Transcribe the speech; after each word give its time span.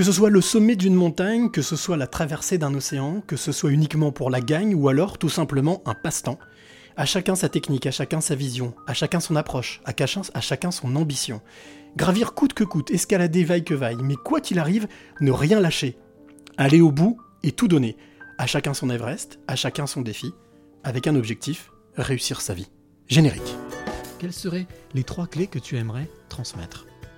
Que 0.00 0.06
ce 0.06 0.12
soit 0.12 0.30
le 0.30 0.40
sommet 0.40 0.76
d'une 0.76 0.94
montagne, 0.94 1.50
que 1.50 1.60
ce 1.60 1.76
soit 1.76 1.98
la 1.98 2.06
traversée 2.06 2.56
d'un 2.56 2.72
océan, 2.72 3.20
que 3.26 3.36
ce 3.36 3.52
soit 3.52 3.70
uniquement 3.70 4.12
pour 4.12 4.30
la 4.30 4.40
gagne 4.40 4.74
ou 4.74 4.88
alors 4.88 5.18
tout 5.18 5.28
simplement 5.28 5.82
un 5.84 5.92
passe-temps. 5.92 6.38
À 6.96 7.04
chacun 7.04 7.34
sa 7.34 7.50
technique, 7.50 7.84
à 7.84 7.90
chacun 7.90 8.22
sa 8.22 8.34
vision, 8.34 8.72
à 8.86 8.94
chacun 8.94 9.20
son 9.20 9.36
approche, 9.36 9.82
à 9.84 9.92
chacun, 9.94 10.22
à 10.32 10.40
chacun 10.40 10.70
son 10.70 10.96
ambition. 10.96 11.42
Gravir 11.98 12.32
coûte 12.32 12.54
que 12.54 12.64
coûte, 12.64 12.90
escalader 12.90 13.44
vaille 13.44 13.62
que 13.62 13.74
vaille, 13.74 13.98
mais 14.02 14.16
quoi 14.16 14.40
qu'il 14.40 14.58
arrive, 14.58 14.88
ne 15.20 15.32
rien 15.32 15.60
lâcher. 15.60 15.98
Aller 16.56 16.80
au 16.80 16.92
bout 16.92 17.18
et 17.42 17.52
tout 17.52 17.68
donner. 17.68 17.98
À 18.38 18.46
chacun 18.46 18.72
son 18.72 18.88
Everest, 18.88 19.38
à 19.48 19.54
chacun 19.54 19.86
son 19.86 20.00
défi, 20.00 20.32
avec 20.82 21.08
un 21.08 21.14
objectif, 21.14 21.72
réussir 21.94 22.40
sa 22.40 22.54
vie. 22.54 22.70
Générique. 23.06 23.54
Quelles 24.18 24.32
seraient 24.32 24.66
les 24.94 25.04
trois 25.04 25.26
clés 25.26 25.46
que 25.46 25.58
tu 25.58 25.76
aimerais 25.76 26.08
transmettre? 26.30 26.86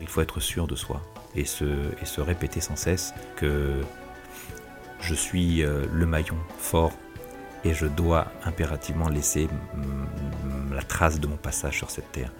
Il 0.00 0.08
faut 0.08 0.20
être 0.20 0.40
sûr 0.40 0.66
de 0.66 0.74
soi 0.74 1.02
et 1.34 1.44
se, 1.44 2.20
répéter 2.20 2.60
sans 2.60 2.76
cesse 2.76 3.14
que 3.36 3.80
je 5.00 5.14
suis 5.14 5.62
euh, 5.62 5.86
le 5.92 6.06
maillon 6.06 6.36
fort 6.58 6.92
et 7.64 7.74
je 7.74 7.86
dois 7.86 8.26
impérativement 8.44 9.08
laisser 9.08 9.48
la 10.72 10.82
trace 10.82 11.20
de 11.20 11.26
mon 11.26 11.36
passage 11.36 11.76
sur 11.76 11.90
cette 11.90 12.10
terre. 12.12 12.32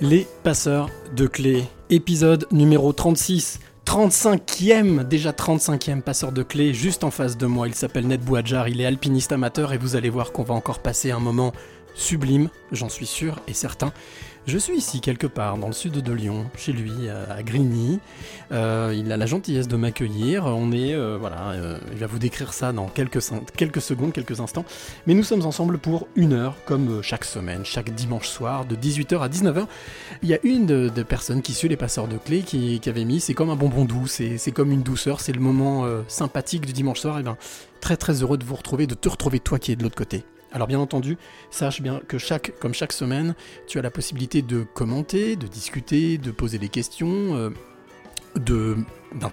Les 0.00 0.26
passeurs 0.42 0.90
de 1.14 1.26
clés, 1.26 1.64
épisode 1.88 2.46
numéro 2.50 2.92
36. 2.92 3.60
35e, 3.86 5.04
déjà 5.04 5.30
35e 5.30 6.02
passeur 6.02 6.32
de 6.32 6.42
clés, 6.42 6.74
juste 6.74 7.04
en 7.04 7.12
face 7.12 7.38
de 7.38 7.46
moi. 7.46 7.68
Il 7.68 7.74
s'appelle 7.74 8.06
Ned 8.06 8.20
Bouadjar, 8.20 8.68
il 8.68 8.80
est 8.80 8.84
alpiniste 8.84 9.30
amateur 9.30 9.72
et 9.72 9.78
vous 9.78 9.94
allez 9.94 10.10
voir 10.10 10.32
qu'on 10.32 10.42
va 10.42 10.54
encore 10.54 10.80
passer 10.80 11.12
un 11.12 11.20
moment 11.20 11.52
sublime, 11.94 12.50
j'en 12.72 12.88
suis 12.88 13.06
sûr 13.06 13.40
et 13.46 13.54
certain. 13.54 13.92
Je 14.46 14.58
suis 14.58 14.76
ici 14.76 15.00
quelque 15.00 15.26
part 15.26 15.58
dans 15.58 15.66
le 15.66 15.72
sud 15.72 15.94
de 15.94 16.12
Lyon, 16.12 16.46
chez 16.56 16.72
lui, 16.72 17.08
à 17.08 17.42
Grigny. 17.42 17.98
Euh, 18.52 18.94
il 18.96 19.10
a 19.10 19.16
la 19.16 19.26
gentillesse 19.26 19.66
de 19.66 19.74
m'accueillir. 19.74 20.44
On 20.46 20.70
est, 20.70 20.94
euh, 20.94 21.16
voilà, 21.18 21.50
euh, 21.50 21.78
il 21.90 21.98
va 21.98 22.06
vous 22.06 22.20
décrire 22.20 22.52
ça 22.52 22.72
dans 22.72 22.86
quelques, 22.86 23.18
quelques 23.56 23.80
secondes, 23.80 24.12
quelques 24.12 24.38
instants. 24.38 24.64
Mais 25.08 25.14
nous 25.14 25.24
sommes 25.24 25.44
ensemble 25.44 25.78
pour 25.78 26.06
une 26.14 26.32
heure, 26.32 26.54
comme 26.64 27.02
chaque 27.02 27.24
semaine, 27.24 27.64
chaque 27.64 27.92
dimanche 27.92 28.28
soir, 28.28 28.66
de 28.66 28.76
18h 28.76 29.18
à 29.20 29.28
19h. 29.28 29.66
Il 30.22 30.28
y 30.28 30.34
a 30.34 30.38
une 30.44 30.66
de, 30.66 31.02
personnes 31.02 31.42
qui 31.42 31.52
suit 31.52 31.68
les 31.68 31.76
passeurs 31.76 32.06
de 32.06 32.16
clés 32.16 32.42
qui, 32.42 32.80
avait 32.86 33.04
mis 33.04 33.18
c'est 33.18 33.34
comme 33.34 33.50
un 33.50 33.56
bonbon 33.56 33.84
doux, 33.84 34.06
c'est 34.06 34.52
comme 34.52 34.70
une 34.70 34.82
douceur, 34.82 35.20
c'est 35.20 35.32
le 35.32 35.40
moment 35.40 35.86
sympathique 36.06 36.66
du 36.66 36.72
dimanche 36.72 37.00
soir. 37.00 37.18
Et 37.18 37.24
ben, 37.24 37.36
très 37.80 37.96
très 37.96 38.22
heureux 38.22 38.38
de 38.38 38.44
vous 38.44 38.54
retrouver, 38.54 38.86
de 38.86 38.94
te 38.94 39.08
retrouver 39.08 39.40
toi 39.40 39.58
qui 39.58 39.72
es 39.72 39.76
de 39.76 39.82
l'autre 39.82 39.96
côté. 39.96 40.24
Alors 40.52 40.68
bien 40.68 40.78
entendu, 40.78 41.18
sache 41.50 41.82
bien 41.82 42.00
que 42.06 42.18
chaque, 42.18 42.58
comme 42.60 42.74
chaque 42.74 42.92
semaine, 42.92 43.34
tu 43.66 43.78
as 43.78 43.82
la 43.82 43.90
possibilité 43.90 44.42
de 44.42 44.62
commenter, 44.62 45.36
de 45.36 45.46
discuter, 45.46 46.18
de 46.18 46.30
poser 46.30 46.58
des 46.58 46.68
questions, 46.68 47.36
euh, 47.36 47.50
de 48.36 48.76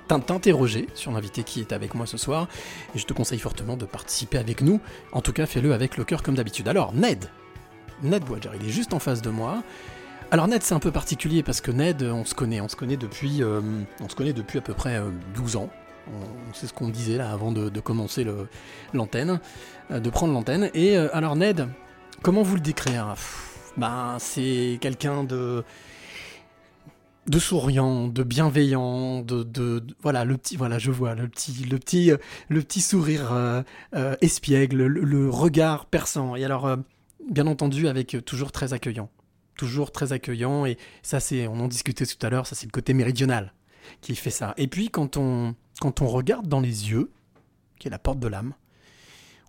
t'interroger 0.08 0.88
sur 0.94 1.12
l'invité 1.12 1.44
qui 1.44 1.60
est 1.60 1.72
avec 1.72 1.94
moi 1.94 2.06
ce 2.06 2.18
soir. 2.18 2.48
Et 2.96 3.00
je 3.00 3.06
te 3.06 3.14
conseille 3.14 3.40
fortement 3.40 3.78
de 3.78 3.86
participer 3.86 4.38
avec 4.38 4.62
nous. 4.62 4.80
En 5.12 5.22
tout 5.22 5.34
cas, 5.34 5.46
fais-le 5.46 5.74
avec 5.74 5.98
le 5.98 6.04
cœur 6.04 6.24
comme 6.24 6.36
d'habitude. 6.36 6.68
Alors 6.68 6.94
Ned, 6.94 7.30
Ned 8.02 8.24
Boadjar, 8.24 8.56
il 8.56 8.68
est 8.68 8.72
juste 8.72 8.94
en 8.94 9.00
face 9.00 9.22
de 9.22 9.30
moi. 9.30 9.64
Alors 10.32 10.48
Ned, 10.48 10.64
c'est 10.64 10.74
un 10.74 10.80
peu 10.80 10.92
particulier 10.92 11.44
parce 11.44 11.62
que 11.62 11.72
Ned, 11.72 12.02
on 12.02 12.26
se 12.26 12.34
connaît, 12.34 12.60
on 12.60 12.68
se 12.68 12.76
connaît 12.76 12.98
depuis, 12.98 13.44
euh, 13.44 13.62
on 14.02 14.10
se 14.10 14.16
connaît 14.16 14.34
depuis 14.34 14.58
à 14.58 14.62
peu 14.62 14.74
près 14.74 14.96
euh, 14.96 15.10
12 15.36 15.58
ans. 15.58 15.70
Sait 16.54 16.68
ce 16.68 16.74
qu'on 16.74 16.90
disait 16.90 17.18
là 17.18 17.32
avant 17.32 17.52
de, 17.52 17.80
commencer 17.80 18.26
l'antenne, 18.94 19.40
euh, 19.92 20.00
de 20.00 20.10
prendre 20.10 20.34
l'antenne. 20.34 20.70
Et 20.74 20.98
euh, 20.98 21.10
alors 21.16 21.36
Ned, 21.36 21.68
comment 22.22 22.44
vous 22.44 22.56
le 22.56 22.62
décrire? 22.62 23.16
Ben, 23.78 24.18
c'est 24.20 24.78
quelqu'un 24.82 25.24
de 25.24 25.64
souriant, 27.40 28.08
de 28.08 28.22
bienveillant, 28.22 29.22
de, 29.22 29.84
voilà 30.02 30.26
le 30.26 30.38
petit, 30.38 30.58
voilà 30.58 30.78
je 30.78 30.92
vois 30.92 31.16
le 31.16 31.28
petit, 31.28 31.64
le 31.64 31.80
petit, 31.80 32.12
le 32.50 32.62
petit 32.62 32.82
sourire 32.82 33.32
euh, 33.34 33.64
espiègle, 34.22 34.86
le, 34.86 35.30
regard 35.30 35.88
perçant. 35.88 36.36
Et 36.36 36.46
alors, 36.46 36.78
bien 37.32 37.48
entendu, 37.48 37.88
avec 37.88 38.18
toujours 38.26 38.52
très 38.52 38.74
accueillant, 38.74 39.10
toujours 39.58 39.92
très 39.92 40.14
accueillant. 40.14 40.68
Et 40.68 40.78
ça, 41.02 41.20
c'est, 41.20 41.48
on 41.48 41.60
en 41.60 41.68
discutait 41.68 42.06
tout 42.06 42.24
à 42.24 42.30
l'heure, 42.30 42.46
ça 42.46 42.54
c'est 42.54 42.68
le 42.68 42.72
côté 42.72 42.94
méridional 42.94 43.54
qui 44.02 44.16
fait 44.16 44.30
ça. 44.30 44.54
Et 44.58 44.68
puis 44.68 44.90
quand 44.90 45.18
on, 45.18 45.56
quand 45.80 46.02
on 46.02 46.08
regarde 46.08 46.48
dans 46.48 46.60
les 46.60 46.90
yeux, 46.92 47.12
qui 47.80 47.88
est 47.88 47.92
la 47.92 48.00
porte 48.00 48.20
de 48.20 48.28
l'âme, 48.28 48.54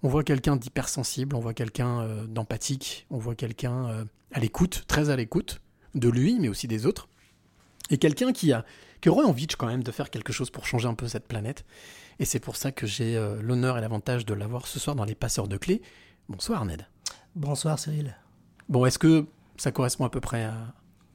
on 0.03 0.09
voit 0.09 0.25
quelqu'un 0.25 0.57
d'hypersensible, 0.57 1.35
on 1.37 1.41
voit 1.41 1.55
quelqu'un 1.55 2.01
euh, 2.01 2.27
d'empathique, 2.27 3.07
on 3.11 3.19
voit 3.19 3.35
quelqu'un 3.35 3.89
euh, 3.89 4.05
à 4.33 4.41
l'écoute, 4.41 4.85
très 4.87 5.11
à 5.11 5.17
l'écoute 5.17 5.61
de 5.95 6.09
lui, 6.09 6.39
mais 6.39 6.49
aussi 6.49 6.67
des 6.69 6.87
autres, 6.87 7.09
et 7.91 7.99
quelqu'un 7.99 8.33
qui 8.33 8.53
a 8.53 8.65
qui 9.01 9.11
aurait 9.11 9.25
envie 9.27 9.47
quand 9.47 9.67
même 9.67 9.83
de 9.83 9.93
faire 9.93 10.09
quelque 10.09 10.33
chose 10.33 10.49
pour 10.49 10.67
changer 10.67 10.89
un 10.89 10.95
peu 10.95 11.09
cette 11.09 11.29
planète. 11.29 11.67
Et 12.19 12.25
c'est 12.25 12.41
pour 12.41 12.56
ça 12.56 12.73
que 12.73 12.87
j'ai 12.87 13.19
euh, 13.19 13.43
l'honneur 13.43 13.77
et 13.77 13.83
l'avantage 13.83 14.25
de 14.25 14.33
l'avoir 14.33 14.67
ce 14.67 14.79
soir 14.79 14.97
dans 14.97 15.05
les 15.05 15.15
passeurs 15.15 15.47
de 15.47 15.59
clés. 15.59 15.83
Bonsoir 16.31 16.65
Ned. 16.65 16.87
Bonsoir 17.37 17.79
Cyril. 17.79 18.17
Bon, 18.71 18.87
est-ce 18.87 18.99
que 18.99 19.27
ça 19.59 19.73
correspond 19.73 20.06
à 20.06 20.11
peu 20.11 20.21
près 20.23 20.45
à, 20.45 20.55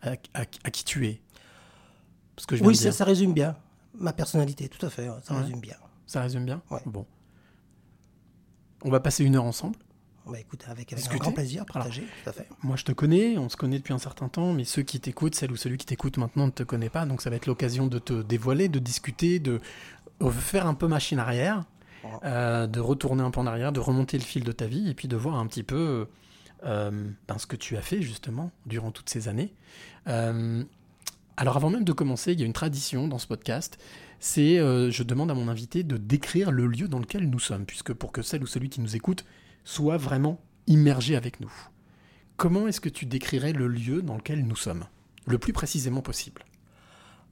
à, 0.03 0.11
à- 0.35 0.41
à 0.63 0.69
qui 0.71 0.83
tu 0.85 1.07
es? 1.07 1.19
Parce 2.35 2.45
que 2.45 2.55
je 2.55 2.61
viens 2.61 2.69
Oui, 2.69 2.75
ça 2.91 3.03
résume 3.05 3.33
bien. 3.33 3.57
Ma 3.95 4.13
personnalité, 4.13 4.69
tout 4.69 4.85
à 4.85 4.89
fait, 4.89 5.09
ouais, 5.09 5.15
ça 5.23 5.33
Ouais. 5.33 5.41
résume 5.41 5.59
bien. 5.59 5.75
Ça 6.05 6.21
résume 6.21 6.45
bien 6.45 6.61
Ouais. 6.71 6.79
Bon. 6.85 7.05
On 8.83 8.89
va 8.89 8.99
passer 8.99 9.23
une 9.23 9.35
heure 9.35 9.43
ensemble. 9.43 9.75
Bah, 10.25 10.39
écoute, 10.39 10.63
avec, 10.67 10.93
avec 10.93 11.11
un 11.11 11.17
grand 11.17 11.31
plaisir, 11.31 11.65
partager, 11.65 12.03
tout 12.23 12.29
à 12.29 12.33
fait. 12.33 12.47
Moi, 12.61 12.75
je 12.75 12.83
te 12.83 12.91
connais, 12.91 13.37
on 13.39 13.49
se 13.49 13.57
connaît 13.57 13.79
depuis 13.79 13.93
un 13.93 13.97
certain 13.99 14.29
temps, 14.29 14.53
mais 14.53 14.63
ceux 14.63 14.83
qui 14.83 14.99
t'écoutent, 14.99 15.33
celle 15.33 15.51
ou 15.51 15.55
celui 15.55 15.77
qui 15.77 15.87
t'écoute 15.87 16.17
maintenant 16.17 16.45
ne 16.45 16.51
te 16.51 16.61
connaît 16.61 16.89
pas, 16.89 17.05
donc 17.07 17.21
ça 17.21 17.29
va 17.31 17.35
être 17.35 17.47
l'occasion 17.47 17.87
de 17.87 17.97
te 17.97 18.21
dévoiler, 18.21 18.69
de 18.69 18.77
discuter, 18.79 19.39
de 19.39 19.59
faire 20.31 20.67
un 20.67 20.75
peu 20.75 20.87
machine 20.87 21.17
arrière, 21.17 21.63
euh, 22.23 22.67
de 22.67 22.79
retourner 22.79 23.23
un 23.23 23.31
peu 23.31 23.39
en 23.39 23.47
arrière, 23.47 23.71
de 23.71 23.79
remonter 23.79 24.17
le 24.19 24.23
fil 24.23 24.43
de 24.43 24.51
ta 24.51 24.67
vie, 24.67 24.87
et 24.89 24.93
puis 24.93 25.07
de 25.07 25.15
voir 25.15 25.35
un 25.35 25.47
petit 25.47 25.63
peu 25.63 26.07
euh, 26.63 27.09
ben, 27.27 27.37
ce 27.39 27.47
que 27.47 27.55
tu 27.55 27.75
as 27.75 27.81
fait 27.81 28.01
justement 28.03 28.51
durant 28.67 28.91
toutes 28.91 29.09
ces 29.09 29.29
années. 29.29 29.53
Euh, 30.07 30.63
alors 31.39 31.55
avant 31.57 31.69
même 31.69 31.83
de 31.85 31.93
commencer, 31.93 32.33
il 32.33 32.39
y 32.39 32.43
a 32.43 32.45
une 32.45 32.53
tradition 32.53 33.07
dans 33.07 33.17
ce 33.17 33.25
podcast, 33.27 33.77
c'est 34.19 34.59
euh, 34.59 34.91
je 34.91 35.03
demande 35.03 35.31
à 35.31 35.33
mon 35.33 35.47
invité 35.47 35.83
de 35.83 35.95
décrire 35.97 36.51
le 36.51 36.67
lieu 36.67 36.87
dans 36.87 36.99
lequel 36.99 37.29
nous 37.29 37.39
sommes, 37.39 37.65
puisque 37.65 37.93
pour 37.93 38.11
que 38.11 38.21
celle 38.21 38.43
ou 38.43 38.47
celui 38.47 38.69
qui 38.69 38.81
nous 38.81 38.95
écoute 38.95 39.23
soit 39.63 39.97
vraiment 39.97 40.39
immergé 40.67 41.15
avec 41.15 41.39
nous. 41.39 41.51
Comment 42.37 42.67
est-ce 42.67 42.81
que 42.81 42.89
tu 42.89 43.05
décrirais 43.05 43.53
le 43.53 43.67
lieu 43.67 44.01
dans 44.01 44.15
lequel 44.15 44.45
nous 44.45 44.55
sommes 44.55 44.83
Le 45.25 45.37
plus 45.37 45.53
précisément 45.53 46.01
possible? 46.01 46.43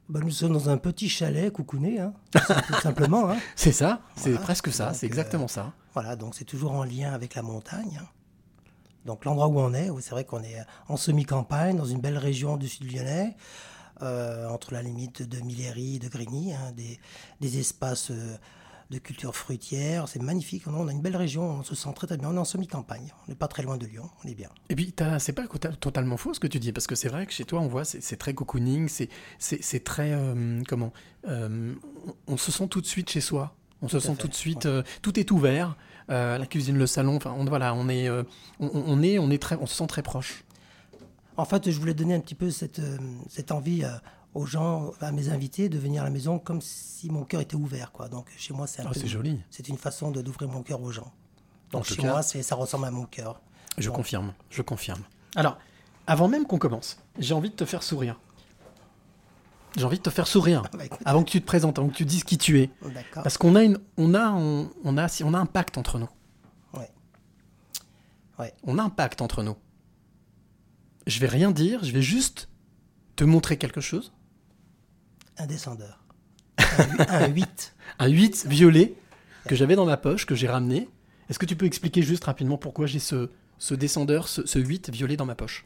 Bah, 0.08 0.20
nous 0.22 0.30
sommes 0.30 0.54
dans 0.54 0.70
un 0.70 0.78
petit 0.78 1.08
chalet 1.10 1.52
coucouné, 1.52 2.00
hein, 2.00 2.14
tout 2.32 2.74
simplement. 2.82 3.28
hein. 3.30 3.36
C'est 3.56 3.72
ça, 3.72 4.00
c'est 4.16 4.30
Voilà. 4.30 4.44
presque 4.44 4.72
ça, 4.72 4.94
c'est 4.94 5.04
exactement 5.06 5.48
ça. 5.48 5.72
Voilà, 5.92 6.16
donc 6.16 6.34
c'est 6.34 6.44
toujours 6.46 6.72
en 6.72 6.84
lien 6.84 7.12
avec 7.12 7.34
la 7.34 7.42
montagne. 7.42 8.00
hein. 8.02 8.06
Donc 9.04 9.24
l'endroit 9.26 9.48
où 9.48 9.58
on 9.60 9.74
est, 9.74 9.90
c'est 10.00 10.10
vrai 10.12 10.24
qu'on 10.24 10.42
est 10.42 10.56
en 10.88 10.96
semi-campagne, 10.96 11.76
dans 11.76 11.84
une 11.84 12.00
belle 12.00 12.16
région 12.18 12.56
du 12.56 12.68
sud 12.68 12.90
lyonnais, 12.90 13.36
euh, 13.36 13.77
entre 14.02 14.72
la 14.72 14.82
limite 14.82 15.22
de 15.22 15.40
Millery 15.40 15.96
et 15.96 15.98
de 15.98 16.08
Grigny, 16.08 16.52
hein, 16.54 16.72
des, 16.76 16.98
des 17.40 17.58
espaces 17.58 18.10
euh, 18.10 18.36
de 18.90 18.98
culture 18.98 19.36
fruitière. 19.36 20.08
C'est 20.08 20.22
magnifique, 20.22 20.62
on 20.66 20.88
a 20.88 20.92
une 20.92 21.02
belle 21.02 21.16
région, 21.16 21.42
on 21.42 21.62
se 21.62 21.74
sent 21.74 21.90
très 21.94 22.06
très 22.06 22.16
bien. 22.16 22.30
On 22.30 22.34
est 22.36 22.38
en 22.38 22.44
semi-campagne, 22.44 23.12
on 23.26 23.30
n'est 23.30 23.36
pas 23.36 23.48
très 23.48 23.62
loin 23.62 23.76
de 23.76 23.84
Lyon, 23.86 24.08
on 24.24 24.28
est 24.28 24.34
bien. 24.34 24.48
Et 24.70 24.74
puis, 24.74 24.94
c'est 25.18 25.32
pas 25.34 25.46
totalement 25.78 26.16
faux 26.16 26.32
ce 26.32 26.40
que 26.40 26.46
tu 26.46 26.58
dis, 26.58 26.72
parce 26.72 26.86
que 26.86 26.94
c'est 26.94 27.08
vrai 27.10 27.26
que 27.26 27.32
chez 27.32 27.44
toi, 27.44 27.60
on 27.60 27.68
voit, 27.68 27.84
c'est 27.84 28.16
très 28.16 28.32
cocooning, 28.34 28.88
c'est- 28.88 29.84
très. 29.84 30.12
euh, 30.12 30.62
comment 30.66 30.92
euh, 31.26 31.74
on, 32.26 32.36
se 32.38 32.50
sent 32.50 32.68
tout 32.68 32.80
de 32.80 32.86
suite 32.86 33.10
chez 33.10 33.20
soi. 33.20 33.54
On 33.82 33.88
se 33.88 34.00
sent 34.00 34.12
fait, 34.14 34.22
tout 34.22 34.28
de 34.28 34.34
suite. 34.34 34.64
ouais. 34.64 34.70
euh, 34.70 34.82
tout 35.02 35.20
est 35.20 35.30
ouvert. 35.30 35.76
euh, 36.10 36.38
la 36.38 36.46
cuisine, 36.46 36.78
le 36.78 36.86
salon, 36.86 37.16
enfin, 37.16 37.34
on, 37.36 37.44
voilà, 37.44 37.74
on 37.74 37.88
est, 37.90 38.08
euh, 38.08 38.22
on, 38.58 38.70
on 38.74 39.02
est, 39.02 39.18
on 39.18 39.30
est 39.30 39.40
très, 39.42 39.56
on 39.56 39.66
se 39.66 39.74
sent 39.74 39.86
très 39.86 40.02
proche. 40.02 40.42
En 41.38 41.44
fait, 41.46 41.70
je 41.70 41.78
voulais 41.78 41.94
donner 41.94 42.14
un 42.14 42.20
petit 42.20 42.34
peu 42.34 42.50
cette, 42.50 42.80
euh, 42.80 42.98
cette 43.28 43.52
envie 43.52 43.84
euh, 43.84 43.90
aux 44.34 44.44
gens, 44.44 44.90
à 45.00 45.12
mes 45.12 45.30
invités, 45.30 45.68
de 45.68 45.78
venir 45.78 46.02
à 46.02 46.04
la 46.04 46.10
maison 46.10 46.38
comme 46.38 46.60
si 46.60 47.08
mon 47.10 47.24
cœur 47.24 47.40
était 47.40 47.54
ouvert. 47.56 47.92
Quoi. 47.92 48.08
Donc 48.08 48.26
chez 48.36 48.52
moi, 48.52 48.66
c'est 48.66 48.82
un 48.82 48.86
Oh, 48.86 48.92
peu- 48.92 49.00
c'est 49.00 49.06
joli. 49.06 49.40
C'est 49.50 49.68
une 49.68 49.78
façon 49.78 50.10
de- 50.10 50.20
d'ouvrir 50.20 50.50
mon 50.50 50.62
cœur 50.62 50.82
aux 50.82 50.90
gens. 50.92 51.12
En 51.72 51.78
Donc 51.78 51.84
chez 51.86 51.96
cas- 51.96 52.08
moi, 52.10 52.22
c'est- 52.22 52.42
ça 52.42 52.54
ressemble 52.56 52.86
à 52.86 52.90
mon 52.90 53.04
cœur. 53.06 53.40
Je 53.78 53.88
confirme, 53.90 54.34
je 54.50 54.62
confirme. 54.62 55.02
Alors, 55.36 55.58
avant 56.08 56.26
même 56.28 56.44
qu'on 56.46 56.58
commence, 56.58 56.98
j'ai 57.18 57.34
envie 57.34 57.50
de 57.50 57.54
te 57.54 57.64
faire 57.64 57.82
sourire. 57.84 58.18
J'ai 59.76 59.84
envie 59.84 59.98
de 59.98 60.02
te 60.02 60.10
faire 60.10 60.26
sourire 60.26 60.62
Bah, 60.72 60.86
écoute, 60.86 60.98
avant 61.04 61.22
que 61.22 61.30
tu 61.30 61.40
te 61.40 61.46
présentes, 61.46 61.78
avant 61.78 61.88
que 61.88 61.94
tu 61.94 62.04
dises 62.04 62.24
qui 62.24 62.36
tu 62.36 62.58
es. 62.60 62.70
D'accord. 62.82 63.22
Parce 63.22 63.38
qu'on 63.38 63.54
a 63.54 63.62
une, 63.62 63.78
on 63.96 64.14
a, 64.14 64.30
on, 64.32 64.70
on 64.82 64.96
a, 64.98 65.06
si 65.06 65.22
on 65.22 65.34
a 65.34 65.38
un 65.38 65.46
pacte 65.46 65.78
entre 65.78 65.98
nous. 66.00 66.08
Ouais. 66.74 66.90
Ouais. 68.40 68.52
On 68.64 68.78
a 68.78 68.82
un 68.82 68.90
pacte 68.90 69.20
entre 69.22 69.44
nous. 69.44 69.54
Je 71.08 71.18
vais 71.20 71.26
rien 71.26 71.50
dire, 71.50 71.82
je 71.82 71.90
vais 71.92 72.02
juste 72.02 72.48
te 73.16 73.24
montrer 73.24 73.56
quelque 73.56 73.80
chose. 73.80 74.12
Un 75.38 75.46
descendeur. 75.46 76.04
Un, 76.58 76.98
un 77.08 77.26
8. 77.28 77.74
Un 77.98 78.06
8 78.08 78.46
violet 78.46 78.94
que 79.46 79.56
j'avais 79.56 79.74
dans 79.74 79.86
ma 79.86 79.96
poche, 79.96 80.26
que 80.26 80.34
j'ai 80.36 80.46
ramené. 80.48 80.88
Est-ce 81.28 81.38
que 81.38 81.46
tu 81.46 81.56
peux 81.56 81.66
expliquer 81.66 82.02
juste 82.02 82.24
rapidement 82.24 82.58
pourquoi 82.58 82.86
j'ai 82.86 82.98
ce, 83.00 83.30
ce 83.58 83.74
descendeur, 83.74 84.28
ce, 84.28 84.46
ce 84.46 84.58
8 84.60 84.90
violet 84.90 85.16
dans 85.16 85.24
ma 85.26 85.34
poche? 85.34 85.64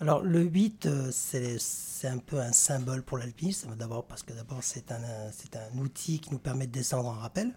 Alors 0.00 0.22
le 0.22 0.42
8, 0.42 0.86
euh, 0.86 1.10
c'est 1.12 2.06
un 2.08 2.18
peu 2.18 2.38
un 2.40 2.52
symbole 2.52 3.02
pour 3.02 3.18
l'alpinisme. 3.18 3.74
D'abord 3.76 4.06
parce 4.06 4.22
que 4.22 4.32
d'abord 4.32 4.60
c'est 4.62 4.92
un, 4.92 4.96
un- 5.02 5.78
outil 5.78 6.20
qui 6.20 6.30
nous 6.30 6.38
permet 6.38 6.66
de 6.66 6.72
descendre 6.72 7.08
en 7.08 7.12
rappel. 7.14 7.52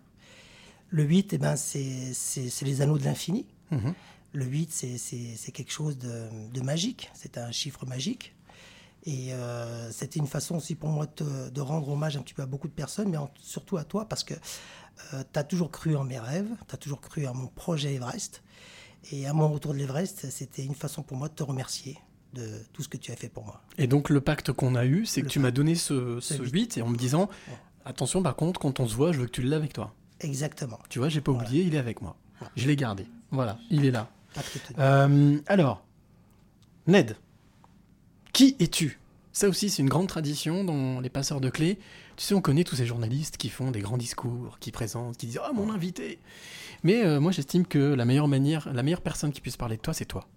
Le 0.89 1.03
8, 1.03 1.33
eh 1.33 1.37
ben, 1.37 1.55
c'est 1.55 2.13
les 2.63 2.81
anneaux 2.81 2.97
de 2.97 3.03
l'infini. 3.05 3.45
Mhm. 3.71 3.93
Le 4.33 4.45
8, 4.45 4.71
c'est- 4.71 5.51
quelque 5.51 5.71
chose 5.71 5.97
de, 5.97 6.27
de 6.53 6.61
magique. 6.61 7.09
C'est 7.13 7.37
un 7.37 7.51
chiffre 7.51 7.85
magique. 7.85 8.35
Et 9.05 9.33
euh, 9.33 9.89
c'était 9.91 10.19
une 10.19 10.27
façon 10.27 10.57
aussi 10.57 10.75
pour 10.75 10.89
moi 10.89 11.05
de, 11.05 11.11
te- 11.11 11.49
de 11.49 11.61
rendre 11.61 11.89
hommage 11.89 12.17
un 12.17 12.21
petit 12.21 12.33
peu 12.33 12.41
à 12.41 12.45
beaucoup 12.45 12.67
de 12.67 12.73
personnes, 12.73 13.09
mais 13.09 13.17
en- 13.17 13.31
surtout 13.41 13.77
à 13.77 13.83
toi, 13.85 14.07
parce 14.07 14.23
que 14.23 14.33
tu 15.33 15.39
as 15.39 15.43
toujours 15.43 15.71
cru 15.71 15.95
en 15.95 16.03
mes 16.03 16.19
rêves, 16.19 16.49
tu 16.67 16.75
as 16.75 16.77
toujours 16.77 16.99
cru 17.01 17.25
en 17.25 17.33
mon 17.33 17.47
projet 17.47 17.95
Everest. 17.95 18.43
Et 19.13 19.25
à 19.25 19.33
mon 19.33 19.47
retour 19.47 19.71
de 19.73 19.77
l'Everest, 19.79 20.29
c'était 20.29 20.63
une 20.65 20.75
façon 20.75 21.01
pour 21.03 21.15
moi 21.15 21.29
de 21.29 21.33
te 21.33 21.41
remercier 21.43 21.97
de 22.33 22.61
tout 22.73 22.83
ce 22.83 22.89
que 22.89 22.97
tu 22.97 23.11
as 23.13 23.15
fait 23.15 23.29
pour 23.29 23.45
moi. 23.45 23.61
Et 23.77 23.87
donc 23.87 24.09
le 24.09 24.19
pacte 24.19 24.51
qu'on 24.51 24.75
a 24.75 24.85
eu, 24.85 25.05
c'est 25.05 25.21
que 25.21 25.27
tu 25.27 25.39
m'as 25.39 25.51
donné 25.51 25.73
ce, 25.75 26.19
ce 26.19 26.35
Ce 26.35 26.43
8 26.43 26.77
et 26.77 26.81
en 26.81 26.89
me 26.89 26.97
disant, 26.97 27.29
attention 27.85 28.21
par 28.21 28.35
contre, 28.35 28.59
quand 28.59 28.81
on 28.81 28.87
se 28.87 28.95
voit, 28.95 29.13
je 29.13 29.19
veux 29.21 29.25
que 29.25 29.31
tu 29.31 29.41
l'aies 29.41 29.55
avec 29.55 29.71
toi. 29.71 29.95
Exactement. 30.19 30.77
Tu 30.89 30.99
vois, 30.99 31.07
j'ai 31.07 31.21
pas 31.21 31.31
Voilà. 31.31 31.47
oublié, 31.47 31.63
il 31.63 31.73
est 31.75 31.79
avec 31.79 32.01
moi. 32.01 32.17
Je 32.57 32.67
l'ai 32.67 32.75
gardé. 32.75 33.07
Voilà, 33.31 33.57
il 33.69 33.85
est 33.85 33.91
là. 33.91 34.09
Euh, 34.77 35.39
alors, 35.47 35.83
Ned, 36.87 37.15
qui 38.33 38.55
es-tu? 38.59 38.99
Ça 39.31 39.47
aussi, 39.47 39.69
c'est 39.69 39.81
une 39.81 39.89
grande 39.89 40.07
tradition 40.07 40.63
dans 40.63 40.99
les 40.99 41.09
passeurs 41.09 41.39
de 41.39 41.49
clés. 41.49 41.79
Tu 42.17 42.25
sais, 42.25 42.33
on 42.33 42.41
connaît 42.41 42.63
tous 42.63 42.75
ces 42.75 42.85
journalistes 42.85 43.37
qui 43.37 43.49
font 43.49 43.71
des 43.71 43.79
grands 43.79 43.97
discours, 43.97 44.59
qui 44.59 44.71
présentent, 44.71 45.17
qui 45.17 45.27
disent 45.27 45.39
Ah, 45.43 45.51
mon 45.53 45.71
invité 45.71 46.19
Mais 46.83 47.05
euh, 47.05 47.19
moi, 47.19 47.31
j'estime 47.31 47.65
que 47.65 47.77
la 47.93 48.05
meilleure 48.05 48.27
manière, 48.27 48.71
la 48.73 48.83
meilleure 48.83 49.01
personne 49.01 49.31
qui 49.31 49.39
puisse 49.39 49.55
parler 49.57 49.77
de 49.77 49.81
toi, 49.81 49.93
c'est 49.93 50.05
toi. 50.05 50.27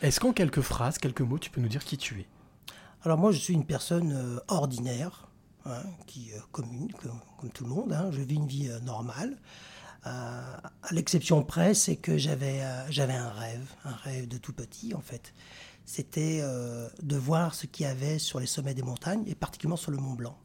Est-ce 0.00 0.18
qu'en 0.20 0.32
quelques 0.32 0.62
phrases, 0.62 0.98
quelques 0.98 1.20
mots, 1.20 1.38
tu 1.38 1.50
peux 1.50 1.60
nous 1.60 1.68
dire 1.68 1.84
qui 1.84 1.98
tu 1.98 2.20
es? 2.20 2.26
Alors 3.04 3.18
moi, 3.18 3.32
je 3.32 3.38
suis 3.38 3.54
une 3.54 3.66
personne 3.66 4.12
euh, 4.12 4.38
ordinaire, 4.48 5.28
hein, 5.66 5.82
qui 6.06 6.30
commune, 6.52 6.90
comme, 7.02 7.20
comme 7.38 7.50
tout 7.50 7.64
le 7.64 7.70
monde. 7.70 7.92
hein. 7.92 8.10
Je 8.12 8.20
vis 8.22 8.36
une 8.36 8.46
vie 8.46 8.70
normale. 8.84 9.36
Euh, 10.06 10.10
à 10.82 10.92
l'exception 10.92 11.42
près, 11.44 11.74
c'est 11.74 11.96
que 11.96 12.18
j'avais 12.18 12.60
euh, 12.62 12.90
j'avais 12.90 13.14
un 13.14 13.30
rêve, 13.30 13.68
un 13.84 13.94
rêve 13.94 14.26
de 14.26 14.36
tout 14.36 14.52
petit 14.52 14.94
en 14.94 15.00
fait. 15.00 15.32
C'était 15.84 16.40
euh, 16.42 16.88
de 17.02 17.16
voir 17.16 17.54
ce 17.54 17.66
qu'il 17.66 17.86
y 17.86 17.88
avait 17.88 18.18
sur 18.18 18.40
les 18.40 18.46
sommets 18.46 18.74
des 18.74 18.82
montagnes 18.82 19.24
et 19.26 19.34
particulièrement 19.34 19.76
sur 19.76 19.92
le 19.92 19.98
Mont 19.98 20.14
Blanc. 20.14 20.36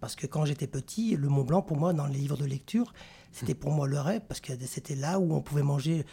Parce 0.00 0.14
que 0.14 0.26
quand 0.26 0.44
j'étais 0.44 0.66
petit, 0.66 1.16
le 1.16 1.28
Mont 1.28 1.44
Blanc, 1.44 1.62
pour 1.62 1.78
moi, 1.78 1.92
dans 1.92 2.06
les 2.06 2.18
livres 2.18 2.36
de 2.36 2.44
lecture, 2.44 2.92
c'était 3.32 3.54
pour 3.54 3.72
moi 3.72 3.88
le 3.88 3.98
rêve, 3.98 4.22
parce 4.28 4.40
que 4.40 4.52
c'était 4.66 4.94
là 4.94 5.18
où 5.18 5.34
on 5.34 5.40
pouvait 5.40 5.62
manger 5.62 6.04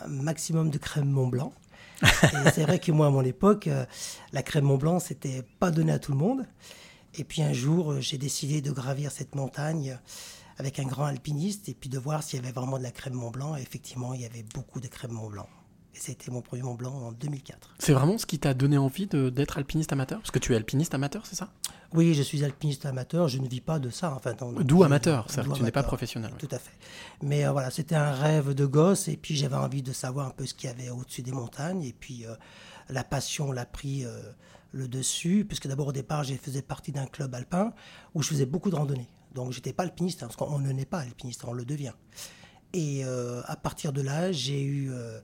un 0.00 0.08
maximum 0.08 0.70
de 0.70 0.78
crème 0.78 1.10
Mont 1.10 1.28
Blanc. 1.28 1.52
Et 2.02 2.50
c'est 2.52 2.62
vrai 2.62 2.78
que 2.78 2.90
moi, 2.92 3.08
à 3.08 3.10
mon 3.10 3.22
époque, 3.22 3.68
la 4.32 4.42
crème 4.42 4.64
Mont 4.64 4.78
Blanc, 4.78 5.00
c'était 5.00 5.42
pas 5.58 5.70
donné 5.70 5.92
à 5.92 5.98
tout 5.98 6.12
le 6.12 6.18
monde. 6.18 6.46
Et 7.14 7.24
puis 7.24 7.42
un 7.42 7.52
jour, 7.52 8.00
j'ai 8.00 8.18
décidé 8.18 8.62
de 8.62 8.72
gravir 8.72 9.12
cette 9.12 9.34
montagne 9.34 9.98
avec 10.60 10.78
un 10.78 10.84
grand 10.84 11.06
alpiniste 11.06 11.68
et 11.68 11.74
puis 11.74 11.88
de 11.88 11.98
voir 11.98 12.22
s'il 12.22 12.38
y 12.38 12.42
avait 12.42 12.52
vraiment 12.52 12.78
de 12.78 12.82
la 12.82 12.92
crème 12.92 13.14
Mont 13.14 13.30
Blanc. 13.30 13.56
Et 13.56 13.62
effectivement, 13.62 14.14
il 14.14 14.20
y 14.20 14.26
avait 14.26 14.44
beaucoup 14.54 14.78
de 14.78 14.86
crème 14.86 15.12
Mont 15.12 15.28
Blanc. 15.28 15.48
Et 15.94 15.98
c'était 15.98 16.30
mon 16.30 16.42
premier 16.42 16.62
Mont 16.62 16.74
Blanc 16.74 16.92
en 16.92 17.12
2004. 17.12 17.74
C'est 17.78 17.92
vraiment 17.92 18.18
ce 18.18 18.26
qui 18.26 18.38
t'a 18.38 18.54
donné 18.54 18.78
envie 18.78 19.06
d'être 19.06 19.58
alpiniste 19.58 19.92
amateur? 19.92 20.20
Parce 20.20 20.30
que 20.30 20.38
tu 20.38 20.52
es 20.52 20.56
alpiniste 20.56 20.94
amateur, 20.94 21.26
c'est 21.26 21.34
ça? 21.34 21.52
Oui, 21.94 22.14
je 22.14 22.22
suis 22.22 22.44
alpiniste 22.44 22.86
amateur, 22.86 23.26
je 23.26 23.38
ne 23.38 23.48
vis 23.48 23.60
pas 23.60 23.78
de 23.80 23.90
ça. 23.90 24.14
Enfin. 24.14 24.34
D'où 24.60 24.84
amateur, 24.84 25.26
que 25.26 25.54
tu 25.54 25.62
n'es 25.62 25.72
pas 25.72 25.82
professionnel. 25.82 26.32
Tout 26.38 26.48
à 26.52 26.58
fait. 26.58 26.70
Mais 27.22 27.46
euh, 27.46 27.52
voilà, 27.52 27.70
c'était 27.70 27.96
un 27.96 28.12
rêve 28.12 28.54
de 28.54 28.66
gosse 28.66 29.08
et 29.08 29.16
puis 29.16 29.34
j'avais 29.34 29.56
envie 29.56 29.82
de 29.82 29.92
savoir 29.92 30.28
un 30.28 30.30
peu 30.30 30.46
ce 30.46 30.54
qu'il 30.54 30.70
y 30.70 30.72
avait 30.72 30.90
au-dessus 30.90 31.22
des 31.22 31.32
montagnes 31.32 31.82
et 31.82 31.94
puis 31.98 32.26
euh, 32.26 32.34
la 32.90 33.02
passion 33.02 33.50
l'a 33.50 33.66
pris 33.66 34.04
euh, 34.04 34.20
le 34.70 34.86
dessus 34.86 35.44
puisque 35.48 35.66
d'abord 35.66 35.88
au 35.88 35.92
départ, 35.92 36.22
j'ai 36.22 36.36
faisais 36.36 36.62
partie 36.62 36.92
d'un 36.92 37.06
club 37.06 37.34
alpin 37.34 37.72
où 38.14 38.22
je 38.22 38.28
faisais 38.28 38.46
beaucoup 38.46 38.70
de 38.70 38.76
randonnées. 38.76 39.08
Donc 39.34 39.52
j'étais 39.52 39.72
pas 39.72 39.84
alpiniste 39.84 40.22
hein, 40.22 40.26
parce 40.26 40.36
qu'on 40.36 40.58
ne 40.58 40.72
naît 40.72 40.84
pas 40.84 40.98
alpiniste, 41.00 41.44
on 41.46 41.52
le 41.52 41.64
devient. 41.64 41.92
Et 42.72 43.04
euh, 43.04 43.42
à 43.46 43.56
partir 43.56 43.92
de 43.92 44.00
là, 44.02 44.32
j'ai 44.32 44.62
eu, 44.62 44.90
euh, 44.92 45.18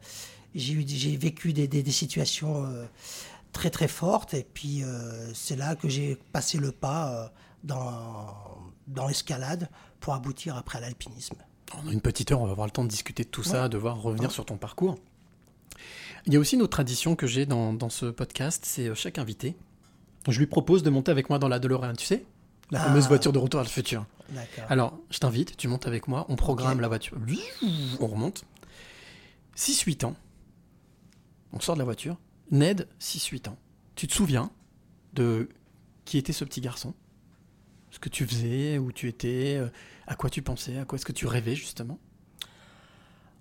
j'ai 0.55 0.73
eu, 0.75 0.85
j'ai 0.87 1.17
vécu 1.17 1.53
des, 1.53 1.69
des- 1.69 1.83
des 1.83 1.93
situations 1.93 2.65
euh, 2.67 2.85
très 3.53 3.71
très 3.71 3.89
fortes. 3.89 4.35
Et 4.35 4.45
puis 4.45 4.83
c'est 5.35 5.57
là 5.57 5.77
que 5.77 5.89
j'ai 5.89 6.17
passé 6.33 6.59
le 6.59 6.73
pas 6.73 7.33
dans, 7.65 8.27
dans 8.87 9.07
l'escalade 9.09 9.69
pour 10.01 10.15
aboutir 10.15 10.57
après 10.57 10.79
à 10.79 10.81
l'alpinisme. 10.83 11.37
On 11.85 11.89
a 11.89 11.93
une 11.93 12.01
petite 12.01 12.31
heure, 12.31 12.41
on 12.41 12.47
va 12.47 12.53
avoir 12.53 12.67
le 12.67 12.71
temps 12.73 12.85
de 12.85 12.89
discuter 12.89 13.25
de 13.25 13.29
tout 13.29 13.43
ça, 13.43 13.69
de 13.69 13.77
voir 13.77 14.01
revenir 14.01 14.29
Ouais. 14.29 14.35
sur 14.35 14.45
ton 14.45 14.57
parcours. 14.57 14.97
Il 16.27 16.33
y 16.33 16.37
a 16.37 16.41
aussi 16.41 16.55
une 16.57 16.63
autre 16.63 16.71
tradition 16.77 17.17
que 17.17 17.27
j'ai 17.27 17.45
dans, 17.47 17.73
dans 17.73 17.89
ce 17.91 18.07
podcast, 18.07 18.65
c'est 18.67 18.95
chaque 18.95 19.19
invité. 19.19 19.57
Je 20.29 20.39
lui 20.39 20.47
propose 20.47 20.83
de 20.83 20.91
monter 20.91 21.11
avec 21.13 21.29
moi 21.29 21.39
dans 21.39 21.49
la 21.49 21.59
DeLorean, 21.59 21.95
tu 21.95 22.05
sais? 22.07 22.25
La 22.71 22.81
Ah. 22.83 22.85
fameuse 22.87 23.07
voiture 23.09 23.33
de 23.33 23.39
retour 23.39 23.61
à 23.61 23.63
le 23.63 23.69
futur. 23.69 24.05
Alors, 24.69 24.99
je 25.11 25.19
t'invite, 25.19 25.57
tu 25.57 25.69
montes 25.69 25.87
avec 25.87 26.09
moi, 26.09 26.27
on 26.29 26.35
programme 26.37 26.81
la 26.81 26.89
voiture. 26.89 27.17
On 28.01 28.07
remonte. 28.07 28.45
6-8 29.55 30.05
ans. 30.05 30.17
On 31.53 31.61
sort 31.61 31.77
de 31.77 31.79
la 31.81 31.85
voiture. 31.85 32.19
Ned, 32.51 32.89
6-8 32.99 33.49
ans. 33.49 33.57
Tu 33.95 34.07
te 34.09 34.13
souviens 34.15 34.51
de 35.15 35.49
qui 36.05 36.19
était 36.19 36.33
ce 36.33 36.45
petit 36.45 36.61
garçon? 36.61 36.93
Ce 37.91 37.99
que 37.99 38.09
tu 38.09 38.27
faisais, 38.27 38.79
où 38.79 38.93
tu 38.93 39.09
étais, 39.09 39.57
euh, 39.57 39.69
à 40.07 40.17
quoi 40.17 40.29
tu 40.29 40.43
pensais, 40.43 40.77
à 40.79 40.85
quoi 40.85 40.97
est-ce 40.97 41.07
que 41.07 41.13
tu 41.13 41.27
rêvais 41.27 41.55
justement? 41.55 41.99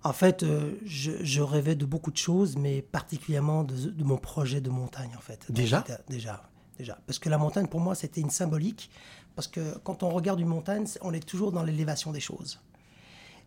En 0.02 0.12
fait, 0.12 0.44
euh, 0.44 0.72
je, 0.84 1.12
je 1.24 1.42
rêvais 1.42 1.74
de 1.74 1.84
beaucoup 1.84 2.10
de 2.12 2.16
choses, 2.16 2.56
mais 2.56 2.80
particulièrement 2.80 3.64
de, 3.64 3.74
de 3.90 4.04
mon 4.04 4.16
projet 4.18 4.60
de 4.60 4.70
montagne, 4.70 5.10
en 5.16 5.20
fait. 5.20 5.44
Déjà? 5.50 5.84
Déjà, 6.08 6.48
déjà. 6.78 6.98
Parce 7.06 7.18
que 7.18 7.28
la 7.28 7.38
montagne, 7.38 7.66
pour 7.66 7.80
moi, 7.80 7.94
c'était 7.94 8.20
une 8.20 8.30
symbolique. 8.30 8.90
Parce 9.34 9.48
que 9.48 9.78
quand 9.78 10.02
on 10.02 10.10
regarde 10.10 10.40
une 10.40 10.48
montagne, 10.48 10.86
on 11.02 11.12
est 11.12 11.26
toujours 11.26 11.52
dans 11.52 11.62
l'élévation 11.62 12.12
des 12.12 12.20
choses. 12.20 12.60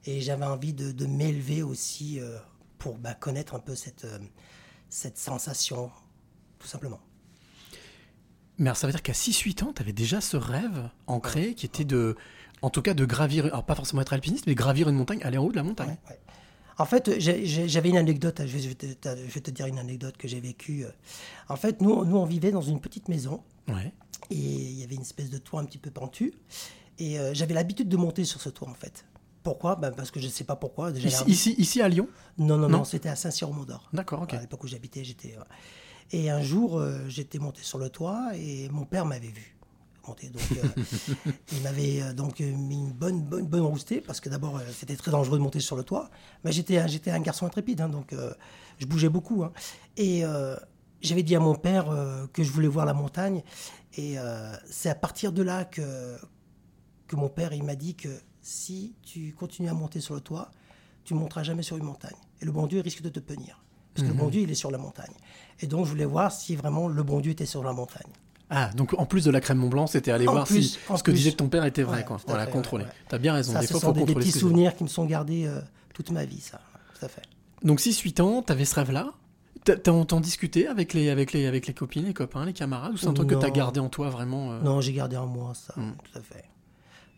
Et 0.05 0.21
j'avais 0.21 0.45
envie 0.45 0.73
de, 0.73 0.91
de 0.91 1.05
m'élever 1.05 1.63
aussi 1.63 2.19
euh, 2.19 2.37
pour 2.77 2.97
bah, 2.97 3.13
connaître 3.13 3.55
un 3.55 3.59
peu 3.59 3.75
cette, 3.75 4.05
euh, 4.05 4.19
cette 4.89 5.17
sensation, 5.17 5.91
tout 6.59 6.67
simplement. 6.67 6.99
Mais 8.57 8.67
alors, 8.67 8.77
ça 8.77 8.87
veut 8.87 8.93
dire 8.93 9.01
qu'à 9.01 9.13
6-8 9.13 9.63
ans, 9.63 9.73
tu 9.73 9.81
avais 9.81 9.93
déjà 9.93 10.21
ce 10.21 10.37
rêve 10.37 10.89
ancré 11.07 11.53
qui 11.55 11.65
était 11.65 11.85
de, 11.85 12.15
en 12.61 12.69
tout 12.69 12.81
cas, 12.81 12.93
de 12.93 13.05
gravir, 13.05 13.45
alors 13.45 13.65
pas 13.65 13.75
forcément 13.75 14.01
être 14.01 14.13
alpiniste, 14.13 14.47
mais 14.47 14.55
gravir 14.55 14.89
une 14.89 14.95
montagne, 14.95 15.21
aller 15.23 15.37
en 15.37 15.45
haut 15.45 15.51
de 15.51 15.55
la 15.55 15.63
montagne. 15.63 15.97
Ouais, 16.09 16.11
ouais. 16.11 16.19
En 16.79 16.85
fait, 16.85 17.19
j'avais 17.19 17.89
une 17.89 17.97
anecdote, 17.97 18.41
je 18.45 18.57
vais, 18.57 18.73
te, 18.73 18.85
je 18.87 19.33
vais 19.33 19.41
te 19.41 19.51
dire 19.51 19.65
une 19.67 19.77
anecdote 19.79 20.17
que 20.17 20.27
j'ai 20.27 20.39
vécue. 20.39 20.85
En 21.49 21.55
fait, 21.57 21.81
nous, 21.81 22.05
nous, 22.05 22.15
on 22.17 22.25
vivait 22.25 22.51
dans 22.51 22.61
une 22.61 22.79
petite 22.79 23.07
maison 23.09 23.43
Ouais. 23.67 23.93
et 24.31 24.35
il 24.35 24.79
y 24.79 24.83
avait 24.83 24.95
une 24.95 25.01
espèce 25.01 25.29
de 25.29 25.37
toit 25.37 25.59
un 25.61 25.65
petit 25.65 25.77
peu 25.77 25.91
pentu. 25.91 26.33
Et 26.97 27.19
euh, 27.19 27.33
j'avais 27.33 27.53
l'habitude 27.53 27.87
de 27.89 27.97
monter 27.97 28.23
sur 28.25 28.41
ce 28.41 28.49
toit, 28.49 28.67
en 28.69 28.73
fait. 28.73 29.05
Pourquoi? 29.43 29.75
Ben, 29.75 29.91
Parce 29.91 30.09
que 30.11 30.19
je 30.19 30.25
ne 30.25 30.31
sais 30.31 30.43
pas 30.43 30.55
pourquoi. 30.55 30.91
Déjà, 30.91 31.07
Ici, 31.07 31.23
ici, 31.27 31.55
ici 31.57 31.81
à 31.81 31.87
Lyon? 31.89 32.07
Non, 32.37 32.57
non, 32.57 32.67
Non 32.69 32.79
non, 32.79 32.83
c'était 32.83 33.09
à 33.09 33.15
Saint-Cyr-au-Mont-d'Or. 33.15 33.89
D'accord, 33.93 34.21
ok. 34.23 34.33
À 34.33 34.41
l'époque 34.41 34.63
où 34.63 34.67
j'habitais, 34.67 35.03
j'étais. 35.03 35.35
euh, 35.37 35.43
Et 36.11 36.29
un 36.29 36.41
jour, 36.41 36.77
euh, 36.79 36.97
j'étais 37.07 37.39
monté 37.39 37.61
sur 37.61 37.77
le 37.77 37.89
toit 37.89 38.31
et 38.35 38.67
mon 38.69 38.85
père 38.85 39.05
m'avait 39.05 39.27
vu 39.27 39.55
Donc, 40.29 40.41
euh, 40.57 41.31
il 41.51 41.61
m'avait 41.61 42.01
euh, 42.01 42.13
donc 42.13 42.41
euh, 42.41 42.51
mis 42.51 42.75
une 42.75 42.91
bonne, 42.93 43.21
bonne, 43.21 43.45
bonne 43.45 43.61
roustée 43.61 44.01
parce 44.01 44.19
que 44.19 44.29
d'abord, 44.29 44.59
c'était 44.73 44.95
très 44.95 45.11
dangereux 45.11 45.37
de 45.37 45.43
monter 45.43 45.59
sur 45.59 45.75
le 45.75 45.83
toit. 45.83 46.09
Mais 46.43 46.51
j'étais, 46.51 46.77
un- 46.79 46.87
j'étais 46.87 47.11
un 47.11 47.19
garçon 47.19 47.45
intrépide, 47.45 47.81
hein, 47.81 47.89
donc 47.89 48.15
je 48.77 48.85
bougeais 48.85 49.09
beaucoup. 49.09 49.43
hein. 49.43 49.51
Et 49.97 50.23
j'avais 51.01 51.23
dit 51.23 51.35
à 51.35 51.39
mon 51.39 51.55
père 51.55 51.85
que 52.33 52.43
je 52.43 52.51
voulais 52.51 52.67
voir 52.67 52.85
la 52.85 52.93
montagne. 52.93 53.43
Et 53.97 54.15
c'est 54.69 54.89
à 54.89 54.95
partir 54.95 55.31
de 55.31 55.41
là 55.43 55.65
que, 55.65 56.17
que 57.07 57.15
mon 57.15 57.29
père 57.29 57.53
il 57.53 57.63
m'a 57.63 57.75
dit 57.75 57.95
que 57.95 58.09
si 58.41 58.95
tu 59.03 59.33
continues 59.33 59.69
à 59.69 59.73
monter 59.73 59.99
sur 59.99 60.15
le 60.15 60.21
toit, 60.21 60.51
tu 61.03 61.13
ne 61.13 61.19
monteras 61.19 61.43
jamais 61.43 61.63
sur 61.63 61.77
une 61.77 61.83
montagne. 61.85 62.15
Et 62.41 62.45
le 62.45 62.51
bon 62.51 62.67
Dieu 62.67 62.81
risque 62.81 63.01
de 63.01 63.09
te 63.09 63.19
punir. 63.19 63.63
Parce 63.93 64.07
que 64.07 64.13
le 64.13 64.17
bon 64.17 64.29
Dieu, 64.29 64.41
il 64.41 64.51
est 64.51 64.55
sur 64.55 64.71
la 64.71 64.77
montagne. 64.77 65.11
Et 65.59 65.67
donc, 65.67 65.85
je 65.85 65.89
voulais 65.89 66.05
voir 66.05 66.31
si 66.31 66.55
vraiment 66.55 66.87
le 66.87 67.03
bon 67.03 67.19
Dieu 67.19 67.31
était 67.31 67.47
sur 67.47 67.63
la 67.63 67.73
montagne. 67.73 68.11
Ah, 68.49 68.71
donc 68.75 68.93
en 68.97 69.05
plus 69.05 69.23
de 69.25 69.31
la 69.31 69.41
crème 69.41 69.59
Mont 69.59 69.69
Blanc, 69.69 69.85
c'était 69.87 70.11
aller 70.11 70.27
En 70.27 70.31
voir 70.31 70.45
plus, 70.45 70.63
si 70.63 70.79
ce 70.97 71.03
que 71.03 71.11
plus. 71.11 71.13
disait 71.17 71.31
ton 71.33 71.49
père 71.49 71.65
était 71.65 71.83
vrai, 71.83 71.97
Ouais, 71.99 72.03
quoi. 72.05 72.17
Voilà, 72.27 72.45
fait, 72.45 72.51
contrôler. 72.51 72.85
ouais, 72.85 72.89
ouais. 72.89 72.95
T'as 73.07 73.17
bien 73.19 73.33
raison. 73.33 73.53
Ça, 73.53 73.59
des 73.59 73.67
ce 73.67 73.73
fois, 73.73 73.81
sont 73.81 73.87
faut 73.87 73.93
des, 73.93 74.05
des 74.05 74.13
petits 74.15 74.31
souvenirs 74.31 74.75
qui 74.75 74.83
me 74.83 74.89
sont 74.89 75.05
gardés 75.05 75.45
euh, 75.45 75.61
toute 75.93 76.09
ma 76.11 76.25
vie, 76.25 76.39
ça. 76.41 76.59
Tout 76.99 77.05
à 77.05 77.09
fait. 77.09 77.21
Donc 77.63 77.79
6-8 77.79 78.21
ans, 78.21 78.41
t'avais 78.41 78.65
ce 78.65 78.75
rêve-là. 78.75 79.11
T'en 79.83 80.19
discuté 80.21 80.67
avec 80.67 80.93
les, 80.93 81.09
avec, 81.09 81.31
les, 81.33 81.45
avec 81.45 81.67
les 81.67 81.73
copines, 81.75 82.05
les 82.05 82.13
copains, 82.13 82.45
les 82.45 82.53
camarades 82.53 82.93
Ou 82.93 82.97
c'est 82.97 83.07
un 83.07 83.13
truc 83.13 83.29
que 83.29 83.35
t'as 83.35 83.49
gardé 83.51 83.79
en 83.79 83.89
toi 83.89 84.09
vraiment 84.09 84.51
euh, 84.53 84.61
Non, 84.61 84.81
j'ai 84.81 84.93
gardé 84.93 85.15
en 85.17 85.27
moi 85.27 85.53
ça, 85.53 85.73
Mm. 85.77 85.91
tout 86.11 86.17
à 86.17 86.21
fait. 86.21 86.45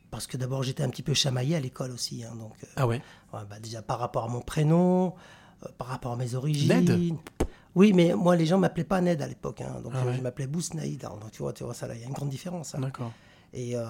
Parce 0.09 0.27
que 0.27 0.35
d'abord, 0.35 0.63
j'étais 0.63 0.83
un 0.83 0.89
petit 0.89 1.03
peu 1.03 1.13
chamaillé 1.13 1.55
à 1.55 1.59
l'école 1.61 1.91
aussi. 1.91 2.25
hein, 2.25 2.35
donc, 2.38 2.51
euh, 2.63 2.67
Ah 2.75 2.88
ouais? 2.88 3.01
bah, 3.31 3.45
déjà 3.61 3.81
par 3.81 4.00
rapport 4.00 4.25
à 4.25 4.27
mon 4.27 4.41
prénom, 4.41 5.13
par 5.77 5.88
rapport 5.88 6.11
à 6.13 6.15
mes 6.17 6.35
origines. 6.35 7.15
Oui, 7.75 7.93
mais 7.93 8.13
moi, 8.13 8.35
les 8.35 8.45
gens 8.45 8.57
m'appelaient 8.57 8.83
pas 8.83 8.99
Ned 9.01 9.21
à 9.21 9.27
l'époque. 9.27 9.61
hein, 9.61 9.79
donc, 9.81 9.93
Ah 9.95 9.99
je, 10.03 10.07
ouais. 10.09 10.13
je 10.17 10.21
m'appelais 10.21 10.47
Bousnaïd. 10.47 11.05
hein, 11.05 11.13
donc, 11.21 11.31
tu 11.31 11.41
vois, 11.41 11.53
tu 11.53 11.63
vois 11.63 11.73
ça 11.73 11.87
là, 11.87 11.95
il 11.95 12.01
y 12.01 12.03
a 12.03 12.07
une 12.07 12.13
grande 12.13 12.29
différence. 12.29 12.75
hein. 12.75 12.79
D'accord. 12.81 13.11
Et 13.53 13.71
euh, 13.75 13.83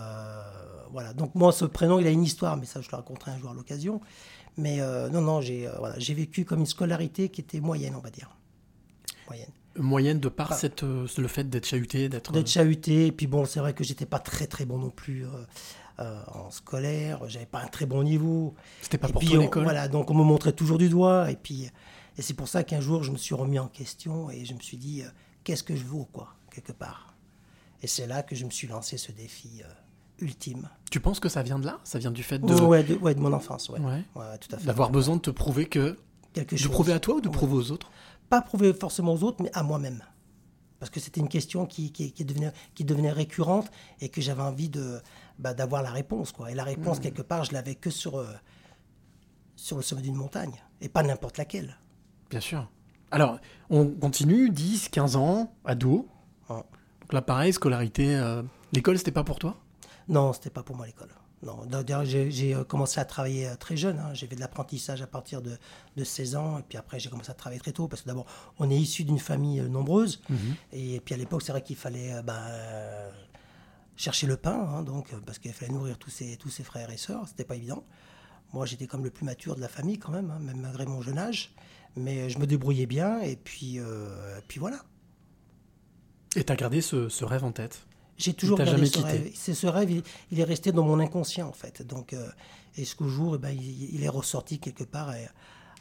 voilà. 0.91 1.13
Donc, 1.13 1.33
moi, 1.35 1.51
ce 1.51 1.65
prénom, 1.65 1.99
il 1.99 2.07
a 2.07 2.11
une 2.11 2.23
histoire, 2.23 2.57
mais 2.57 2.65
ça, 2.65 2.81
je 2.81 2.89
le 2.91 2.95
raconterai 2.95 3.31
un 3.31 3.37
jour 3.39 3.51
à 3.51 3.53
l'occasion. 3.53 4.01
Mais 4.57 4.81
euh, 4.81 5.09
non, 5.09 5.21
non, 5.21 5.41
j'ai 5.41 5.67
euh, 5.67 5.71
voilà, 5.79 5.95
j'ai 5.97 6.13
vécu 6.13 6.45
comme 6.45 6.59
une 6.59 6.65
scolarité 6.65 7.29
qui 7.29 7.41
était 7.41 7.59
moyenne, 7.59 7.93
on 7.95 8.01
va 8.01 8.09
dire. 8.09 8.29
Moyenne. 9.27 9.49
Moyenne 9.77 10.19
de 10.19 10.27
par 10.29 10.53
cette, 10.53 10.83
le 10.83 11.27
fait 11.27 11.49
d'être 11.49 11.65
chahuté, 11.65 12.09
d'être. 12.09 12.31
d'être 12.33 12.49
chahuté. 12.49 13.07
Et 13.07 13.11
puis 13.13 13.27
bon, 13.27 13.45
c'est 13.45 13.61
vrai 13.61 13.73
que 13.73 13.83
j'étais 13.85 14.05
pas 14.05 14.19
très 14.19 14.45
très 14.47 14.65
bon 14.65 14.77
non 14.77 14.89
plus 14.89 15.25
euh, 15.99 16.21
en 16.33 16.51
scolaire. 16.51 17.21
J'avais 17.29 17.45
pas 17.45 17.61
un 17.61 17.67
très 17.67 17.85
bon 17.85 18.03
niveau. 18.03 18.53
C'était 18.81 18.97
pas 18.97 19.07
et 19.07 19.11
pour 19.13 19.21
puis 19.21 19.37
on- 19.37 19.49
Voilà, 19.63 19.87
donc 19.87 20.11
on 20.11 20.13
me 20.13 20.23
montrait 20.23 20.51
toujours 20.51 20.77
du 20.77 20.89
doigt. 20.89 21.31
Et 21.31 21.37
puis 21.37 21.69
et 22.21 22.23
c'est 22.23 22.35
pour 22.35 22.47
ça 22.47 22.63
qu'un 22.63 22.81
jour 22.81 23.01
je 23.03 23.11
me 23.11 23.17
suis 23.17 23.33
remis 23.33 23.57
en 23.57 23.67
question 23.67 24.29
et 24.29 24.45
je 24.45 24.53
me 24.53 24.59
suis 24.59 24.77
dit 24.77 25.01
euh, 25.01 25.09
qu'est-ce 25.43 25.63
que 25.63 25.75
je 25.75 25.83
vaux 25.83 26.07
quoi 26.13 26.35
quelque 26.51 26.71
part? 26.71 27.15
Et 27.81 27.87
c'est 27.87 28.05
là 28.05 28.21
que 28.21 28.35
je 28.35 28.45
me 28.45 28.51
suis 28.51 28.67
lancé 28.67 28.97
ce 28.99 29.11
défi 29.11 29.63
euh, 29.63 30.23
ultime. 30.23 30.69
Tu 30.91 30.99
penses 30.99 31.19
que 31.19 31.29
ça 31.29 31.41
vient 31.41 31.57
de 31.57 31.65
là? 31.65 31.79
Ça 31.83 31.97
vient 31.97 32.11
du 32.11 32.21
fait 32.21 32.37
de. 32.37 32.53
Ouais, 32.53 32.83
de, 32.83 32.93
ouais, 32.95 33.15
de 33.15 33.19
mon 33.19 33.33
enfance, 33.33 33.69
ouais. 33.69 33.79
Ouais. 33.79 34.03
Ouais, 34.15 34.37
tout 34.39 34.53
à 34.55 34.59
fait. 34.59 34.65
D'avoir 34.67 34.91
besoin 34.91 35.15
de 35.15 35.21
te 35.21 35.31
prouver 35.31 35.65
que. 35.67 35.97
quelque 36.33 36.51
De 36.53 36.57
chose. 36.59 36.71
prouver 36.71 36.93
à 36.93 36.99
toi 36.99 37.15
ou 37.15 37.21
de 37.21 37.29
prouver 37.29 37.55
aux 37.55 37.71
autres? 37.71 37.89
Pas 38.29 38.41
prouver 38.43 38.71
forcément 38.73 39.13
aux 39.13 39.23
autres, 39.23 39.41
mais 39.41 39.49
à 39.53 39.63
moi-même. 39.63 40.03
Parce 40.79 40.91
que 40.91 40.99
c'était 40.99 41.21
une 41.21 41.27
question 41.29 41.65
qui, 41.65 41.91
qui, 41.91 42.11
qui 42.11 42.23
devenait, 42.23 42.51
qui 42.75 42.85
devenait 42.85 43.11
récurrente 43.11 43.71
et 43.99 44.09
que 44.09 44.21
j'avais 44.21 44.43
envie 44.43 44.69
de, 44.69 44.99
bah, 45.39 45.53
d'avoir 45.55 45.81
la 45.81 45.91
réponse. 45.91 46.31
Quoi. 46.31 46.51
Et 46.51 46.55
la 46.55 46.63
réponse, 46.63 46.99
Mmh. 46.99 47.01
quelque 47.01 47.21
part, 47.23 47.43
je 47.45 47.53
l'avais 47.53 47.75
que 47.75 47.89
sur, 47.89 48.17
euh, 48.17 48.27
sur 49.55 49.77
le 49.77 49.83
sommet 49.83 50.01
d'une 50.03 50.15
montagne, 50.15 50.53
et 50.81 50.89
pas 50.89 51.03
n'importe 51.03 51.37
laquelle. 51.37 51.77
Bien 52.31 52.39
sûr. 52.39 52.67
Alors, 53.11 53.39
on 53.69 53.87
continue, 53.87 54.49
10, 54.49 54.89
15 54.89 55.15
ans, 55.17 55.53
ado. 55.65 56.07
Ouais. 56.49 56.55
Donc 57.01 57.13
là, 57.13 57.21
pareil, 57.21 57.53
scolarité. 57.53 58.15
euh, 58.15 58.41
L'école, 58.73 58.97
c'était 58.97 59.11
pas 59.11 59.23
pour 59.23 59.37
toi? 59.37 59.57
Non, 60.07 60.33
c'était 60.33 60.49
pas 60.49 60.63
pour 60.63 60.75
moi 60.75 60.85
l'école. 60.87 61.09
Non, 61.43 61.65
d'ailleurs, 61.65 62.05
j'ai, 62.05 62.53
euh, 62.55 62.63
commencé 62.63 62.99
à 62.99 63.05
travailler 63.05 63.47
euh, 63.49 63.55
très 63.55 63.75
jeune. 63.75 63.97
hein. 63.99 64.13
J'ai 64.13 64.27
fait 64.27 64.35
de 64.35 64.39
l'apprentissage 64.39 65.01
à 65.01 65.07
partir 65.07 65.41
de, 65.41 65.57
de 65.97 66.03
16 66.03 66.35
ans. 66.35 66.59
Et 66.59 66.61
puis 66.63 66.77
après, 66.77 66.99
j'ai 66.99 67.09
commencé 67.09 67.31
à 67.31 67.33
travailler 67.33 67.59
très 67.59 67.71
tôt. 67.73 67.87
Parce 67.87 68.03
que 68.03 68.07
d'abord, 68.07 68.27
on 68.59 68.69
est 68.69 68.77
issu 68.77 69.03
d'une 69.03 69.19
famille 69.19 69.59
nombreuse. 69.61 70.21
Et 70.71 70.99
puis 71.01 71.13
à 71.15 71.17
l'époque, 71.17 71.41
c'est 71.41 71.51
vrai 71.51 71.63
qu'il 71.63 71.75
fallait 71.75 72.21
bah, 72.23 72.39
chercher 73.97 74.27
le 74.27 74.37
pain. 74.37 74.53
hein, 74.77 74.83
donc, 74.83 75.13
parce 75.25 75.39
qu'il 75.39 75.51
fallait 75.53 75.71
nourrir 75.73 75.97
tous 75.97 76.09
ses, 76.11 76.37
tous 76.37 76.49
ses 76.49 76.63
frères 76.63 76.89
et 76.91 76.97
sœurs. 76.97 77.27
C'était 77.27 77.43
pas 77.43 77.55
évident. 77.55 77.83
Moi, 78.53 78.65
j'étais 78.65 78.85
comme 78.87 79.03
le 79.03 79.09
plus 79.09 79.25
mature 79.25 79.55
de 79.55 79.61
la 79.61 79.67
famille 79.69 79.97
quand 79.97 80.11
même, 80.11 80.29
hein, 80.31 80.39
même 80.39 80.59
malgré 80.61 80.85
mon 80.85 81.01
jeune 81.01 81.17
âge. 81.17 81.53
Mais 81.95 82.29
je 82.29 82.39
me 82.39 82.45
débrouillais 82.45 82.85
bien. 82.85 83.19
Et 83.21 83.35
puis, 83.35 83.79
euh, 83.79 84.39
puis 84.47 84.59
voilà. 84.59 84.83
Et 86.35 86.43
t'as 86.43 86.55
gardé 86.55 86.81
ce, 86.81 87.09
ce 87.09 87.25
rêve 87.25 87.43
en 87.43 87.51
tête? 87.51 87.85
J'ai 88.17 88.33
toujours 88.33 88.57
gardé 88.57 88.71
jamais 88.71 88.85
ce 88.85 88.93
quitté. 88.93 89.07
rêve. 89.07 89.31
C'est 89.33 89.53
ce 89.53 89.67
rêve, 89.67 89.91
il, 89.91 90.03
il 90.31 90.39
est 90.39 90.43
resté 90.43 90.71
dans 90.71 90.83
mon 90.83 90.99
inconscient 90.99 91.47
en 91.47 91.53
fait. 91.53 91.81
Donc, 91.81 92.13
euh, 92.13 92.29
et 92.77 92.85
ce 92.85 92.95
jour, 93.07 93.35
eh 93.35 93.39
ben, 93.39 93.49
il, 93.49 93.95
il 93.95 94.03
est 94.03 94.09
ressorti 94.09 94.59
quelque 94.59 94.83
part 94.83 95.09
à, 95.09 95.15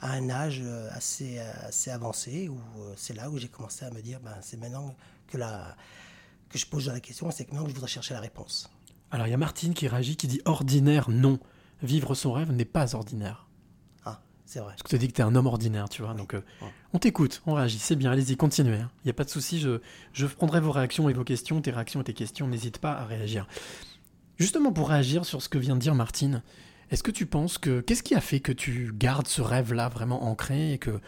à 0.00 0.12
un 0.12 0.30
âge 0.30 0.60
euh, 0.64 0.88
assez, 0.92 1.38
assez 1.38 1.90
avancé 1.90 2.48
où 2.48 2.56
euh, 2.80 2.94
c'est 2.96 3.14
là 3.14 3.30
où 3.30 3.38
j'ai 3.38 3.48
commencé 3.48 3.84
à 3.84 3.90
me 3.90 4.00
dire, 4.00 4.20
ben, 4.20 4.34
c'est 4.40 4.58
maintenant 4.58 4.94
que 5.28 5.36
la 5.38 5.76
que 6.48 6.58
je 6.58 6.66
pose 6.66 6.88
la 6.88 6.98
question, 6.98 7.30
c'est 7.30 7.44
que 7.44 7.50
maintenant 7.50 7.64
que 7.64 7.70
je 7.70 7.74
voudrais 7.74 7.90
chercher 7.90 8.14
la 8.14 8.20
réponse. 8.20 8.68
Alors, 9.12 9.28
il 9.28 9.30
y 9.30 9.34
a 9.34 9.36
Martine 9.36 9.72
qui 9.72 9.86
réagit, 9.86 10.16
qui 10.16 10.26
dit 10.26 10.40
ordinaire, 10.46 11.08
non. 11.08 11.38
Vivre 11.82 12.14
son 12.14 12.32
rêve 12.32 12.50
n'est 12.50 12.64
pas 12.64 12.96
ordinaire. 12.96 13.46
C'est 14.50 14.58
vrai. 14.58 14.70
Parce 14.70 14.82
que 14.82 14.88
tu 14.88 14.98
dit 14.98 15.06
que 15.06 15.12
tu 15.12 15.20
es 15.20 15.24
un 15.24 15.36
homme 15.36 15.46
ordinaire, 15.46 15.88
tu 15.88 16.02
vois. 16.02 16.12
Donc, 16.12 16.34
euh, 16.34 16.42
on 16.92 16.98
t'écoute, 16.98 17.40
on 17.46 17.54
réagit. 17.54 17.78
C'est 17.78 17.94
bien, 17.94 18.10
allez-y, 18.10 18.36
continuez. 18.36 18.80
Il 18.80 19.04
n'y 19.04 19.10
a 19.10 19.14
pas 19.14 19.22
de 19.22 19.30
souci. 19.30 19.60
Je, 19.60 19.78
je 20.12 20.26
prendrai 20.26 20.60
vos 20.60 20.72
réactions 20.72 21.08
et 21.08 21.12
vos 21.12 21.22
questions, 21.22 21.60
tes 21.60 21.70
réactions 21.70 22.00
et 22.00 22.04
tes 22.04 22.14
questions. 22.14 22.48
N'hésite 22.48 22.78
pas 22.78 22.90
à 22.90 23.04
réagir. 23.04 23.46
Justement, 24.38 24.72
pour 24.72 24.88
réagir 24.88 25.24
sur 25.24 25.40
ce 25.40 25.48
que 25.48 25.56
vient 25.56 25.76
de 25.76 25.80
dire 25.80 25.94
Martine, 25.94 26.42
est-ce 26.90 27.04
que 27.04 27.12
tu 27.12 27.26
penses 27.26 27.58
que. 27.58 27.80
Qu'est-ce 27.80 28.02
qui 28.02 28.16
a 28.16 28.20
fait 28.20 28.40
que 28.40 28.50
tu 28.50 28.90
gardes 28.92 29.28
ce 29.28 29.40
rêve-là 29.40 29.88
vraiment 29.88 30.24
ancré 30.24 30.72
et 30.72 30.78
que 30.78 30.98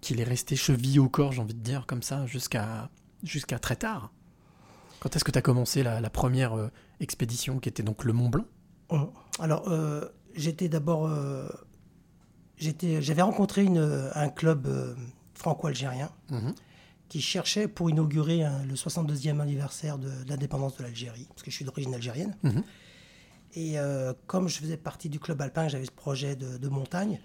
qu'il 0.00 0.20
est 0.20 0.24
resté 0.24 0.56
chevillé 0.56 0.98
au 0.98 1.08
corps, 1.08 1.30
j'ai 1.30 1.40
envie 1.40 1.54
de 1.54 1.62
dire, 1.62 1.86
comme 1.86 2.02
ça, 2.02 2.26
jusqu'à 2.26 2.90
jusqu'à 3.22 3.60
très 3.60 3.76
tard? 3.76 4.10
Quand 4.98 5.14
est-ce 5.14 5.22
que 5.22 5.30
tu 5.30 5.38
as 5.38 5.42
commencé 5.42 5.84
la, 5.84 6.00
la 6.00 6.10
première 6.10 6.58
euh, 6.58 6.68
expédition 6.98 7.60
qui 7.60 7.68
était 7.68 7.84
donc 7.84 8.02
le 8.04 8.12
Mont 8.12 8.28
Blanc? 8.28 8.46
Hum. 8.88 9.12
Alors, 9.38 9.68
euh, 9.68 10.04
j'étais 10.34 10.68
d'abord. 10.68 11.08
Euh, 12.62 13.00
j'avais 13.00 13.22
rencontré 13.22 13.64
une, 13.64 14.10
un 14.14 14.28
club 14.28 14.66
euh, 14.66 14.94
franco-algérien 15.34 16.10
Mhm. 16.30 16.54
qui 17.08 17.20
cherchait 17.20 17.68
pour 17.68 17.88
inaugurer 17.90 18.42
un- 18.44 18.64
le 18.64 18.74
62e 18.74 19.40
anniversaire 19.40 19.98
de, 19.98 20.08
de 20.24 20.28
l'indépendance 20.28 20.76
de 20.76 20.82
l'Algérie, 20.82 21.26
parce 21.30 21.42
que 21.42 21.50
je 21.50 21.56
suis 21.56 21.64
d'origine 21.64 21.94
algérienne. 21.94 22.36
Mhm. 22.42 22.62
Et 23.54 23.78
euh, 23.78 24.12
comme 24.26 24.48
je 24.48 24.58
faisais 24.58 24.76
partie 24.76 25.08
du 25.08 25.18
club 25.18 25.40
alpin, 25.40 25.68
j'avais 25.68 25.86
ce 25.86 25.90
projet 25.90 26.36
de, 26.36 26.58
de 26.58 26.68
montagne, 26.68 27.18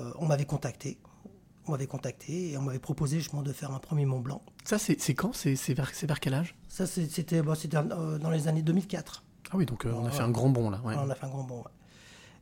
euh, 0.00 0.10
on 0.18 0.26
m'avait 0.26 0.46
contacté. 0.46 0.98
On 1.66 1.72
m'avait 1.72 1.86
contacté 1.86 2.52
et 2.52 2.58
on 2.58 2.62
m'avait 2.62 2.78
proposé 2.78 3.18
justement 3.18 3.42
de 3.42 3.52
faire 3.52 3.70
un 3.70 3.78
premier 3.78 4.06
Mont 4.06 4.20
Blanc. 4.20 4.42
Ça, 4.64 4.78
c'est 4.78 5.14
quand? 5.14 5.32
C'est 5.34 5.74
vers, 5.74 5.92
quel 6.20 6.34
âge? 6.34 6.56
Ça, 6.68 6.86
c'était 6.86 7.42
bon, 7.42 7.52
euh, 7.74 8.18
dans 8.18 8.30
les 8.30 8.48
années 8.48 8.62
2004. 8.62 9.22
Ah 9.52 9.56
oui, 9.56 9.66
donc 9.66 9.84
euh, 9.84 9.92
on 9.92 10.00
a 10.00 10.06
Ouais. 10.06 10.10
fait 10.12 10.22
un 10.22 10.30
grand 10.30 10.48
bond 10.48 10.70
là. 10.70 10.80
On 10.84 11.10
a 11.10 11.14
fait 11.14 11.26
un 11.26 11.28
grand 11.28 11.44
bond. 11.44 11.62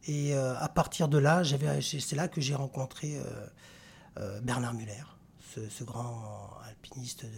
Et 0.07 0.35
euh, 0.35 0.57
à 0.59 0.69
partir 0.69 1.09
de 1.09 1.19
là, 1.19 1.43
c'est 1.45 2.17
là 2.17 2.29
que 2.29 2.41
j'ai 2.41 2.55
rencontré 2.55 3.19
euh, 3.19 3.47
euh, 4.19 4.41
Bernard 4.41 4.75
Muller, 4.75 5.05
ce, 5.55 5.69
ce 5.69 5.85
grand 5.85 6.51
alpiniste 6.67 7.25
de, 7.25 7.31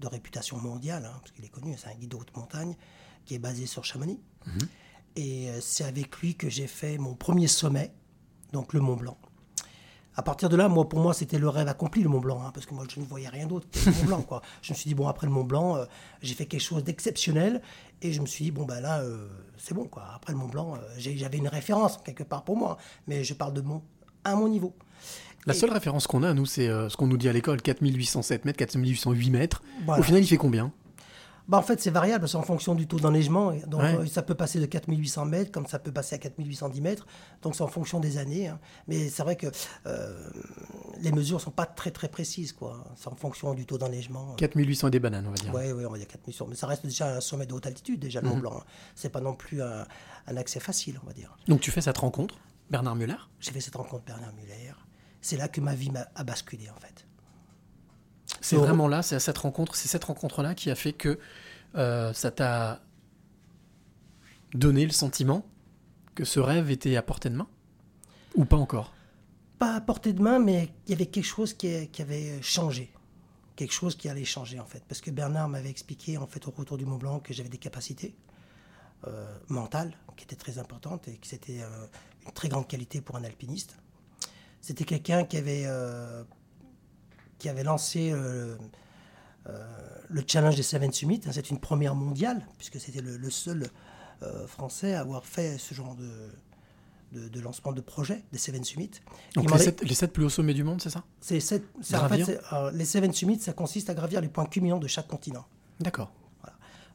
de 0.00 0.06
réputation 0.06 0.56
mondiale, 0.56 1.04
hein, 1.06 1.16
parce 1.20 1.32
qu'il 1.32 1.44
est 1.44 1.48
connu, 1.48 1.74
c'est 1.76 1.88
un 1.88 1.94
guide 1.94 2.10
de 2.10 2.16
haute 2.16 2.34
montagne 2.36 2.76
qui 3.24 3.34
est 3.34 3.38
basé 3.38 3.66
sur 3.66 3.84
Chamonix. 3.84 4.20
Et 5.16 5.48
euh, 5.48 5.60
c'est 5.60 5.84
avec 5.84 6.16
lui 6.18 6.34
que 6.34 6.48
j'ai 6.48 6.66
fait 6.66 6.98
mon 6.98 7.14
premier 7.14 7.46
sommet, 7.46 7.92
donc 8.52 8.72
le 8.72 8.80
Mont 8.80 8.96
Blanc. 8.96 9.16
À 10.16 10.22
partir 10.22 10.48
de 10.48 10.56
là, 10.56 10.68
moi, 10.68 10.88
pour 10.88 11.00
moi, 11.00 11.12
c'était 11.12 11.38
le 11.38 11.48
rêve 11.48 11.66
accompli, 11.66 12.02
le 12.02 12.08
Mont 12.08 12.20
Blanc, 12.20 12.40
hein, 12.44 12.52
parce 12.54 12.66
que 12.66 12.74
moi, 12.74 12.84
je 12.88 13.00
ne 13.00 13.04
voyais 13.04 13.28
rien 13.28 13.46
d'autre 13.46 13.68
que 13.70 13.78
le 13.78 13.96
Mont 13.96 14.04
Blanc. 14.04 14.22
Quoi. 14.22 14.42
Je 14.62 14.72
me 14.72 14.76
suis 14.76 14.88
dit, 14.88 14.94
bon, 14.94 15.08
après 15.08 15.26
le 15.26 15.32
Mont 15.32 15.42
Blanc, 15.44 15.76
euh, 15.76 15.86
j'ai 16.22 16.34
fait 16.34 16.46
quelque 16.46 16.60
chose 16.60 16.84
d'exceptionnel, 16.84 17.62
et 18.02 18.12
je 18.12 18.20
me 18.20 18.26
suis 18.26 18.44
dit, 18.44 18.50
bon, 18.50 18.64
ben 18.64 18.80
là, 18.80 19.00
euh, 19.00 19.28
c'est 19.56 19.74
bon, 19.74 19.86
quoi. 19.86 20.04
Après 20.14 20.32
le 20.32 20.38
Mont 20.38 20.48
Blanc, 20.48 20.74
euh, 20.74 20.78
j'avais 20.98 21.38
une 21.38 21.48
référence, 21.48 21.98
quelque 22.04 22.22
part, 22.22 22.44
pour 22.44 22.56
moi, 22.56 22.76
mais 23.06 23.24
je 23.24 23.34
parle 23.34 23.54
de 23.54 23.60
mon, 23.60 23.82
à 24.24 24.34
mon 24.34 24.48
niveau. 24.48 24.74
La 25.46 25.52
seule 25.52 25.72
référence 25.72 26.06
qu'on 26.06 26.22
a, 26.22 26.32
nous, 26.32 26.46
c'est 26.46 26.68
euh, 26.68 26.88
ce 26.88 26.96
qu'on 26.96 27.06
nous 27.06 27.18
dit 27.18 27.28
à 27.28 27.32
l'école 27.32 27.60
4807 27.60 28.44
mètres, 28.46 28.58
4808 28.58 29.30
mètres. 29.30 29.62
Voilà. 29.84 30.00
Au 30.00 30.02
final, 30.02 30.22
il 30.22 30.26
fait 30.26 30.36
combien? 30.38 30.72
Bah, 31.46 31.58
en 31.58 31.62
fait, 31.62 31.78
c'est 31.80 31.90
variable, 31.90 32.26
c'est 32.26 32.36
en 32.38 32.42
fonction 32.42 32.74
du 32.74 32.86
taux 32.86 32.98
d'enneigement. 32.98 33.52
Donc, 33.66 33.82
Ouais. 33.82 33.94
euh, 33.96 34.06
ça 34.06 34.22
peut 34.22 34.34
passer 34.34 34.60
de 34.60 34.66
4800 34.66 35.26
mètres, 35.26 35.52
comme 35.52 35.66
ça 35.66 35.78
peut 35.78 35.92
passer 35.92 36.14
à 36.14 36.18
4810 36.18 36.80
mètres. 36.80 37.06
Donc, 37.42 37.54
c'est 37.54 37.62
en 37.62 37.66
fonction 37.68 38.00
des 38.00 38.16
années. 38.16 38.48
hein. 38.48 38.58
Mais 38.88 39.10
c'est 39.10 39.22
vrai 39.22 39.36
que 39.36 39.48
euh, 39.86 40.30
les 41.00 41.12
mesures 41.12 41.40
sont 41.42 41.50
pas 41.50 41.66
très, 41.66 41.90
très 41.90 42.08
précises, 42.08 42.52
quoi. 42.52 42.84
C'est 42.96 43.08
en 43.08 43.14
fonction 43.14 43.52
du 43.52 43.66
taux 43.66 43.76
d'enneigement. 43.76 44.34
4800 44.36 44.88
et 44.88 44.90
des 44.92 45.00
bananes, 45.00 45.26
on 45.26 45.30
va 45.30 45.36
dire. 45.36 45.52
Oui, 45.54 45.70
ouais, 45.72 45.84
on 45.84 45.90
va 45.90 45.98
dire 45.98 46.06
4800. 46.08 46.46
Mais 46.48 46.56
ça 46.56 46.66
reste 46.66 46.84
déjà 46.86 47.16
un 47.16 47.20
sommet 47.20 47.44
de 47.46 47.52
haute 47.52 47.66
altitude, 47.66 48.00
déjà, 48.00 48.20
le 48.22 48.28
Mhm. 48.28 48.34
Mont 48.34 48.40
Blanc. 48.40 48.56
hein. 48.60 48.64
C'est 48.94 49.10
pas 49.10 49.20
non 49.20 49.34
plus 49.34 49.60
un, 49.62 49.86
un 50.26 50.36
accès 50.38 50.60
facile, 50.60 50.98
on 51.02 51.06
va 51.06 51.12
dire. 51.12 51.36
Donc 51.46 51.60
tu 51.60 51.70
fais 51.70 51.82
cette 51.82 51.98
rencontre, 51.98 52.36
Bernard 52.70 52.96
Muller? 52.96 53.16
J'ai 53.40 53.52
fait 53.52 53.60
cette 53.60 53.76
rencontre 53.76 54.04
Bernard 54.06 54.32
Muller. 54.32 54.72
C'est 55.20 55.36
là 55.36 55.48
que 55.48 55.60
ma 55.60 55.74
vie 55.74 55.90
a 56.14 56.24
basculé, 56.24 56.68
en 56.70 56.80
fait. 56.80 57.03
C'est 58.44 58.56
vraiment 58.56 58.88
là, 58.88 59.02
c'est 59.02 59.14
à 59.14 59.20
cette 59.20 59.38
rencontre, 59.38 59.74
c'est 59.74 59.88
cette 59.88 60.04
rencontre-là 60.04 60.54
qui 60.54 60.70
a 60.70 60.74
fait 60.74 60.92
que 60.92 61.18
euh, 61.76 62.12
ça 62.12 62.30
t'a 62.30 62.82
donné 64.52 64.84
le 64.84 64.92
sentiment 64.92 65.46
que 66.14 66.26
ce 66.26 66.40
rêve 66.40 66.70
était 66.70 66.94
à 66.96 67.02
portée 67.02 67.30
de 67.30 67.36
main? 67.36 67.48
Ou 68.34 68.44
pas 68.44 68.58
encore? 68.58 68.92
Pas 69.58 69.76
à 69.76 69.80
portée 69.80 70.12
de 70.12 70.20
main, 70.20 70.38
mais 70.38 70.68
il 70.86 70.90
y 70.90 70.94
avait 70.94 71.06
quelque 71.06 71.24
chose 71.24 71.54
qui, 71.54 71.88
qui 71.88 72.02
avait 72.02 72.42
changé. 72.42 72.92
Quelque 73.56 73.72
chose 73.72 73.96
qui 73.96 74.10
allait 74.10 74.26
changer, 74.26 74.60
en 74.60 74.66
fait. 74.66 74.84
Parce 74.86 75.00
que 75.00 75.10
Bernard 75.10 75.48
m'avait 75.48 75.70
expliqué, 75.70 76.18
en 76.18 76.26
fait, 76.26 76.46
au 76.46 76.50
retour 76.50 76.76
du 76.76 76.84
Mont 76.84 76.98
Blanc, 76.98 77.20
que 77.20 77.32
j'avais 77.32 77.48
des 77.48 77.58
capacités 77.58 78.14
euh, 79.06 79.38
mentales 79.48 79.96
qui 80.16 80.24
étaient 80.24 80.36
très 80.36 80.58
importantes 80.58 81.08
et 81.08 81.16
que 81.16 81.26
c'était 81.26 81.62
euh, 81.62 81.86
une 82.26 82.32
très 82.32 82.48
grande 82.48 82.68
qualité 82.68 83.00
pour 83.00 83.16
un 83.16 83.24
alpiniste. 83.24 83.78
C'était 84.60 84.84
quelqu'un 84.84 85.24
qui 85.24 85.38
avait, 85.38 85.66
qui 87.44 87.50
avait 87.50 87.62
lancé 87.62 88.10
euh, 88.10 88.56
euh, 89.50 89.52
le 90.08 90.22
challenge 90.26 90.56
des 90.56 90.62
Seven 90.62 90.90
Summits. 90.90 91.20
hein, 91.26 91.30
C'est 91.30 91.50
une 91.50 91.58
première 91.58 91.94
mondiale, 91.94 92.40
puisque 92.56 92.80
c'était 92.80 93.02
le, 93.02 93.18
le 93.18 93.30
seul 93.30 93.66
euh, 94.22 94.46
Français 94.46 94.94
à 94.94 95.00
avoir 95.00 95.26
fait 95.26 95.58
ce 95.58 95.74
genre 95.74 95.94
de, 95.94 96.10
de, 97.12 97.28
de 97.28 97.40
lancement 97.40 97.72
de 97.72 97.82
projets 97.82 98.24
des 98.32 98.38
Seven 98.38 98.64
Summits. 98.64 98.92
Donc 99.34 99.50
les 99.50 99.58
sept, 99.58 99.82
les 99.82 99.94
sept 99.94 100.10
plus 100.10 100.24
hauts 100.24 100.30
sommets 100.30 100.54
du 100.54 100.64
monde, 100.64 100.80
c'est 100.80 100.88
ça? 100.88 101.04
C'est 101.20 101.38
sept- 101.38 101.66
en 101.92 102.08
fait, 102.08 102.40
les 102.72 102.86
Seven 102.86 103.12
Summits, 103.12 103.40
ça 103.40 103.52
consiste 103.52 103.90
à 103.90 103.94
gravir 103.94 104.22
les 104.22 104.28
points 104.28 104.46
culminants 104.46 104.78
de 104.78 104.88
chaque 104.88 105.08
continent. 105.08 105.44
D'accord. 105.80 106.10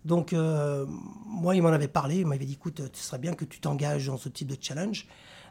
Donc, 0.04 0.32
euh, 0.34 0.86
moi, 1.28 1.56
il 1.56 1.62
m'en 1.62 1.70
avait 1.70 1.90
parlé. 1.90 2.22
Il 2.22 2.26
m'avait 2.26 2.46
dit 2.46 2.54
écoute, 2.54 2.82
ce 2.94 3.04
serait 3.04 3.20
bien 3.20 3.34
que 3.36 3.46
tu 3.46 3.60
t'engages 3.60 4.08
dans 4.08 4.18
ce 4.18 4.30
type 4.30 4.48
de 4.48 4.58
challenge. 4.60 5.06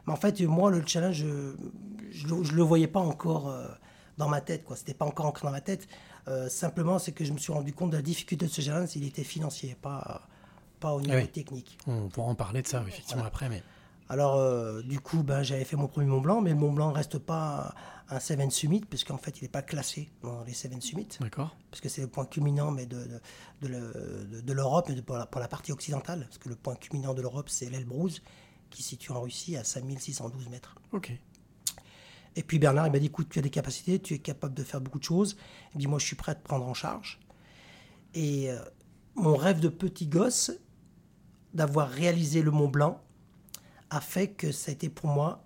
Mais 0.05 0.11
en 0.11 0.17
fait, 0.17 0.41
moi, 0.41 0.71
le 0.71 0.83
challenge, 0.85 1.23
je 2.11 2.27
ne 2.27 2.51
le 2.51 2.63
voyais 2.63 2.87
pas 2.87 2.99
encore 2.99 3.47
euh, 3.47 3.67
dans 4.19 4.27
ma 4.29 4.41
tête. 4.41 4.63
Ce 4.69 4.73
n'était 4.75 4.93
pas 4.93 5.05
encore 5.05 5.25
ancré 5.25 5.47
dans 5.47 5.51
ma 5.51 5.61
tête. 5.61 5.87
Euh, 6.27 6.47
simplement, 6.49 6.99
c'est 6.99 7.11
que 7.13 7.25
je 7.25 7.33
me 7.33 7.39
suis 7.39 7.51
rendu 7.51 7.73
compte 7.73 7.89
de 7.89 7.95
la 7.95 8.03
difficulté 8.03 8.45
de 8.45 8.51
ce 8.51 8.61
challenge. 8.61 8.89
Il 8.95 9.03
était 9.05 9.23
financier, 9.23 9.75
pas, 9.81 10.27
pas 10.79 10.93
au 10.93 11.01
niveau 11.01 11.15
oui. 11.17 11.27
technique. 11.27 11.77
On 11.87 12.09
pourra 12.09 12.27
en 12.27 12.35
parler 12.35 12.61
de 12.61 12.67
ça, 12.67 12.83
effectivement, 12.87 13.23
après, 13.25 13.49
mais. 13.49 13.63
Alors, 14.11 14.35
euh, 14.37 14.81
du 14.81 14.99
coup, 14.99 15.21
ben, 15.23 15.43
j'avais 15.43 15.63
fait 15.65 15.75
mon 15.75 15.87
premier 15.87 16.07
Mont 16.07 16.19
Blanc, 16.21 16.41
mais 16.41 16.49
le 16.51 16.55
Mont 16.55 16.73
Blanc 16.73 16.89
ne 16.89 16.95
reste 16.95 17.19
pas 17.19 17.73
un 18.09 18.19
Seven 18.19 18.49
Summit, 18.49 18.81
puisqu'en 18.81 19.19
fait, 19.19 19.37
il 19.39 19.43
n'est 19.43 19.49
pas 19.49 19.61
classé 19.61 20.09
dans 20.23 20.43
les 20.43 20.53
Seven 20.53 20.81
Summits 20.81 21.09
D'accord. 21.19 21.55
parce 21.69 21.79
que 21.79 21.89
c'est 21.89 22.01
le 22.01 22.07
point 22.07 22.25
culminant 22.25 22.71
mais 22.71 22.87
de, 22.87 22.97
de, 22.97 23.21
de 23.61 23.67
le- 23.67 24.27
de- 24.31 24.41
de 24.41 24.53
l'Europe, 24.53 24.87
mais 24.89 24.95
de- 24.95 25.01
pour, 25.01 25.15
la, 25.15 25.27
pour 25.27 25.39
la 25.39 25.47
partie 25.47 25.71
occidentale, 25.71 26.21
parce 26.25 26.39
que 26.39 26.49
le 26.49 26.55
point 26.55 26.73
culminant 26.75 27.13
de 27.13 27.21
l'Europe, 27.21 27.49
c'est 27.49 27.69
l'Elbrouz, 27.69 28.23
qui 28.71 28.81
se 28.81 28.89
situe 28.89 29.11
en 29.11 29.21
Russie 29.21 29.55
à 29.57 29.63
5612 29.63 30.49
mètres. 30.49 30.73
Ok. 30.91 31.11
Et 32.35 32.43
puis 32.43 32.59
Bernard, 32.59 32.87
il 32.87 32.91
m'a 32.91 32.99
dit, 32.99 33.07
écoute, 33.07 33.27
tu 33.29 33.39
as 33.39 33.41
des 33.41 33.49
capacités, 33.49 33.99
tu 33.99 34.13
es 34.13 34.19
capable 34.19 34.53
de 34.53 34.63
faire 34.63 34.81
beaucoup 34.81 34.99
de 34.99 35.03
choses. 35.03 35.35
Il 35.73 35.77
me 35.77 35.79
dit, 35.81 35.87
moi, 35.87 35.99
je 35.99 36.05
suis 36.05 36.15
prêt 36.15 36.31
à 36.31 36.35
te 36.35 36.43
prendre 36.43 36.65
en 36.65 36.73
charge. 36.73 37.19
Et 38.13 38.49
euh, 38.49 38.59
mon 39.15 39.35
rêve 39.35 39.59
de 39.59 39.69
petit 39.69 40.07
gosse, 40.07 40.51
d'avoir 41.53 41.89
réalisé 41.89 42.41
le 42.41 42.51
Mont 42.51 42.67
Blanc, 42.69 43.01
a 43.89 44.01
fait 44.01 44.29
que 44.29 44.51
ça 44.51 44.71
a 44.71 44.73
été 44.73 44.89
pour 44.89 45.07
moi 45.07 45.45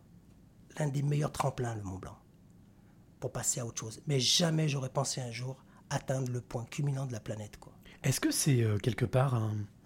l'un 0.78 0.88
des 0.90 1.02
meilleurs 1.02 1.32
tremplins, 1.32 1.76
le 1.76 1.84
Mont 1.84 1.98
Blanc, 1.98 2.18
pour 3.20 3.32
passer 3.32 3.60
à 3.60 3.66
autre 3.66 3.80
chose. 3.80 4.02
Mais 4.08 4.20
jamais 4.20 4.68
j'aurais 4.68 4.90
pensé 4.90 5.22
un 5.22 5.32
jour 5.32 5.58
atteindre 5.90 6.32
le 6.32 6.42
point 6.42 6.66
culminant 6.66 7.06
de 7.06 7.14
la 7.14 7.20
planète. 7.20 7.58
Est-ce 8.04 8.20
que 8.20 8.32
c'est 8.32 8.62
euh, 8.64 8.78
quelque 8.78 9.06
part, 9.06 9.34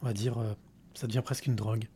on 0.02 0.06
va 0.06 0.14
dire, 0.14 0.38
euh, 0.40 0.54
ça 0.96 1.06
devient 1.06 1.22
presque 1.24 1.46
une 1.46 1.56
drogue? 1.56 1.88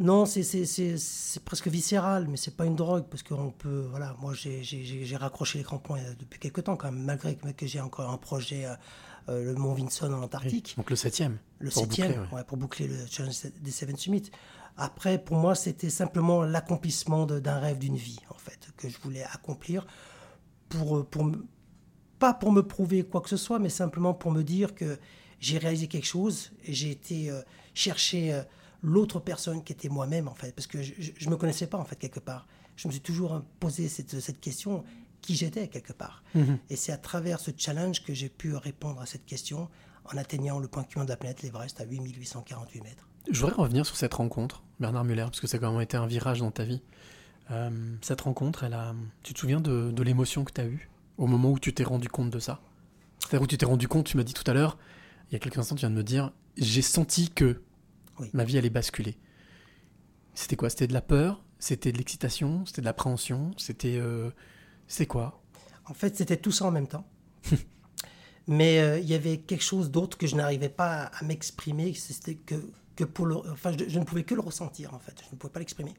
Non, 0.00 0.26
c'est- 0.26 1.40
presque 1.44 1.66
viscéral, 1.68 2.28
mais 2.28 2.36
c'est 2.36 2.54
pas 2.56 2.64
une 2.66 2.76
drogue 2.76 3.06
parce 3.10 3.22
qu'on 3.24 3.50
peut. 3.50 3.86
Voilà, 3.90 4.14
moi 4.20 4.32
j'ai- 4.34 5.16
raccroché 5.16 5.58
les 5.58 5.64
crampons 5.64 5.96
euh, 5.96 6.14
depuis 6.18 6.38
quelques 6.38 6.62
temps 6.64 6.76
quand 6.76 6.92
même, 6.92 7.02
malgré 7.04 7.34
que, 7.36 7.48
que 7.50 7.66
j'ai 7.66 7.80
encore 7.80 8.08
un 8.10 8.16
projet, 8.18 8.66
euh, 8.66 8.74
euh, 9.28 9.44
le 9.44 9.54
Mont 9.54 9.74
Vinson 9.74 10.12
en 10.12 10.22
Antarctique, 10.22 10.74
Donc 10.76 10.90
le 10.90 10.96
septième. 10.96 11.38
le 11.58 11.70
pour 11.70 11.82
septième, 11.82 12.08
boucler, 12.12 12.26
ouais. 12.28 12.34
ouais, 12.36 12.44
pour 12.44 12.56
boucler 12.58 12.86
le 12.86 12.96
challenge 13.10 13.42
des 13.60 13.70
Seven 13.72 13.96
Summits. 13.96 14.30
Après, 14.76 15.18
pour 15.18 15.36
moi, 15.36 15.56
c'était 15.56 15.90
simplement 15.90 16.44
l'accomplissement 16.44 17.26
d'un 17.26 17.58
rêve 17.58 17.78
d'une 17.78 17.96
vie, 17.96 18.20
en 18.30 18.38
fait, 18.38 18.68
que 18.76 18.88
je 18.88 18.96
voulais 19.02 19.24
accomplir 19.24 19.84
pour, 20.68 21.04
pour 21.06 21.32
pas 22.20 22.32
pour 22.34 22.52
me 22.52 22.62
prouver 22.62 23.02
quoi 23.02 23.20
que 23.20 23.28
ce 23.28 23.36
soit, 23.36 23.58
mais 23.58 23.68
simplement 23.68 24.14
pour 24.14 24.30
me 24.30 24.42
dire 24.44 24.74
que 24.76 24.98
j'ai 25.40 25.58
réalisé 25.58 25.88
quelque 25.88 26.06
chose 26.06 26.52
et 26.64 26.72
j'ai 26.72 26.90
été 26.92 27.30
euh, 27.30 27.42
chercher 27.74 28.32
euh, 28.32 28.42
l'autre 28.82 29.20
personne 29.20 29.62
qui 29.62 29.72
était 29.72 29.88
moi-même, 29.88 30.28
en 30.28 30.34
fait, 30.34 30.54
parce 30.54 30.66
que 30.66 30.82
je 30.82 31.24
ne 31.24 31.30
me 31.30 31.36
connaissais 31.36 31.66
pas, 31.66 31.78
en 31.78 31.84
fait, 31.84 31.96
quelque 31.96 32.20
part. 32.20 32.46
Je 32.76 32.86
me 32.86 32.92
suis 32.92 33.00
toujours 33.00 33.42
posé 33.58 33.88
cette, 33.88 34.20
cette 34.20 34.40
question, 34.40 34.84
qui 35.20 35.34
j'étais, 35.34 35.68
quelque 35.68 35.92
part. 35.92 36.22
Mhm. 36.34 36.58
Et 36.70 36.76
c'est 36.76 36.92
à 36.92 36.96
travers 36.96 37.40
ce 37.40 37.50
challenge 37.56 38.04
que 38.04 38.14
j'ai 38.14 38.28
pu 38.28 38.54
répondre 38.54 39.00
à 39.00 39.06
cette 39.06 39.26
question 39.26 39.68
en 40.04 40.16
atteignant 40.16 40.58
le 40.58 40.68
point 40.68 40.84
culminant 40.84 41.04
de 41.04 41.10
la 41.10 41.16
planète, 41.16 41.42
l'Everest, 41.42 41.80
à 41.80 41.84
8848 41.84 42.82
mètres. 42.82 43.08
Je 43.30 43.40
voudrais 43.40 43.56
revenir 43.56 43.84
sur 43.84 43.96
cette 43.96 44.14
rencontre, 44.14 44.62
Bernard 44.80 45.04
Muller, 45.04 45.24
parce 45.24 45.40
que 45.40 45.46
ça 45.46 45.58
a 45.58 45.60
quand 45.60 45.72
même 45.72 45.80
été 45.80 45.96
un 45.96 46.06
virage 46.06 46.38
dans 46.38 46.50
ta 46.50 46.64
vie. 46.64 46.80
Euh, 47.50 47.96
cette 48.00 48.22
rencontre, 48.22 48.64
elle 48.64 48.74
a... 48.74 48.94
tu 49.22 49.34
te 49.34 49.38
souviens 49.38 49.60
de, 49.60 49.90
de 49.90 50.02
l'émotion 50.02 50.44
que 50.44 50.52
tu 50.52 50.60
as 50.60 50.66
eue 50.66 50.88
au 51.18 51.26
moment 51.26 51.50
où 51.50 51.58
tu 51.58 51.74
t'es 51.74 51.84
rendu 51.84 52.08
compte 52.08 52.30
de 52.30 52.38
ça? 52.38 52.60
C'est-à-dire 53.18 53.42
où 53.42 53.46
tu 53.46 53.58
t'es 53.58 53.66
rendu 53.66 53.88
compte, 53.88 54.06
tu 54.06 54.16
m'as 54.16 54.22
dit 54.22 54.34
tout 54.34 54.48
à 54.48 54.54
l'heure, 54.54 54.78
il 55.28 55.34
y 55.34 55.36
a 55.36 55.38
quelques 55.38 55.58
instants, 55.58 55.74
tu 55.74 55.80
viens 55.80 55.90
de 55.90 55.96
me 55.96 56.04
dire, 56.04 56.32
j'ai 56.56 56.82
senti 56.82 57.30
que 57.30 57.60
Oui. 58.20 58.30
ma 58.32 58.44
vie 58.44 58.58
allait 58.58 58.70
basculer. 58.70 59.16
C'était 60.34 60.56
quoi? 60.56 60.70
C'était 60.70 60.86
de 60.86 60.92
la 60.92 61.00
peur? 61.02 61.42
C'était 61.58 61.92
de 61.92 61.98
l'excitation? 61.98 62.64
C'était 62.66 62.80
de 62.82 62.86
l'appréhension? 62.86 63.50
C'était... 63.56 63.96
euh, 63.96 64.30
C'est 64.86 65.06
quoi? 65.06 65.42
En 65.86 65.94
fait, 65.94 66.16
c'était 66.16 66.36
tout 66.36 66.52
ça 66.52 66.66
en 66.66 66.70
même 66.70 66.86
temps. 66.86 67.06
Mais 68.46 68.78
euh, 68.80 68.98
il 68.98 69.08
y 69.08 69.14
avait 69.14 69.38
quelque 69.38 69.62
chose 69.64 69.90
d'autre 69.90 70.16
que 70.16 70.26
je 70.26 70.34
n'arrivais 70.36 70.68
pas 70.68 71.02
à, 71.02 71.16
à 71.18 71.24
m'exprimer. 71.24 71.92
C'était 71.94 72.34
que, 72.36 72.54
que 72.96 73.04
pour 73.04 73.26
le, 73.26 73.36
enfin, 73.50 73.72
je, 73.78 73.88
je 73.88 73.98
ne 73.98 74.04
pouvais 74.04 74.24
que 74.24 74.34
le 74.34 74.40
ressentir 74.40 74.94
en 74.94 74.98
fait. 74.98 75.14
Je 75.28 75.34
ne 75.34 75.38
pouvais 75.38 75.52
pas 75.52 75.58
l'exprimer. 75.60 75.94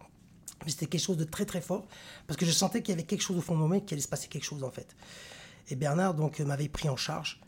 Mais 0.65 0.71
c'était 0.71 0.87
quelque 0.87 1.01
chose 1.03 1.17
de 1.17 1.23
très 1.25 1.45
très 1.45 1.61
fort 1.61 1.87
parce 2.27 2.37
que 2.37 2.45
je 2.45 2.51
sentais 2.51 2.81
qu'il 2.81 2.91
y 2.93 2.97
avait 2.97 3.05
quelque 3.05 3.21
chose 3.21 3.37
au 3.37 3.41
fond 3.41 3.57
de 3.57 3.63
moi 3.63 3.79
qui 3.79 3.93
allait 3.93 4.01
se 4.01 4.07
passer 4.09 4.27
quelque 4.27 4.43
chose 4.43 4.63
en 4.63 4.71
fait. 4.71 4.95
Et 5.69 5.75
Bernard 5.75 6.15
donc 6.15 6.39
euh, 6.39 6.45
m'avait 6.45 6.67
pris 6.69 6.89
en 6.89 6.97
charge 6.97 7.39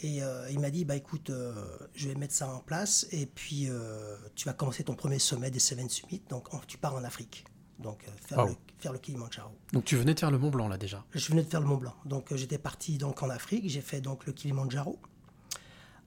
et 0.00 0.22
euh, 0.22 0.48
il 0.50 0.58
m'a 0.60 0.70
dit 0.70 0.84
bah 0.84 0.96
écoute, 0.96 1.30
euh, 1.30 1.54
je 1.94 2.08
vais 2.08 2.14
mettre 2.14 2.34
ça 2.34 2.48
en 2.48 2.58
place 2.60 3.06
et 3.12 3.26
puis 3.26 3.68
euh, 3.68 4.16
tu 4.34 4.46
vas 4.46 4.52
commencer 4.52 4.82
ton 4.84 4.94
premier 4.94 5.18
sommet 5.18 5.50
des 5.50 5.58
Seven 5.60 5.88
Summits. 5.88 6.22
Donc 6.28 6.52
en- 6.54 6.60
tu 6.66 6.78
pars 6.78 6.94
en 6.94 7.04
Afrique. 7.04 7.44
Donc 7.78 8.04
faire, 8.26 8.38
Wow. 8.38 8.46
le, 8.48 8.54
faire 8.78 8.92
le 8.92 8.98
Kilimanjaro. 8.98 9.50
Donc 9.72 9.84
tu 9.84 9.96
venais 9.96 10.14
de 10.14 10.20
faire 10.20 10.30
le 10.30 10.38
Mont 10.38 10.50
Blanc 10.50 10.68
là 10.68 10.78
déjà. 10.78 11.04
Je 11.12 11.28
venais 11.28 11.42
de 11.42 11.48
faire 11.50 11.60
le 11.60 11.66
Mont 11.66 11.76
Blanc. 11.76 11.94
Donc 12.04 12.34
j'étais 12.34 12.58
parti 12.58 12.98
donc 12.98 13.22
en 13.22 13.30
Afrique, 13.30 13.68
j'ai 13.68 13.80
fait 13.80 14.00
donc 14.00 14.26
le 14.26 14.32
Kilimanjaro. 14.32 14.98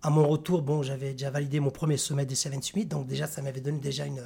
À 0.03 0.09
mon 0.09 0.27
retour, 0.27 0.61
bon, 0.61 0.83
j'avais 0.83 1.11
déjà 1.13 1.31
validé 1.31 1.59
mon 1.59 1.71
premier 1.71 1.97
sommet 1.97 2.25
des 2.25 2.35
Seven 2.35 2.61
Summits, 2.61 2.85
donc 2.85 3.07
déjà 3.07 3.25
ça 3.27 3.41
m'avait 3.41 3.61
donné 3.61 3.79
déjà 3.79 4.05
une 4.05 4.23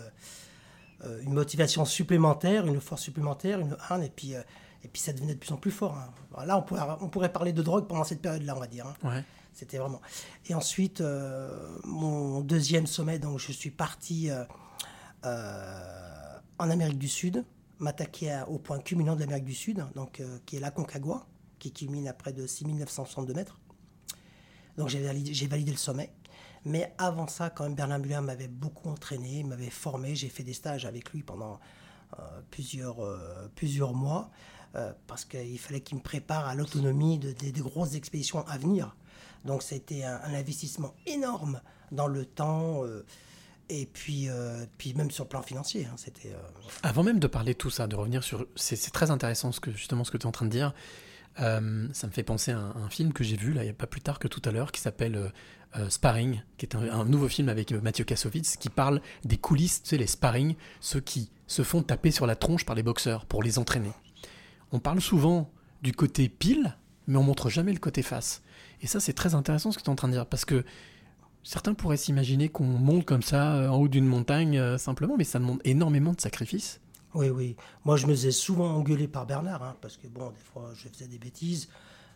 une 1.24 1.34
motivation 1.34 1.84
supplémentaire, 1.84 2.68
une 2.68 2.80
force 2.80 3.02
supplémentaire, 3.02 3.60
une 3.60 3.76
harne, 3.90 4.04
et 4.04 4.10
puis 4.12 4.34
et 4.34 4.88
puis 4.88 5.02
ça 5.02 5.14
devenait 5.14 5.34
de 5.34 5.40
plus 5.40 5.52
en 5.52 5.58
plus 5.58 5.72
fort. 5.72 5.96
hein. 5.98 6.46
Là, 6.46 6.58
on 6.58 6.62
pourrait 6.62 6.82
on 7.02 7.08
pourrait 7.10 7.32
parler 7.34 7.54
de 7.54 7.62
drogue 7.64 7.88
pendant 7.88 8.04
cette 8.04 8.22
période-là, 8.22 8.56
on 8.56 8.60
va 8.60 8.68
dire. 8.68 8.86
hein. 8.86 8.94
Ouais. 9.10 9.24
C'était 9.54 9.78
vraiment. 9.78 10.02
Et 10.48 10.56
ensuite, 10.56 11.02
euh, 11.02 11.78
mon 11.84 12.42
deuxième 12.42 12.88
sommet, 12.88 13.20
donc 13.20 13.40
je 13.40 13.52
suis 13.52 13.72
parti 13.72 14.30
euh, 14.30 14.44
euh, 15.26 16.38
en 16.58 16.70
Amérique 16.70 16.98
du 16.98 17.08
Sud, 17.10 17.44
m'attaquer 17.80 18.44
au 18.48 18.60
point 18.60 18.80
culminant 18.80 19.16
de 19.16 19.22
l'Amérique 19.22 19.46
du 19.46 19.54
Sud, 19.56 19.86
donc, 19.96 20.22
qui 20.46 20.58
est 20.58 20.60
la 20.60 20.72
Concagua, 20.72 21.26
qui 21.60 21.72
culmine 21.72 22.08
à 22.08 22.14
près 22.14 22.32
de 22.34 22.46
6962 22.48 23.34
mètres. 23.34 23.60
Donc 24.78 24.88
j'ai 24.88 25.02
validé, 25.48 25.72
le 25.72 25.78
sommet. 25.78 26.12
Mais 26.64 26.94
avant 26.98 27.28
ça, 27.28 27.50
quand 27.50 27.64
même, 27.64 27.76
Bernard 27.76 28.00
Muller 28.00 28.22
m'avait 28.22 28.48
beaucoup 28.48 28.90
entraîné, 28.90 29.44
m'avait 29.44 29.70
formé. 29.72 30.16
J'ai 30.16 30.30
fait 30.30 30.44
des 30.44 30.54
stages 30.54 30.86
avec 30.86 31.12
lui 31.12 31.24
pendant 31.24 31.60
plusieurs, 32.52 32.98
plusieurs 33.56 33.94
mois, 33.94 34.30
parce 35.08 35.26
qu'il 35.26 35.58
fallait 35.60 35.82
qu'il 35.82 35.98
me 35.98 36.04
prépare 36.04 36.48
à 36.48 36.54
l'autonomie 36.56 37.18
de- 37.20 37.32
des 37.32 37.52
des 37.52 37.62
grosses 37.62 37.96
expéditions 37.96 38.46
à 38.48 38.58
venir. 38.58 38.96
Donc 39.46 39.64
c'était 39.64 40.04
un, 40.04 40.34
investissement 40.34 40.94
énorme 41.06 41.62
dans 41.92 42.08
le 42.08 42.26
temps, 42.26 42.86
euh, 42.86 43.06
et 43.70 43.86
puis, 43.86 44.30
euh, 44.30 44.66
puis 44.78 44.94
même 44.94 45.12
sur 45.12 45.26
le 45.26 45.30
plan 45.30 45.42
financier. 45.42 45.86
hein, 45.86 45.96
euh, 46.26 46.34
Avant 46.84 47.04
même 47.04 47.20
de 47.20 47.28
parler 47.28 47.54
de 47.54 47.58
tout 47.58 47.70
ça, 47.70 47.88
de 47.88 47.96
revenir 47.96 48.24
sur... 48.24 48.46
C'est 48.56 48.92
très 48.92 49.12
intéressant 49.12 49.52
ce 49.52 49.60
que, 49.60 49.72
justement 49.72 50.04
ce 50.04 50.12
que 50.12 50.18
tu 50.18 50.24
es 50.24 50.28
en 50.28 50.32
train 50.32 50.46
de 50.46 50.52
dire. 50.52 50.74
Ça 51.38 51.60
me 51.60 52.12
fait 52.12 52.24
penser 52.24 52.52
à 52.52 52.60
un, 52.60 52.90
film 52.90 53.14
que 53.14 53.24
j'ai 53.24 53.38
vu, 53.38 53.54
là, 53.54 53.64
il 53.64 53.66
n'y 53.66 53.72
a 53.72 53.74
pas 53.74 53.88
plus 53.88 54.02
tard 54.02 54.20
que 54.20 54.28
tout 54.28 54.42
à 54.46 54.52
l'heure, 54.52 54.72
qui 54.72 54.82
s'appelle 54.82 55.32
Sparring, 55.90 56.44
qui 56.58 56.66
est 56.66 56.76
un, 56.76 57.06
nouveau 57.06 57.30
film 57.30 57.48
avec 57.50 57.72
Mathieu 57.72 58.04
Kassovitz, 58.04 58.58
qui 58.58 58.70
parle 58.70 59.02
des 59.24 59.38
coulisses, 59.38 59.82
tu 59.82 59.90
sais, 59.90 59.98
les 59.98 60.08
sparring, 60.08 60.56
ceux 60.82 61.00
qui 61.00 61.32
se 61.48 61.64
font 61.64 61.84
taper 61.84 62.12
sur 62.12 62.28
la 62.28 62.36
tronche 62.36 62.66
par 62.66 62.76
les 62.76 62.84
boxeurs 62.84 63.26
pour 63.26 63.44
les 63.44 63.58
entraîner. 63.58 63.94
On 64.74 64.80
parle 64.80 65.02
souvent 65.02 65.50
du 65.82 65.94
côté 65.94 66.30
pile, 66.30 66.76
mais 67.08 67.18
on 67.18 67.24
montre 67.24 67.50
jamais 67.50 67.74
le 67.74 67.80
côté 67.80 68.02
face. 68.02 68.42
Et 68.82 68.88
ça, 68.88 69.00
c'est 69.00 69.14
très 69.14 69.36
intéressant 69.36 69.72
ce 69.72 69.78
que 69.78 69.84
tu 69.84 69.88
es 69.88 69.92
en 69.92 69.96
train 69.96 70.08
de 70.08 70.14
dire, 70.14 70.26
parce 70.26 70.46
que 70.46 70.64
certains 71.44 71.74
pourraient 71.74 71.98
s'imaginer 71.98 72.50
qu'on 72.50 72.64
monte 72.64 73.06
comme 73.06 73.24
ça 73.24 73.56
euh, 73.56 73.70
en 73.70 73.78
haut 73.78 73.88
d'une 73.88 74.06
montagne 74.06 74.58
euh, 74.58 74.78
simplement, 74.78 75.16
mais 75.18 75.24
ça 75.24 75.40
demande 75.40 75.62
énormément 75.64 76.14
de 76.14 76.22
sacrifices. 76.22 76.80
Oui, 77.14 77.30
oui. 77.30 77.56
Moi, 77.84 77.98
je 77.98 78.08
me 78.08 78.14
faisais 78.14 78.32
souvent 78.32 78.70
engueuler 78.70 79.08
par 79.08 79.26
Bernard, 79.26 79.64
hein, 79.64 79.76
parce 79.82 79.98
que, 79.98 80.08
bon, 80.08 80.30
des 80.30 80.40
fois, 80.40 80.72
je 80.74 80.88
faisais 80.88 81.08
des 81.08 81.20
bêtises 81.20 81.68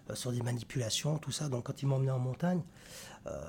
euh, 0.10 0.15
sur 0.15 0.32
des 0.32 0.41
manipulations, 0.41 1.17
tout 1.17 1.32
ça. 1.32 1.50
Donc, 1.50 1.65
quand 1.65 1.82
il 1.82 1.88
m'emmenait 1.88 2.12
en 2.12 2.19
montagne, 2.19 2.62
euh, 3.28 3.41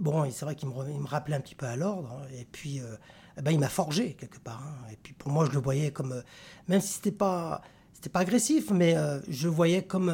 bon, 0.00 0.28
c'est 0.30 0.44
vrai 0.44 0.56
qu'il 0.56 0.68
me, 0.68 1.06
rappelait 1.06 1.36
un 1.36 1.40
petit 1.40 1.54
peu 1.54 1.66
à 1.66 1.76
l'ordre. 1.76 2.10
hein, 2.10 2.26
et 2.36 2.44
puis, 2.50 2.80
euh, 2.80 2.96
eh 3.36 3.42
ben, 3.42 3.52
il 3.52 3.60
m'a 3.60 3.68
forgé, 3.68 4.14
quelque 4.14 4.40
part. 4.40 4.60
hein. 4.66 4.90
et 4.92 4.96
puis, 4.96 5.12
pour 5.12 5.30
moi, 5.30 5.46
je 5.46 5.52
le 5.52 5.60
voyais 5.60 5.92
comme... 5.92 6.22
même 6.66 6.80
si 6.80 6.94
c'était 6.94 7.12
pas, 7.12 7.62
c'était 7.92 8.10
pas 8.10 8.20
agressif, 8.20 8.70
mais 8.70 8.96
je 9.28 9.46
le 9.46 9.54
voyais 9.54 9.84
comme... 9.84 10.12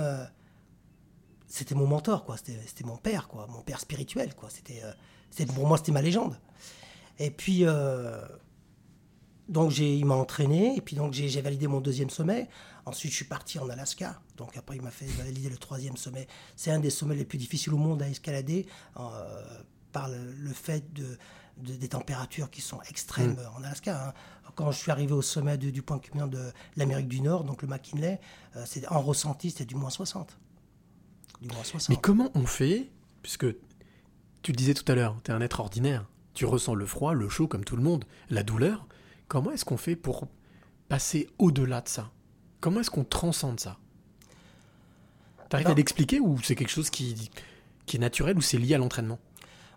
c'était 1.56 1.74
mon 1.74 1.86
mentor, 1.86 2.24
quoi. 2.24 2.36
C'était 2.36 2.84
mon 2.84 2.96
père, 2.96 3.28
quoi. 3.28 3.46
Mon 3.48 3.62
père 3.62 3.80
spirituel, 3.80 4.34
quoi. 4.34 4.48
C'était, 4.50 4.82
euh, 4.84 5.46
pour 5.54 5.66
moi, 5.66 5.76
c'était 5.78 5.92
ma 5.92 6.02
légende. 6.02 6.38
Et 7.18 7.30
puis... 7.30 7.60
euh, 7.64 8.20
donc 9.46 9.70
j'ai, 9.70 9.94
il 9.94 10.06
m'a 10.06 10.14
entraîné 10.14 10.74
et 10.74 10.80
puis 10.80 10.96
donc 10.96 11.12
j'ai, 11.12 11.28
validé 11.42 11.66
mon 11.66 11.82
deuxième 11.82 12.08
sommet. 12.08 12.48
Ensuite 12.86 13.10
je 13.12 13.16
suis 13.16 13.24
parti 13.26 13.58
en 13.58 13.68
Alaska. 13.68 14.18
Donc 14.38 14.56
après 14.56 14.76
il 14.76 14.80
m'a 14.82 14.90
fait 14.90 15.04
valider 15.04 15.50
le 15.50 15.58
troisième 15.58 15.98
sommet. 15.98 16.26
C'est 16.56 16.70
un 16.70 16.80
des 16.80 16.88
sommets 16.88 17.14
les 17.14 17.26
plus 17.26 17.36
difficiles 17.36 17.74
au 17.74 17.76
monde 17.76 18.00
à 18.02 18.08
escalader. 18.08 18.66
Euh, 18.98 19.02
par 19.92 20.08
le, 20.08 20.32
le 20.32 20.52
fait 20.54 20.92
de, 20.94 21.18
de- 21.58 21.74
des 21.76 21.88
températures 21.88 22.50
qui 22.50 22.62
sont 22.62 22.80
extrêmes 22.88 23.34
Mm. 23.34 23.56
en 23.58 23.62
Alaska. 23.64 24.08
hein. 24.08 24.12
Quand 24.54 24.72
je 24.72 24.78
suis 24.78 24.90
arrivé 24.90 25.12
au 25.12 25.20
sommet 25.22 25.58
de- 25.58 25.68
du 25.68 25.82
point 25.82 25.98
culminant 25.98 26.26
de 26.26 26.50
l'Amérique 26.76 27.08
du 27.08 27.20
Nord, 27.20 27.44
donc 27.44 27.60
le 27.60 27.68
McKinley, 27.68 28.20
euh, 28.56 28.64
c'est 28.66 28.88
en 28.88 29.02
ressenti, 29.02 29.50
c'était 29.50 29.66
du 29.66 29.74
moins 29.74 29.90
60. 29.90 30.38
Du 31.44 31.54
moins 31.54 31.62
60. 31.64 31.90
Mais 31.90 32.00
comment 32.00 32.30
on 32.34 32.46
fait 32.46 32.88
Puisque 33.22 33.46
tu 34.42 34.52
le 34.52 34.56
disais 34.56 34.74
tout 34.74 34.90
à 34.90 34.94
l'heure, 34.94 35.16
tu 35.24 35.30
es 35.30 35.34
un 35.34 35.40
être 35.40 35.60
ordinaire. 35.60 36.06
Tu 36.34 36.44
ressens 36.46 36.74
le 36.74 36.86
froid, 36.86 37.14
le 37.14 37.28
chaud 37.28 37.46
comme 37.48 37.64
tout 37.64 37.76
le 37.76 37.82
monde, 37.82 38.04
la 38.30 38.42
douleur. 38.42 38.86
Comment 39.28 39.50
est-ce 39.52 39.64
qu'on 39.64 39.76
fait 39.76 39.94
pour 39.96 40.26
passer 40.88 41.28
au-delà 41.38 41.80
de 41.80 41.88
ça? 41.88 42.10
Comment 42.60 42.80
est-ce 42.80 42.90
qu'on 42.90 43.04
transcende 43.04 43.60
ça? 43.60 43.78
T'arrives 45.48 45.66
à 45.66 45.70
Ben- 45.70 45.76
l'expliquer 45.76 46.20
ou 46.20 46.40
c'est 46.42 46.54
quelque 46.56 46.70
chose 46.70 46.90
qui, 46.90 47.30
qui 47.86 47.96
est 47.96 48.00
naturel 48.00 48.36
ou 48.36 48.40
c'est 48.40 48.58
lié 48.58 48.74
à 48.74 48.78
l'entraînement? 48.78 49.18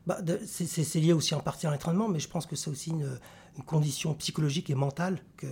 Bah, 0.06 0.18
c'est- 0.46 0.96
lié 1.00 1.12
aussi 1.14 1.36
en 1.36 1.42
partie 1.42 1.68
à 1.68 1.72
l'entraînement, 1.72 2.08
mais 2.08 2.20
je 2.20 2.30
pense 2.30 2.46
que 2.46 2.56
c'est 2.56 2.70
aussi 2.70 2.92
une, 2.92 3.20
une 3.58 3.64
condition 3.64 4.14
psychologique 4.16 4.70
et 4.70 4.76
mentale 4.76 5.20
que, 5.36 5.48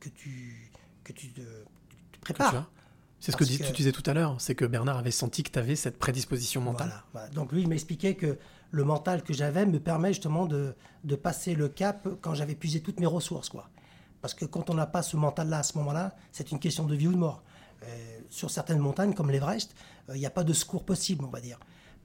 que 0.00 0.10
tu, 0.10 0.70
que 1.02 1.12
tu 1.12 1.28
te, 1.32 1.40
tu 1.40 1.42
te 1.42 1.46
que 1.46 2.12
tu 2.12 2.20
prépares. 2.20 2.70
C'est 3.24 3.32
ce 3.32 3.36
que, 3.38 3.44
tu 3.44 3.72
disais 3.72 3.92
tout 3.92 4.02
à 4.04 4.12
l'heure, 4.12 4.38
c'est 4.38 4.54
que 4.54 4.66
Bernard 4.66 4.98
avait 4.98 5.10
senti 5.10 5.42
que 5.42 5.50
tu 5.50 5.58
avais 5.58 5.76
cette 5.76 5.98
prédisposition 5.98 6.60
mentale. 6.60 6.88
Voilà, 6.88 7.04
voilà. 7.12 7.28
Donc 7.30 7.52
lui, 7.52 7.62
il 7.62 7.68
m'expliquait 7.68 8.16
que 8.16 8.36
le 8.70 8.84
mental 8.84 9.22
que 9.22 9.32
j'avais 9.32 9.64
me 9.64 9.80
permet 9.80 10.08
justement 10.08 10.44
de, 10.44 10.74
de 11.04 11.16
passer 11.16 11.54
le 11.54 11.68
cap 11.68 12.06
quand 12.20 12.34
j'avais 12.34 12.54
puisé 12.54 12.80
toutes 12.80 13.00
mes 13.00 13.06
ressources. 13.06 13.48
Quoi. 13.48 13.70
Parce 14.20 14.34
que 14.34 14.44
quand 14.44 14.68
on 14.68 14.74
n'a 14.74 14.86
pas 14.86 15.02
ce 15.02 15.16
mental-là 15.16 15.60
à 15.60 15.62
ce 15.62 15.78
moment-là, 15.78 16.14
c'est 16.32 16.50
une 16.52 16.58
question 16.58 16.84
de 16.84 16.94
vie 16.94 17.08
ou 17.08 17.12
de 17.12 17.16
mort. 17.16 17.42
Euh, 17.84 17.86
sur 18.28 18.50
certaines 18.50 18.78
montagnes, 18.78 19.14
comme 19.14 19.30
l'Everest, 19.30 19.74
euh, 20.10 20.16
il 20.16 20.20
n'y 20.20 20.26
a 20.26 20.30
pas 20.30 20.44
de 20.44 20.52
secours 20.52 20.84
possible, 20.84 21.24
on 21.24 21.28
va 21.30 21.40
dire. 21.40 21.58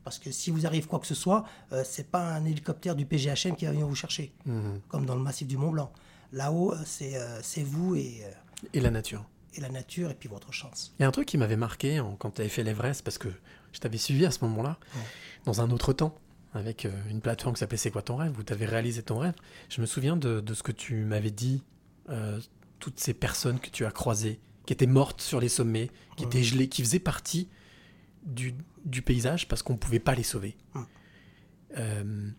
Parce 0.05 0.19
que 0.19 0.31
si 0.31 0.51
vous 0.51 0.65
arrive 0.65 0.87
quoi 0.87 0.99
que 0.99 1.07
ce 1.07 1.15
soit, 1.15 1.43
euh, 1.73 1.83
c'est 1.85 2.09
pas 2.09 2.23
un 2.33 2.45
hélicoptère 2.45 2.95
du 2.95 3.05
PGHM 3.05 3.57
qui 3.57 3.65
va 3.65 3.71
venir 3.71 3.87
vous 3.87 3.95
chercher, 3.95 4.31
Mhm. 4.45 4.79
comme 4.87 5.05
dans 5.05 5.15
le 5.15 5.21
massif 5.21 5.47
du 5.49 5.57
Mont 5.57 5.71
Blanc. 5.71 5.91
Là-haut, 6.31 6.73
euh, 6.73 7.39
c'est 7.41 7.63
vous 7.63 7.95
et, 7.95 8.23
Et 8.73 8.79
la 8.79 8.91
nature. 8.91 9.25
Et 9.55 9.61
la 9.61 9.69
nature 9.69 10.09
et 10.11 10.15
puis 10.15 10.29
votre 10.29 10.51
chance. 10.53 10.93
Il 10.99 11.01
y 11.01 11.05
a 11.05 11.07
un 11.07 11.11
truc 11.11 11.27
qui 11.27 11.37
m'avait 11.37 11.55
marqué 11.57 11.99
en- 11.99 12.15
quand 12.15 12.31
tu 12.31 12.41
avais 12.41 12.49
fait 12.49 12.63
l'Everest, 12.63 13.03
parce 13.03 13.17
que 13.17 13.29
je 13.73 13.79
t'avais 13.79 13.97
suivi 13.97 14.25
à 14.25 14.31
ce 14.31 14.43
moment-là, 14.45 14.77
dans 15.45 15.61
un 15.61 15.69
autre 15.71 15.93
temps, 15.93 16.15
avec 16.53 16.85
euh, 16.85 16.91
une 17.09 17.21
plateforme 17.21 17.55
qui 17.55 17.59
s'appelait 17.59 17.77
C'est 17.77 17.91
quoi 17.91 18.01
ton 18.01 18.15
rêve, 18.17 18.37
où 18.39 18.43
tu 18.43 18.53
avais 18.53 18.65
réalisé 18.65 19.03
ton 19.03 19.19
rêve. 19.19 19.35
Je 19.69 19.81
me 19.81 19.85
souviens 19.85 20.17
de, 20.17 20.39
de 20.39 20.53
ce 20.53 20.63
que 20.63 20.71
tu 20.71 21.03
m'avais 21.03 21.31
dit, 21.31 21.63
euh, 22.09 22.39
toutes 22.79 22.99
ces 22.99 23.13
personnes 23.13 23.59
que 23.59 23.69
tu 23.69 23.85
as 23.85 23.91
croisées, 23.91 24.39
qui 24.65 24.73
étaient 24.73 24.87
mortes 24.87 25.21
sur 25.21 25.39
les 25.39 25.49
sommets, 25.49 25.89
qui 26.15 26.23
étaient 26.25 26.43
gelées, 26.43 26.69
qui 26.69 26.81
faisaient 26.83 26.99
partie 26.99 27.49
du, 28.25 28.53
du 28.85 29.01
paysage 29.01 29.47
parce 29.47 29.61
qu'on 29.63 29.73
ne 29.73 29.77
pouvait 29.79 29.99
pas 29.99 30.13
les 30.15 30.23
sauver. 30.23 30.55
Euh, 31.77 32.29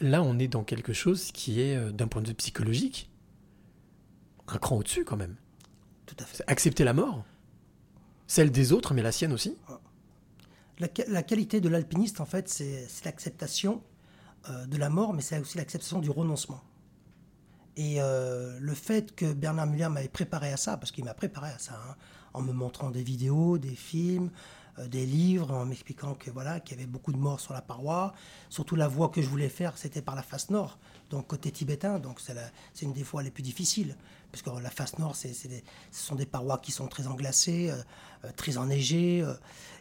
là, 0.00 0.22
on 0.22 0.38
est 0.38 0.48
dans 0.48 0.64
quelque 0.64 0.92
chose 0.92 1.32
qui 1.32 1.60
est, 1.60 1.92
d'un 1.92 2.06
point 2.08 2.22
de 2.22 2.28
vue 2.28 2.34
psychologique, 2.34 3.10
un 4.48 4.58
cran 4.58 4.76
au-dessus 4.76 5.04
quand 5.04 5.16
même. 5.16 5.36
Tout 6.06 6.16
à 6.18 6.24
fait. 6.24 6.38
C'est 6.38 6.48
accepter 6.50 6.84
la 6.84 6.92
mort. 6.92 7.24
Celle 8.26 8.50
des 8.50 8.72
autres, 8.72 8.94
mais 8.94 9.02
la 9.02 9.12
sienne 9.12 9.32
aussi. 9.32 9.56
La, 10.78 10.88
qua- 10.88 11.04
la 11.08 11.22
qualité 11.22 11.60
de 11.60 11.68
l'alpiniste, 11.68 12.20
en 12.20 12.26
fait, 12.26 12.48
c'est 12.48 12.86
l'acceptation 13.04 13.82
euh, 14.48 14.66
de 14.66 14.76
la 14.76 14.88
mort, 14.90 15.12
mais 15.12 15.22
c'est 15.22 15.38
aussi 15.38 15.56
l'acceptation 15.58 16.00
du 16.00 16.10
renoncement. 16.10 16.62
Et 17.76 17.96
euh, 18.00 18.58
le 18.60 18.74
fait 18.74 19.14
que 19.14 19.32
Bernard 19.32 19.66
Muller 19.66 19.88
m'avait 19.88 20.08
préparé 20.08 20.52
à 20.52 20.56
ça, 20.56 20.76
parce 20.76 20.90
qu'il 20.92 21.04
m'a 21.04 21.14
préparé 21.14 21.50
à 21.50 21.58
ça, 21.58 21.74
hein, 21.74 21.96
en 22.32 22.40
me 22.42 22.52
montrant 22.52 22.90
des 22.90 23.02
vidéos, 23.02 23.58
des 23.58 23.74
films, 23.74 24.30
euh, 24.78 24.88
des 24.88 25.06
livres, 25.06 25.50
en 25.52 25.64
m'expliquant 25.64 26.14
que 26.14 26.30
voilà 26.30 26.60
qu'il 26.60 26.76
y 26.76 26.80
avait 26.80 26.90
beaucoup 26.90 27.12
de 27.12 27.18
morts 27.18 27.40
sur 27.40 27.52
la 27.52 27.62
paroi. 27.62 28.14
Surtout 28.48 28.76
la 28.76 28.88
voie 28.88 29.08
que 29.08 29.22
je 29.22 29.28
voulais 29.28 29.48
faire, 29.48 29.76
c'était 29.76 30.02
par 30.02 30.14
la 30.14 30.22
face 30.22 30.50
nord, 30.50 30.78
donc 31.10 31.26
côté 31.26 31.50
tibétain. 31.50 31.98
Donc 31.98 32.20
c'est 32.20 32.84
une 32.84 32.92
des 32.92 33.02
voies 33.02 33.22
les 33.22 33.30
plus 33.30 33.42
difficiles, 33.42 33.96
parce 34.42 34.56
que 34.58 34.62
la 34.62 34.70
face 34.70 34.98
nord, 34.98 35.14
c'est 35.14 35.32
c'est 35.32 35.46
des- 35.48 35.62
ce 35.92 36.04
sont 36.06 36.16
des 36.16 36.26
parois 36.26 36.58
qui 36.58 36.72
sont 36.72 36.88
très 36.88 37.06
englacées, 37.06 37.70
euh, 37.70 37.76
euh, 38.24 38.30
très 38.36 38.56
enneigées. 38.56 39.22
euh, 39.22 39.34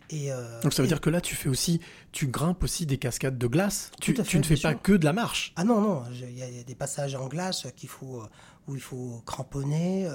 et, 0.10 0.32
euh, 0.32 0.62
Donc 0.62 0.74
ça 0.74 0.82
veut 0.84 0.86
et- 0.86 0.90
dire 0.90 1.02
que 1.02 1.10
là, 1.10 1.22
tu 1.22 1.34
fais 1.36 1.50
aussi, 1.50 1.80
tu 2.12 2.28
grimpes 2.28 2.62
aussi 2.64 2.86
des 2.86 2.98
cascades 3.00 3.38
de 3.38 3.48
glace. 3.48 3.90
Tu, 4.00 4.12
ne 4.12 4.24
fais 4.24 4.56
pas 4.56 4.72
sûr. 4.72 4.82
que 4.82 4.92
de 4.94 5.06
la 5.06 5.14
marche. 5.14 5.54
Ah 5.56 5.64
non, 5.64 5.82
non, 5.82 6.04
il 6.12 6.38
y, 6.38 6.44
a- 6.44 6.64
des 6.64 6.76
passages 6.76 7.16
en 7.16 7.28
glace 7.28 7.66
qu'il 7.76 7.90
faut, 7.90 8.22
où 8.68 8.76
il 8.76 8.82
faut 8.82 9.24
cramponner, 9.26 10.06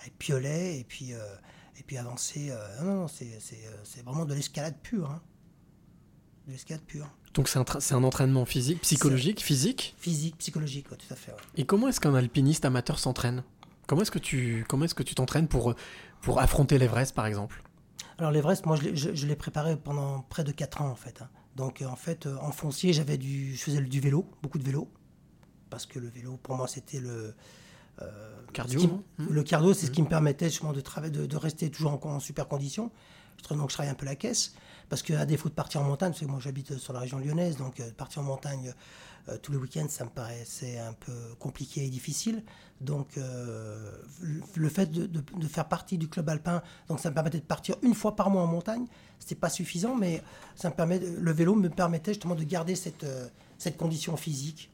avec 0.00 0.16
piolet, 0.18 0.78
et 0.78 0.84
puis, 0.84 1.10
et 1.10 1.82
puis 1.86 1.98
avancer. 1.98 2.52
non, 2.80 2.94
non, 3.00 3.08
c'est 3.08 3.38
c'est, 3.40 3.60
c'est 3.82 4.02
vraiment 4.04 4.24
de 4.24 4.32
l'escalade 4.34 4.76
pure. 4.82 5.10
hein. 5.10 5.20
De 6.46 6.52
l'escalade 6.52 6.82
pure. 6.82 7.08
Donc 7.34 7.48
c'est 7.48 7.58
un, 7.58 7.62
tra- 7.64 7.80
c'est 7.80 7.94
un 7.94 8.04
entraînement 8.04 8.44
physique, 8.44 8.80
psychologique, 8.82 9.42
physique? 9.42 9.96
Physique, 9.98 10.36
psychologique, 10.38 10.88
ouais, 10.92 10.96
tout 10.96 11.12
à 11.12 11.16
fait. 11.16 11.32
ouais. 11.32 11.38
Et 11.56 11.64
comment 11.66 11.88
est-ce 11.88 11.98
qu'un 12.00 12.14
alpiniste 12.14 12.64
amateur 12.64 12.98
s'entraîne? 13.00 13.42
Comment 13.86 14.02
est-ce 14.02 14.10
que 14.10 14.18
tu 14.18 14.64
comment 14.68 14.84
est-ce 14.84 14.94
que 14.94 15.02
tu 15.02 15.14
t'entraînes 15.14 15.48
pour 15.48 15.74
pour 16.22 16.40
affronter 16.40 16.78
l'Everest 16.78 17.14
par 17.14 17.26
exemple? 17.26 17.62
Alors 18.18 18.30
l'Everest, 18.30 18.64
moi, 18.66 18.76
je 18.76 18.82
l'ai- 18.82 18.96
je, 18.96 19.12
je 19.14 19.26
l'ai 19.26 19.34
préparé 19.36 19.76
pendant 19.76 20.20
près 20.22 20.44
de 20.44 20.52
4 20.52 20.82
ans, 20.82 20.88
en 20.88 20.94
fait. 20.94 21.20
hein. 21.20 21.28
Donc, 21.56 21.82
euh, 21.82 21.86
en 21.86 21.96
fait, 21.96 22.26
euh, 22.26 22.36
en 22.40 22.52
foncier, 22.52 22.92
j'avais 22.92 23.18
du, 23.18 23.54
je 23.56 23.60
faisais 23.62 23.80
du 23.80 24.00
vélo, 24.00 24.24
beaucoup 24.42 24.58
de 24.58 24.64
vélo. 24.64 24.88
Parce 25.68 25.84
que 25.86 25.98
le 25.98 26.08
vélo, 26.08 26.36
pour 26.42 26.54
moi, 26.56 26.68
c'était 26.68 27.00
le... 27.00 27.34
euh, 28.02 28.36
Cardio, 28.52 28.78
qui- 28.80 28.86
Hmm. 28.86 29.26
Le 29.30 29.42
cardio, 29.42 29.74
c'est 29.74 29.86
ce 29.86 29.90
qui 29.90 30.00
me 30.02 30.08
permettait 30.08 30.48
justement 30.48 30.72
de, 30.72 30.80
travailler, 30.80 31.12
de, 31.12 31.26
de 31.26 31.36
rester 31.36 31.70
toujours 31.70 31.92
en, 32.04 32.08
en 32.08 32.20
super 32.20 32.46
condition. 32.48 32.90
Je 33.48 33.54
Donc, 33.54 33.70
je 33.70 33.74
travaille 33.74 33.90
un 33.90 33.96
peu 33.96 34.06
la 34.06 34.14
caisse. 34.16 34.54
Parce 34.88 35.02
qu'à 35.02 35.26
défaut 35.26 35.48
de 35.48 35.54
partir 35.54 35.80
en 35.80 35.84
montagne, 35.84 36.10
parce 36.10 36.20
que 36.20 36.26
moi, 36.26 36.38
j'habite 36.40 36.78
sur 36.78 36.92
la 36.92 37.00
région 37.00 37.18
lyonnaise, 37.18 37.56
donc 37.56 37.80
euh, 37.80 37.90
partir 37.96 38.22
en 38.22 38.26
montagne 38.26 38.72
euh, 39.28 39.38
tous 39.38 39.52
les 39.52 39.58
week-ends, 39.58 39.86
ça 39.88 40.04
me 40.04 40.10
paraissait 40.10 40.78
un 40.78 40.92
peu 40.92 41.12
compliqué 41.38 41.84
et 41.84 41.88
difficile. 41.90 42.42
Donc, 42.80 43.16
euh, 43.16 43.90
le- 44.20 44.68
fait 44.68 44.90
de, 44.90 45.46
faire 45.46 45.66
partie 45.68 45.96
du 45.96 46.08
club 46.08 46.28
alpin, 46.28 46.62
donc 46.88 47.00
ça 47.00 47.08
me 47.10 47.14
permettait 47.14 47.38
de 47.38 47.44
partir 47.44 47.76
une 47.82 47.94
fois 47.94 48.16
par 48.16 48.28
mois 48.30 48.42
en 48.42 48.46
montagne. 48.46 48.86
C'était 49.18 49.36
pas 49.36 49.48
suffisant, 49.48 49.94
mais 49.94 50.22
ça 50.56 50.68
me 50.70 50.74
permet, 50.74 50.98
le 50.98 51.32
vélo 51.32 51.54
me 51.54 51.68
permettait 51.70 52.12
justement 52.12 52.34
de 52.34 52.44
garder 52.44 52.74
cette, 52.74 53.04
euh, 53.04 53.28
cette 53.58 53.76
condition 53.76 54.16
physique 54.16 54.70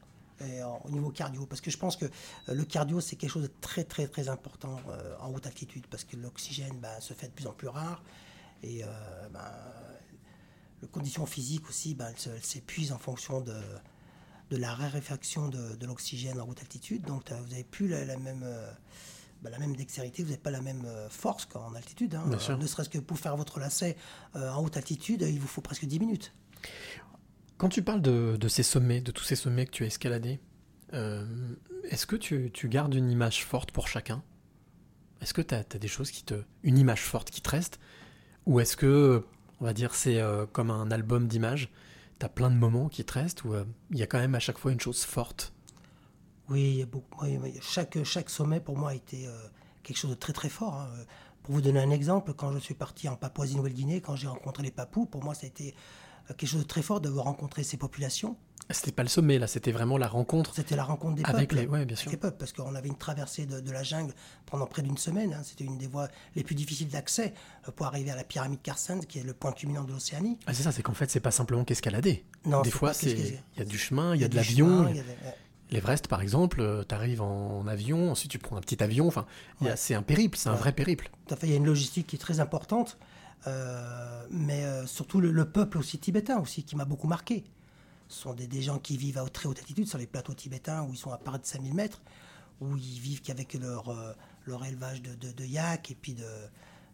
au 0.85 0.89
niveau 0.89 1.11
cardio. 1.11 1.45
Parce 1.45 1.61
que 1.61 1.69
je 1.69 1.77
pense 1.77 1.95
que 1.95 2.05
le 2.47 2.63
cardio, 2.65 2.99
c'est 2.99 3.15
quelque 3.15 3.29
chose 3.29 3.43
de 3.43 3.51
très, 3.61 3.83
très, 3.83 4.07
très 4.07 4.27
important 4.27 4.79
en 5.21 5.31
haute 5.31 5.45
altitude, 5.45 5.85
parce 5.85 6.03
que 6.03 6.17
l'oxygène 6.17 6.79
bah, 6.81 6.99
se 6.99 7.13
fait 7.13 7.27
de 7.27 7.31
plus 7.33 7.45
en 7.45 7.53
plus 7.53 7.67
rare. 7.67 8.01
Et 8.63 8.83
euh, 8.83 8.87
bah, 9.31 9.53
les 10.81 10.87
conditions 10.87 11.27
physiques 11.27 11.69
aussi, 11.69 11.93
bah, 11.93 12.07
se- 12.17 12.29
elles 12.31 12.43
s'épuisent 12.43 12.91
en 12.91 12.97
fonction 12.97 13.39
de, 13.41 13.53
de 14.51 14.57
la 14.57 14.75
raréfaction 14.75 15.47
de, 15.47 15.75
de 15.75 15.85
l'oxygène 15.87 16.39
en 16.39 16.47
haute 16.47 16.59
altitude. 16.59 17.03
Donc 17.03 17.31
vous 17.31 17.49
n'avez 17.49 17.63
plus 17.63 17.87
la, 17.87 18.03
la 18.05 18.17
même, 18.17 18.43
euh, 18.43 18.69
bah, 19.41 19.49
la 19.49 19.57
même 19.57 19.75
dextérité, 19.75 20.23
vous 20.23 20.29
n'avez 20.29 20.41
pas 20.41 20.51
la 20.51 20.61
même 20.61 20.83
euh, 20.85 21.09
force 21.09 21.45
qu'en 21.45 21.73
altitude. 21.73 22.15
hein. 22.15 22.25
Bien 22.27 22.37
sûr. 22.37 22.57
Ne 22.57 22.67
serait-ce 22.67 22.89
que 22.89 22.99
pour 22.99 23.17
faire 23.17 23.37
votre 23.37 23.59
lacet 23.59 23.95
euh, 24.35 24.51
en 24.51 24.63
haute 24.63 24.75
altitude, 24.75 25.25
il 25.27 25.39
vous 25.39 25.47
faut 25.47 25.61
presque 25.61 25.85
10 25.85 25.99
minutes. 25.99 26.33
Quand 27.57 27.69
tu 27.69 27.81
parles 27.81 28.01
de, 28.01 28.35
de 28.39 28.47
ces 28.49 28.63
sommets, 28.63 28.99
de 29.01 29.11
tous 29.11 29.23
ces 29.23 29.37
sommets 29.37 29.65
que 29.65 29.71
tu 29.71 29.83
as 29.83 29.87
escaladés, 29.87 30.41
euh, 30.93 31.25
est-ce 31.89 32.05
que 32.05 32.17
tu, 32.17 32.51
tu 32.53 32.67
gardes 32.67 32.93
une 32.93 33.09
image 33.09 33.45
forte 33.45 33.71
pour 33.71 33.87
chacun? 33.87 34.21
Est-ce 35.21 35.33
que 35.33 35.41
tu 35.41 35.55
as, 35.55 35.63
des 35.63 35.87
choses 35.87 36.11
qui 36.11 36.23
te. 36.23 36.33
une 36.63 36.77
image 36.77 37.03
forte 37.03 37.29
qui 37.29 37.41
te 37.41 37.49
reste? 37.49 37.79
Ou 38.47 38.59
est-ce 38.59 38.75
que, 38.75 39.23
on 39.61 39.65
va 39.65 39.73
dire, 39.73 39.93
c'est 39.93 40.19
comme 40.51 40.71
un 40.71 40.89
album 40.89 41.27
d'images 41.27 41.69
Tu 42.21 42.25
as 42.25 42.29
plein 42.29 42.51
de 42.51 42.55
moments 42.55 42.87
qui 42.87 43.03
te 43.03 43.13
restent 43.13 43.43
Ou 43.45 43.55
euh, 43.55 43.65
il 43.89 43.97
y 43.97 44.03
a 44.03 44.05
quand 44.05 44.19
même 44.19 44.35
à 44.35 44.39
chaque 44.39 44.59
fois 44.59 44.71
une 44.71 44.79
chose 44.79 45.03
forte? 45.03 45.55
Oui, 46.49 46.85
chaque, 47.63 48.29
sommet 48.29 48.59
pour 48.59 48.77
moi 48.77 48.91
a 48.91 48.93
été 48.93 49.25
euh, 49.25 49.31
quelque 49.81 49.97
chose 49.97 50.11
de 50.11 50.15
très 50.15 50.31
très 50.31 50.49
fort. 50.49 50.75
hein. 50.75 50.87
Pour 51.41 51.55
vous 51.55 51.61
donner 51.61 51.79
un 51.79 51.89
exemple, 51.89 52.35
quand 52.35 52.53
je 52.53 52.59
suis 52.59 52.75
parti 52.75 53.09
en 53.09 53.15
Papouasie-Nouvelle-Guinée, 53.15 54.01
quand 54.01 54.15
j'ai 54.15 54.27
rencontré 54.27 54.61
les 54.61 54.69
Papous, 54.69 55.07
pour 55.07 55.23
moi 55.23 55.33
ça 55.33 55.45
a 55.45 55.47
été 55.47 55.73
euh, 56.29 56.35
quelque 56.35 56.47
chose 56.47 56.61
de 56.61 56.67
très 56.67 56.83
fort 56.83 57.01
de 57.01 57.09
rencontrer 57.09 57.63
ces 57.63 57.77
populations. 57.77 58.37
C'était 58.73 58.91
pas 58.91 59.03
le 59.03 59.09
sommet, 59.09 59.39
là, 59.39 59.47
c'était 59.47 59.71
vraiment 59.71 59.97
la 59.97 60.07
rencontre. 60.07 60.53
C'était 60.55 60.75
la 60.75 60.83
rencontre 60.83 61.15
des 61.15 61.23
Avec 61.25 61.49
peuples. 61.49 61.61
les- 61.61 61.67
ouais, 61.67 61.85
bien 61.85 61.95
Avec 61.95 61.97
sûr. 61.97 62.11
les 62.11 62.17
peuples, 62.17 62.37
parce 62.37 62.53
qu'on 62.53 62.73
avait 62.75 62.87
une 62.89 62.97
traversée 62.97 63.45
de, 63.45 63.59
de 63.59 63.71
la 63.71 63.83
jungle 63.83 64.13
pendant 64.45 64.65
près 64.65 64.81
d'une 64.81 64.97
semaine. 64.97 65.33
hein. 65.33 65.41
C'était 65.43 65.63
une 65.63 65.77
des 65.77 65.87
voies 65.87 66.07
les 66.35 66.43
plus 66.43 66.55
difficiles 66.55 66.87
d'accès 66.89 67.33
euh, 67.67 67.71
pour 67.71 67.85
arriver 67.85 68.11
à 68.11 68.15
la 68.15 68.23
pyramide 68.23 68.61
Carson, 68.61 68.99
qui 69.07 69.19
est 69.19 69.23
le 69.23 69.33
point 69.33 69.51
culminant 69.51 69.83
de 69.83 69.91
l'Océanie. 69.91 70.37
Ah, 70.47 70.53
c'est 70.53 70.63
ça, 70.63 70.71
c'est 70.71 70.81
qu'en 70.83 70.93
fait, 70.93 71.09
c'est 71.09 71.19
pas 71.19 71.31
simplement 71.31 71.63
qu'escalader. 71.63 72.23
Non, 72.45 72.61
Des 72.61 72.71
fois, 72.71 72.93
c'est 72.93 73.11
il 73.11 73.59
y 73.59 73.61
a 73.61 73.65
du 73.65 73.77
chemin, 73.77 74.15
il 74.15 74.21
y 74.21 74.23
a 74.23 74.27
de 74.27 74.35
l'avion. 74.35 74.93
L'Everest, 75.71 76.09
par 76.09 76.21
exemple, 76.21 76.83
tu 76.87 76.93
arrives 76.93 77.21
en, 77.21 77.65
avion, 77.65 78.11
ensuite 78.11 78.29
tu 78.31 78.39
prends 78.39 78.57
un 78.57 78.61
petit 78.61 78.83
avion. 78.83 79.07
Enfin, 79.07 79.25
Ouais. 79.61 79.73
c'est 79.77 79.93
un 79.95 80.01
périple, 80.01 80.37
c'est 80.37 80.49
un 80.49 80.55
vrai 80.55 80.73
périple. 80.73 81.09
Tout 81.27 81.33
à 81.33 81.37
fait, 81.37 81.47
il 81.47 81.51
y 81.51 81.53
a 81.53 81.57
une 81.57 81.65
logistique 81.65 82.07
qui 82.07 82.17
est 82.17 82.19
très 82.19 82.41
importante, 82.41 82.97
euh, 83.47 84.25
mais 84.29 84.63
euh, 84.65 84.85
surtout 84.85 85.21
le, 85.21 85.31
le 85.31 85.45
peuple 85.45 85.77
aussi 85.77 85.97
tibétain 85.97 86.39
aussi 86.39 86.63
qui 86.63 86.75
m'a 86.75 86.85
beaucoup 86.85 87.07
marqué. 87.07 87.43
Ce 88.11 88.21
sont 88.23 88.33
des, 88.33 88.45
des 88.47 88.61
gens 88.61 88.77
qui 88.77 88.97
vivent 88.97 89.17
à 89.17 89.27
très 89.29 89.47
haute 89.47 89.59
altitude 89.59 89.87
sur 89.87 89.97
les 89.97 90.05
plateaux 90.07 90.33
tibétains 90.33 90.83
où 90.83 90.91
ils 90.93 90.97
sont 90.97 91.11
à 91.11 91.17
part 91.17 91.39
de 91.39 91.45
5000 91.45 91.73
mètres, 91.73 92.01
où 92.59 92.75
ils 92.77 92.99
vivent 92.99 93.21
qu'avec 93.21 93.53
leur, 93.53 93.89
euh, 93.89 94.13
leur 94.45 94.63
élevage 94.65 95.01
de, 95.01 95.15
de, 95.15 95.31
de 95.31 95.45
yak 95.45 95.89
et 95.91 95.95
puis 95.95 96.13
de, 96.13 96.25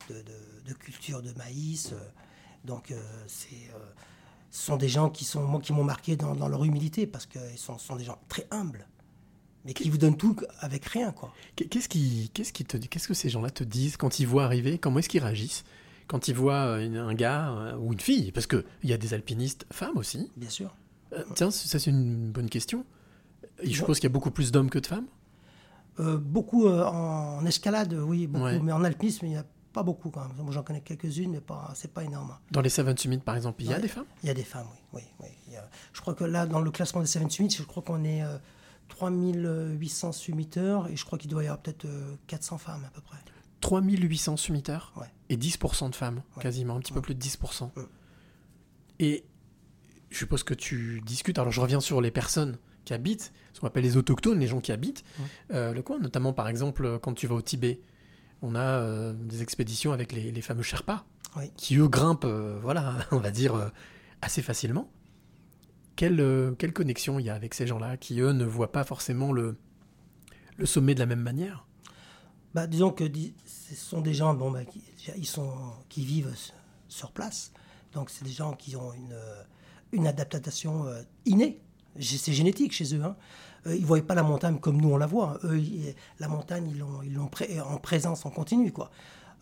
de, 0.10 0.22
de- 0.66 0.74
culture 0.74 1.22
de 1.22 1.32
maïs. 1.34 1.94
Donc 2.66 2.92
euh, 2.92 3.02
c'est 3.28 3.70
euh, 3.76 3.80
ce 4.52 4.66
sont 4.68 4.78
des 4.78 4.88
gens 4.90 5.10
qui 5.10 5.26
sont 5.26 5.44
moi 5.44 5.60
qui 5.60 5.74
m'ont 5.74 5.84
marqué 5.84 6.16
dans, 6.16 6.36
dans 6.36 6.48
leur 6.50 6.64
humilité 6.64 7.06
parce 7.08 7.26
qu'ils 7.26 7.58
sont, 7.58 7.78
sont 7.78 7.96
des 7.96 8.04
gens 8.06 8.20
très 8.30 8.48
humbles, 8.52 8.88
mais 9.66 9.74
qui 9.74 9.90
vous 9.90 9.98
donnent 9.98 10.18
tout 10.18 10.36
avec 10.60 10.86
rien 10.86 11.12
quoi. 11.12 11.34
Qu'est- 11.56 11.66
Qu'est-ce 11.66 11.90
qui, 11.90 12.30
qu'est-ce 12.34 12.54
qui 12.54 12.64
te, 12.64 12.78
qu'est-ce 12.78 13.08
que 13.08 13.14
ces 13.14 13.30
gens-là 13.30 13.50
te 13.50 13.64
disent 13.64 13.98
quand 13.98 14.20
ils 14.20 14.28
voient 14.28 14.46
arriver 14.46 14.78
Comment 14.78 15.00
est-ce 15.00 15.10
qu'ils 15.10 15.24
réagissent 15.24 15.64
quand 16.08 16.28
ils 16.30 16.36
voient 16.36 16.76
un 16.76 17.14
gars 17.16 17.76
ou 17.82 17.92
une 17.92 18.00
fille? 18.00 18.32
Parce 18.32 18.48
que 18.48 18.64
il 18.84 18.90
y 18.90 18.94
a 18.94 18.98
des 18.98 19.14
alpinistes 19.14 19.66
femmes 19.74 19.98
aussi. 19.98 20.32
Bien 20.38 20.50
sûr. 20.50 20.74
Euh, 21.14 21.24
tiens, 21.36 21.52
ça 21.52 21.80
c'est 21.80 21.90
une 21.90 22.32
bonne 22.32 22.50
question. 22.50 22.86
Et 23.62 23.70
je 23.72 23.78
suppose 23.78 23.98
qu'il 24.00 24.08
y 24.10 24.12
a 24.12 24.14
beaucoup 24.14 24.32
plus 24.32 24.52
d'hommes 24.52 24.70
que 24.70 24.80
de 24.80 24.86
femmes? 24.88 25.08
Euh, 26.00 26.18
beaucoup 26.18 26.68
euh, 26.68 26.84
en, 26.86 27.44
escalade, 27.46 27.94
oui, 27.94 28.28
beaucoup, 28.28 28.46
Ouais. 28.46 28.60
mais 28.60 28.72
en 28.72 28.84
alpinisme, 28.84 29.26
il 29.26 29.30
n'y 29.30 29.38
a 29.38 29.46
pas 29.74 29.82
beaucoup 29.84 30.10
quand 30.12 30.22
même. 30.28 30.36
Moi, 30.38 30.52
j'en 30.52 30.62
connais 30.64 30.82
quelques-unes, 30.82 31.32
mais 31.32 31.42
pas, 31.42 31.72
c'est 31.76 31.92
pas 31.92 32.04
énorme. 32.04 32.32
hein. 32.32 32.40
Dans 32.52 32.62
les 32.62 32.70
Seven 32.70 32.96
Summit, 32.98 33.18
par 33.20 33.36
exemple, 33.36 33.64
il 33.64 33.68
y 33.70 33.74
a 33.74 33.78
Ouais. 33.78 33.82
des 33.82 33.88
femmes? 33.88 34.06
Il 34.24 34.28
y 34.28 34.30
a 34.30 34.34
des 34.36 34.44
femmes, 34.44 34.68
oui. 34.94 35.02
oui, 35.22 35.28
oui. 35.50 35.56
A- 35.56 35.68
je 35.94 36.02
crois 36.02 36.14
que 36.14 36.24
là, 36.24 36.46
dans 36.46 36.62
le 36.62 36.70
classement 36.72 37.02
des 37.02 37.08
Seven 37.08 37.30
Summits, 37.30 37.50
je 37.58 37.64
crois 37.64 37.82
qu'on 37.82 38.04
est 38.04 38.22
euh, 38.24 38.38
3800 38.90 40.12
summiteurs 40.12 40.88
et 40.88 40.96
je 40.96 41.04
crois 41.06 41.18
qu'il 41.18 41.30
doit 41.32 41.44
y 41.44 41.48
avoir 41.48 41.62
peut-être 41.62 41.86
euh, 41.86 42.16
400 42.28 42.58
femmes 42.60 42.84
à 42.86 42.90
peu 42.92 43.02
près. 43.02 43.18
3800 43.62 44.38
summiteurs 44.38 44.94
Ouais. 44.98 45.08
et 45.30 45.38
10% 45.38 45.90
de 45.90 45.96
femmes, 45.96 46.22
quasiment, 46.40 46.76
un 46.76 46.80
petit 46.80 46.94
peu 46.94 47.02
plus 47.02 47.16
de 47.16 47.20
10%. 47.22 47.72
Ouais. 47.76 47.84
Et 49.00 49.26
je 50.10 50.18
suppose 50.18 50.44
que 50.44 50.54
tu 50.54 51.02
discutes, 51.06 51.40
alors 51.40 51.52
je 51.52 51.62
reviens 51.62 51.80
sur 51.80 52.02
les 52.02 52.12
personnes 52.12 52.58
qui 52.86 52.94
habitent, 52.94 53.34
ce 53.54 53.60
qu'on 53.60 53.68
appelle 53.68 53.84
les 53.84 53.98
autochtones, 53.98 54.40
les 54.40 54.48
gens 54.48 54.62
qui 54.62 54.72
habitent. 54.72 55.04
Euh, 55.52 55.74
le 55.74 55.82
coin, 55.82 56.00
notamment 56.00 56.34
par 56.34 56.48
exemple 56.48 57.00
quand 57.00 57.14
tu 57.14 57.28
vas 57.28 57.36
au 57.36 57.42
Tibet, 57.42 57.82
on 58.42 58.56
a 58.56 58.62
euh, 58.62 59.14
des 59.14 59.42
expéditions 59.42 59.92
avec 59.92 60.14
les, 60.14 60.32
les 60.32 60.42
fameux 60.42 60.64
Sherpas, 60.64 61.06
qui 61.56 61.76
eux 61.76 61.88
grimpent, 61.88 62.26
euh, 62.26 62.60
voilà, 62.62 62.96
on 63.12 63.18
va 63.18 63.32
dire, 63.32 63.72
assez 64.22 64.42
facilement. 64.42 64.90
Quelle, 65.96 66.54
quelle 66.60 66.74
connexion 66.74 67.20
il 67.20 67.26
y 67.26 67.30
a 67.30 67.36
avec 67.36 67.56
ces 67.56 67.66
gens-là 67.66 67.98
qui, 67.98 68.20
eux, 68.22 68.32
ne 68.32 68.46
voient 68.46 68.72
pas 68.72 68.84
forcément 68.84 69.32
le, 69.32 69.58
le 70.56 70.66
sommet 70.66 70.94
de 70.94 71.00
la 71.00 71.08
même 71.08 71.22
manière? 71.22 71.68
Bah, 72.54 72.68
disons 72.68 72.92
que 72.92 73.04
ce 73.46 73.76
sont 73.76 74.02
des 74.02 74.14
gens 74.14 74.34
bon, 74.36 74.52
bah, 74.52 74.64
qui, 74.64 74.82
ils 75.18 75.26
sont, 75.26 75.52
qui 75.90 76.06
vivent 76.06 76.34
sur 76.88 77.12
place. 77.12 77.52
Donc, 77.94 78.12
c'est 78.12 78.24
des 78.24 78.32
gens 78.32 78.54
qui 78.54 78.76
ont 78.76 78.94
une, 78.94 79.16
une 79.92 80.08
adaptation 80.08 80.86
euh, 80.88 81.02
innée. 81.26 81.62
C'est 82.00 82.34
génétique 82.34 82.74
chez 82.74 82.96
eux. 82.96 83.04
Hein. 83.04 83.16
Euh, 83.66 83.76
ils 83.76 83.82
ne 83.82 83.86
voient 83.88 84.02
pas 84.02 84.16
la 84.16 84.24
montagne 84.24 84.60
comme 84.60 84.80
nous, 84.80 84.90
on 84.90 84.98
la 84.98 85.08
voit. 85.08 85.40
Eux, 85.44 85.62
la 86.20 86.28
montagne, 86.28 86.70
ils 87.04 87.14
l'ont 87.14 87.28
pré- 87.28 87.60
en 87.60 87.78
présence 87.78 88.26
en 88.26 88.30
continu. 88.30 88.72
Quoi. 88.72 88.92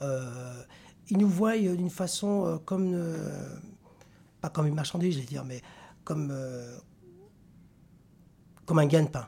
Euh, 0.01 0.63
ils 1.09 1.17
nous 1.17 1.29
voient 1.29 1.57
d'une 1.57 1.89
façon 1.89 2.61
comme. 2.65 2.95
pas 4.41 4.49
comme 4.49 4.67
une 4.67 4.75
marchandise, 4.75 5.15
je 5.15 5.19
vais 5.19 5.25
dire, 5.25 5.43
mais 5.43 5.61
comme, 6.03 6.33
comme 8.65 8.79
un 8.79 8.85
gagne-pain. 8.85 9.27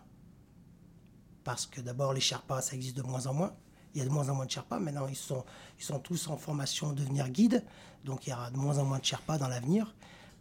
Parce 1.44 1.66
que 1.66 1.82
d'abord, 1.82 2.14
les 2.14 2.20
Sherpas, 2.22 2.62
ça 2.62 2.76
existe 2.76 2.98
de 2.98 3.04
moins 3.04 3.28
en 3.28 3.34
moins. 3.34 3.54
Il 3.94 4.00
y 4.00 4.02
a 4.02 4.06
de 4.06 4.12
moins 4.12 4.30
en 4.30 4.36
moins 4.36 4.46
de 4.46 4.52
Sherpas. 4.52 4.80
Maintenant, 4.80 5.08
ils 5.08 5.16
sont, 5.16 5.44
ils 5.80 5.84
sont 5.84 6.00
tous 6.00 6.28
en 6.28 6.38
formation 6.38 6.94
devenir 6.94 7.30
guides. 7.30 7.64
Donc, 8.04 8.28
il 8.28 8.32
y 8.32 8.34
aura 8.34 8.52
de 8.52 8.58
moins 8.58 8.78
en 8.80 8.86
moins 8.86 9.00
de 9.00 9.06
Sherpas 9.06 9.38
dans 9.38 9.48
l'avenir. 9.48 9.96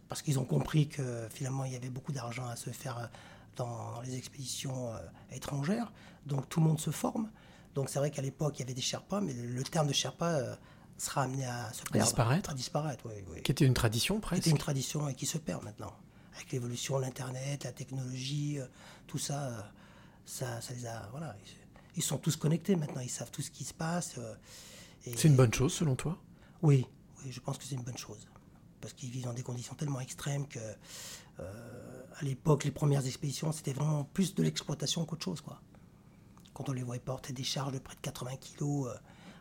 Parce 0.09 0.21
qu'ils 0.21 0.39
ont 0.39 0.45
compris 0.45 0.87
que 0.87 1.27
finalement, 1.29 1.65
il 1.65 1.73
y 1.73 1.75
avait 1.75 1.89
beaucoup 1.89 2.11
d'argent 2.11 2.47
à 2.47 2.55
se 2.55 2.69
faire 2.69 2.97
euh, 2.97 3.05
dans, 3.57 3.93
dans 3.93 4.01
les 4.01 4.15
expéditions 4.15 4.93
euh, 4.93 4.99
étrangères. 5.31 5.91
Donc, 6.25 6.47
tout 6.49 6.59
le 6.59 6.67
monde 6.67 6.79
se 6.79 6.91
forme. 6.91 7.29
Donc, 7.75 7.89
c'est 7.89 7.99
vrai 7.99 8.11
qu'à 8.11 8.21
l'époque, 8.21 8.57
il 8.57 8.61
y 8.61 8.63
avait 8.63 8.73
des 8.73 8.81
Sherpas, 8.81 9.21
mais 9.21 9.33
le, 9.33 9.63
terme 9.63 9.87
de 9.87 9.93
Sherpa 9.93 10.29
euh, 10.29 10.55
sera 10.97 11.23
amené 11.23 11.45
à 11.45 11.71
se 11.73 11.83
perdre. 11.83 12.05
disparaître 12.05 12.49
À 12.49 12.53
disparaître, 12.53 13.03
oui. 13.05 13.23
oui. 13.29 13.41
Qui 13.43 13.51
était 13.51 13.65
une 13.65 13.73
tradition 13.73 14.15
Qui 14.15 14.21
presque 14.21 14.41
était 14.41 14.51
une 14.51 14.57
tradition 14.57 15.09
et 15.09 15.13
qui 15.13 15.25
se 15.25 15.37
perd 15.37 15.63
maintenant. 15.63 15.93
Avec 16.35 16.51
l'évolution, 16.51 16.99
l'Internet, 16.99 17.65
la 17.65 17.71
technologie, 17.71 18.59
euh, 18.59 18.65
tout 19.07 19.17
ça, 19.17 19.71
ça, 20.25 20.61
ça 20.61 20.73
les 20.73 20.85
a. 20.85 21.07
Voilà. 21.11 21.35
Ils, 21.45 21.97
ils 21.97 22.03
sont 22.03 22.17
tous 22.17 22.35
connectés 22.35 22.75
maintenant, 22.75 23.01
ils 23.01 23.09
savent 23.09 23.31
tout 23.31 23.41
ce 23.41 23.51
qui 23.51 23.63
se 23.63 23.73
passe. 23.73 24.19
C'est 25.01 25.27
une 25.27 25.35
bonne 25.35 25.53
chose 25.53 25.73
selon 25.73 25.95
toi? 25.95 26.17
Oui, 26.61 26.85
oui, 27.23 27.31
je 27.31 27.39
pense 27.39 27.57
que 27.57 27.63
c'est 27.63 27.75
une 27.75 27.83
bonne 27.83 27.97
chose. 27.97 28.27
Parce 28.81 28.93
qu'ils 28.93 29.09
vivent 29.09 29.25
dans 29.25 29.33
des 29.33 29.43
conditions 29.43 29.73
tellement 29.75 29.99
extrêmes 29.99 30.47
que, 30.47 30.59
euh, 31.39 32.03
à 32.19 32.23
l'époque, 32.23 32.63
les 32.63 32.71
premières 32.71 33.05
expéditions, 33.05 33.51
c'était 33.51 33.73
vraiment 33.73 34.03
plus 34.03 34.35
de 34.35 34.43
l'exploitation 34.43 35.05
qu'autre 35.05 35.23
chose, 35.25 35.41
quoi. 35.41 35.61
Quand 36.53 36.69
on 36.69 36.71
les 36.73 36.83
voyait 36.83 37.01
porter 37.01 37.33
des 37.33 37.43
charges 37.43 37.73
de 37.73 37.79
près 37.79 37.95
de 37.95 38.01
80 38.01 38.35
kilos, 38.37 38.87
euh, 38.87 38.93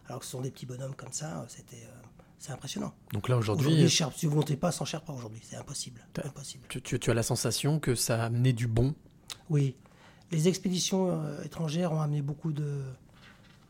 alors 0.07 0.21
que 0.21 0.25
ce 0.27 0.33
sont 0.33 0.41
des 0.43 0.51
petits 0.51 0.67
bonhommes 0.67 0.95
comme 0.95 1.13
ça, 1.13 1.41
euh, 1.41 1.45
c'était, 1.49 1.77
euh, 1.85 2.03
c'est 2.39 2.53
impressionnant. 2.53 2.95
Donc 3.13 3.29
là 3.29 3.37
Aujourd'hui, 3.39 3.87
Sherpa- 3.87 4.13
si 4.17 4.27
vous 4.27 4.33
ne 4.33 4.37
montez 4.37 4.57
pas 4.57 4.73
sans 4.73 4.85
Sherpa 4.85 5.13
aujourd'hui, 5.13 5.41
c'est 5.43 5.57
impossible. 5.57 6.07
Impossible. 6.23 6.67
tu, 6.69 6.81
tu- 6.83 6.99
tu 6.99 7.11
as 7.11 7.15
la 7.15 7.23
sensation 7.23 7.81
que 7.81 7.95
ça 7.95 8.23
a 8.23 8.27
amené 8.27 8.53
du 8.53 8.67
bon? 8.67 8.95
Oui, 9.49 9.77
les 10.31 10.49
expéditions 10.49 11.41
étrangères 11.43 11.93
ont 11.93 12.01
amené 12.01 12.21
beaucoup 12.23 12.53
de, 12.53 12.83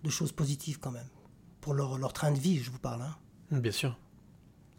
de 0.03 0.11
choses 0.11 0.33
positives 0.33 0.79
quand 0.81 0.91
même. 0.91 1.09
Pour 1.61 1.75
leur, 1.75 1.99
leur 1.99 2.13
train 2.13 2.33
de 2.33 2.39
vie, 2.39 2.59
je 2.63 2.71
vous 2.71 2.79
parle. 2.79 3.03
hein. 3.03 3.17
Bien 3.53 3.73
sûr. 3.73 3.97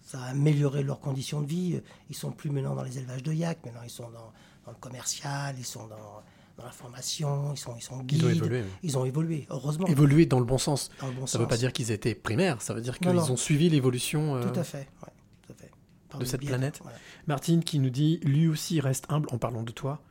Ça 0.07 0.21
a 0.21 0.27
amélioré 0.29 0.83
leurs 0.83 1.01
conditions 1.01 1.41
de 1.41 1.47
vie. 1.47 1.81
Ils 2.09 2.15
sont 2.15 2.31
plus 2.31 2.49
maintenant 2.49 2.75
dans 2.75 2.83
les 2.83 2.97
élevages 2.97 3.23
de 3.23 3.33
yaks, 3.33 3.59
maintenant 3.65 3.83
ils 3.83 3.89
sont 3.89 4.09
dans, 4.09 4.31
dans 4.65 4.71
le 4.71 4.77
commercial, 4.79 5.53
ils 5.59 5.65
sont 5.65 5.85
dans, 5.87 6.23
dans 6.57 6.63
la 6.63 6.71
formation, 6.71 7.53
ils 7.53 7.57
sont, 7.57 7.75
ils 7.75 7.81
sont 7.81 7.99
guides. 8.03 8.19
Ils 8.21 8.25
ont 8.25 8.29
évolué. 8.29 8.61
oui. 8.61 8.67
Ils 8.83 8.97
ont 8.97 9.03
évolué, 9.03 9.47
heureusement. 9.49 9.85
Évoluer 9.87 10.25
dans 10.25 10.39
le 10.39 10.45
bon 10.45 10.57
sens. 10.57 10.91
dans 11.01 11.07
le 11.07 11.13
bon 11.13 11.27
Ça 11.27 11.37
ne 11.37 11.43
veut 11.43 11.49
pas 11.49 11.57
dire 11.57 11.73
qu'ils 11.73 11.91
étaient 11.91 12.15
primaires, 12.15 12.61
ça 12.61 12.73
veut 12.73 12.79
dire 12.79 12.97
qu'ils 12.99 13.09
ont 13.19 13.35
suivi 13.35 13.69
l'évolution 13.69 14.37
euh, 14.37 14.49
Tout 14.49 14.57
à 14.57 14.63
fait. 14.63 14.87
ouais, 15.03 15.13
tout 15.45 15.51
à 15.51 15.55
fait. 15.55 15.71
Par 16.07 16.21
de 16.21 16.25
cette 16.25 16.39
biais 16.39 16.51
planète. 16.51 16.79
voilà. 16.81 16.97
Martine 17.27 17.61
qui 17.61 17.77
nous 17.79 17.89
dit 17.89 18.21
lui 18.23 18.47
aussi 18.47 18.79
reste 18.79 19.07
humble 19.09 19.27
en 19.33 19.37
parlant 19.37 19.63
de 19.63 19.73
toi, 19.73 20.01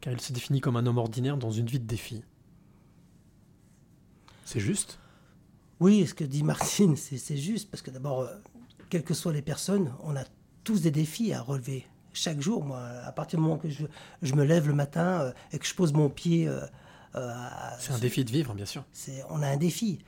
car 0.00 0.12
il 0.12 0.20
se 0.20 0.32
définit 0.32 0.60
comme 0.60 0.74
un 0.76 0.84
homme 0.86 0.98
ordinaire 0.98 1.36
dans 1.36 1.52
une 1.52 1.66
vie 1.66 1.78
de 1.78 1.86
défi. 1.86 2.24
C'est 4.44 4.58
juste? 4.58 4.98
Oui, 5.78 6.06
ce 6.08 6.14
que 6.14 6.24
dit 6.24 6.42
Martine, 6.42 6.96
c'est 6.96 7.18
c'est 7.18 7.36
juste, 7.36 7.70
parce 7.70 7.82
que 7.82 7.92
d'abord, 7.92 8.22
euh, 8.22 8.34
quelles 8.88 9.04
que 9.04 9.14
soient 9.14 9.32
les 9.32 9.42
personnes, 9.42 9.92
on 10.02 10.16
a 10.16 10.24
tous 10.64 10.80
des 10.82 10.90
défis 10.90 11.32
à 11.32 11.40
relever. 11.42 11.86
Chaque 12.12 12.40
jour, 12.40 12.64
moi, 12.64 12.80
à 13.04 13.12
partir 13.12 13.38
du 13.38 13.42
moment 13.44 13.58
que 13.58 13.68
je, 13.68 13.84
je 14.22 14.34
me 14.34 14.44
lève 14.44 14.68
le 14.68 14.74
matin 14.74 15.20
euh, 15.20 15.32
et 15.52 15.58
que 15.58 15.66
je 15.66 15.74
pose 15.74 15.92
mon 15.92 16.08
pied, 16.08 16.46
euh, 16.48 16.60
euh, 17.16 17.32
C'est 17.80 17.92
un 17.92 17.98
défi 17.98 18.24
de 18.24 18.30
vivre, 18.30 18.54
bien 18.54 18.66
sûr. 18.66 18.84
on 19.30 19.42
a 19.42 19.48
un 19.48 19.56
défi. 19.56 19.98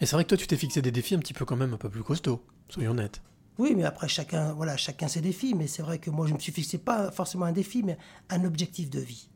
Et 0.00 0.06
c'est 0.06 0.16
vrai 0.16 0.24
que 0.24 0.28
toi 0.30 0.38
tu 0.38 0.46
t'es 0.46 0.56
fixé 0.56 0.82
des 0.82 0.90
défis 0.92 1.14
un 1.14 1.18
petit 1.18 1.34
peu 1.34 1.44
quand 1.44 1.56
même 1.56 1.72
un 1.74 1.76
peu 1.76 1.88
plus 1.88 2.02
costauds, 2.02 2.42
soyons 2.68 2.92
honnêtes. 2.92 3.20
oui, 3.58 3.74
mais 3.76 3.84
après, 3.84 4.08
chacun, 4.08 4.52
voilà, 4.52 4.76
chacun 4.76 5.06
ses 5.08 5.20
défis. 5.20 5.54
Mais 5.54 5.66
c'est 5.66 5.82
vrai 5.82 5.98
que 5.98 6.10
moi, 6.10 6.26
je 6.26 6.34
me 6.34 6.38
suis 6.38 6.52
fixé 6.52 6.78
pas 6.78 7.10
forcément 7.10 7.44
un 7.46 7.52
défi, 7.52 7.82
mais 7.82 7.96
un 8.30 8.44
objectif 8.44 8.90
de 8.90 9.00
vie. 9.00 9.28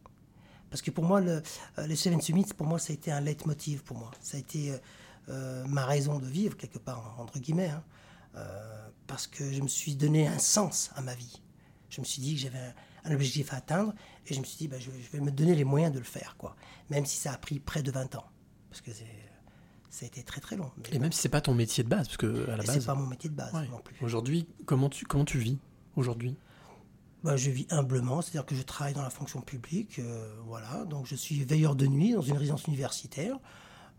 Parce 0.70 0.82
que 0.82 0.90
pour 0.90 1.04
moi, 1.04 1.20
le, 1.20 1.42
les 1.86 1.96
Seven 1.96 2.20
Summits, 2.20 2.52
pour 2.56 2.66
moi, 2.66 2.78
ça 2.78 2.92
a 2.92 2.94
été 2.94 3.10
un 3.12 3.20
leitmotiv 3.20 3.82
pour 3.84 3.96
moi. 3.96 4.10
Ça 4.20 4.36
a 4.36 4.40
été 4.40 4.72
euh, 5.28 5.64
ma 5.66 5.84
raison 5.86 6.18
de 6.18 6.26
vivre, 6.26 6.56
quelque 6.56 6.78
part, 6.78 7.16
entre 7.18 7.38
guillemets. 7.38 7.68
hein. 7.70 7.82
Euh, 8.36 8.88
parce 9.06 9.26
que 9.26 9.50
je 9.52 9.62
me 9.62 9.68
suis 9.68 9.96
donné 9.96 10.26
un 10.26 10.38
sens 10.38 10.90
à 10.94 11.00
ma 11.00 11.14
vie. 11.14 11.40
Je 11.88 12.00
me 12.00 12.04
suis 12.06 12.20
dit 12.20 12.34
que 12.34 12.40
j'avais 12.40 12.58
un, 12.58 12.74
un 13.04 13.14
objectif 13.14 13.52
à 13.52 13.56
atteindre 13.56 13.94
et 14.26 14.34
je 14.34 14.40
me 14.40 14.44
suis 14.44 14.58
dit, 14.58 14.68
bah, 14.68 14.78
je, 14.78 14.90
je 14.90 15.10
vais 15.10 15.20
me 15.20 15.30
donner 15.30 15.54
les 15.54 15.64
moyens 15.64 15.92
de 15.92 15.98
le 15.98 16.04
faire, 16.04 16.36
quoi. 16.38 16.54
Même 16.90 17.06
si 17.06 17.16
ça 17.16 17.32
a 17.32 17.38
pris 17.38 17.58
près 17.58 17.82
de 17.82 17.90
20 17.90 18.14
ans. 18.16 18.26
Parce 18.68 18.82
que 18.82 18.92
c'est, 18.92 19.06
ça 19.90 20.04
a 20.04 20.06
été 20.06 20.22
très 20.22 20.40
très 20.40 20.56
long. 20.56 20.70
Mais 20.76 20.96
Et 20.96 20.98
même 20.98 21.12
si 21.12 21.20
c'est 21.20 21.28
pas 21.28 21.40
ton 21.40 21.54
métier 21.54 21.82
de 21.84 21.88
base, 21.88 22.06
parce 22.06 22.16
que 22.18 22.50
à 22.50 22.56
la 22.56 22.64
et 22.64 22.66
base. 22.66 22.78
c'est 22.78 22.86
pas 22.86 22.94
mon 22.94 23.06
métier 23.06 23.30
de 23.30 23.34
base 23.34 23.52
ouais. 23.54 23.68
non 23.68 23.80
plus. 23.80 23.96
Aujourd'hui, 24.04 24.46
comment 24.66 24.88
tu 24.88 25.06
comment 25.06 25.24
tu 25.24 25.38
vis 25.38 25.58
aujourd'hui? 25.96 26.36
Bah, 27.24 27.36
je 27.36 27.50
vis 27.50 27.66
humblement, 27.70 28.22
c'est-à-dire 28.22 28.46
que 28.46 28.54
je 28.54 28.62
travaille 28.62 28.94
dans 28.94 29.02
la 29.02 29.10
fonction 29.10 29.40
publique, 29.40 29.98
euh, 29.98 30.36
voilà. 30.46 30.84
Donc 30.84 31.06
je 31.06 31.16
suis 31.16 31.42
veilleur 31.44 31.74
de 31.74 31.86
nuit 31.86 32.12
dans 32.12 32.22
une 32.22 32.36
résidence 32.36 32.66
universitaire. 32.66 33.38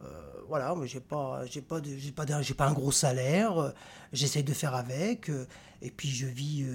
Euh, 0.04 0.08
voilà, 0.48 0.74
mais 0.76 0.88
j'ai 0.88 1.00
pas, 1.02 1.46
j'ai 1.46 1.62
pas, 1.62 1.82
j'ai 1.84 2.12
pas, 2.12 2.26
j'ai 2.42 2.54
pas 2.54 2.68
un 2.68 2.74
gros 2.74 2.92
salaire. 2.92 3.58
euh, 3.58 3.72
J'essaye 4.14 4.44
de 4.44 4.54
faire 4.54 4.74
avec, 4.76 5.30
euh, 5.30 5.46
et 5.82 5.92
puis 5.92 6.10
je 6.10 6.26
vis 6.26 6.66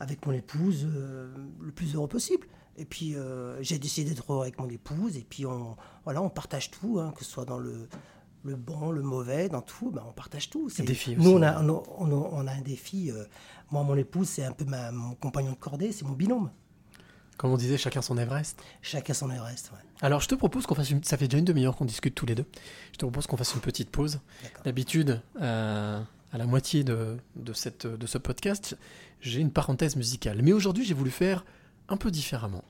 avec 0.00 0.24
mon 0.26 0.32
épouse 0.32 0.86
le 0.86 1.70
plus 1.72 1.94
heureux 1.94 2.08
possible. 2.08 2.46
Et 2.76 2.84
puis 2.84 3.14
j'ai 3.60 3.78
décidé 3.78 4.10
d'être 4.10 4.32
heureux 4.32 4.42
avec 4.42 4.58
mon 4.58 4.68
épouse, 4.68 5.16
et 5.16 5.24
puis 5.28 5.46
on, 5.46 5.76
voilà, 6.04 6.20
on 6.22 6.28
partage 6.30 6.70
tout, 6.70 6.98
hein, 7.00 7.12
que 7.16 7.24
ce 7.24 7.30
soit 7.30 7.44
dans 7.44 7.58
le 7.58 7.88
le 8.46 8.56
bon, 8.56 8.90
le 8.90 9.00
mauvais, 9.00 9.48
dans 9.48 9.62
tout, 9.62 9.90
ben, 9.90 10.02
on 10.06 10.12
partage 10.12 10.50
tout. 10.50 10.68
C'est- 10.68 10.82
défi 10.82 11.16
Nous, 11.16 11.30
aussi. 11.30 11.34
on 11.34 11.42
a, 11.42 11.62
on, 11.62 11.68
a, 11.78 11.82
on 11.96 12.10
a- 12.10 12.28
on 12.30 12.46
a 12.46 12.52
un 12.52 12.60
défi. 12.60 13.10
moi, 13.70 13.82
mon 13.84 13.96
épouse, 13.96 14.28
c'est 14.28 14.44
un 14.44 14.52
peu 14.52 14.66
ma, 14.66 14.92
mon 14.92 15.14
compagnon 15.14 15.52
de 15.52 15.56
cordée, 15.56 15.92
c'est 15.92 16.04
mon 16.04 16.12
binôme. 16.12 16.50
Comme 17.36 17.50
on 17.50 17.56
disait, 17.56 17.76
chacun 17.76 18.02
son 18.02 18.16
Everest. 18.16 18.62
Chacun 18.82 19.14
son 19.14 19.30
Everest. 19.30 19.70
Ouais. 19.72 19.80
Alors, 20.02 20.20
je 20.20 20.28
te 20.28 20.34
propose 20.34 20.66
qu'on 20.66 20.74
fasse 20.74 20.90
une... 20.90 21.02
Ça 21.02 21.16
fait 21.16 21.26
déjà 21.26 21.38
une 21.38 21.44
demi-heure 21.44 21.76
qu'on 21.76 21.84
discute 21.84 22.14
tous 22.14 22.26
les 22.26 22.34
deux. 22.34 22.46
Je 22.92 22.98
te 22.98 23.04
propose 23.04 23.26
qu'on 23.26 23.36
fasse 23.36 23.54
une 23.54 23.60
petite 23.60 23.90
pause. 23.90 24.20
D'habitude, 24.64 25.20
euh, 25.40 26.00
à 26.32 26.38
la 26.38 26.46
moitié 26.46 26.84
de, 26.84 27.16
de, 27.36 27.52
cette, 27.52 27.86
de 27.86 28.06
ce 28.06 28.18
podcast, 28.18 28.76
j'ai 29.20 29.40
une 29.40 29.50
parenthèse 29.50 29.96
musicale. 29.96 30.40
Mais 30.42 30.52
aujourd'hui, 30.52 30.84
j'ai 30.84 30.94
voulu 30.94 31.10
faire 31.10 31.44
un 31.88 31.96
peu 31.96 32.10
différemment. 32.10 32.64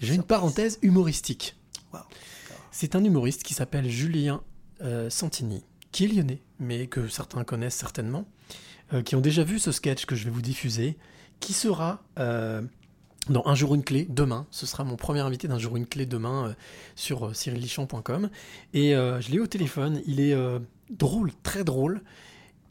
J'ai 0.00 0.14
une 0.14 0.24
parenthèse 0.24 0.78
humoristique. 0.82 1.56
Wow. 1.92 2.00
C'est 2.70 2.94
un 2.96 3.04
humoriste 3.04 3.42
qui 3.42 3.54
s'appelle 3.54 3.88
Julien 3.88 4.42
euh, 4.82 5.08
Santini, 5.08 5.64
qui 5.92 6.04
est 6.04 6.08
lyonnais, 6.08 6.42
mais 6.58 6.86
que 6.88 7.08
certains 7.08 7.44
connaissent 7.44 7.76
certainement, 7.76 8.26
euh, 8.92 9.02
qui 9.02 9.14
ont 9.14 9.20
déjà 9.20 9.44
vu 9.44 9.58
ce 9.58 9.72
sketch 9.72 10.04
que 10.04 10.14
je 10.16 10.24
vais 10.24 10.30
vous 10.30 10.42
diffuser, 10.42 10.98
qui 11.40 11.52
sera 11.52 12.02
dans 13.28 13.46
Un 13.46 13.54
jour 13.54 13.74
une 13.74 13.82
clé 13.82 14.06
demain. 14.08 14.46
Ce 14.50 14.66
sera 14.66 14.84
mon 14.84 14.96
premier 14.96 15.20
invité 15.20 15.48
d'un 15.48 15.58
jour 15.58 15.76
une 15.76 15.86
clé 15.86 16.06
demain 16.06 16.48
euh, 16.48 16.54
sur 16.94 17.26
euh, 17.26 17.32
cyrillichon.com. 17.32 18.30
Et 18.74 18.94
euh, 18.94 19.20
je 19.20 19.30
l'ai 19.30 19.40
au 19.40 19.46
téléphone. 19.46 20.00
Il 20.06 20.20
est 20.20 20.32
euh, 20.32 20.58
drôle, 20.90 21.32
très 21.42 21.64
drôle. 21.64 22.02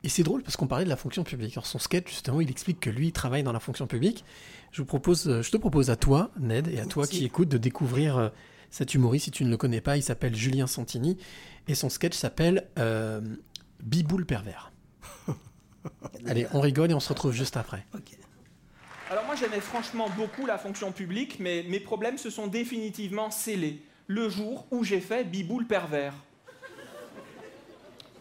Et 0.04 0.10
c'est 0.10 0.24
drôle 0.24 0.44
parce 0.44 0.56
qu'on 0.56 0.68
parlait 0.68 0.86
de 0.86 0.90
la 0.90 0.98
fonction 0.98 1.24
publique. 1.24 1.54
Alors 1.54 1.66
son 1.66 1.80
sketch, 1.80 2.10
justement, 2.10 2.40
il 2.42 2.50
explique 2.50 2.80
que 2.80 2.90
lui, 2.90 3.08
il 3.08 3.12
travaille 3.12 3.44
dans 3.44 3.52
la 3.52 3.60
fonction 3.60 3.88
publique. 3.88 4.24
Je, 4.72 4.82
vous 4.82 4.86
propose, 4.86 5.42
je 5.42 5.50
te 5.52 5.58
propose 5.58 5.90
à 5.90 5.96
toi, 5.96 6.32
Ned, 6.40 6.68
et 6.68 6.80
à 6.80 6.86
toi 6.86 7.04
Merci. 7.04 7.20
qui 7.20 7.26
écoutes, 7.26 7.50
de 7.50 7.58
découvrir 7.58 8.32
cet 8.70 8.94
humoriste 8.94 9.26
si 9.26 9.32
tu 9.32 9.46
ne 9.46 9.50
le 9.50 9.58
connais 9.58 9.82
pas. 9.82 9.98
Il 9.98 10.04
s'appelle 10.04 10.36
Julien 10.36 10.68
Santini. 10.68 11.18
Et 11.68 11.74
son 11.74 11.90
sketch 11.90 12.16
s'appelle 12.16 12.68
Biboule 13.82 14.28
pervers. 14.28 14.72
Allez, 16.28 16.46
on 16.54 16.60
rigole 16.62 16.92
et 16.92 16.94
on 16.94 17.00
se 17.00 17.10
retrouve 17.10 17.32
juste 17.32 17.58
après. 17.58 17.86
Ok. 17.96 18.16
Alors 19.12 19.24
moi 19.26 19.36
j'aimais 19.36 19.60
franchement 19.60 20.10
beaucoup 20.10 20.48
la 20.48 20.58
fonction 20.58 20.92
publique, 20.92 21.40
mais 21.40 21.64
mes 21.68 21.80
problèmes 21.80 22.18
se 22.18 22.32
sont 22.32 22.48
définitivement 22.48 23.30
scellés 23.30 23.84
le 24.08 24.30
jour 24.30 24.66
où 24.72 24.84
j'ai 24.84 25.00
fait 25.00 25.24
Bibou 25.24 25.60
le 25.60 25.66
pervers. 25.66 26.14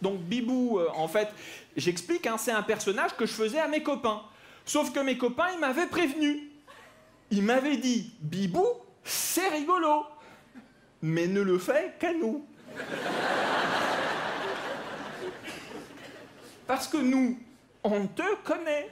Donc 0.03 0.21
Bibou, 0.21 0.79
euh, 0.79 0.91
en 0.95 1.09
fait, 1.09 1.29
j'explique, 1.75 2.27
hein, 2.27 2.37
c'est 2.37 2.53
un 2.53 2.63
personnage 2.63 3.17
que 3.17 3.25
je 3.25 3.33
faisais 3.33 3.59
à 3.59 3.69
mes 3.69 3.83
copains. 3.83 4.21
Sauf 4.67 4.93
que 4.93 5.01
mes 5.01 5.17
copains, 5.17 5.49
ils 5.55 5.61
m'avaient 5.61 5.87
prévenu. 5.87 6.51
Ils 7.31 7.43
m'avaient 7.43 7.79
dit, 7.79 8.13
Bibou, 8.21 8.67
c'est 9.03 9.49
rigolo, 9.49 10.05
mais 11.01 11.27
ne 11.27 11.41
le 11.41 11.59
fais 11.59 11.95
qu'à 11.99 12.13
nous. 12.13 12.45
Parce 16.67 16.89
que 16.89 16.99
nous, 16.99 17.39
on 17.83 18.07
te 18.07 18.35
connaît. 18.43 18.91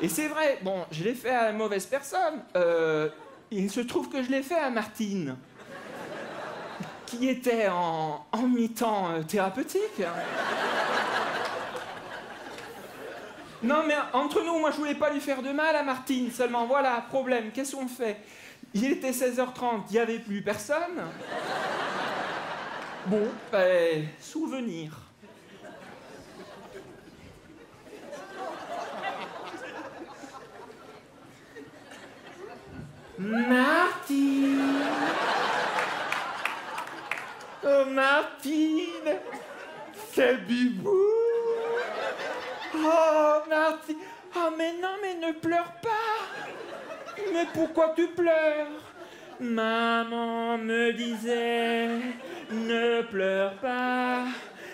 Et 0.00 0.08
c'est 0.08 0.28
vrai, 0.28 0.58
bon, 0.62 0.84
je 0.90 1.04
l'ai 1.04 1.14
fait 1.14 1.30
à 1.30 1.44
la 1.44 1.52
mauvaise 1.52 1.86
personne. 1.86 2.42
Euh, 2.54 3.08
il 3.50 3.70
se 3.70 3.80
trouve 3.80 4.08
que 4.10 4.22
je 4.22 4.30
l'ai 4.30 4.42
fait 4.42 4.58
à 4.58 4.68
Martine, 4.68 5.36
qui 7.06 7.28
était 7.28 7.68
en, 7.68 8.26
mi-temps 8.42 9.10
euh, 9.10 9.22
thérapeutique. 9.22 10.02
Non, 13.62 13.84
mais 13.86 13.94
entre 14.12 14.44
nous, 14.44 14.58
moi 14.58 14.70
je 14.70 14.76
voulais 14.76 14.94
pas 14.94 15.10
lui 15.10 15.20
faire 15.20 15.42
de 15.42 15.50
mal 15.50 15.74
à 15.74 15.82
Martine, 15.82 16.30
seulement 16.30 16.66
voilà, 16.66 17.04
problème, 17.08 17.50
qu'est-ce 17.52 17.74
qu'on 17.74 17.88
fait? 17.88 18.18
Il 18.74 18.84
était 18.84 19.12
16h30, 19.12 19.84
il 19.88 19.92
n'y 19.94 19.98
avait 19.98 20.18
plus 20.18 20.42
personne. 20.42 21.02
Bon, 23.06 23.28
ben, 23.50 24.06
souvenir. 24.20 24.92
Martine. 33.26 34.84
Oh 37.64 37.84
Martine. 37.90 39.16
C'est 40.12 40.36
Bibou. 40.46 40.90
Oh 42.74 43.40
Martine. 43.48 43.96
Oh 44.36 44.50
mais 44.56 44.74
non 44.80 44.96
mais 45.02 45.14
ne 45.26 45.32
pleure 45.32 45.72
pas. 45.82 46.22
Mais 47.32 47.46
pourquoi 47.52 47.94
tu 47.96 48.06
pleures? 48.08 48.68
Maman 49.40 50.56
me 50.58 50.92
disait 50.92 51.98
Ne 52.50 53.02
pleure 53.02 53.54
pas 53.56 54.24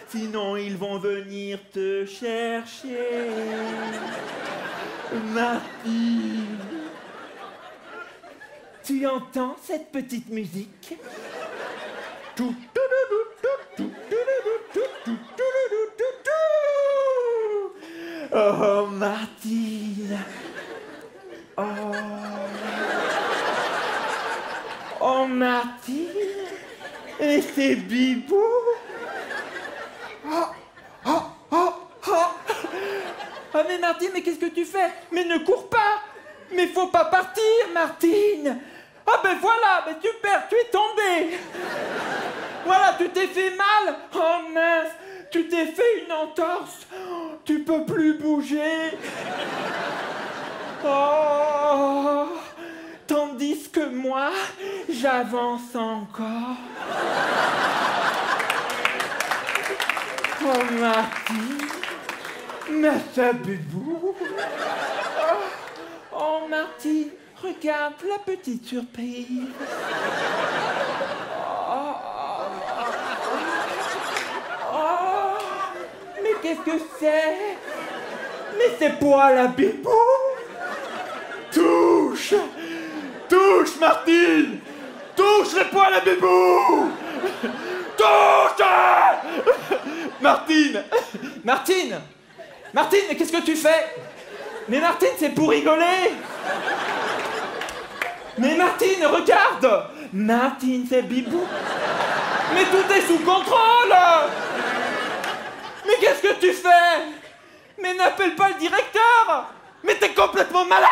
Sinon 0.08 0.56
ils 0.56 0.76
vont 0.76 0.98
venir 0.98 1.58
te 1.72 2.04
chercher. 2.04 3.30
Martine 5.32 6.41
tu 8.84 9.06
entends 9.06 9.54
cette 9.62 9.92
petite 9.92 10.28
musique 10.28 10.98
Oh, 18.34 18.86
Martine 18.90 20.18
Oh 25.00 25.26
Martine 25.28 26.08
Et 27.20 27.40
c'est 27.40 27.76
Bibou 27.76 28.34
Oh 30.26 30.46
Oh 31.06 31.22
Oh 31.52 31.72
Oh 32.08 32.12
Oh, 33.54 33.58
mais 33.68 33.78
Martine, 33.78 34.10
mais 34.14 34.22
qu'est-ce 34.22 34.38
que 34.38 34.46
tu 34.46 34.64
fais 34.64 34.90
Mais 35.12 35.24
ne 35.24 35.38
cours 35.44 35.68
pas 35.68 36.02
mais 36.54 36.66
faut 36.66 36.88
pas 36.88 37.06
partir, 37.06 37.42
Martine 37.72 38.58
ah 39.06 39.20
ben 39.22 39.36
voilà, 39.40 39.84
mais 39.86 39.94
tu 40.00 40.08
perds, 40.22 40.48
tu 40.48 40.56
es 40.56 40.70
tombé. 40.70 41.38
Voilà, 42.64 42.94
tu 42.96 43.08
t'es 43.10 43.26
fait 43.26 43.50
mal. 43.50 43.96
Oh 44.14 44.52
mince 44.52 44.92
Tu 45.30 45.48
t'es 45.48 45.66
fait 45.66 46.04
une 46.04 46.12
entorse. 46.12 46.86
Tu 47.44 47.60
peux 47.60 47.84
plus 47.84 48.14
bouger. 48.14 48.96
Oh 50.84 52.26
Tandis 53.06 53.68
que 53.70 53.86
moi, 53.88 54.30
j'avance 54.88 55.74
encore. 55.74 56.56
Oh 60.44 60.72
Martine 60.80 61.68
Ma 62.70 63.32
Bibou 63.32 64.14
Oh, 65.20 65.34
oh, 66.12 66.48
Martine, 66.48 67.10
regarde 67.42 67.94
la 68.08 68.18
petite 68.18 68.66
surprise. 68.66 69.26
Oh, 71.68 71.94
oh, 74.72 75.36
mais 76.22 76.34
qu'est-ce 76.42 76.60
que 76.60 76.78
c'est? 77.00 77.56
Mais 78.56 78.76
c'est 78.78 78.98
pour 78.98 79.16
la 79.16 79.46
Bibou? 79.48 79.90
Touche! 81.52 82.34
Touche, 83.28 83.76
Martine! 83.80 84.60
Touche 85.16 85.54
les 85.56 85.64
poils 85.64 85.94
à 85.94 86.00
Bibou! 86.00 86.90
Touche! 87.96 88.66
Martine! 90.20 90.84
Martine! 91.44 92.00
Martine, 92.72 93.00
mais 93.08 93.16
qu'est-ce 93.16 93.32
que 93.32 93.42
tu 93.42 93.56
fais? 93.56 93.96
Mais 94.68 94.80
Martine, 94.80 95.08
c'est 95.18 95.30
pour 95.30 95.50
rigoler 95.50 96.12
Mais 98.38 98.54
Martine, 98.56 99.06
regarde! 99.06 99.86
Martine, 100.12 100.86
c'est 100.88 101.02
Bibou. 101.02 101.46
Mais 102.54 102.64
tout 102.64 102.92
est 102.92 103.02
sous 103.02 103.18
contrôle! 103.18 103.94
Mais 105.86 105.94
qu'est-ce 106.00 106.22
que 106.22 106.40
tu 106.40 106.52
fais? 106.52 107.02
Mais 107.80 107.94
n'appelle 107.94 108.34
pas 108.34 108.48
le 108.48 108.54
directeur! 108.54 109.52
Mais 109.84 109.94
t'es 109.96 110.10
complètement 110.10 110.64
malade 110.64 110.88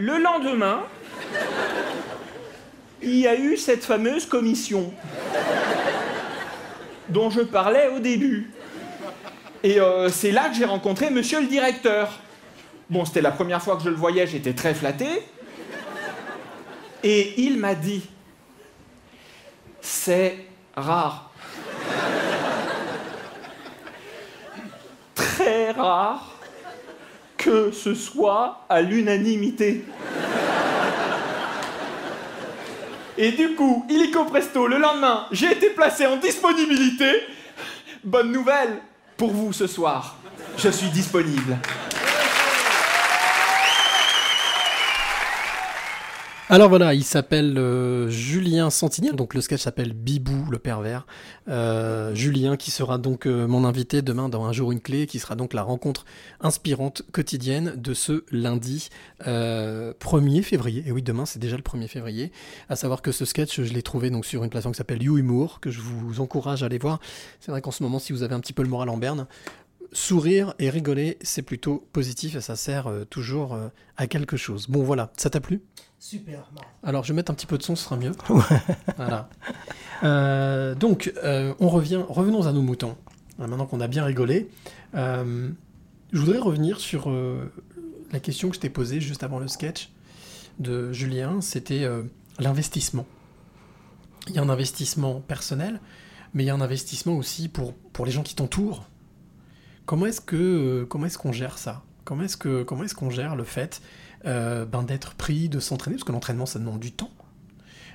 Le 0.00 0.16
lendemain, 0.16 0.84
il 3.02 3.16
y 3.16 3.28
a 3.28 3.38
eu 3.38 3.58
cette 3.58 3.84
fameuse 3.84 4.24
commission 4.24 4.94
dont 7.10 7.28
je 7.28 7.42
parlais 7.42 7.88
au 7.88 7.98
début. 7.98 8.50
Et 9.62 9.78
euh, 9.78 10.08
c'est 10.08 10.30
là 10.30 10.48
que 10.48 10.54
j'ai 10.54 10.64
rencontré 10.64 11.10
monsieur 11.10 11.42
le 11.42 11.48
directeur. 11.48 12.18
Bon, 12.88 13.04
c'était 13.04 13.20
la 13.20 13.30
première 13.30 13.60
fois 13.60 13.76
que 13.76 13.82
je 13.82 13.90
le 13.90 13.94
voyais, 13.94 14.26
j'étais 14.26 14.54
très 14.54 14.72
flatté. 14.72 15.22
Et 17.02 17.38
il 17.42 17.58
m'a 17.58 17.74
dit 17.74 18.08
C'est 19.82 20.46
rare. 20.74 21.30
Très 25.14 25.72
rare 25.72 26.39
que 27.40 27.70
ce 27.72 27.94
soit 27.94 28.66
à 28.68 28.82
l'unanimité. 28.82 29.82
Et 33.16 33.32
du 33.32 33.54
coup, 33.54 33.86
illico 33.88 34.24
presto, 34.24 34.66
le 34.66 34.78
lendemain, 34.78 35.26
j'ai 35.32 35.50
été 35.50 35.70
placé 35.70 36.06
en 36.06 36.16
disponibilité. 36.16 37.10
Bonne 38.04 38.30
nouvelle 38.30 38.78
pour 39.16 39.30
vous 39.30 39.52
ce 39.52 39.66
soir. 39.66 40.16
Je 40.58 40.68
suis 40.68 40.88
disponible. 40.88 41.56
Alors 46.52 46.68
voilà, 46.68 46.94
il 46.94 47.04
s'appelle 47.04 47.56
euh, 47.58 48.08
Julien 48.08 48.70
Santini, 48.70 49.12
donc 49.12 49.34
le 49.34 49.40
sketch 49.40 49.60
s'appelle 49.60 49.92
Bibou 49.92 50.50
le 50.50 50.58
pervers. 50.58 51.06
Euh, 51.46 52.12
Julien 52.16 52.56
qui 52.56 52.72
sera 52.72 52.98
donc 52.98 53.26
euh, 53.26 53.46
mon 53.46 53.64
invité 53.64 54.02
demain 54.02 54.28
dans 54.28 54.44
Un 54.46 54.52
jour 54.52 54.72
une 54.72 54.80
clé, 54.80 55.06
qui 55.06 55.20
sera 55.20 55.36
donc 55.36 55.54
la 55.54 55.62
rencontre 55.62 56.04
inspirante 56.40 57.02
quotidienne 57.12 57.74
de 57.76 57.94
ce 57.94 58.24
lundi 58.32 58.88
euh, 59.28 59.92
1er 60.00 60.42
février. 60.42 60.82
Et 60.88 60.90
oui, 60.90 61.02
demain 61.02 61.24
c'est 61.24 61.38
déjà 61.38 61.56
le 61.56 61.62
1er 61.62 61.86
février. 61.86 62.32
À 62.68 62.74
savoir 62.74 63.00
que 63.00 63.12
ce 63.12 63.24
sketch, 63.24 63.60
je 63.60 63.72
l'ai 63.72 63.82
trouvé 63.82 64.10
donc 64.10 64.26
sur 64.26 64.42
une 64.42 64.50
plateforme 64.50 64.74
qui 64.74 64.78
s'appelle 64.78 65.04
YouHumour, 65.04 65.60
que 65.60 65.70
je 65.70 65.78
vous 65.80 66.20
encourage 66.20 66.64
à 66.64 66.66
aller 66.66 66.78
voir. 66.78 66.98
C'est 67.38 67.52
vrai 67.52 67.60
qu'en 67.60 67.70
ce 67.70 67.84
moment, 67.84 68.00
si 68.00 68.12
vous 68.12 68.24
avez 68.24 68.34
un 68.34 68.40
petit 68.40 68.54
peu 68.54 68.64
le 68.64 68.68
moral 68.68 68.88
en 68.88 68.96
berne, 68.96 69.28
sourire 69.92 70.54
et 70.58 70.70
rigoler, 70.70 71.18
c'est 71.22 71.42
plutôt 71.42 71.86
positif 71.92 72.36
et 72.36 72.40
ça 72.40 72.56
sert 72.56 72.86
euh, 72.86 73.04
toujours 73.04 73.54
euh, 73.54 73.68
à 73.96 74.06
quelque 74.06 74.36
chose. 74.36 74.68
Bon 74.68 74.82
voilà, 74.82 75.12
ça 75.16 75.30
t'a 75.30 75.40
plu? 75.40 75.62
Super, 75.98 76.48
marrant. 76.54 76.66
Alors 76.82 77.04
je 77.04 77.12
vais 77.12 77.16
mettre 77.16 77.30
un 77.30 77.34
petit 77.34 77.46
peu 77.46 77.58
de 77.58 77.62
son, 77.62 77.76
ce 77.76 77.84
sera 77.84 77.96
mieux. 77.96 78.12
voilà. 78.96 79.28
Euh, 80.02 80.74
donc, 80.74 81.12
euh, 81.24 81.54
on 81.60 81.68
revient, 81.68 82.00
revenons 82.08 82.46
à 82.46 82.52
nos 82.52 82.62
moutons. 82.62 82.96
Euh, 83.38 83.46
Maintenant 83.46 83.66
qu'on 83.66 83.80
a 83.80 83.88
bien 83.88 84.04
rigolé, 84.04 84.48
euh, 84.94 85.50
je 86.12 86.18
voudrais 86.18 86.38
revenir 86.38 86.80
sur 86.80 87.10
euh, 87.10 87.52
la 88.12 88.20
question 88.20 88.48
que 88.48 88.54
je 88.54 88.60
t'ai 88.60 88.70
posée 88.70 89.00
juste 89.00 89.22
avant 89.22 89.38
le 89.38 89.48
sketch 89.48 89.90
de 90.58 90.92
Julien. 90.92 91.40
C'était 91.40 91.84
euh, 91.84 92.02
l'investissement. 92.38 93.06
Il 94.28 94.34
y 94.34 94.38
a 94.38 94.42
un 94.42 94.48
investissement 94.48 95.20
personnel, 95.20 95.80
mais 96.34 96.44
il 96.44 96.46
y 96.46 96.50
a 96.50 96.54
un 96.54 96.60
investissement 96.60 97.14
aussi 97.16 97.48
pour, 97.48 97.74
pour 97.74 98.06
les 98.06 98.12
gens 98.12 98.22
qui 98.22 98.34
t'entourent. 98.34 98.84
Comment 99.90 100.06
est-ce 100.06 100.20
que 100.20 100.36
euh, 100.36 100.86
comment 100.86 101.06
est-ce 101.06 101.18
qu'on 101.18 101.32
gère 101.32 101.58
ça? 101.58 101.82
Comment 102.04 102.22
est-ce 102.22 102.36
que 102.36 102.62
comment 102.62 102.84
est-ce 102.84 102.94
qu'on 102.94 103.10
gère 103.10 103.34
le 103.34 103.42
fait 103.42 103.82
euh, 104.24 104.64
ben, 104.64 104.84
d'être 104.84 105.14
pris, 105.16 105.48
de 105.48 105.58
s'entraîner? 105.58 105.96
Parce 105.96 106.04
que 106.04 106.12
l'entraînement 106.12 106.46
ça 106.46 106.60
demande 106.60 106.78
du 106.78 106.92
temps. 106.92 107.10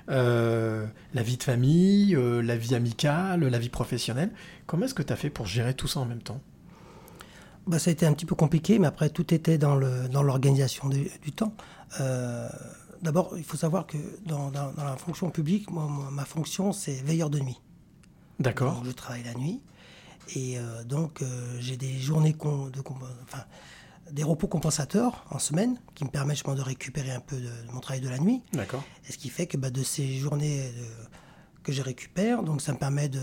Euh, 0.09 0.85
la 1.13 1.23
vie 1.23 1.37
de 1.37 1.43
famille, 1.43 2.13
euh, 2.13 2.41
la 2.41 2.57
vie 2.57 2.75
amicale, 2.75 3.45
la 3.47 3.59
vie 3.59 3.69
professionnelle. 3.69 4.31
Comment 4.67 4.83
est-ce 4.87 4.93
que 4.93 5.03
tu 5.03 5.13
as 5.13 5.15
fait 5.15 5.29
pour 5.29 5.45
gérer 5.45 5.73
tout 5.73 5.87
ça 5.87 6.01
en 6.01 6.05
même 6.05 6.21
temps? 6.21 6.41
Bah, 7.65 7.79
ça 7.79 7.91
a 7.91 7.93
été 7.93 8.05
un 8.05 8.11
petit 8.11 8.25
peu 8.25 8.35
compliqué, 8.35 8.77
mais 8.77 8.87
après, 8.87 9.09
tout 9.09 9.33
était 9.33 9.57
dans 9.57 9.77
le- 9.77 10.09
dans 10.09 10.21
l'organisation 10.21 10.89
du, 10.89 11.09
du 11.23 11.31
temps. 11.31 11.53
Euh, 12.01 12.49
D'abord, 13.03 13.35
il 13.37 13.45
faut 13.45 13.55
savoir 13.57 13.87
que 13.87 13.97
dans, 14.25 14.51
dans- 14.51 14.73
dans 14.73 14.83
la 14.83 14.97
fonction 14.97 15.29
publique, 15.29 15.71
moi, 15.71 15.87
moi, 15.87 16.09
ma 16.11 16.25
fonction, 16.25 16.73
c'est 16.73 17.01
veilleur 17.03 17.29
de 17.29 17.39
nuit. 17.39 17.61
D'accord. 18.41 18.83
Je 18.85 18.91
travaille 18.91 19.23
la 19.23 19.33
nuit. 19.35 19.61
Et 20.33 20.57
euh, 20.57 20.83
donc, 20.83 21.21
euh, 21.21 21.57
j'ai 21.59 21.77
des 21.77 21.97
journées 21.99 22.33
con- 22.33 22.69
de, 22.69 22.81
enfin, 23.23 23.43
des 24.11 24.23
repos 24.23 24.47
compensateurs 24.47 25.25
en 25.29 25.39
semaine 25.39 25.79
qui 25.93 26.03
me 26.03 26.09
permettent 26.09 26.37
justement 26.37 26.55
de 26.55 26.61
récupérer 26.61 27.11
un 27.11 27.19
peu 27.19 27.35
de, 27.37 27.43
de 27.67 27.71
mon 27.71 27.79
travail 27.79 28.01
de 28.01 28.09
la 28.09 28.19
nuit. 28.19 28.41
D'accord. 28.53 28.83
Et 29.07 29.11
ce 29.11 29.17
qui 29.17 29.29
fait 29.29 29.47
que 29.47 29.57
bah, 29.57 29.69
de 29.69 29.83
ces 29.83 30.17
journées 30.17 30.61
euh, 30.77 31.05
que 31.63 31.71
je 31.71 31.81
récupère, 31.81 32.43
donc 32.43 32.61
ça 32.61 32.73
me 32.73 32.77
permet 32.77 33.09
de 33.09 33.21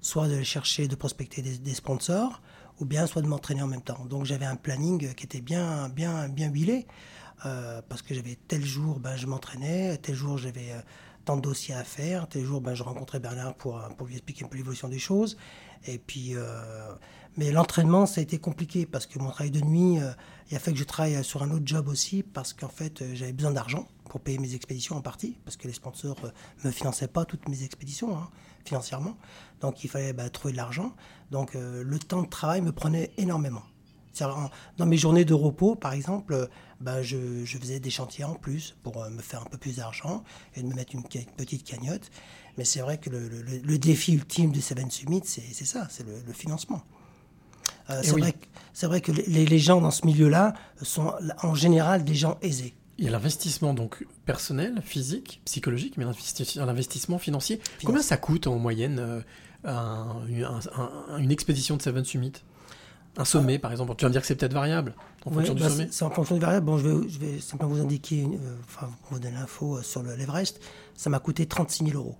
soit 0.00 0.28
de 0.28 0.42
chercher, 0.42 0.88
de 0.88 0.94
prospecter 0.94 1.40
des, 1.42 1.58
des 1.58 1.74
sponsors, 1.74 2.42
ou 2.80 2.84
bien 2.84 3.06
soit 3.06 3.22
de 3.22 3.26
m'entraîner 3.28 3.62
en 3.62 3.66
même 3.66 3.82
temps. 3.82 4.04
Donc 4.06 4.24
j'avais 4.24 4.44
un 4.46 4.56
planning 4.56 5.14
qui 5.14 5.24
était 5.24 5.40
bien, 5.40 5.88
bien, 5.88 6.28
bien 6.28 6.50
huilé, 6.50 6.86
euh, 7.46 7.80
parce 7.88 8.02
que 8.02 8.14
j'avais 8.14 8.36
tel 8.48 8.64
jour, 8.64 8.98
ben, 9.00 9.16
je 9.16 9.26
m'entraînais, 9.26 9.96
tel 9.98 10.14
jour 10.14 10.36
j'avais 10.36 10.72
euh, 10.72 10.80
tant 11.24 11.36
de 11.36 11.40
dossiers 11.42 11.74
à 11.74 11.84
faire, 11.84 12.28
tel 12.28 12.44
jour 12.44 12.60
ben, 12.60 12.74
je 12.74 12.82
rencontrais 12.82 13.20
Bernard 13.20 13.54
pour, 13.54 13.80
pour 13.96 14.06
lui 14.06 14.14
expliquer 14.14 14.44
un 14.44 14.48
peu 14.48 14.56
l'évolution 14.58 14.88
des 14.88 14.98
choses. 14.98 15.38
Et 15.86 15.98
puis, 15.98 16.34
euh, 16.34 16.94
mais 17.36 17.50
l'entraînement, 17.50 18.06
ça 18.06 18.20
a 18.20 18.22
été 18.22 18.38
compliqué 18.38 18.86
parce 18.86 19.06
que 19.06 19.18
mon 19.18 19.30
travail 19.30 19.50
de 19.50 19.60
nuit, 19.60 19.98
euh, 19.98 20.12
il 20.50 20.56
a 20.56 20.60
fait 20.60 20.72
que 20.72 20.78
je 20.78 20.84
travaille 20.84 21.22
sur 21.24 21.42
un 21.42 21.50
autre 21.50 21.66
job 21.66 21.88
aussi 21.88 22.22
parce 22.22 22.52
qu'en 22.52 22.68
fait, 22.68 23.02
euh, 23.02 23.10
j'avais 23.14 23.32
besoin 23.32 23.50
d'argent 23.50 23.88
pour 24.08 24.20
payer 24.20 24.38
mes 24.38 24.54
expéditions 24.54 24.96
en 24.96 25.00
partie 25.00 25.36
parce 25.44 25.56
que 25.56 25.66
les 25.66 25.74
sponsors 25.74 26.16
euh, 26.24 26.30
me 26.62 26.70
finançaient 26.70 27.08
pas 27.08 27.24
toutes 27.24 27.48
mes 27.48 27.64
expéditions 27.64 28.16
hein, 28.16 28.28
financièrement. 28.64 29.16
Donc, 29.60 29.82
il 29.82 29.90
fallait 29.90 30.12
bah, 30.12 30.30
trouver 30.30 30.52
de 30.52 30.58
l'argent. 30.58 30.94
Donc, 31.32 31.54
le 31.54 31.98
temps 31.98 32.22
de 32.22 32.28
travail 32.28 32.60
me 32.60 32.70
prenait 32.70 33.10
énormément. 33.16 33.62
Dans 34.76 34.86
mes 34.86 34.96
journées 34.96 35.24
de 35.24 35.34
repos, 35.34 35.74
par 35.74 35.92
exemple, 35.92 36.48
bah, 36.80 37.02
je, 37.02 37.44
faisais 37.44 37.80
des 37.80 37.90
chantiers 37.90 38.24
en 38.24 38.34
plus 38.34 38.76
pour 38.84 39.04
me 39.10 39.20
faire 39.20 39.42
un 39.42 39.46
peu 39.46 39.58
plus 39.58 39.76
d'argent 39.76 40.22
et 40.54 40.62
de 40.62 40.68
me 40.68 40.74
mettre 40.74 40.94
une 40.94 41.02
petite 41.02 41.64
cagnotte. 41.64 42.10
Mais 42.56 42.64
c'est 42.64 42.80
vrai 42.80 42.98
que 42.98 43.10
le, 43.10 43.28
le- 43.28 43.42
le- 43.42 43.58
le 43.58 43.78
défi 43.78 44.14
ultime 44.14 44.52
de 44.52 44.60
Seven 44.60 44.90
Summit, 44.90 45.22
c'est 45.24 45.52
ça, 45.64 45.86
c'est 45.90 46.06
le, 46.06 46.12
le 46.26 46.32
financement. 46.32 46.82
Euh, 47.90 48.00
Eh 48.02 48.06
c'est 48.06 48.12
oui. 48.14 48.20
vrai, 48.22 48.32
que- 48.32 48.46
c'est 48.72 48.86
vrai 48.86 49.00
que 49.00 49.12
les, 49.12 49.44
les 49.46 49.58
gens 49.58 49.80
dans 49.80 49.90
ce 49.90 50.06
milieu-là 50.06 50.54
sont 50.82 51.12
en 51.42 51.54
général 51.54 52.04
des 52.04 52.14
gens 52.14 52.38
aisés. 52.42 52.74
Il 52.98 53.04
y 53.04 53.08
a 53.08 53.10
l'investissement 53.10 53.74
donc 53.74 54.06
personnel, 54.24 54.80
physique, 54.84 55.42
psychologique, 55.44 55.96
mais 55.96 56.04
l'investi- 56.04 56.58
l'investissement 56.58 57.18
financier. 57.18 57.60
Combien 57.84 58.02
ça 58.02 58.16
coûte 58.16 58.46
en 58.46 58.56
moyenne 58.58 58.98
euh, 59.00 59.20
un- 59.64 60.22
un- 60.76 60.90
un- 61.10 61.18
une 61.18 61.32
expédition 61.32 61.76
de 61.76 61.82
Seven 61.82 62.04
Summit 62.04 62.32
Un 63.16 63.24
sommet, 63.24 63.58
par 63.58 63.72
exemple. 63.72 63.94
Tu 63.96 64.04
vas 64.04 64.08
me 64.08 64.12
dire 64.12 64.20
que 64.20 64.26
c'est 64.28 64.36
peut-être 64.36 64.52
variable 64.54 64.94
en 65.26 65.30
fonction 65.32 65.54
du 65.54 65.62
bah, 65.62 65.70
sommet. 65.70 65.88
c'est- 65.90 66.04
en 66.04 66.10
fonction 66.10 66.36
du 66.36 66.40
variable. 66.40 66.66
Bon, 66.66 66.78
je 66.78 66.86
vais, 66.88 67.08
je 67.08 67.18
vais 67.18 67.40
simplement 67.40 67.72
vous 67.74 67.80
indiquer, 67.80 68.18
une- 68.20 68.34
euh, 68.36 68.56
enfin, 68.64 68.88
vous 69.10 69.18
donner 69.18 69.34
l'info 69.34 69.82
sur 69.82 70.02
le- 70.04 70.14
l'Everest. 70.14 70.60
Ça 70.96 71.10
m'a 71.10 71.18
coûté 71.18 71.46
36 71.46 71.84
000 71.84 71.96
euros. 71.96 72.16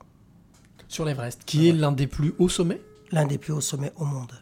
Sur 0.89 1.05
l'Everest, 1.05 1.43
qui 1.45 1.69
est 1.69 1.73
l'un 1.73 1.93
des 1.93 2.07
plus 2.07 2.35
hauts 2.39 2.49
sommets 2.49 2.81
L'un 3.11 3.27
des 3.27 3.39
plus 3.39 3.53
hauts 3.53 3.61
sommets 3.61 3.93
au 3.97 4.05
monde. 4.05 4.33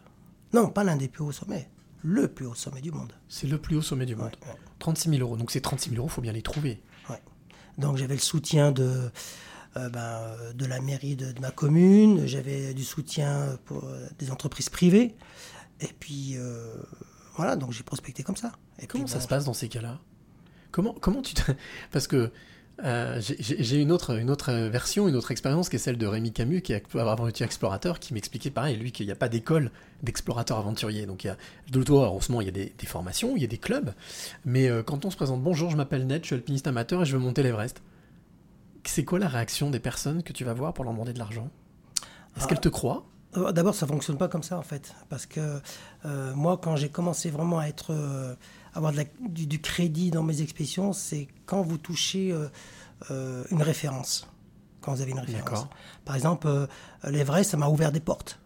Non, 0.53 0.69
pas 0.69 0.85
l'un 0.85 0.97
des 0.97 1.09
plus 1.09 1.25
hauts 1.25 1.33
sommets. 1.33 1.69
Le 2.03 2.29
plus 2.29 2.47
haut 2.47 2.55
sommet 2.55 2.81
du 2.81 2.91
monde. 2.91 3.13
C'est 3.29 3.47
le 3.47 3.59
plus 3.59 3.77
haut 3.77 3.83
sommet 3.83 4.07
du 4.07 4.17
monde. 4.17 4.37
36 4.79 5.11
000 5.11 5.21
euros. 5.23 5.37
Donc 5.37 5.51
ces 5.51 5.61
36 5.61 5.91
000 5.91 5.99
euros, 6.01 6.09
il 6.09 6.13
faut 6.13 6.21
bien 6.21 6.33
les 6.33 6.43
trouver. 6.43 6.83
Donc 7.79 7.97
j'avais 7.97 8.15
le 8.15 8.21
soutien 8.21 8.71
de, 8.71 9.11
euh, 9.77 9.89
ben, 9.89 10.01
euh, 10.01 10.53
de 10.53 10.67
la 10.67 10.81
mairie 10.81 11.17
de, 11.17 11.33
de 11.33 11.41
ma 11.41 11.51
commune, 11.51 12.27
j'avais 12.27 12.75
du 12.75 12.85
soutien 12.85 13.59
pour 13.65 13.85
euh, 13.85 14.07
des 14.19 14.31
entreprises 14.31 14.69
privées. 14.69 15.15
Et 15.81 15.89
puis 15.99 16.35
euh, 16.37 16.75
voilà, 17.37 17.57
donc 17.57 17.73
j'ai 17.73 17.83
prospecté 17.83 18.23
comme 18.23 18.37
ça. 18.37 18.53
Et 18.79 18.87
Comment 18.87 19.05
puis, 19.05 19.11
ça 19.11 19.19
ben, 19.19 19.23
se 19.23 19.29
passe 19.29 19.45
dans 19.47 19.55
ces 19.55 19.69
cas-là? 19.69 19.99
Comment, 20.71 20.95
comment 21.01 21.23
tu 21.23 21.35
te... 21.35 21.53
Parce 21.93 22.07
que 22.07 22.31
euh, 22.85 23.21
j'ai- 23.21 23.81
une 23.81 23.93
autre, 23.93 24.19
une 24.19 24.31
autre 24.31 24.53
version, 24.53 25.07
une 25.09 25.15
autre 25.17 25.31
expérience 25.31 25.69
qui 25.69 25.77
est 25.77 25.79
celle 25.79 25.99
de 25.99 26.07
Rémi 26.07 26.33
Camus, 26.33 26.63
qui 26.63 26.73
est 26.73 26.83
aventurier 26.97 27.45
explorateur, 27.45 28.01
qui 28.01 28.15
m'expliquait 28.15 28.51
pareil, 28.51 28.77
lui, 28.77 28.93
qu'il 28.93 29.07
n'y 29.07 29.13
a 29.13 29.17
pas 29.17 29.29
d'école 29.29 29.71
d'explorateurs 30.03 30.59
aventuriers. 30.59 31.07
Donc 31.07 31.25
il 31.25 31.29
y 31.29 31.31
a, 31.31 31.37
heureusement, 31.91 32.41
il 32.41 32.47
y 32.47 32.49
a 32.49 32.53
des, 32.53 32.73
des 32.77 32.87
formations, 32.87 33.37
il 33.37 33.43
y 33.43 33.45
a 33.45 33.49
des 33.49 33.59
clubs, 33.59 33.93
mais 34.45 34.69
euh, 34.69 34.83
quand 34.83 35.05
on 35.05 35.11
se 35.11 35.17
présente, 35.17 35.43
bonjour, 35.43 35.71
je 35.71 35.77
m'appelle 35.77 36.07
Ned, 36.07 36.23
je 36.23 36.27
suis 36.29 36.35
alpiniste 36.35 36.67
amateur 36.67 37.03
et 37.03 37.05
je 37.05 37.13
veux 37.17 37.23
monter 37.23 37.43
l'Everest. 37.43 37.83
C'est 38.85 39.05
quoi 39.05 39.19
la 39.21 39.29
réaction 39.29 39.71
des 39.71 39.79
personnes 39.79 40.23
que 40.25 40.33
tu 40.33 40.45
vas 40.45 40.55
voir 40.55 40.73
pour 40.75 40.85
leur 40.85 40.93
demander 40.93 41.13
de 41.13 41.19
l'argent? 41.19 41.49
Est-ce 42.37 42.45
Ah. 42.45 42.49
qu'elles 42.49 42.61
te 42.61 42.69
croient? 42.69 43.05
Euh, 43.37 43.53
D'abord, 43.53 43.75
ça 43.75 43.87
fonctionne 43.87 44.19
pas 44.19 44.29
comme 44.29 44.43
ça 44.43 44.59
en 44.59 44.63
fait, 44.63 44.93
parce 45.09 45.27
que 45.27 45.61
euh, 46.05 46.35
moi, 46.35 46.59
quand 46.63 46.77
j'ai 46.77 46.89
commencé 46.89 47.31
vraiment 47.31 47.61
à 47.61 47.67
être, 47.67 47.93
avoir 48.75 48.93
de 48.93 48.99
la- 48.99 49.05
du, 49.29 49.47
du 49.47 49.61
crédit 49.61 50.11
dans 50.11 50.23
mes 50.23 50.41
expéditions, 50.43 50.93
c'est 50.93 51.29
quand 51.47 51.63
vous 51.63 51.79
touchez 51.79 52.33
euh, 52.33 52.49
euh, 53.11 53.45
une 53.51 53.63
référence, 53.63 54.27
quand 54.81 54.95
vous 54.95 55.03
avez 55.03 55.11
une 55.13 55.19
référence. 55.21 55.61
Par 56.05 56.15
exemple, 56.17 56.47
euh, 56.47 56.67
l'Everest, 57.05 57.51
ça 57.51 57.57
m'a 57.57 57.69
ouvert 57.69 57.93
des 57.93 58.01
portes. 58.01 58.39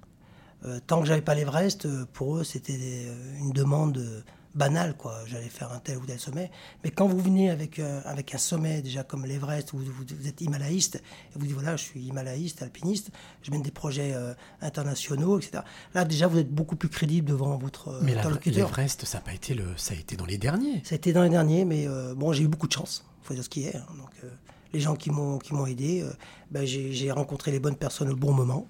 Tant 0.88 1.00
que 1.00 1.06
j'avais 1.06 1.22
pas 1.22 1.34
l'Everest, 1.36 1.86
pour 2.06 2.38
eux, 2.38 2.42
c'était 2.44 3.06
une 3.38 3.52
demande 3.52 4.24
banale, 4.56 4.96
quoi. 4.96 5.18
J'allais 5.26 5.48
faire 5.48 5.70
un 5.70 5.78
tel 5.78 5.98
ou 5.98 6.06
tel 6.06 6.18
sommet. 6.18 6.50
Mais 6.82 6.90
quand 6.90 7.06
vous 7.06 7.20
venez 7.20 7.50
avec, 7.50 7.78
euh, 7.78 8.00
avec 8.04 8.34
un 8.34 8.38
sommet, 8.38 8.82
déjà 8.82 9.04
comme 9.04 9.24
l'Everest, 9.26 9.72
où 9.74 9.78
vous, 9.78 9.92
vous 9.92 10.26
êtes 10.28 10.40
himalayiste, 10.40 10.96
et 10.96 11.38
vous 11.38 11.46
dites, 11.46 11.54
voilà, 11.54 11.76
je 11.76 11.82
suis 11.84 12.00
himalayiste, 12.00 12.62
alpiniste, 12.62 13.10
je 13.42 13.50
mène 13.50 13.62
des 13.62 13.70
projets 13.70 14.12
euh, 14.14 14.32
internationaux, 14.62 15.38
etc. 15.38 15.62
Là, 15.94 16.04
déjà, 16.04 16.26
vous 16.26 16.38
êtes 16.38 16.50
beaucoup 16.50 16.74
plus 16.76 16.88
crédible 16.88 17.28
devant 17.28 17.56
votre 17.58 17.88
euh, 17.88 18.00
Mais 18.02 18.16
interlocuteur. 18.16 18.66
l'Everest, 18.68 19.04
ça 19.04 19.18
a 19.18 19.20
pas 19.20 19.34
été 19.34 19.54
le, 19.54 19.66
ça 19.76 19.94
a 19.94 19.96
été 19.98 20.16
dans 20.16 20.26
les 20.26 20.38
derniers. 20.38 20.82
Ça 20.84 20.94
a 20.94 20.96
été 20.96 21.12
dans 21.12 21.22
les 21.22 21.30
derniers, 21.30 21.64
mais 21.64 21.86
bon, 22.16 22.32
j'ai 22.32 22.42
eu 22.44 22.48
beaucoup 22.48 22.66
de 22.66 22.72
chance, 22.72 23.04
faut 23.22 23.34
dire 23.34 23.44
ce 23.44 23.48
qui 23.50 23.64
est. 23.64 23.76
hein. 23.76 23.86
Donc, 23.98 24.10
les 24.72 24.80
gens 24.80 24.96
qui 24.96 25.10
m'ont 25.10 25.38
qui 25.38 25.54
m'ont 25.54 25.66
aidé, 25.66 26.04
ben, 26.50 26.64
j'ai 26.66 27.10
rencontré 27.12 27.50
les 27.50 27.60
bonnes 27.60 27.76
personnes 27.76 28.10
au 28.10 28.16
bon 28.16 28.32
moment, 28.32 28.66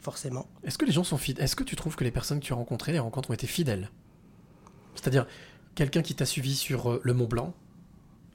forcément. 0.00 0.46
Est-ce 0.64 0.78
que 0.78 0.84
les 0.84 0.92
gens 0.92 1.04
sont 1.04 1.18
fidèles 1.18 1.44
Est-ce 1.44 1.56
que 1.56 1.64
tu 1.64 1.76
trouves 1.76 1.96
que 1.96 2.04
les 2.04 2.10
personnes 2.10 2.40
que 2.40 2.44
tu 2.44 2.52
as 2.52 2.56
rencontrées, 2.56 2.92
les 2.92 2.98
rencontres 2.98 3.30
ont 3.30 3.34
été 3.34 3.46
fidèles? 3.46 3.90
C'est-à-dire, 4.98 5.26
quelqu'un 5.74 6.02
qui 6.02 6.14
t'a 6.14 6.26
suivi 6.26 6.54
sur 6.56 6.90
euh, 6.90 7.00
le 7.04 7.14
Mont 7.14 7.26
Blanc, 7.28 7.54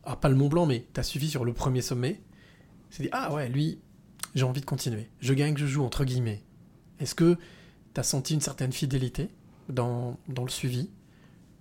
ah 0.06 0.16
pas 0.16 0.30
le 0.30 0.36
Mont 0.36 0.48
Blanc, 0.50 0.66
mais 0.66 0.86
t'as 0.94 1.04
suivi 1.04 1.30
sur 1.30 1.44
le 1.46 1.54
premier 1.54 1.82
sommet, 1.82 2.22
s'est 2.90 3.04
dit 3.04 3.10
ah 3.12 3.34
ouais, 3.34 3.50
lui, 3.50 3.80
j'ai 4.36 4.44
envie 4.46 4.62
de 4.62 4.66
continuer. 4.66 5.10
Je 5.20 5.34
gagne, 5.34 5.58
je 5.58 5.66
joue 5.66 5.84
entre 5.84 6.06
guillemets. 6.06 6.42
Est-ce 7.00 7.16
que 7.16 7.38
t'as 7.94 8.04
senti 8.04 8.34
une 8.34 8.42
certaine 8.42 8.72
fidélité 8.72 9.30
dans, 9.70 10.18
dans 10.28 10.44
le 10.44 10.50
suivi 10.50 10.90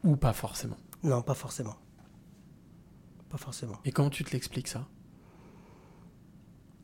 ou 0.05 0.17
pas 0.17 0.33
forcément? 0.33 0.77
Non, 1.03 1.21
pas 1.23 1.35
forcément. 1.35 1.75
Pas 3.29 3.39
forcément. 3.39 3.77
Et 3.85 3.93
comment 3.93 4.11
tu 4.11 4.25
te 4.25 4.33
l'expliques 4.33 4.69
ça? 4.69 4.87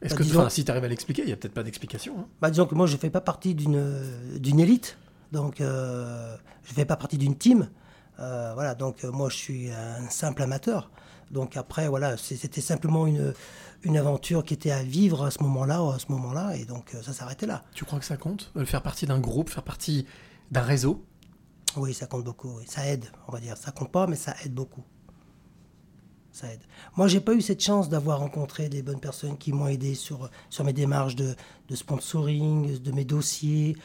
Est-ce 0.00 0.14
Bah, 0.14 0.18
que 0.18 0.22
disons- 0.22 0.40
enfin, 0.40 0.48
si 0.48 0.64
tu 0.64 0.70
arrives 0.70 0.84
à 0.84 0.88
l'expliquer, 0.88 1.22
il 1.22 1.28
y 1.28 1.32
a 1.32 1.36
peut-être 1.36 1.54
pas 1.54 1.62
d'explication. 1.62 2.18
hein. 2.20 2.26
Bah, 2.40 2.50
disons 2.50 2.66
que 2.66 2.74
moi, 2.74 2.86
je 2.86 2.94
ne 2.94 2.98
fais 2.98 3.10
pas 3.10 3.20
partie 3.20 3.54
d'une 3.54 4.38
d'une 4.38 4.60
élite, 4.60 4.96
donc 5.32 5.60
euh, 5.60 6.36
je 6.64 6.70
ne 6.70 6.74
fais 6.74 6.84
pas 6.84 6.96
partie 6.96 7.18
d'une 7.18 7.36
team. 7.36 7.68
Euh, 8.18 8.52
voilà, 8.54 8.74
donc 8.74 9.04
euh, 9.04 9.10
moi 9.10 9.28
je 9.28 9.36
suis 9.36 9.70
un 9.70 10.08
simple 10.10 10.42
amateur. 10.42 10.90
Donc 11.30 11.56
après, 11.56 11.88
voilà, 11.88 12.16
c'était 12.16 12.60
simplement 12.62 13.06
une, 13.06 13.34
une 13.82 13.96
aventure 13.98 14.44
qui 14.44 14.54
était 14.54 14.70
à 14.70 14.82
vivre 14.82 15.24
à 15.26 15.30
ce 15.30 15.42
moment-là, 15.42 15.80
à 15.94 15.98
ce 15.98 16.10
moment-là, 16.10 16.56
et 16.56 16.64
donc 16.64 16.94
euh, 16.94 17.02
ça 17.02 17.12
s'arrêtait 17.12 17.46
là. 17.46 17.64
Tu 17.74 17.84
crois 17.84 17.98
que 17.98 18.04
ça 18.04 18.16
compte 18.16 18.50
Faire 18.64 18.82
partie 18.82 19.06
d'un 19.06 19.20
groupe, 19.20 19.50
faire 19.50 19.62
partie 19.62 20.06
d'un 20.50 20.62
réseau? 20.62 21.04
Oui, 21.76 21.92
ça 21.92 22.06
compte 22.06 22.24
beaucoup. 22.24 22.56
oui. 22.58 22.64
Ça 22.66 22.86
aide, 22.86 23.04
on 23.28 23.32
va 23.32 23.40
dire. 23.40 23.56
Ça 23.56 23.72
compte 23.72 23.92
pas, 23.92 24.06
mais 24.06 24.16
ça 24.16 24.34
aide 24.44 24.54
beaucoup. 24.54 24.82
Ça 26.32 26.50
aide. 26.52 26.62
Moi, 26.96 27.08
j'ai 27.08 27.20
pas 27.20 27.34
eu 27.34 27.42
cette 27.42 27.62
chance 27.62 27.88
d'avoir 27.88 28.20
rencontré 28.20 28.68
des 28.68 28.82
bonnes 28.82 29.00
personnes 29.00 29.36
qui 29.36 29.52
m'ont 29.52 29.66
aidé 29.68 29.94
sur, 29.94 30.30
sur 30.48 30.64
mes 30.64 30.72
démarches 30.72 31.14
de, 31.16 31.34
de 31.68 31.76
sponsoring, 31.76 32.78
de 32.80 32.92
mes 32.92 33.04
dossiers. 33.04 33.76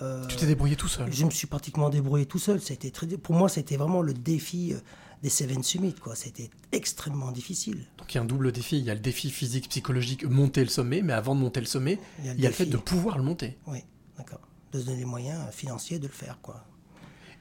Euh, 0.00 0.26
Tu 0.26 0.36
t'es 0.36 0.46
débrouillé 0.46 0.76
tout 0.76 0.88
seul 0.88 1.12
Je 1.12 1.24
me 1.26 1.30
suis 1.30 1.46
pratiquement 1.46 1.90
débrouillé 1.90 2.24
tout 2.26 2.38
seul. 2.38 2.60
Ça 2.60 2.72
a 2.72 2.74
été 2.74 2.90
très, 2.90 3.06
pour 3.06 3.34
moi, 3.34 3.48
c'était 3.48 3.76
vraiment 3.76 4.00
le 4.00 4.14
défi 4.14 4.72
euh, 4.72 4.78
des 5.22 5.28
Seven 5.28 5.62
Summit. 5.62 5.94
Quoi. 5.94 6.14
C'était 6.14 6.48
extrêmement 6.72 7.30
difficile. 7.30 7.86
Donc 7.98 8.12
il 8.12 8.16
y 8.16 8.18
a 8.18 8.22
un 8.22 8.26
double 8.26 8.52
défi. 8.52 8.78
Il 8.78 8.84
y 8.84 8.90
a 8.90 8.94
le 8.94 9.00
défi 9.00 9.30
physique, 9.30 9.68
psychologique, 9.68 10.24
monter 10.24 10.62
le 10.62 10.70
sommet, 10.70 11.02
mais 11.02 11.12
avant 11.12 11.34
de 11.34 11.40
monter 11.40 11.60
le 11.60 11.66
sommet, 11.66 11.98
il 12.24 12.40
y 12.40 12.46
a 12.46 12.48
le, 12.48 12.54
fait 12.54 12.64
de 12.66 12.76
pouvoir 12.78 13.18
le 13.18 13.24
monter. 13.24 13.58
Oui, 13.66 13.80
d'accord. 14.16 14.40
De 14.72 14.80
se 14.80 14.86
donner 14.86 14.98
les 14.98 15.04
moyens 15.04 15.40
euh, 15.46 15.50
financiers 15.50 15.98
de 15.98 16.06
le 16.06 16.12
faire. 16.12 16.38
Quoi. 16.40 16.64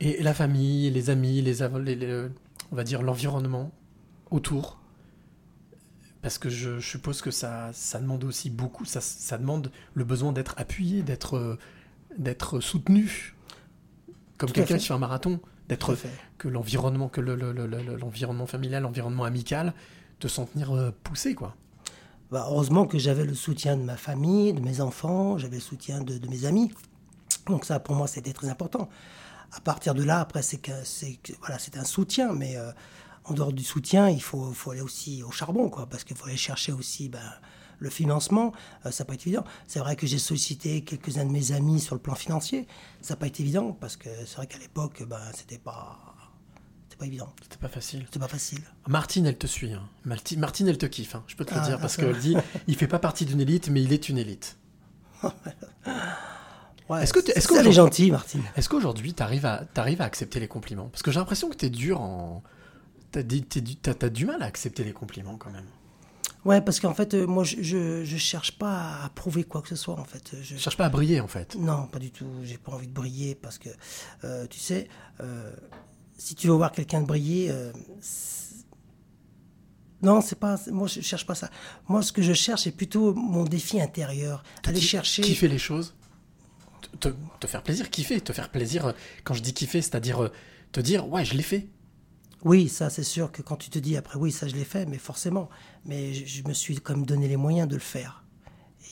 Et 0.01 0.21
la 0.21 0.33
famille, 0.33 0.89
les 0.89 1.09
amis, 1.09 1.41
les, 1.41 1.61
av- 1.61 1.79
les- 1.79 1.95
les- 1.95 2.27
on 2.71 2.75
va 2.75 2.83
dire 2.83 3.01
l'environnement 3.01 3.71
autour. 4.29 4.77
Parce 6.21 6.37
que 6.37 6.49
je, 6.49 6.79
je 6.79 6.87
suppose 6.87 7.21
que 7.21 7.31
ça, 7.31 7.71
ça 7.73 7.99
demande 7.99 8.23
aussi 8.25 8.49
beaucoup, 8.51 8.85
ça, 8.85 9.01
ça 9.01 9.37
demande 9.39 9.71
le 9.95 10.03
besoin 10.03 10.31
d'être 10.33 10.53
appuyé, 10.57 11.01
d'être, 11.01 11.57
d'être 12.17 12.59
soutenu. 12.59 13.35
Comme 14.37 14.49
quelqu'un 14.51 14.77
qui 14.77 14.87
fait 14.87 14.93
un 14.93 14.97
marathon, 14.99 15.39
d'être 15.69 15.91
que 16.37 16.47
l'environnement, 16.47 17.09
que 17.09 17.21
le- 17.21 17.35
le- 17.35 17.51
le- 17.53 17.67
le- 17.67 17.95
l'environnement 17.95 18.47
familial, 18.47 18.83
l'environnement 18.83 19.23
amical, 19.23 19.73
te 20.19 20.27
sentir 20.27 20.71
euh, 20.75 20.91
poussé, 21.03 21.35
quoi. 21.35 21.55
Bah, 22.31 22.45
heureusement 22.49 22.85
que 22.87 22.97
j'avais 22.97 23.25
le 23.25 23.33
soutien 23.33 23.75
de 23.77 23.83
ma 23.83 23.97
famille, 23.97 24.53
de 24.53 24.61
mes 24.61 24.81
enfants, 24.81 25.37
j'avais 25.37 25.57
le 25.57 25.61
soutien 25.61 26.01
de, 26.01 26.17
de 26.17 26.27
mes 26.27 26.45
amis. 26.45 26.71
Donc 27.47 27.65
ça, 27.65 27.79
pour 27.79 27.95
moi, 27.95 28.07
c'était 28.07 28.33
très 28.33 28.49
important. 28.49 28.89
À 29.51 29.59
partir 29.59 29.93
de 29.93 30.03
là, 30.03 30.21
après, 30.21 30.41
c'est 30.41 30.57
que, 30.57 30.71
c'est 30.83 31.15
que- 31.21 31.33
voilà, 31.41 31.59
c'est 31.59 31.77
un 31.77 31.83
soutien, 31.83 32.33
mais 32.33 32.55
euh, 32.57 32.71
en 33.25 33.33
dehors 33.33 33.51
du 33.53 33.63
soutien, 33.63 34.09
il 34.09 34.21
faut, 34.23 34.51
faut 34.53 34.71
aller 34.71 34.81
aussi 34.81 35.23
au 35.23 35.31
charbon, 35.31 35.69
quoi, 35.69 35.87
parce 35.87 36.03
qu'il 36.03 36.15
faut 36.15 36.25
aller 36.27 36.37
chercher 36.37 36.71
aussi 36.71 37.09
ben, 37.09 37.19
le 37.81 37.89
financement. 37.89 38.53
Euh, 38.85 38.91
ça 38.91 39.03
n'a 39.03 39.07
pas 39.07 39.15
été 39.15 39.27
évident. 39.29 39.43
C'est 39.67 39.79
vrai 39.79 39.95
que 39.97 40.07
j'ai 40.07 40.19
sollicité 40.19 40.83
quelques-uns 40.83 41.25
de 41.25 41.31
mes 41.31 41.51
amis 41.51 41.79
sur 41.81 41.95
le 41.95 42.01
plan 42.01 42.15
financier. 42.15 42.67
Ça 43.01 43.15
n'a 43.15 43.17
pas 43.17 43.27
été 43.27 43.43
évident, 43.43 43.73
parce 43.73 43.97
que 43.97 44.07
c'est 44.25 44.35
vrai 44.37 44.47
qu'à 44.47 44.59
l'époque, 44.59 45.03
ben, 45.07 45.19
c'était 45.35 45.57
pas, 45.57 45.99
c'était 46.87 46.97
pas 46.97 47.05
évident. 47.07 47.33
C'était 47.41 47.57
pas 47.57 47.67
facile. 47.67 48.03
C'était 48.05 48.19
pas 48.19 48.27
facile. 48.27 48.61
Martine, 48.87 49.25
elle 49.25 49.37
te 49.37 49.47
suit. 49.47 49.73
hein. 49.73 49.83
Marti- 50.05 50.37
Martine, 50.37 50.67
elle 50.69 50.77
te 50.77 50.85
kiffe, 50.85 51.15
hein, 51.15 51.23
je 51.27 51.35
peux 51.35 51.43
te 51.43 51.53
le 51.53 51.59
Ah, 51.59 51.65
dire, 51.65 51.75
ah, 51.77 51.81
parce 51.81 51.97
qu'elle 51.97 52.17
dit, 52.19 52.37
il 52.67 52.75
fait 52.75 52.87
pas 52.87 52.99
partie 52.99 53.25
d'une 53.25 53.41
élite, 53.41 53.69
mais 53.69 53.81
il 53.83 53.91
est 53.91 54.07
une 54.09 54.17
élite. 54.19 54.57
Ouais, 56.89 57.03
Est-ce 57.03 57.13
que 57.13 57.19
t'es- 57.19 57.31
est-ce 57.37 57.53
est 57.53 57.71
gentille, 57.71 58.11
Martine. 58.11 58.43
Est-ce 58.57 58.67
qu'aujourd'hui, 58.67 59.13
tu 59.13 59.23
arrives 59.23 59.45
à, 59.45 59.63
t'arrives 59.73 60.01
à 60.01 60.05
accepter 60.05 60.41
les 60.41 60.49
compliments? 60.49 60.89
Parce 60.89 61.01
que 61.03 61.09
j'ai 61.11 61.19
l'impression 61.19 61.49
que 61.49 61.55
tu 61.55 61.67
es 61.67 61.69
dur 61.69 62.01
en. 62.01 62.43
T'as 63.11 63.23
t'es 63.23 63.39
t'as- 63.81 63.93
t'as 63.93 64.09
du 64.09 64.25
mal 64.25 64.41
à 64.41 64.45
accepter 64.45 64.83
les 64.83 64.91
compliments 64.91 65.37
quand 65.37 65.51
même. 65.51 65.67
Ouais, 66.43 66.59
parce 66.61 66.79
qu'en 66.79 66.93
fait, 66.95 67.13
euh, 67.13 67.27
moi, 67.27 67.43
je, 67.43 67.61
je, 67.61 68.03
je 68.03 68.17
cherche 68.17 68.57
pas 68.57 69.03
à 69.03 69.09
prouver 69.09 69.43
quoi 69.43 69.61
que 69.61 69.69
ce 69.69 69.75
soit, 69.75 69.99
en 69.99 70.05
fait. 70.05 70.31
Je, 70.41 70.57
cherche 70.57 70.75
pas 70.77 70.85
à 70.85 70.89
briller 70.89 71.21
en 71.21 71.27
fait. 71.27 71.55
Non, 71.55 71.85
pas 71.87 71.99
du 71.99 72.11
tout. 72.11 72.25
J'ai 72.43 72.57
pas 72.57 72.71
envie 72.71 72.87
de 72.87 72.93
briller 72.93 73.35
parce 73.35 73.57
que, 73.59 73.69
euh, 74.23 74.47
tu 74.47 74.59
sais, 74.59 74.87
euh, 75.19 75.51
si 76.17 76.33
tu 76.33 76.47
veux 76.47 76.53
voir 76.53 76.71
quelqu'un 76.71 77.01
de 77.01 77.05
briller, 77.05 77.53
non, 80.01 80.19
c'est 80.21 80.39
pas. 80.39 80.59
Moi, 80.71 80.87
je 80.87 81.01
cherche 81.01 81.25
pas 81.27 81.35
ça. 81.35 81.49
Moi, 81.87 82.01
ce 82.01 82.11
que 82.11 82.21
je 82.23 82.33
cherche, 82.33 82.63
c'est 82.63 82.71
plutôt 82.71 83.13
mon 83.13 83.43
défi 83.43 83.79
intérieur. 83.79 84.43
Aller 84.65 84.81
chercher. 84.81 85.21
Kiffer 85.21 85.47
les 85.47 85.59
choses. 85.59 85.93
Te, 86.99 87.09
te- 87.39 87.47
faire 87.47 87.61
plaisir, 87.61 87.89
kiffer. 87.89 88.19
Te 88.19 88.33
faire 88.33 88.49
plaisir. 88.49 88.93
Quand 89.23 89.35
je 89.35 89.41
dis 89.43 89.53
kiffer, 89.53 89.81
c'est-à-dire 89.81 90.31
te 90.71 90.79
dire, 90.79 91.07
ouais, 91.07 91.23
je 91.23 91.35
l'ai 91.35 91.43
fait. 91.43 91.67
Oui, 92.43 92.69
ça, 92.69 92.89
c'est 92.89 93.03
sûr 93.03 93.31
que 93.31 93.41
quand 93.41 93.55
tu 93.55 93.69
te 93.69 93.79
dis 93.79 93.97
après, 93.97 94.17
oui, 94.17 94.31
ça, 94.31 94.47
je 94.47 94.55
l'ai 94.55 94.63
fait, 94.63 94.85
mais 94.85 94.97
forcément. 94.97 95.49
Mais 95.85 96.13
je, 96.13 96.25
je 96.25 96.47
me 96.47 96.53
suis 96.53 96.75
quand 96.75 96.95
même 96.95 97.05
donné 97.05 97.27
les 97.27 97.37
moyens 97.37 97.67
de 97.67 97.75
le 97.75 97.81
faire. 97.81 98.23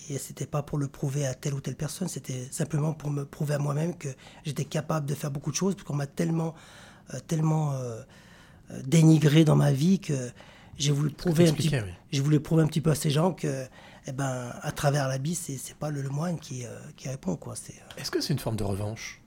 Et 0.10 0.18
c'était 0.18 0.48
pas 0.48 0.64
pour 0.64 0.78
le 0.78 0.88
prouver 0.88 1.26
à 1.28 1.34
telle 1.36 1.54
ou 1.54 1.62
telle 1.62 1.76
personne, 1.76 2.08
c'était 2.08 2.48
simplement 2.52 2.94
pour 2.94 3.12
me 3.12 3.26
prouver 3.26 3.56
à 3.56 3.60
moi-même 3.60 3.96
que 3.96 4.10
j'étais 4.44 4.66
capable 4.66 5.06
de 5.06 5.14
faire 5.14 5.30
beaucoup 5.30 5.52
de 5.52 5.56
choses, 5.56 5.76
parce 5.76 5.86
qu'on 5.86 5.96
m'a 5.96 6.08
tellement, 6.08 6.56
euh, 7.14 7.20
tellement 7.28 7.74
euh, 7.74 8.02
euh, 8.72 8.82
dénigré 8.86 9.44
dans 9.46 9.56
ma 9.56 9.72
vie 9.72 10.00
que 10.00 10.32
j'ai 10.78 10.92
voulu 10.92 11.12
prouver 11.12 11.44
un 11.44 11.54
petit, 11.54 11.70
t'expliquais, 11.70 11.84
oui. 11.84 11.94
j'ai 12.12 12.22
voulu 12.22 12.40
prouver 12.40 12.64
un 12.64 12.68
petit 12.68 12.82
peu 12.82 12.90
à 12.90 12.96
ces 12.96 13.10
gens 13.12 13.34
que, 13.34 13.66
eh 14.08 14.12
ben, 14.12 14.52
à 14.62 14.72
travers 14.72 15.08
l'habit, 15.08 15.36
c'est 15.36 15.58
c'est 15.58 15.76
pas 15.76 15.92
le, 15.92 16.02
le 16.02 16.10
moine 16.10 16.40
qui, 16.40 16.66
euh, 16.66 16.70
qui 16.96 17.10
répond, 17.10 17.36
quoi. 17.36 17.56
C'est 17.56 17.74
euh, 17.74 18.02
Est-ce 18.02 18.10
que 18.10 18.22
c'est 18.22 18.34
une 18.34 18.40
forme 18.40 18.56
de 18.56 18.64
revanche? 18.64 19.22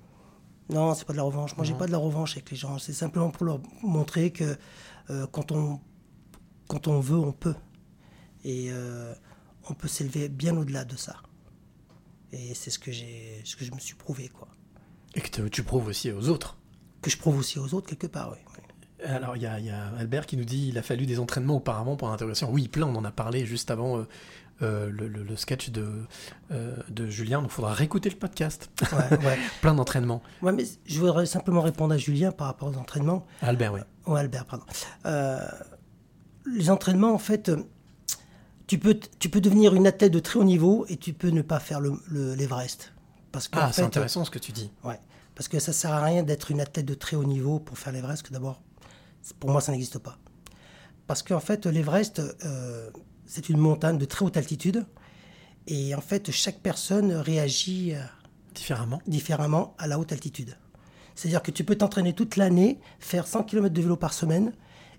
Non, 0.71 0.95
c'est 0.95 1.05
pas 1.05 1.13
de 1.13 1.19
la 1.19 1.23
revanche. 1.25 1.57
Moi, 1.57 1.65
j'ai 1.67 1.75
pas 1.75 1.87
de 1.87 1.93
la 1.93 1.99
revanche 1.99 2.33
avec 2.33 2.51
les 2.51 2.57
gens. 2.57 2.79
C'est 2.79 2.93
simplement 2.93 3.31
pour 3.31 3.45
leur 3.47 3.61
montrer 3.83 4.31
que 4.31 4.57
euh, 5.11 5.27
quand, 5.31 5.53
on, 5.53 5.81
quand 6.69 6.89
on 6.89 7.01
veut, 7.01 7.19
on 7.19 7.33
peut. 7.33 7.55
Et 8.45 8.69
euh, 8.71 9.13
on 9.69 9.75
peut 9.75 9.89
s'élever 9.89 10.29
bien 10.29 10.57
au-delà 10.57 10.85
de 10.85 10.97
ça. 10.97 11.17
Et 12.33 12.55
c'est 12.55 12.71
ce 12.71 12.79
que 12.79 12.91
j'ai, 12.93 13.41
ce 13.45 13.57
que 13.57 13.65
je 13.65 13.73
me 13.73 13.79
suis 13.79 13.95
prouvé, 13.95 14.29
quoi. 14.29 14.49
Et 15.15 15.21
que 15.21 15.29
te- 15.29 15.49
tu 15.49 15.63
prouves 15.63 15.87
aussi 15.89 16.11
aux 16.11 16.29
autres. 16.29 16.57
Que 17.03 17.11
je 17.11 17.19
prouve 17.19 17.39
aussi 17.39 17.59
aux 17.59 17.75
autres 17.75 17.89
quelque 17.89 18.07
part, 18.07 18.31
oui. 18.33 18.39
oui. 18.57 19.05
Alors, 19.05 19.37
il 19.37 19.43
y, 19.43 19.47
a- 19.47 19.59
il 19.59 19.67
y 19.67 19.71
a 19.71 19.89
Albert 19.99 20.27
qui 20.27 20.37
nous 20.37 20.45
dit 20.45 20.69
il 20.69 20.79
a 20.79 20.83
fallu 20.83 21.05
des 21.07 21.19
entraînements 21.19 21.57
auparavant 21.57 21.97
pour 21.97 22.09
l'interrogation. 22.09 22.51
Oui, 22.51 22.69
plein, 22.69 22.87
on 22.87 22.95
en 22.97 23.05
a 23.05 23.11
parlé 23.11 23.45
juste 23.45 23.71
avant 23.71 23.99
euh, 23.99 24.09
euh, 24.63 24.89
le, 24.91 25.09
le- 25.09 25.23
le 25.23 25.37
sketch 25.37 25.71
de, 25.71 25.87
euh, 26.51 26.77
de 26.89 27.07
Julien, 27.09 27.41
donc 27.43 27.51
il 27.51 27.55
faudra 27.55 27.73
réécouter 27.75 28.09
le 28.11 28.17
podcast. 28.17 28.71
Ouais, 28.93 29.19
ouais. 29.25 29.39
plein 29.61 29.75
d'entraînements. 29.75 30.23
Ouais, 30.43 30.53
mais 30.53 30.65
je 30.87 30.99
voudrais 31.01 31.27
simplement 31.27 31.61
répondre 31.61 31.95
à 31.95 31.99
Julien 31.99 32.33
par 32.33 32.47
rapport 32.47 32.69
aux 32.69 32.77
entraînements. 32.79 33.27
Albert, 33.41 33.73
oui. 33.75 33.81
Ouais, 34.07 34.21
Albert, 34.21 34.45
pardon. 34.47 34.65
Euh, 35.07 35.47
les 36.47 36.71
entraînements, 36.71 37.13
en 37.15 37.19
fait, 37.19 37.49
euh, 37.49 37.59
tu 38.67 38.79
peux, 38.79 38.99
tu 39.19 39.29
peux 39.29 39.41
devenir 39.41 39.75
une 39.75 39.87
athlète 39.87 40.13
de 40.13 40.19
très 40.19 40.39
haut 40.39 40.45
niveau 40.45 40.87
et 40.89 40.97
tu 40.97 41.13
peux 41.13 41.29
ne 41.29 41.43
pas 41.43 41.61
faire 41.61 41.81
le- 41.81 42.01
le- 42.11 42.35
l'Everest. 42.35 42.93
Ah, 43.53 43.71
c'est 43.73 43.83
intéressant 43.83 44.25
ce 44.25 44.31
que 44.31 44.39
tu 44.39 44.53
dis. 44.53 44.71
Ouais, 44.85 44.99
parce 45.35 45.49
que 45.49 45.59
ça 45.59 45.73
sert 45.73 45.93
à 45.93 46.03
rien 46.03 46.23
d'être 46.23 46.51
une 46.51 46.61
athlète 46.61 46.85
de 46.87 46.95
très 46.95 47.17
haut 47.17 47.25
niveau 47.25 47.59
pour 47.61 47.79
faire 47.79 47.93
l'Everest, 47.93 48.23
que 48.27 48.33
d'abord, 48.33 48.61
pour 49.41 49.51
moi, 49.51 49.61
ça 49.61 49.73
n'existe 49.73 49.99
pas. 49.99 50.19
Parce 51.07 51.23
qu'en 51.23 51.41
fait, 51.41 51.67
l'Everest, 51.67 52.21
euh, 52.45 52.91
c'est 53.33 53.49
une 53.49 53.57
montagne 53.57 53.97
de 53.97 54.05
très 54.05 54.27
haute 54.27 54.37
altitude. 54.37 54.85
Et 55.67 55.95
en 55.95 56.03
fait, 56.03 56.31
chaque 56.31 56.61
personne 56.61 57.13
réagit 57.13 57.95
euh, 57.95 58.03
Différemment. 58.55 59.01
différemment 59.07 59.75
à 59.79 59.87
la 59.87 59.99
haute 59.99 60.13
altitude. 60.13 60.59
C'est-à-dire 61.15 61.43
que 61.43 61.51
tu 61.51 61.65
peux 61.65 61.77
t'entraîner 61.77 62.13
toute 62.13 62.37
l'année, 62.37 62.79
faire 62.99 63.27
100 63.27 63.45
km 63.45 63.73
de 63.73 63.81
vélo 63.81 63.97
par 63.97 64.13
semaine 64.13 64.53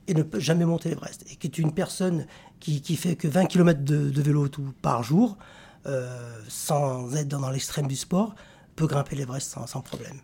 et 0.07 0.15
ne 0.15 0.23
jamais 0.39 0.65
monter 0.65 0.89
l'Everest. 0.89 1.25
Et 1.31 1.35
que 1.35 1.47
tu 1.47 1.61
es 1.61 1.63
une 1.63 1.75
personne 1.75 2.25
qui, 2.59 2.81
qui 2.81 2.95
fait 2.95 3.15
que 3.15 3.27
20 3.27 3.45
km 3.45 3.83
de, 3.83 4.09
de 4.09 4.21
vélo 4.23 4.47
tout, 4.47 4.73
par 4.81 5.03
jour, 5.03 5.37
euh, 5.85 6.39
sans 6.47 7.15
être 7.15 7.27
dans, 7.27 7.39
dans 7.39 7.51
l'extrême 7.51 7.85
du 7.87 7.95
sport, 7.95 8.33
peut 8.75 8.87
grimper 8.87 9.15
l'Everest 9.15 9.51
sans, 9.51 9.67
sans 9.67 9.81
problème. 9.81 10.21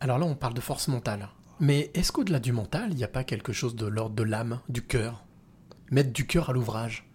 Alors 0.00 0.18
là, 0.18 0.24
on 0.24 0.34
parle 0.34 0.54
de 0.54 0.62
force 0.62 0.88
mentale. 0.88 1.28
Mais 1.58 1.90
est-ce 1.92 2.10
qu'au-delà 2.10 2.40
du 2.40 2.52
mental, 2.52 2.88
il 2.90 2.96
n'y 2.96 3.04
a 3.04 3.08
pas 3.08 3.22
quelque 3.24 3.52
chose 3.52 3.76
de 3.76 3.84
l'ordre 3.84 4.14
de 4.16 4.22
l'âme, 4.22 4.60
du 4.70 4.80
cœur? 4.80 5.26
Mettre 5.90 6.12
du 6.12 6.26
cœur 6.26 6.48
à 6.48 6.52
l'ouvrage 6.54 7.09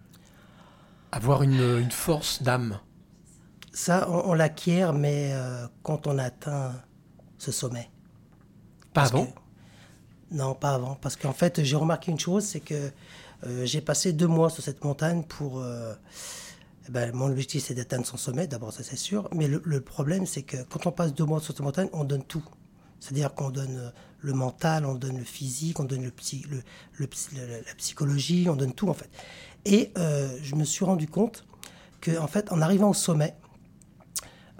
Avoir 1.16 1.42
une, 1.42 1.60
une 1.78 1.90
force 1.90 2.42
d'âme 2.42 2.78
Ça, 3.72 4.06
on, 4.10 4.30
on 4.30 4.34
l'acquiert, 4.34 4.92
mais 4.92 5.30
euh, 5.32 5.66
quand 5.82 6.06
on 6.06 6.18
atteint 6.18 6.72
ce 7.38 7.52
sommet. 7.52 7.90
Pas 8.92 9.02
Parce 9.02 9.12
avant 9.14 9.26
que- 9.26 9.32
Non, 10.36 10.54
pas 10.54 10.74
avant. 10.74 10.94
Parce 10.96 11.16
qu'en 11.16 11.32
fait, 11.32 11.62
j'ai 11.62 11.76
remarqué 11.76 12.10
une 12.10 12.18
chose, 12.20 12.44
c'est 12.44 12.60
que 12.60 12.90
euh, 13.46 13.64
j'ai 13.66 13.80
passé 13.80 14.12
deux 14.12 14.26
mois 14.26 14.50
sur 14.50 14.62
cette 14.62 14.84
montagne 14.84 15.22
pour... 15.24 15.60
euh, 15.60 15.94
ben, 16.88 17.12
mon 17.14 17.26
objectif, 17.26 17.64
c'est 17.64 17.74
d'atteindre 17.74 18.06
son 18.06 18.16
sommet, 18.16 18.46
d'abord, 18.46 18.72
ça 18.72 18.82
c'est 18.84 18.96
sûr. 18.96 19.28
Mais 19.34 19.48
le, 19.48 19.60
le 19.64 19.80
problème, 19.80 20.24
c'est 20.24 20.42
que 20.42 20.58
quand 20.70 20.86
on 20.86 20.92
passe 20.92 21.12
deux 21.14 21.24
mois 21.24 21.40
sur 21.40 21.48
cette 21.52 21.60
montagne, 21.60 21.88
on 21.92 22.04
donne 22.04 22.22
tout. 22.24 22.44
C'est-à-dire 23.00 23.34
qu'on 23.34 23.50
donne 23.50 23.92
le 24.20 24.32
mental, 24.32 24.86
on 24.86 24.94
donne 24.94 25.18
le 25.18 25.24
physique, 25.24 25.80
on 25.80 25.84
donne 25.84 26.04
le 26.04 26.10
psy, 26.12 26.44
le, 26.48 26.62
le 26.98 27.06
psy- 27.08 27.34
le- 27.34 27.62
la 27.66 27.74
psychologie, 27.76 28.46
on 28.48 28.54
donne 28.56 28.72
tout 28.72 28.88
en 28.88 28.94
fait. 28.94 29.10
Et 29.66 29.92
euh, 29.98 30.38
je 30.42 30.54
me 30.54 30.64
suis 30.64 30.84
rendu 30.84 31.08
compte 31.08 31.44
que, 32.00 32.16
en 32.18 32.28
fait, 32.28 32.52
en 32.52 32.62
arrivant 32.62 32.90
au 32.90 32.94
sommet, 32.94 33.34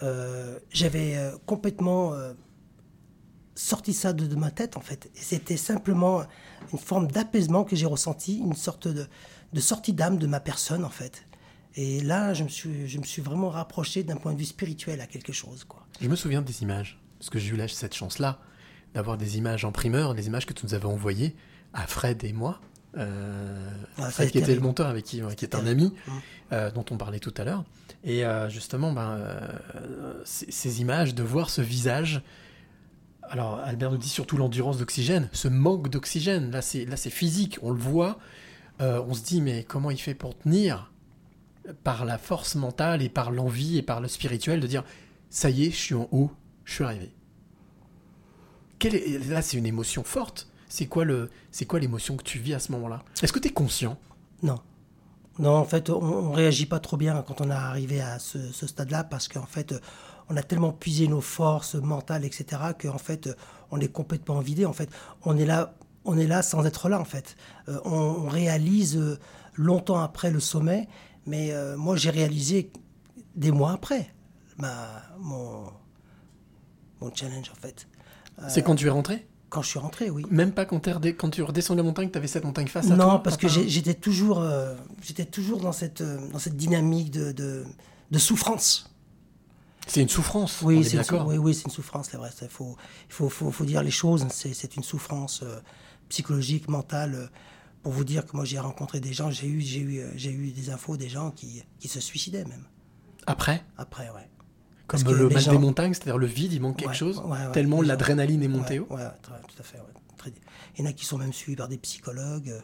euh, 0.02 0.58
j'avais 0.70 1.16
euh, 1.16 1.36
complètement 1.46 2.12
sorti 3.54 3.94
ça 3.94 4.12
de, 4.12 4.34
ma 4.34 4.50
tête 4.50 4.76
en 4.76 4.80
fait. 4.80 5.10
Et 5.14 5.20
c'était 5.20 5.56
simplement 5.56 6.24
une 6.72 6.78
forme 6.78 7.06
d'apaisement 7.06 7.64
que 7.64 7.76
j'ai 7.76 7.86
ressenti, 7.86 8.38
une 8.38 8.54
sorte 8.54 8.88
de, 8.88 9.06
de 9.52 9.60
sortie 9.60 9.92
d'âme 9.92 10.18
de 10.18 10.26
ma 10.26 10.40
personne 10.40 10.84
en 10.84 10.90
fait. 10.90 11.24
Et 11.76 12.00
là, 12.00 12.34
je 12.34 12.42
me 12.42 12.48
suis, 12.48 12.88
je 12.88 12.98
me 12.98 13.04
suis 13.04 13.22
vraiment 13.22 13.48
rapproché 13.48 14.02
d'un 14.02 14.16
point 14.16 14.32
de 14.32 14.38
vue 14.38 14.44
spirituel 14.44 15.00
à 15.00 15.06
quelque 15.06 15.32
chose. 15.32 15.64
Quoi. 15.64 15.86
Je 16.00 16.08
me 16.08 16.16
souviens 16.16 16.42
des 16.42 16.62
images, 16.62 17.00
parce 17.18 17.30
que 17.30 17.38
j'ai 17.38 17.54
eu 17.54 17.56
là 17.56 17.68
cette 17.68 17.94
chance-là 17.94 18.40
d'avoir 18.92 19.16
des 19.16 19.38
images 19.38 19.64
en 19.64 19.72
primeur, 19.72 20.14
des 20.14 20.26
images 20.26 20.46
que 20.46 20.52
tu 20.52 20.66
nous 20.66 20.74
avais 20.74 20.86
envoyées 20.86 21.36
à 21.74 21.86
Fred 21.86 22.24
et 22.24 22.32
moi. 22.32 22.60
Euh, 22.96 23.68
Ah, 23.98 24.10
Fred 24.10 24.30
qui 24.30 24.38
était 24.38 24.54
le 24.54 24.60
monteur 24.60 24.86
avec 24.88 25.04
qui, 25.04 25.20
qui 25.36 25.44
est 25.44 25.54
un 25.54 25.66
ami 25.66 25.92
Mm. 26.06 26.10
euh, 26.52 26.70
dont 26.70 26.84
on 26.90 26.96
parlait 26.96 27.18
tout 27.18 27.34
à 27.36 27.44
l'heure. 27.44 27.64
Et 28.04 28.24
euh, 28.24 28.48
justement, 28.48 28.92
ben, 28.92 29.18
ces, 30.24 30.50
ces 30.50 30.80
images, 30.80 31.14
de 31.14 31.22
voir 31.22 31.50
ce 31.50 31.60
visage. 31.60 32.22
Alors, 33.22 33.58
Albert 33.58 33.90
nous 33.90 33.98
dit 33.98 34.08
surtout 34.08 34.36
l'endurance 34.36 34.78
d'oxygène, 34.78 35.28
ce 35.32 35.48
manque 35.48 35.88
d'oxygène. 35.90 36.50
Là, 36.52 36.62
c'est 36.62 36.84
là, 36.84 36.96
c'est 36.96 37.10
physique, 37.10 37.58
on 37.62 37.70
le 37.70 37.78
voit. 37.78 38.18
Euh, 38.80 39.02
on 39.08 39.14
se 39.14 39.22
dit, 39.24 39.40
mais 39.40 39.64
comment 39.64 39.90
il 39.90 39.98
fait 39.98 40.14
pour 40.14 40.36
tenir 40.38 40.92
par 41.82 42.04
la 42.04 42.18
force 42.18 42.54
mentale 42.54 43.02
et 43.02 43.08
par 43.08 43.30
l'envie 43.32 43.78
et 43.78 43.82
par 43.82 44.00
le 44.00 44.06
spirituel 44.08 44.60
de 44.60 44.66
dire, 44.68 44.84
ça 45.30 45.50
y 45.50 45.64
est, 45.64 45.70
je 45.70 45.76
suis 45.76 45.94
en 45.94 46.08
haut, 46.12 46.30
je 46.64 46.74
suis 46.74 46.84
arrivé. 46.84 47.10
Quelle 48.78 48.94
est- 48.94 49.28
là, 49.28 49.42
c'est 49.42 49.56
une 49.56 49.66
émotion 49.66 50.04
forte. 50.04 50.48
C'est 50.76 50.84
quoi 50.84 51.06
le, 51.06 51.30
c'est 51.50 51.64
quoi 51.64 51.80
l'émotion 51.80 52.18
que 52.18 52.22
tu 52.22 52.38
vis 52.38 52.52
à 52.52 52.58
ce 52.58 52.70
moment-là? 52.72 53.02
Est-ce 53.22 53.32
que 53.32 53.38
tu 53.38 53.48
es 53.48 53.50
conscient? 53.50 53.96
Non. 54.42 54.58
Non, 55.38 55.54
en 55.56 55.64
fait, 55.64 55.88
on, 55.88 56.02
on 56.02 56.32
réagit 56.32 56.66
pas 56.66 56.80
trop 56.80 56.98
bien 56.98 57.24
quand 57.26 57.40
on 57.40 57.48
est 57.50 57.54
arrivé 57.54 58.02
à 58.02 58.18
ce, 58.18 58.52
ce 58.52 58.66
stade-là 58.66 59.02
parce 59.02 59.26
qu'en 59.26 59.46
fait, 59.46 59.72
euh, 59.72 59.80
on 60.28 60.36
a 60.36 60.42
tellement 60.42 60.72
puisé 60.72 61.08
nos 61.08 61.22
forces 61.22 61.76
mentales, 61.76 62.26
etc., 62.26 62.44
qu'en 62.78 62.98
fait, 62.98 63.26
euh, 63.28 63.34
on 63.70 63.80
est 63.80 63.88
complètement 63.88 64.40
vidé. 64.40 64.66
En 64.66 64.74
fait, 64.74 64.90
on 65.24 65.38
est 65.38 65.46
là, 65.46 65.72
on 66.04 66.18
est 66.18 66.26
là 66.26 66.42
sans 66.42 66.62
être 66.66 66.90
là. 66.90 67.00
En 67.00 67.06
fait, 67.06 67.36
Euh, 67.68 67.80
on, 67.86 68.26
on 68.26 68.28
réalise 68.28 68.98
euh, 68.98 69.18
longtemps 69.54 70.00
après 70.00 70.30
le 70.30 70.40
sommet, 70.40 70.88
mais 71.24 71.52
euh, 71.52 71.78
moi, 71.78 71.96
j'ai 71.96 72.10
réalisé 72.10 72.70
des 73.34 73.50
mois 73.50 73.72
après 73.72 74.12
ma, 74.58 75.02
mon, 75.20 75.64
mon 77.00 77.14
challenge, 77.14 77.50
en 77.50 77.58
fait. 77.62 77.88
C'est 78.48 78.62
quand 78.62 78.74
tu 78.76 78.88
es 78.88 78.90
rentré? 78.90 79.26
Quand 79.56 79.62
je 79.62 79.68
suis 79.70 79.78
rentré, 79.78 80.10
oui. 80.10 80.22
Même 80.30 80.52
pas 80.52 80.66
quand, 80.66 80.80
tu 81.30 81.42
redescends 81.42 81.74
la 81.76 81.82
montagne, 81.82 82.10
tu 82.10 82.18
avais 82.18 82.26
cette 82.26 82.44
montagne 82.44 82.66
face 82.66 82.90
à 82.90 82.94
toi 82.94 82.96
Non, 83.06 83.18
parce 83.20 83.38
que 83.38 83.48
j'étais 83.48 83.94
toujours, 83.94 84.40
euh, 84.40 84.74
j'étais 85.02 85.24
toujours 85.24 85.60
dans 85.62 85.72
cette, 85.72 86.02
euh, 86.02 86.28
dans 86.30 86.38
cette 86.38 86.58
dynamique 86.58 87.10
de, 87.10 87.32
de, 87.32 87.64
de 88.10 88.18
souffrance. 88.18 88.94
C'est 89.86 90.02
une 90.02 90.10
souffrance, 90.10 90.60
Oui, 90.60 90.80
est 90.80 90.82
c'est 90.82 90.90
sou- 90.90 90.96
d'accord. 91.14 91.26
oui, 91.26 91.38
oui, 91.38 91.54
c'est 91.54 91.64
une 91.64 91.70
souffrance, 91.70 92.08
c'est 92.10 92.18
vrai. 92.18 92.28
Il 92.42 92.48
faut, 92.48 92.76
faut, 93.08 93.30
faut, 93.30 93.50
faut 93.50 93.64
dire 93.64 93.82
les 93.82 93.90
choses. 93.90 94.26
C'est 94.30 94.76
une 94.76 94.82
souffrance 94.82 95.40
euh, 95.42 95.58
psychologique, 96.10 96.68
mentale. 96.68 97.14
euh, 97.14 97.26
pour 97.82 97.92
vous 97.92 98.04
dire 98.04 98.26
que 98.26 98.36
moi, 98.36 98.44
j'ai 98.44 98.58
rencontré 98.58 99.00
des 99.00 99.14
gens, 99.14 99.30
j'ai 99.30 99.46
eu, 99.46 99.62
eu, 99.62 100.02
eu 100.28 100.50
des 100.50 100.68
infos 100.68 100.98
des 100.98 101.08
gens 101.08 101.30
qui, 101.30 101.62
qui 101.78 101.88
se 101.88 102.00
suicidaient 102.00 102.44
même. 102.44 102.64
Après? 103.26 103.64
Après, 103.78 104.10
ouais. 104.10 104.28
Comme 104.86 105.02
le 105.04 105.28
mal 105.28 105.38
gens- 105.42 105.52
des 105.52 105.58
montagnes, 105.58 105.94
c'est-à-dire 105.94 106.18
le 106.18 106.26
vide, 106.26 106.52
il 106.52 106.60
manque 106.60 106.76
quelque 106.78 106.90
Ouais, 106.90 106.94
chose, 106.94 107.18
ouais, 107.24 107.30
ouais, 107.46 107.52
tellement 107.52 107.82
l'adrénaline 107.82 108.42
est 108.42 108.48
montée 108.48 108.78
haut. 108.78 108.86
très- 108.86 109.40
tout 109.48 109.58
à 109.58 109.62
fait. 109.62 109.78
très- 110.16 110.32
Il 110.78 110.84
y 110.84 110.86
en 110.86 110.90
a 110.90 110.92
qui 110.92 111.04
sont 111.04 111.18
même 111.18 111.32
suivis 111.32 111.56
par 111.56 111.68
des 111.68 111.78
psychologues. 111.78 112.50
euh, 112.50 112.60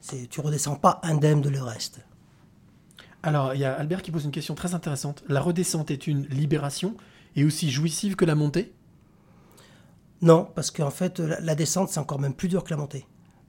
C'est, 0.00 0.28
tu 0.28 0.40
redescends 0.40 0.76
pas 0.76 1.00
indemne 1.02 1.40
de 1.40 1.48
le 1.48 1.60
reste. 1.62 2.00
Alors, 3.22 3.54
il 3.54 3.60
y 3.60 3.64
a 3.64 3.72
Albert 3.74 4.02
qui 4.02 4.12
pose 4.12 4.24
une 4.24 4.30
question 4.30 4.54
très 4.54 4.74
intéressante. 4.74 5.24
La 5.28 5.40
redescente 5.40 5.90
est 5.90 6.06
une 6.06 6.26
libération 6.26 6.94
et 7.34 7.44
aussi 7.44 7.70
jouissive 7.70 8.14
que 8.14 8.24
la 8.24 8.34
montée? 8.36 8.72
Non, 10.22 10.48
parce 10.54 10.70
qu'en 10.70 10.90
fait, 10.90 11.18
la, 11.18 11.40
la 11.40 11.54
descente, 11.54 11.88
c'est 11.88 11.98
encore 11.98 12.20
même 12.20 12.34
plus 12.34 12.48
dur 12.48 12.62
que 12.62 12.70
la 12.70 12.76
montée. 12.76 13.06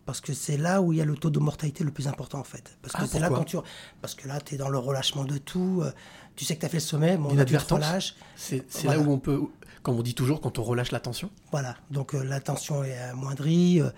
Parce 0.08 0.22
que 0.22 0.34
c'est 0.34 0.58
là 0.58 0.82
où 0.82 0.94
il 0.94 0.98
y 0.98 1.02
a 1.02 1.06
le 1.06 1.16
taux 1.16 1.30
de 1.30 1.38
mortalité 1.38 1.84
le 1.84 1.92
plus 1.92 2.08
important, 2.08 2.40
en 2.40 2.44
fait. 2.44 2.76
Parce 2.82 2.94
que 2.96 3.02
Ah, 3.04 3.08
c'est 3.08 3.20
là 3.20 3.30
quand 3.30 3.44
tu. 3.44 3.58
Parce 4.02 4.16
que 4.16 4.28
là, 4.28 4.40
tu 4.42 4.56
es 4.56 4.58
dans 4.58 4.70
le 4.70 4.80
relâchement 4.80 5.26
de 5.26 5.38
tout. 5.38 5.82
euh, 5.84 5.92
Tu 6.36 6.46
sais 6.46 6.56
que 6.56 6.62
tu 6.62 6.66
as 6.66 6.70
fait 6.70 6.78
le 6.78 6.82
sommet, 6.82 7.18
bon, 7.18 7.36
là, 7.36 7.46
tu 7.46 7.56
te 7.58 7.74
relâches. 7.74 8.16
C'est 8.36 8.64
c'est 8.70 8.84
Voilà. 8.88 9.02
là 9.02 9.06
où 9.08 9.12
on 9.12 9.20
peut, 9.20 9.40
comme 9.84 9.98
on 9.98 10.02
dit 10.02 10.16
toujours, 10.16 10.40
quand 10.42 10.58
on 10.60 10.64
relâche 10.64 10.92
la 10.92 11.00
tension 11.00 11.30
Voilà. 11.52 11.76
Donc 11.92 12.16
euh, 12.16 12.24
la 12.24 12.40
tension 12.40 12.84
est 12.84 12.98
amoindrie. 12.98 13.82
euh, 13.82 13.90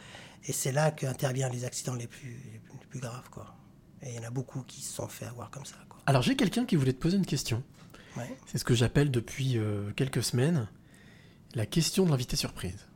et 0.45 0.51
c'est 0.51 0.71
là 0.71 0.89
qu'interviennent 0.91 1.51
les 1.51 1.63
accidents 1.65 1.93
les 1.95 2.07
plus, 2.07 2.29
les 2.53 2.59
plus, 2.59 2.73
les 2.79 2.85
plus 2.87 2.99
graves, 2.99 3.29
quoi. 3.29 3.55
Et 4.01 4.09
il 4.09 4.15
y 4.15 4.19
en 4.19 4.23
a 4.27 4.29
beaucoup 4.31 4.61
qui 4.63 4.81
se 4.81 4.91
sont 4.93 5.07
fait 5.07 5.25
avoir 5.25 5.51
comme 5.51 5.65
ça, 5.65 5.75
quoi. 5.89 5.99
Alors, 6.07 6.21
j'ai 6.23 6.35
quelqu'un 6.35 6.65
qui 6.65 6.75
voulait 6.75 6.93
te 6.93 6.99
poser 7.01 7.17
une 7.17 7.25
question. 7.25 7.61
Ouais. 8.17 8.35
C'est 8.47 8.57
ce 8.57 8.63
que 8.65 8.73
j'appelle 8.73 9.11
depuis 9.11 9.57
euh, 9.57 9.91
quelques 9.95 10.23
semaines 10.23 10.67
la 11.53 11.65
question 11.67 12.05
de 12.05 12.09
l'invité 12.09 12.35
surprise. 12.35 12.87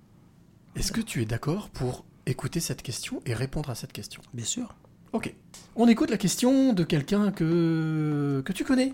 Est-ce 0.75 0.91
que 0.91 1.01
tu 1.01 1.21
es 1.21 1.25
d'accord 1.25 1.69
pour 1.69 2.05
écouter 2.25 2.59
cette 2.59 2.81
question 2.81 3.21
et 3.25 3.33
répondre 3.33 3.69
à 3.69 3.75
cette 3.75 3.93
question 3.93 4.21
Bien 4.33 4.45
sûr. 4.45 4.75
Ok. 5.11 5.33
On 5.75 5.87
écoute 5.87 6.09
la 6.09 6.17
question 6.17 6.73
de 6.73 6.83
quelqu'un 6.83 7.31
que, 7.31 8.41
que 8.45 8.53
tu 8.53 8.63
connais. 8.63 8.93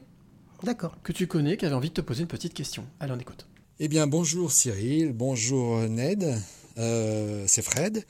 D'accord. 0.64 0.98
Que 1.04 1.14
tu 1.14 1.28
connais, 1.28 1.56
qui 1.58 1.66
avait 1.66 1.76
envie 1.76 1.90
de 1.90 1.94
te 1.94 2.02
poser 2.02 2.22
une 2.22 2.28
petite 2.28 2.54
question. 2.54 2.86
Allez, 3.00 3.14
on 3.14 3.20
écoute. 3.20 3.48
Eh 3.80 3.88
bien, 3.88 4.08
bonjour 4.08 4.52
Cyril, 4.52 5.14
bonjour 5.14 5.78
Ned, 5.88 6.38
euh, 6.78 7.46
c'est 7.48 7.62
Fred. 7.62 8.06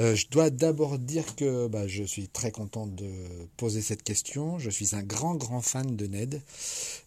Euh, 0.00 0.14
je 0.14 0.26
dois 0.28 0.50
d'abord 0.50 0.98
dire 0.98 1.34
que 1.34 1.66
bah, 1.66 1.86
je 1.86 2.02
suis 2.02 2.28
très 2.28 2.50
content 2.50 2.86
de 2.86 3.10
poser 3.56 3.80
cette 3.80 4.02
question. 4.02 4.58
Je 4.58 4.68
suis 4.68 4.94
un 4.94 5.02
grand, 5.02 5.34
grand 5.34 5.62
fan 5.62 5.96
de 5.96 6.06
Ned 6.06 6.42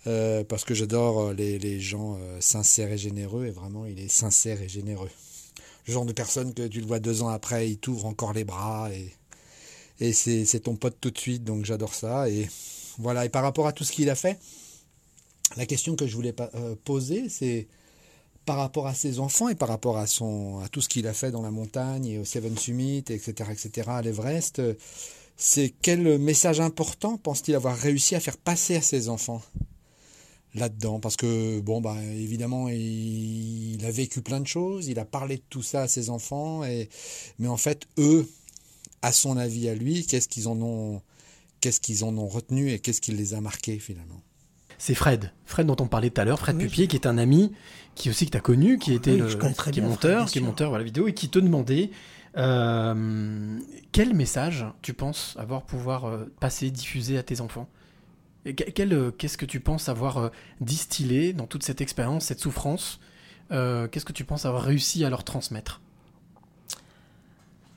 euh, 0.08 0.44
parce 0.44 0.64
que 0.64 0.74
j'adore 0.74 1.34
les, 1.34 1.60
les 1.60 1.80
gens 1.80 2.18
euh, 2.20 2.42
sincères 2.42 2.92
et 2.92 2.98
généreux 2.98 3.46
et 3.46 3.52
vraiment, 3.52 3.86
il 3.86 4.00
est 4.00 4.08
sincère 4.08 4.64
et 4.64 4.70
généreux. 4.70 5.12
Genre 5.88 6.06
de 6.06 6.14
personne 6.14 6.54
que 6.54 6.68
tu 6.68 6.82
le 6.82 6.86
vois 6.86 7.00
deux 7.00 7.22
ans 7.22 7.30
après, 7.30 7.70
il 7.70 7.78
t'ouvre 7.78 8.06
encore 8.06 8.34
les 8.34 8.44
bras 8.44 8.90
et, 8.92 9.14
et 10.00 10.14
c'est 10.14 10.60
ton 10.60 10.76
pote 10.76 10.98
tout 11.00 11.12
de 11.12 11.18
suite, 11.18 11.44
donc 11.44 11.66
j'adore 11.66 11.94
ça. 11.94 12.30
Et 12.30 12.48
voilà, 12.98 13.26
et 13.26 13.30
par 13.30 13.44
rapport 13.44 13.68
à 13.68 13.72
tout 13.72 13.84
ce 13.84 13.92
qu'il 13.92 14.10
a 14.10 14.16
fait, 14.16 14.38
la 15.56 15.66
question 15.66 15.96
que 15.96 16.06
je 16.06 16.16
voulais 16.16 16.36
euh, 16.56 16.76
poser, 16.84 17.30
c'est 17.30 17.68
par 18.46 18.58
rapport 18.58 18.88
à 18.88 18.94
ses 18.94 19.20
enfants 19.20 19.50
et 19.50 19.56
par 19.56 19.70
rapport 19.70 19.98
à 19.98 20.08
son 20.08 20.60
à 20.60 20.70
tout 20.70 20.82
ce 20.82 20.90
qu'il 20.90 21.08
a 21.08 21.14
fait 21.14 21.32
dans 21.32 21.42
la 21.42 21.52
montagne 21.52 22.06
et 22.06 22.20
au 22.20 22.26
Seven 22.26 22.58
Summit, 22.58 23.04
etc., 23.10 23.50
etc., 23.52 23.90
à 23.90 24.02
l'Everest, 24.02 24.60
euh, 24.60 24.74
c'est 25.36 25.74
quel 25.82 26.18
message 26.18 26.60
important 26.60 27.18
pense-t-il 27.18 27.56
avoir 27.56 27.78
réussi 27.78 28.16
à 28.16 28.20
faire 28.20 28.38
passer 28.38 28.76
à 28.76 28.82
ses 28.82 29.10
enfants? 29.10 29.42
Là-dedans 30.58 31.00
Parce 31.00 31.16
que 31.16 31.60
bon, 31.62 31.80
bah 31.82 31.96
évidemment, 32.04 32.68
il, 32.70 33.76
il 33.76 33.86
a 33.86 33.92
vécu 33.92 34.22
plein 34.22 34.40
de 34.40 34.48
choses, 34.48 34.88
il 34.88 35.00
a 35.00 35.06
parlé 35.06 35.38
de 35.38 35.44
tout 35.50 35.64
ça 35.64 35.84
à 35.84 35.88
ses 35.88 36.10
enfants, 36.10 36.64
et 36.64 36.90
mais 37.40 37.48
en 37.48 37.58
fait, 37.58 37.88
eux, 37.98 38.28
à 39.02 39.12
son 39.12 39.38
avis 39.38 39.70
à 39.70 39.76
lui, 39.76 40.06
qu'est-ce 40.06 40.28
qu'ils 40.28 40.48
en 40.48 40.60
ont, 40.62 41.02
qu'est-ce 41.62 41.80
qu'ils 41.80 42.04
en 42.04 42.18
ont 42.18 42.28
retenu 42.28 42.72
et 42.72 42.80
qu'est-ce 42.80 43.02
qui 43.02 43.12
les 43.12 43.34
a 43.34 43.42
marqués 43.42 43.80
finalement? 43.80 44.22
C'est 44.80 44.94
Fred. 44.96 45.32
Fred 45.46 45.66
dont 45.66 45.76
on 45.80 45.88
parlait 45.88 46.10
tout 46.12 46.22
à 46.22 46.26
l'heure, 46.26 46.40
Fred 46.40 46.56
Oui. 46.58 46.66
Pupier, 46.66 46.88
qui 46.88 46.96
est 46.98 47.08
un 47.08 47.18
ami, 47.18 47.52
qui 47.96 48.10
aussi 48.12 48.26
que 48.28 48.32
tu 48.32 48.38
as 48.38 48.42
connu, 48.42 48.78
qui 48.78 48.94
était 48.94 49.12
Oui, 49.14 49.18
le, 49.20 49.28
je 49.30 49.38
connais 49.38 49.54
très 49.56 49.72
qui 49.72 49.80
est 49.80 49.82
monteur, 49.82 50.22
Fred, 50.24 50.32
qui 50.34 50.38
est 50.38 50.42
monteur 50.42 50.74
à 50.76 50.78
la 50.78 50.84
vidéo, 50.84 51.08
et 51.08 51.14
qui 51.16 51.30
te 51.30 51.40
demandait 51.40 51.90
euh, 52.38 53.60
quel 53.92 54.14
message 54.14 54.66
tu 54.82 54.94
penses 54.94 55.36
avoir 55.40 55.64
pouvoir 55.64 56.06
euh, 56.06 56.26
passer, 56.40 56.70
diffuser 56.72 57.18
à 57.18 57.24
tes 57.24 57.42
enfants 57.42 57.68
Et 57.68 57.68
que- 57.68 57.72
quel, 57.72 58.37
euh, 58.37 58.37
Qu'est-ce 58.56 59.38
que 59.38 59.46
tu 59.46 59.60
penses 59.60 59.90
avoir 59.90 60.18
euh, 60.18 60.30
distillé 60.62 61.34
dans 61.34 61.48
toute 61.48 61.64
cette 61.64 61.82
expérience, 61.82 62.26
cette 62.26 62.40
souffrance 62.40 63.00
euh, 63.52 63.88
Qu'est-ce 63.88 64.06
que 64.06 64.14
tu 64.14 64.24
penses 64.26 64.46
avoir 64.46 64.64
réussi 64.64 65.04
à 65.06 65.10
leur 65.10 65.24
transmettre? 65.24 65.82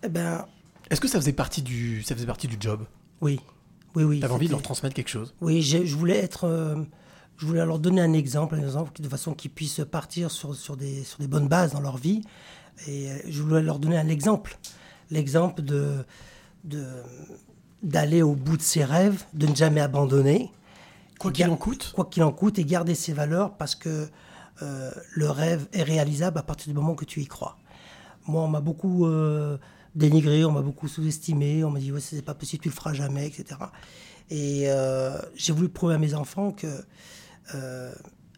Eh 0.03 0.09
ben, 0.09 0.47
Est-ce 0.91 1.01
que 1.01 1.09
ça 1.09 1.19
faisait 1.21 1.33
partie 1.33 1.63
du, 1.63 2.03
ça 2.03 2.15
faisait 2.15 2.27
partie 2.27 2.49
du 2.49 2.57
job? 2.59 2.85
Oui. 3.21 3.41
Oui, 3.95 4.05
oui. 4.05 4.21
T'avais 4.21 4.35
envie 4.35 4.47
de 4.47 4.53
leur 4.53 4.63
transmettre 4.63 4.95
quelque 4.95 5.11
chose? 5.11 5.35
Oui, 5.41 5.63
je 5.63 5.97
voulais 5.97 6.17
être. 6.17 6.45
euh, 6.45 6.77
je 7.39 7.47
voulais 7.47 7.65
leur 7.65 7.79
donner 7.79 8.03
un 8.03 8.13
exemple, 8.13 8.55
un 8.55 8.61
exemple 8.61 9.01
de 9.01 9.09
façon 9.09 9.33
qu'ils 9.35 9.51
puissent 9.51 9.81
partir 9.91 10.31
sur, 10.31 10.55
sur, 10.55 10.77
des, 10.77 11.05
sur 11.05 11.19
des 11.19 11.27
bonnes 11.27 11.49
bases 11.49 11.73
dans 11.73 11.81
leur 11.81 11.97
vie. 11.97 12.23
Et 12.87 13.11
euh, 13.11 13.19
je 13.27 13.43
voulais 13.43 13.63
leur 13.63 13.79
donner 13.79 13.97
un 13.99 14.09
exemple. 14.09 14.59
L'exemple 15.11 15.63
de, 15.63 16.05
de, 16.65 16.87
d'aller 17.83 18.23
au 18.23 18.35
bout 18.35 18.57
de 18.57 18.63
ses 18.63 18.85
rêves, 18.85 19.25
de 19.35 19.47
ne 19.47 19.55
jamais 19.57 19.81
abandonner. 19.81 20.51
Quoi 21.21 21.33
qu'il 21.33 21.47
en 21.49 21.57
coûte 21.57 21.93
Quoi 21.95 22.07
qu'il 22.07 22.23
en 22.23 22.33
coûte 22.33 22.59
et 22.59 22.65
garder 22.65 22.95
ses 22.95 23.13
valeurs 23.13 23.55
parce 23.59 23.75
que 23.75 24.09
euh, 24.63 24.91
le 25.13 25.31
rêve 25.31 25.69
est 25.75 25.83
réalisable 25.83 26.39
à 26.39 26.43
partir 26.43 26.69
du 26.69 26.75
moment 26.75 26.95
que 26.95 27.05
tu 27.05 27.21
y 27.21 27.27
crois. 27.27 27.59
Moi, 28.27 28.43
on 28.43 28.49
m'a 28.49 28.63
beaucoup 28.63 29.07
euh, 29.07 29.59
dénigré, 29.95 30.47
on 30.47 30.51
m'a 30.51 30.63
beaucoup 30.63 30.89
sous-estimé, 30.89 31.63
on 31.63 31.71
m'a 31.71 31.79
dit 31.79 31.93
ouais, 31.93 32.01
c'est 32.01 32.23
pas 32.23 32.35
possible, 32.35 32.63
tu 32.63 32.71
le 32.71 32.75
feras 32.75 32.95
jamais, 32.95 33.27
etc. 33.27 33.61
Et 34.31 34.71
euh, 34.71 35.21
j'ai 35.35 35.53
voulu 35.53 35.69
prouver 35.69 35.95
à 35.95 35.99
mes 35.99 36.15
enfants 36.15 36.53
que 36.53 36.67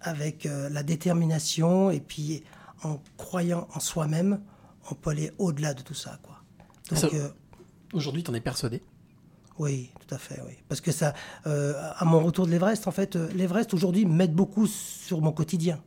avec 0.00 0.48
la 0.48 0.82
détermination 0.82 1.90
et 1.90 2.00
puis 2.00 2.42
en 2.82 2.98
croyant 3.16 3.68
en 3.74 3.78
soi-même, 3.78 4.40
on 4.90 4.94
peut 4.94 5.10
aller 5.10 5.30
au-delà 5.38 5.74
de 5.74 5.82
tout 5.82 5.94
ça, 5.94 6.18
quoi. 6.22 6.42
Donc, 6.90 7.14
Aujourd'hui, 7.92 8.22
t'en 8.22 8.32
es 8.34 8.40
persuadé? 8.40 8.82
Oui, 9.62 9.90
tout 10.06 10.14
à 10.14 10.18
fait, 10.18 10.40
oui. 10.46 10.54
Parce 10.68 10.80
que 10.80 10.92
ça, 10.92 11.14
euh, 11.46 11.74
à 11.96 12.04
mon 12.04 12.20
retour 12.22 12.46
de 12.46 12.50
l'Everest, 12.50 12.86
en 12.86 12.90
fait, 12.90 13.16
euh, 13.16 13.28
l'Everest 13.34 13.72
aujourd'hui 13.74 14.04
m'aide 14.04 14.34
beaucoup 14.34 14.66
sur 14.66 15.20
mon 15.20 15.32
quotidien, 15.32 15.80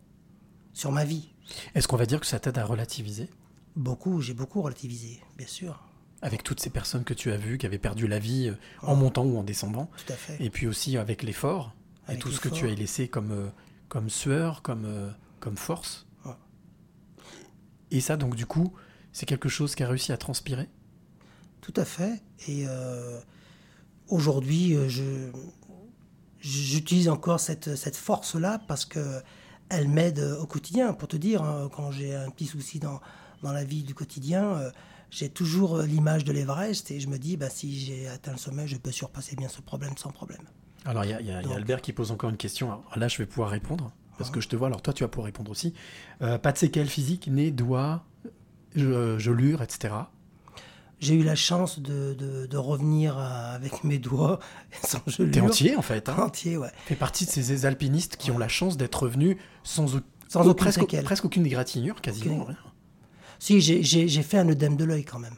sur 0.73 0.91
ma 0.91 1.03
vie. 1.05 1.29
Est-ce 1.75 1.87
qu'on 1.87 1.97
va 1.97 2.05
dire 2.05 2.19
que 2.19 2.25
ça 2.25 2.39
t'aide 2.39 2.57
à 2.57 2.65
relativiser? 2.65 3.29
Beaucoup, 3.75 4.21
j'ai 4.21 4.33
beaucoup 4.33 4.61
relativisé, 4.61 5.21
bien 5.37 5.47
sûr. 5.47 5.83
avec 6.21 6.41
toutes 6.43 6.59
ces 6.61 6.69
personnes 6.69 7.03
que 7.03 7.13
tu 7.13 7.31
as 7.31 7.37
vues 7.37 7.57
qui 7.57 7.65
avaient 7.65 7.77
perdu 7.77 8.07
la 8.07 8.17
vie 8.19 8.47
euh, 8.49 8.55
en 8.81 8.95
montant 8.95 9.25
ou 9.25 9.37
en 9.37 9.43
descendant, 9.43 9.89
Tout 10.05 10.13
à 10.13 10.15
fait. 10.15 10.43
et 10.43 10.49
puis 10.49 10.65
aussi 10.67 10.97
avec 10.97 11.21
l'effort 11.21 11.73
et 12.09 12.17
tout 12.17 12.31
ce 12.31 12.39
que 12.39 12.49
tu 12.49 12.65
as 12.67 12.73
laissé 12.73 13.07
comme, 13.07 13.31
euh, 13.31 13.47
comme 13.89 14.09
sueur, 14.09 14.61
comme, 14.61 15.13
comme 15.39 15.57
force. 15.57 16.07
Et 17.91 18.01
ça, 18.01 18.17
donc, 18.17 18.35
du 18.35 18.45
coup, 18.45 18.73
c'est 19.11 19.25
quelque 19.25 19.49
chose 19.49 19.75
qui 19.75 19.83
a 19.83 19.87
réussi 19.87 20.11
à 20.11 20.17
transpirer? 20.17 20.67
Tout 21.61 21.73
à 21.77 21.85
fait. 21.85 22.21
Et 22.47 22.65
euh, 22.67 23.19
aujourd'hui, 24.09 24.75
euh, 24.75 24.87
j'utilise 26.39 27.09
encore 27.09 27.39
cette, 27.39 27.75
cette 27.75 27.95
force-là 27.95 28.59
parce 28.67 28.85
que 28.85 29.21
elle 29.69 29.87
m'aide 29.87 30.19
au 30.39 30.45
quotidien. 30.45 30.93
Pour 30.93 31.07
te 31.07 31.17
dire, 31.17 31.41
hein, 31.41 31.69
quand 31.75 31.91
j'ai 31.91 32.13
un 32.15 32.29
petit 32.29 32.45
souci 32.45 32.79
dans, 32.79 33.01
dans 33.41 33.51
la 33.51 33.63
vie 33.63 33.83
du 33.83 33.95
quotidien, 33.95 34.43
euh, 34.43 34.69
j'ai 35.09 35.29
toujours 35.29 35.79
l'image 35.79 36.23
de 36.23 36.31
l'Everest 36.31 36.91
et 36.91 36.99
je 36.99 37.07
me 37.07 37.17
dis, 37.17 37.35
bah, 37.37 37.49
si 37.49 37.79
j'ai 37.79 38.07
atteint 38.07 38.31
le 38.33 38.37
sommet, 38.37 38.67
je 38.67 38.77
peux 38.77 38.91
surpasser 38.91 39.35
bien 39.35 39.47
ce 39.49 39.61
problème 39.61 39.97
sans 39.97 40.11
problème. 40.11 40.41
Alors, 40.85 41.03
il 41.03 41.09
y, 41.09 41.13
a- 41.13 41.21
y 41.21 41.25
y 41.25 41.53
Albert 41.53 41.81
qui 41.81 41.93
pose 41.93 42.11
encore 42.11 42.29
une 42.29 42.37
question. 42.37 42.71
Alors 42.71 42.83
là, 42.99 43.07
je 43.07 43.17
vais 43.17 43.25
pouvoir 43.25 43.49
répondre, 43.49 43.91
parce 44.19 44.29
que 44.29 44.39
je 44.39 44.47
te 44.47 44.55
vois. 44.55 44.67
Alors, 44.67 44.83
toi, 44.83 44.93
tu 44.93 45.03
vas 45.03 45.07
pouvoir 45.07 45.25
répondre 45.25 45.49
aussi. 45.49 45.73
Euh, 46.21 46.37
pas 46.37 46.51
de 46.51 46.59
séquelles 46.59 46.89
physiques, 46.89 47.27
nez, 47.27 47.49
doigts, 47.49 48.05
gelures, 48.75 49.63
etc. 49.63 49.95
J'ai 50.99 51.15
eu 51.15 51.23
la 51.23 51.35
chance 51.35 51.79
de, 51.79 52.13
de- 52.13 52.45
de 52.45 52.57
revenir 52.57 53.17
euh, 53.17 53.55
avec 53.55 53.83
mes 53.83 53.99
doigts 53.99 54.39
sans 54.83 55.01
gelure. 55.07 55.31
T'es 55.33 55.41
entier, 55.41 55.75
en 55.75 55.81
fait. 55.81 56.07
hein. 56.09 56.15
Entier, 56.17 56.57
ouais. 56.57 56.71
fait 56.85 56.95
partie 56.95 57.25
de 57.25 57.29
ces 57.31 57.65
alpinistes 57.65 58.15
qui 58.17 58.31
ont 58.31 58.37
la 58.37 58.47
chance 58.47 58.77
d'être 58.77 59.03
revenus 59.03 59.37
sans, 59.63 59.95
au- 59.95 59.99
Sans 60.29 60.41
au- 60.47 60.51
aucune 60.51 60.55
presque, 60.55 60.79
séquelle. 60.79 61.03
presque 61.03 61.25
aucune 61.25 61.45
égratignure, 61.45 61.99
quasiment 62.01 62.35
Aucune. 62.43 62.47
rien. 62.55 62.57
Si, 63.39 63.59
j'ai- 63.61 64.23
fait 64.23 64.37
un 64.37 64.47
œdème 64.47 64.77
de 64.77 64.85
l'œil 64.85 65.03
quand 65.03 65.19
même. 65.19 65.35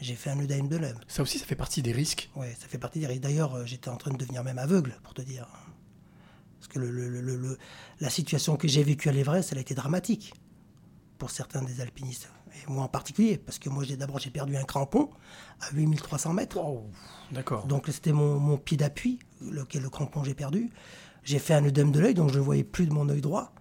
J'ai 0.00 0.14
fait 0.14 0.30
un 0.30 0.38
œdème 0.40 0.68
de 0.68 0.76
l'œil. 0.76 0.94
Ça 1.08 1.22
aussi, 1.22 1.38
ça 1.38 1.44
fait 1.44 1.56
partie 1.56 1.82
des 1.82 1.92
risques. 1.92 2.30
Ouais, 2.36 2.56
ça 2.58 2.66
fait 2.68 2.78
partie 2.78 3.00
des 3.00 3.06
risques. 3.06 3.20
D'ailleurs, 3.22 3.54
euh, 3.56 3.66
j'étais 3.66 3.90
en 3.90 3.96
train 3.96 4.12
de 4.12 4.16
devenir 4.16 4.42
même 4.44 4.58
aveugle, 4.58 4.96
pour 5.02 5.12
te 5.14 5.20
dire. 5.20 5.46
Parce 6.58 6.68
que 6.68 6.78
le- 6.78 7.58
la 8.00 8.08
situation 8.10 8.56
que 8.56 8.68
j'ai 8.68 8.82
vécue 8.82 9.08
à 9.08 9.12
l'Everest, 9.12 9.50
elle 9.52 9.58
a 9.58 9.60
été 9.62 9.74
dramatique 9.74 10.32
pour 11.18 11.30
certains 11.30 11.62
des 11.62 11.80
alpinistes. 11.80 12.30
Et 12.54 12.70
moi 12.70 12.84
en 12.84 12.88
particulier, 12.88 13.38
parce 13.38 13.58
que 13.58 13.68
moi, 13.68 13.84
j'ai 13.84 13.96
d'abord, 13.96 14.18
j'ai 14.18 14.30
perdu 14.30 14.56
un 14.56 14.64
crampon 14.64 15.10
à 15.60 15.70
8300 15.72 16.32
mètres. 16.34 16.58
D'accord. 17.32 17.66
Donc 17.66 17.86
c'était 17.88 18.12
mon, 18.12 18.38
mon 18.38 18.56
pied 18.58 18.76
d'appui, 18.76 19.18
lequel 19.40 19.82
le 19.82 19.90
crampon 19.90 20.24
j'ai 20.24 20.34
perdu. 20.34 20.70
J'ai 21.22 21.38
fait 21.38 21.54
un 21.54 21.64
œdème 21.64 21.92
de 21.92 22.00
l'œil, 22.00 22.14
donc 22.14 22.30
je 22.32 22.38
ne 22.38 22.44
voyais 22.44 22.64
plus 22.64 22.86
de 22.86 22.92
mon 22.92 23.08
œil 23.08 23.20
droit. 23.20 23.52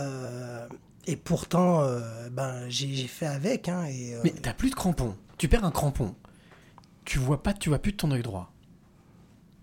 Euh, 0.00 0.66
et 1.06 1.16
pourtant, 1.16 1.80
euh, 1.82 2.28
ben, 2.30 2.68
j'ai 2.68 3.06
fait 3.08 3.26
avec. 3.26 3.68
hein, 3.68 3.84
et, 3.86 4.14
euh, 4.14 4.20
Mais 4.24 4.30
t'as 4.30 4.54
plus 4.54 4.70
de 4.70 4.74
crampons. 4.74 5.16
Tu 5.38 5.48
perds 5.48 5.64
un 5.64 5.70
crampon. 5.70 6.14
Tu 7.04 7.18
vois 7.18 7.42
pas, 7.42 7.52
tu 7.52 7.68
vois 7.68 7.78
plus 7.80 7.92
de 7.92 7.96
ton 7.98 8.10
œil 8.12 8.22
droit. 8.22 8.52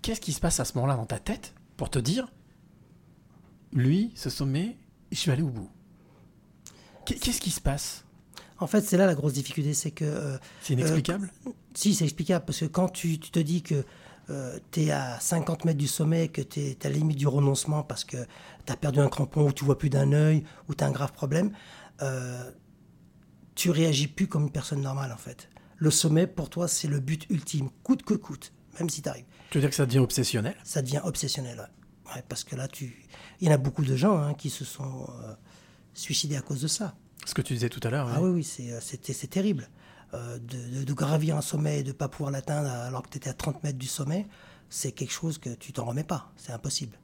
Qu'est-ce 0.02 0.22
qui 0.22 0.34
se 0.34 0.40
passe 0.40 0.60
à 0.60 0.66
ce 0.66 0.74
moment-là 0.76 0.96
dans 0.96 1.06
ta 1.06 1.20
tête 1.20 1.54
pour 1.78 1.90
te 1.90 1.98
dire, 2.00 2.32
lui, 3.74 4.12
ce 4.16 4.30
sommet, 4.30 4.78
je 5.12 5.18
suis 5.18 5.32
allé 5.32 5.42
au 5.42 5.50
bout? 5.50 5.70
Qu'est- 7.06 7.16
Qu'est-ce 7.20 7.42
qui 7.42 7.52
se 7.52 7.62
passe? 7.62 8.04
En 8.62 8.68
fait, 8.68 8.82
c'est 8.82 8.96
là 8.98 9.06
la 9.06 9.16
grosse 9.16 9.34
difficulté, 9.34 9.74
c'est 9.74 9.92
que... 9.92 10.06
euh, 10.06 10.38
C'est 10.62 10.74
inexplicable? 10.74 11.30
euh, 11.48 11.52
Si, 11.74 11.94
c'est 11.96 12.04
explicable, 12.06 12.46
parce 12.46 12.60
que 12.60 12.66
quand 12.66 12.90
tu, 12.90 13.20
tu 13.20 13.32
te 13.32 13.40
dis 13.40 13.62
que 13.64 13.84
tu 14.72 14.84
es 14.84 14.92
à 14.92 15.20
50 15.20 15.66
mètres 15.66 15.78
du 15.78 15.88
sommet, 15.90 16.30
que 16.30 16.42
tu 16.42 16.62
es 16.62 16.78
à 16.86 16.90
la 16.90 16.96
limite 16.96 17.18
du 17.18 17.28
renoncement 17.28 17.84
parce 17.84 18.06
que 18.06 18.16
tu 18.66 18.72
as 18.72 18.78
perdu 18.78 19.00
un 19.00 19.10
crampon 19.10 19.48
ou 19.48 19.52
tu 19.52 19.66
vois 19.66 19.78
plus 19.78 19.90
d'un 19.90 20.14
œil 20.14 20.46
ou 20.70 20.74
tu 20.76 20.84
as 20.86 20.88
un 20.88 20.92
grave 20.92 21.12
problème, 21.12 21.52
euh, 22.02 22.50
tu 23.56 23.72
réagis 23.72 24.08
plus 24.08 24.28
comme 24.28 24.44
une 24.44 24.52
personne 24.52 24.80
normale 24.82 25.12
en 25.12 25.18
fait. 25.18 25.50
Le 25.76 25.92
sommet, 25.92 26.28
pour 26.28 26.50
toi, 26.50 26.70
c'est 26.70 26.88
le 26.88 27.00
but 27.02 27.26
ultime, 27.30 27.70
coûte 27.84 28.04
que 28.04 28.14
coûte, 28.14 28.54
même 28.80 28.90
si 28.90 29.02
tu 29.02 29.10
arrives. 29.10 29.26
Tu 29.50 29.58
veux 29.58 29.62
dire 29.62 29.70
que 29.70 29.76
ça 29.76 29.86
devient 29.86 30.00
obsessionnel? 30.00 30.56
Ça 30.64 30.82
devient 30.82 31.02
obsessionnel, 31.04 31.58
ouais. 31.60 32.14
Ouais, 32.16 32.24
parce 32.30 32.44
que 32.46 32.56
là, 32.56 32.68
tu... 32.70 33.06
il 33.42 33.48
y 33.48 33.52
en 33.52 33.54
a 33.54 33.58
beaucoup 33.58 33.84
de 33.84 33.96
gens 33.98 34.18
hein, 34.18 34.34
qui 34.34 34.50
se 34.50 34.64
sont 34.64 35.08
euh, 35.24 35.34
suicidés 35.94 36.38
à 36.38 36.42
cause 36.42 36.62
de 36.62 36.68
ça. 36.68 36.96
Ce 37.26 37.34
que 37.34 37.42
tu 37.42 37.54
disais 37.54 37.70
tout 37.70 37.80
à 37.84 37.90
l'heure. 37.90 38.10
Ah 38.14 38.22
ouais. 38.22 38.28
oui, 38.30 38.36
oui, 38.38 38.44
c'est, 38.44 38.72
euh, 38.74 38.80
c'est 38.82 39.30
terrible. 39.30 39.70
Euh, 40.14 40.38
de, 40.40 40.80
de- 40.80 40.84
de 40.84 40.94
gravir 40.94 41.38
un 41.38 41.42
sommet 41.42 41.80
et 41.80 41.84
de 41.84 41.90
ne 41.90 41.94
pas 41.94 42.10
pouvoir 42.10 42.32
l'atteindre 42.32 42.70
alors 42.70 43.02
que 43.04 43.10
tu 43.10 43.18
étais 43.18 43.30
à 43.30 43.34
30 43.34 43.64
mètres 43.64 43.78
du 43.78 43.88
sommet, 43.88 44.28
c'est 44.70 44.92
quelque 44.92 45.14
chose 45.14 45.38
que 45.38 45.50
tu 45.52 45.72
t'en 45.72 45.86
remets 45.86 46.04
pas. 46.04 46.32
C'est 46.36 46.52
impossible. 46.52 46.98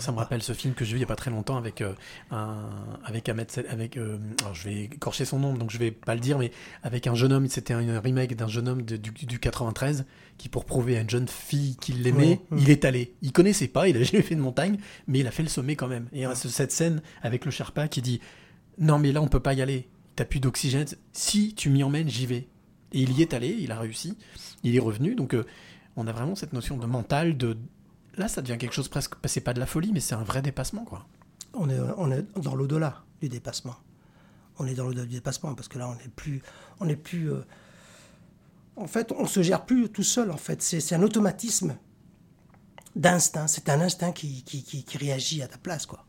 Ça 0.00 0.10
me 0.10 0.16
rappelle 0.16 0.42
ce 0.42 0.52
film 0.52 0.74
que 0.74 0.84
j'ai 0.84 0.92
vu 0.92 0.96
il 0.96 1.00
n'y 1.00 1.04
a 1.04 1.06
pas 1.06 1.14
très 1.14 1.30
longtemps 1.30 1.56
avec 1.56 1.80
euh, 1.80 1.92
un 2.32 2.98
avec 3.04 3.28
Ahmed 3.28 3.46
avec 3.68 3.96
euh, 3.96 4.18
alors 4.40 4.52
je 4.52 4.64
vais 4.68 4.84
écorcher 4.84 5.24
son 5.24 5.38
nom 5.38 5.54
donc 5.54 5.70
je 5.70 5.78
vais 5.78 5.92
pas 5.92 6.14
le 6.16 6.20
dire 6.20 6.38
mais 6.38 6.50
avec 6.82 7.06
un 7.06 7.14
jeune 7.14 7.32
homme 7.32 7.46
c'était 7.48 7.72
un 7.72 8.00
remake 8.00 8.34
d'un 8.34 8.48
jeune 8.48 8.66
homme 8.66 8.82
de- 8.82 8.96
du, 8.96 9.12
du 9.12 9.38
93 9.38 10.04
qui 10.38 10.48
pour 10.48 10.64
prouver 10.64 10.96
à 10.96 11.02
une 11.02 11.08
jeune 11.10 11.28
fille 11.28 11.76
qu'il 11.76 12.02
l'aimait 12.02 12.40
Ouais, 12.50 12.56
ouais. 12.56 12.58
il 12.62 12.70
est 12.70 12.84
allé 12.84 13.14
il 13.22 13.30
connaissait 13.30 13.68
pas 13.68 13.86
il 13.88 13.96
a 13.96 14.02
jamais 14.02 14.22
fait 14.24 14.34
de 14.34 14.40
montagne 14.40 14.76
mais 15.06 15.20
il 15.20 15.26
a 15.28 15.30
fait 15.30 15.44
le 15.44 15.48
sommet 15.48 15.76
quand 15.76 15.86
même 15.86 16.08
et 16.12 16.24
a 16.24 16.34
ce- 16.34 16.48
cette 16.48 16.72
scène 16.72 17.00
avec 17.22 17.44
le 17.44 17.52
Sherpa 17.52 17.86
qui 17.86 18.02
dit 18.02 18.20
non 18.78 18.98
mais 18.98 19.12
là 19.12 19.20
on 19.22 19.28
peut 19.28 19.40
pas 19.40 19.54
y 19.54 19.62
aller 19.62 19.88
t'as 20.16 20.24
plus 20.24 20.40
d'oxygène 20.40 20.86
si 21.12 21.54
tu 21.54 21.70
m'y 21.70 21.82
emmènes 21.82 22.08
j'y 22.08 22.26
vais 22.26 22.48
et 22.92 23.00
il 23.02 23.12
y 23.12 23.22
est 23.22 23.34
allé 23.34 23.48
il 23.58 23.72
a 23.72 23.78
réussi 23.78 24.16
il 24.62 24.74
est 24.76 24.80
revenu 24.80 25.14
donc 25.14 25.34
euh, 25.34 25.44
on 25.96 26.06
a 26.06 26.12
vraiment 26.12 26.34
cette 26.34 26.52
notion 26.52 26.76
de 26.76 26.86
mental 26.86 27.36
de 27.36 27.56
Là, 28.18 28.28
ça 28.28 28.40
devient 28.40 28.56
quelque 28.56 28.72
chose 28.72 28.88
presque. 28.88 29.12
bah, 29.22 29.28
C'est 29.28 29.42
pas 29.42 29.52
de 29.52 29.60
la 29.60 29.66
folie, 29.66 29.92
mais 29.92 30.00
c'est 30.00 30.14
un 30.14 30.22
vrai 30.22 30.40
dépassement, 30.40 30.86
quoi. 30.86 31.06
On 31.52 31.68
est, 31.68 31.74
est 31.76 32.40
dans 32.40 32.54
l'au-delà 32.54 33.04
du 33.20 33.28
dépassement. 33.28 33.76
On 34.58 34.66
est 34.66 34.72
dans 34.72 34.84
l'au-delà 34.86 35.04
du 35.04 35.16
dépassement 35.16 35.54
parce 35.54 35.68
que 35.68 35.78
là, 35.78 35.86
on 35.86 35.94
n'est 35.96 36.08
plus. 36.08 36.40
On 36.80 36.86
n'est 36.86 36.96
plus 36.96 37.30
euh, 37.30 37.42
En 38.76 38.86
fait, 38.86 39.12
on 39.12 39.26
se 39.26 39.42
gère 39.42 39.66
plus 39.66 39.90
tout 39.90 40.02
seul, 40.02 40.30
en 40.30 40.38
fait. 40.38 40.62
C'est 40.62 40.80
c'est 40.80 40.94
un 40.94 41.02
automatisme 41.02 41.76
d'instinct. 42.94 43.48
C'est 43.48 43.68
un 43.68 43.82
instinct 43.82 44.12
qui, 44.12 44.42
qui, 44.44 44.62
qui- 44.62 44.82
qui 44.84 44.96
réagit 44.96 45.42
à 45.42 45.48
ta 45.48 45.58
place, 45.58 45.84
quoi. 45.84 46.05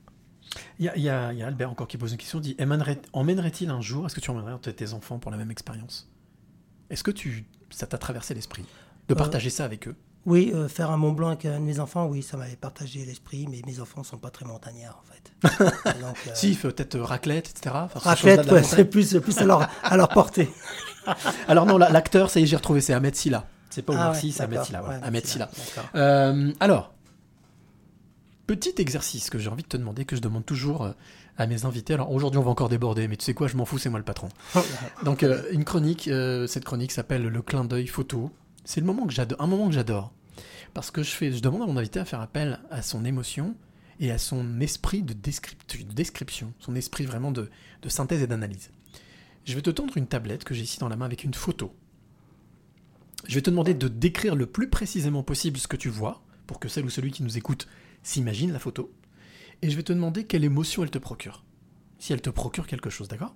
Il 0.80 0.86
y 0.86 0.90
a, 0.90 0.98
y 1.34 1.38
y 1.38 1.44
Albert 1.44 1.72
encore 1.72 1.88
qui 1.88 1.98
pose 1.98 2.12
une 2.12 2.18
question. 2.18 2.40
Dit 2.40 2.56
emmènerait- 2.60 3.02
emmènerait-il 3.14 3.70
un 3.70 3.82
jour 3.82 4.06
Est-ce 4.06 4.16
que 4.16 4.20
tu 4.22 4.30
emmènerais 4.32 4.58
tes- 4.62 4.74
tes 4.74 4.94
enfants 4.94 5.20
pour 5.20 5.32
la 5.32 5.38
même 5.38 5.52
expérience? 5.52 6.10
Est-ce 6.90 7.04
que 7.04 7.12
tu 7.12 7.46
ça 7.70 7.86
t'a 7.88 7.98
traversé 7.98 8.34
l'esprit 8.34 8.64
de 9.10 9.14
Euh, 9.14 9.18
partager 9.18 9.50
ça 9.50 9.66
avec 9.66 9.88
eux? 9.88 9.96
Oui, 10.26 10.52
euh, 10.54 10.68
faire 10.68 10.92
un 10.92 10.98
Mont 10.98 11.14
Blanc 11.14 11.30
avec 11.30 11.46
un 11.46 11.60
de 11.60 11.64
mes 11.66 11.80
enfants, 11.80 12.06
oui, 12.08 12.22
ça 12.22 12.36
m'avait 12.36 12.56
partagé 12.58 13.06
l'esprit, 13.06 13.48
mais 13.50 13.62
mes 13.66 13.80
enfants 13.80 14.04
sont 14.04 14.18
pas 14.18 14.30
très 14.30 14.46
montagnards, 14.46 15.02
en 15.02 15.12
fait. 15.12 15.32
Donc, 16.02 16.18
euh, 16.28 16.32
Si, 16.34 16.54
peut-être 16.56 17.00
raclette, 17.00 17.50
etc. 17.50 17.76
Enfin, 17.86 18.00
Raclette, 18.02 18.52
ouais, 18.52 18.64
c'est 18.64 18.84
plus, 18.86 19.18
plus 19.22 19.38
à, 19.38 19.46
leur, 19.46 19.70
à 19.84 19.96
leur 19.96 20.10
portée. 20.10 20.50
Alors 21.48 21.66
non, 21.66 21.78
la- 21.78 21.90
l'acteur, 21.90 22.30
ça 22.30 22.40
y 22.40 22.44
est, 22.44 22.46
j'ai 22.46 22.58
retrouvé, 22.58 22.82
c'est 22.82 22.94
Ahmed 22.94 23.16
Silla. 23.16 23.46
C'est 23.70 23.82
pas 23.84 23.94
Ah 23.94 23.96
Omar 23.96 24.14
ouais, 24.14 24.20
Sy, 24.20 24.32
c'est 24.34 24.44
Ahmed 24.44 24.64
Silla. 24.64 24.84
ouais, 24.84 25.00
Ahmed 25.02 25.26
Silla. 25.26 25.50
Euh, 25.96 26.52
alors, 26.60 26.94
petit 28.48 28.74
exercice 28.78 29.30
que 29.30 29.38
j'ai 29.38 29.50
envie 29.50 29.64
de 29.64 29.68
te 29.68 29.78
demander, 29.78 30.06
que 30.06 30.16
je 30.16 30.22
demande 30.22 30.46
toujours 30.46 30.84
euh, 30.84 30.92
à 31.38 31.46
mes 31.46 31.66
invités. 31.66 31.94
Alors 31.94 32.12
aujourd'hui, 32.12 32.40
on 32.40 32.44
va 32.44 32.50
encore 32.50 32.70
déborder, 32.70 33.08
mais 33.08 33.18
tu 33.18 33.26
sais 33.26 33.34
quoi, 33.34 33.48
je 33.48 33.58
m'en 33.58 33.66
fous, 33.66 33.78
c'est 33.78 33.90
moi 33.90 34.00
le 34.00 34.06
patron. 34.06 34.30
Donc 35.04 35.22
euh, 35.22 35.44
une 35.52 35.66
chronique, 35.66 36.08
euh, 36.08 36.48
cette 36.48 36.66
chronique 36.66 36.92
s'appelle 36.92 37.28
le 37.28 37.42
clin 37.42 37.66
d'œil 37.66 37.88
photo. 37.88 38.32
C'est 38.64 38.80
le 38.80 38.88
moment 38.88 39.06
que 39.06 39.14
j'adore, 39.14 39.40
un 39.42 39.48
moment 39.48 39.68
que 39.68 39.76
j'adore, 39.76 40.12
parce 40.74 40.90
que 40.90 41.04
je 41.04 41.12
fais, 41.12 41.32
je 41.32 41.42
demande 41.42 41.62
à 41.62 41.66
mon 41.66 41.78
invité 41.78 42.00
à 42.00 42.06
faire 42.06 42.22
appel 42.22 42.60
à 42.72 42.82
son 42.82 43.06
émotion 43.06 43.56
et 44.00 44.12
à 44.12 44.18
son 44.18 44.62
esprit 44.62 45.04
de 45.04 45.14
description, 45.14 46.54
son 46.60 46.76
esprit 46.76 47.06
vraiment 47.06 47.32
de, 47.32 47.50
de 47.82 47.90
synthèse 47.90 48.22
et 48.22 48.28
d'analyse. 48.28 48.72
Je 49.46 49.56
vais 49.56 49.62
te 49.62 49.70
tendre 49.70 49.96
une 49.98 50.08
tablette 50.08 50.44
que 50.44 50.54
j'ai 50.54 50.64
ici 50.64 50.80
dans 50.80 50.90
la 50.90 50.96
main 50.96 51.06
avec 51.06 51.24
une 51.24 51.34
photo. 51.34 51.74
Je 53.28 53.36
vais 53.36 53.42
te 53.42 53.50
demander 53.50 53.74
de 53.74 53.88
décrire 53.88 54.36
le 54.36 54.46
plus 54.46 54.70
précisément 54.70 55.24
possible 55.24 55.58
ce 55.58 55.68
que 55.68 55.78
tu 55.78 55.90
vois, 55.90 56.22
pour 56.46 56.60
que 56.60 56.70
celle 56.70 56.86
ou 56.86 56.90
celui 56.90 57.12
qui 57.12 57.24
nous 57.24 57.38
écoute 57.38 57.68
s'imagine 58.08 58.54
la 58.54 58.60
photo. 58.60 58.94
Et 59.62 59.70
je 59.70 59.76
vais 59.76 59.84
te 59.84 59.92
demander 59.92 60.26
quelle 60.26 60.46
émotion 60.46 60.84
elle 60.84 60.92
te 60.92 60.98
procure. 60.98 61.44
Si 62.00 62.14
elle 62.14 62.22
te 62.22 62.30
procure 62.30 62.66
quelque 62.66 62.90
chose, 62.90 63.08
d'accord? 63.08 63.36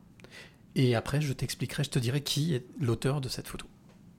Et 0.76 0.96
après, 0.96 1.20
je 1.20 1.34
t'expliquerai, 1.34 1.84
je 1.84 1.90
te 1.90 2.00
dirai 2.00 2.22
qui 2.22 2.56
est 2.56 2.66
l'auteur 2.80 3.20
de 3.20 3.28
cette 3.28 3.48
photo. 3.48 3.68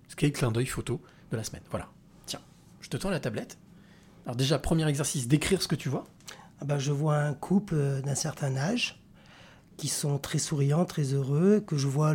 Ce 0.09 0.17
qui 0.17 0.27
est 0.27 0.29
le 0.29 0.35
clin 0.35 0.53
d'œil 0.53 0.67
photo 0.67 1.01
de 1.31 1.37
la 1.39 1.45
semaine. 1.45 1.63
Voilà. 1.71 1.89
Tiens, 2.27 2.43
je 2.83 2.91
te 2.91 2.99
tends 2.99 3.09
la 3.09 3.21
tablette. 3.21 3.57
Alors 4.27 4.37
déjà, 4.37 4.59
premier 4.59 4.87
exercice, 4.87 5.27
décrire 5.27 5.63
ce 5.63 5.69
que 5.69 5.75
tu 5.75 5.89
vois. 5.89 6.05
Ah 6.61 6.67
ben, 6.67 6.79
je 6.79 6.93
vois 6.93 7.17
un 7.17 7.33
couple 7.33 7.75
euh, 7.75 8.03
d'un 8.03 8.15
certain 8.15 8.57
âge 8.57 9.01
qui 9.79 9.89
sont 9.89 10.19
très 10.19 10.39
souriants, 10.39 10.85
très 10.85 11.15
heureux, 11.15 11.65
que 11.67 11.79
je 11.79 11.89
vois 11.89 12.15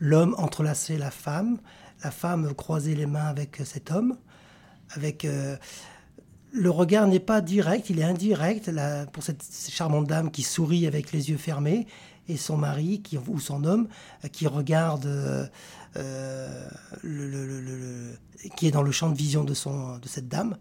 l'homme 0.00 0.34
entrelacer 0.38 0.98
la 0.98 1.12
femme, 1.12 1.60
la 2.02 2.10
femme 2.10 2.52
croiser 2.54 2.96
les 2.96 3.06
mains 3.06 3.26
avec 3.26 3.60
euh, 3.60 3.64
cet 3.64 3.92
homme, 3.92 4.18
avec 4.90 5.24
euh, 5.24 5.56
le 6.52 6.70
regard 6.70 7.06
n'est 7.06 7.20
pas 7.20 7.40
direct, 7.40 7.90
il 7.90 8.00
est 8.00 8.04
indirect 8.04 8.70
pour 9.12 9.22
cette 9.22 9.44
charmante 9.68 10.06
dame 10.06 10.30
qui 10.30 10.42
sourit 10.42 10.86
avec 10.86 11.12
les 11.12 11.30
yeux 11.30 11.36
fermés 11.36 11.86
et 12.28 12.36
son 12.36 12.56
mari 12.56 13.02
ou 13.28 13.40
son 13.40 13.64
homme 13.64 13.88
euh, 14.24 14.28
qui 14.28 14.46
regarde, 14.46 15.06
euh, 15.06 15.46
euh, 15.96 16.68
le- 17.02 18.16
qui 18.56 18.66
est 18.66 18.70
dans 18.70 18.82
le 18.82 18.92
champ 18.92 19.10
de 19.10 19.16
vision 19.16 19.44
de, 19.44 19.54
cette 19.54 20.28
dame 20.28 20.56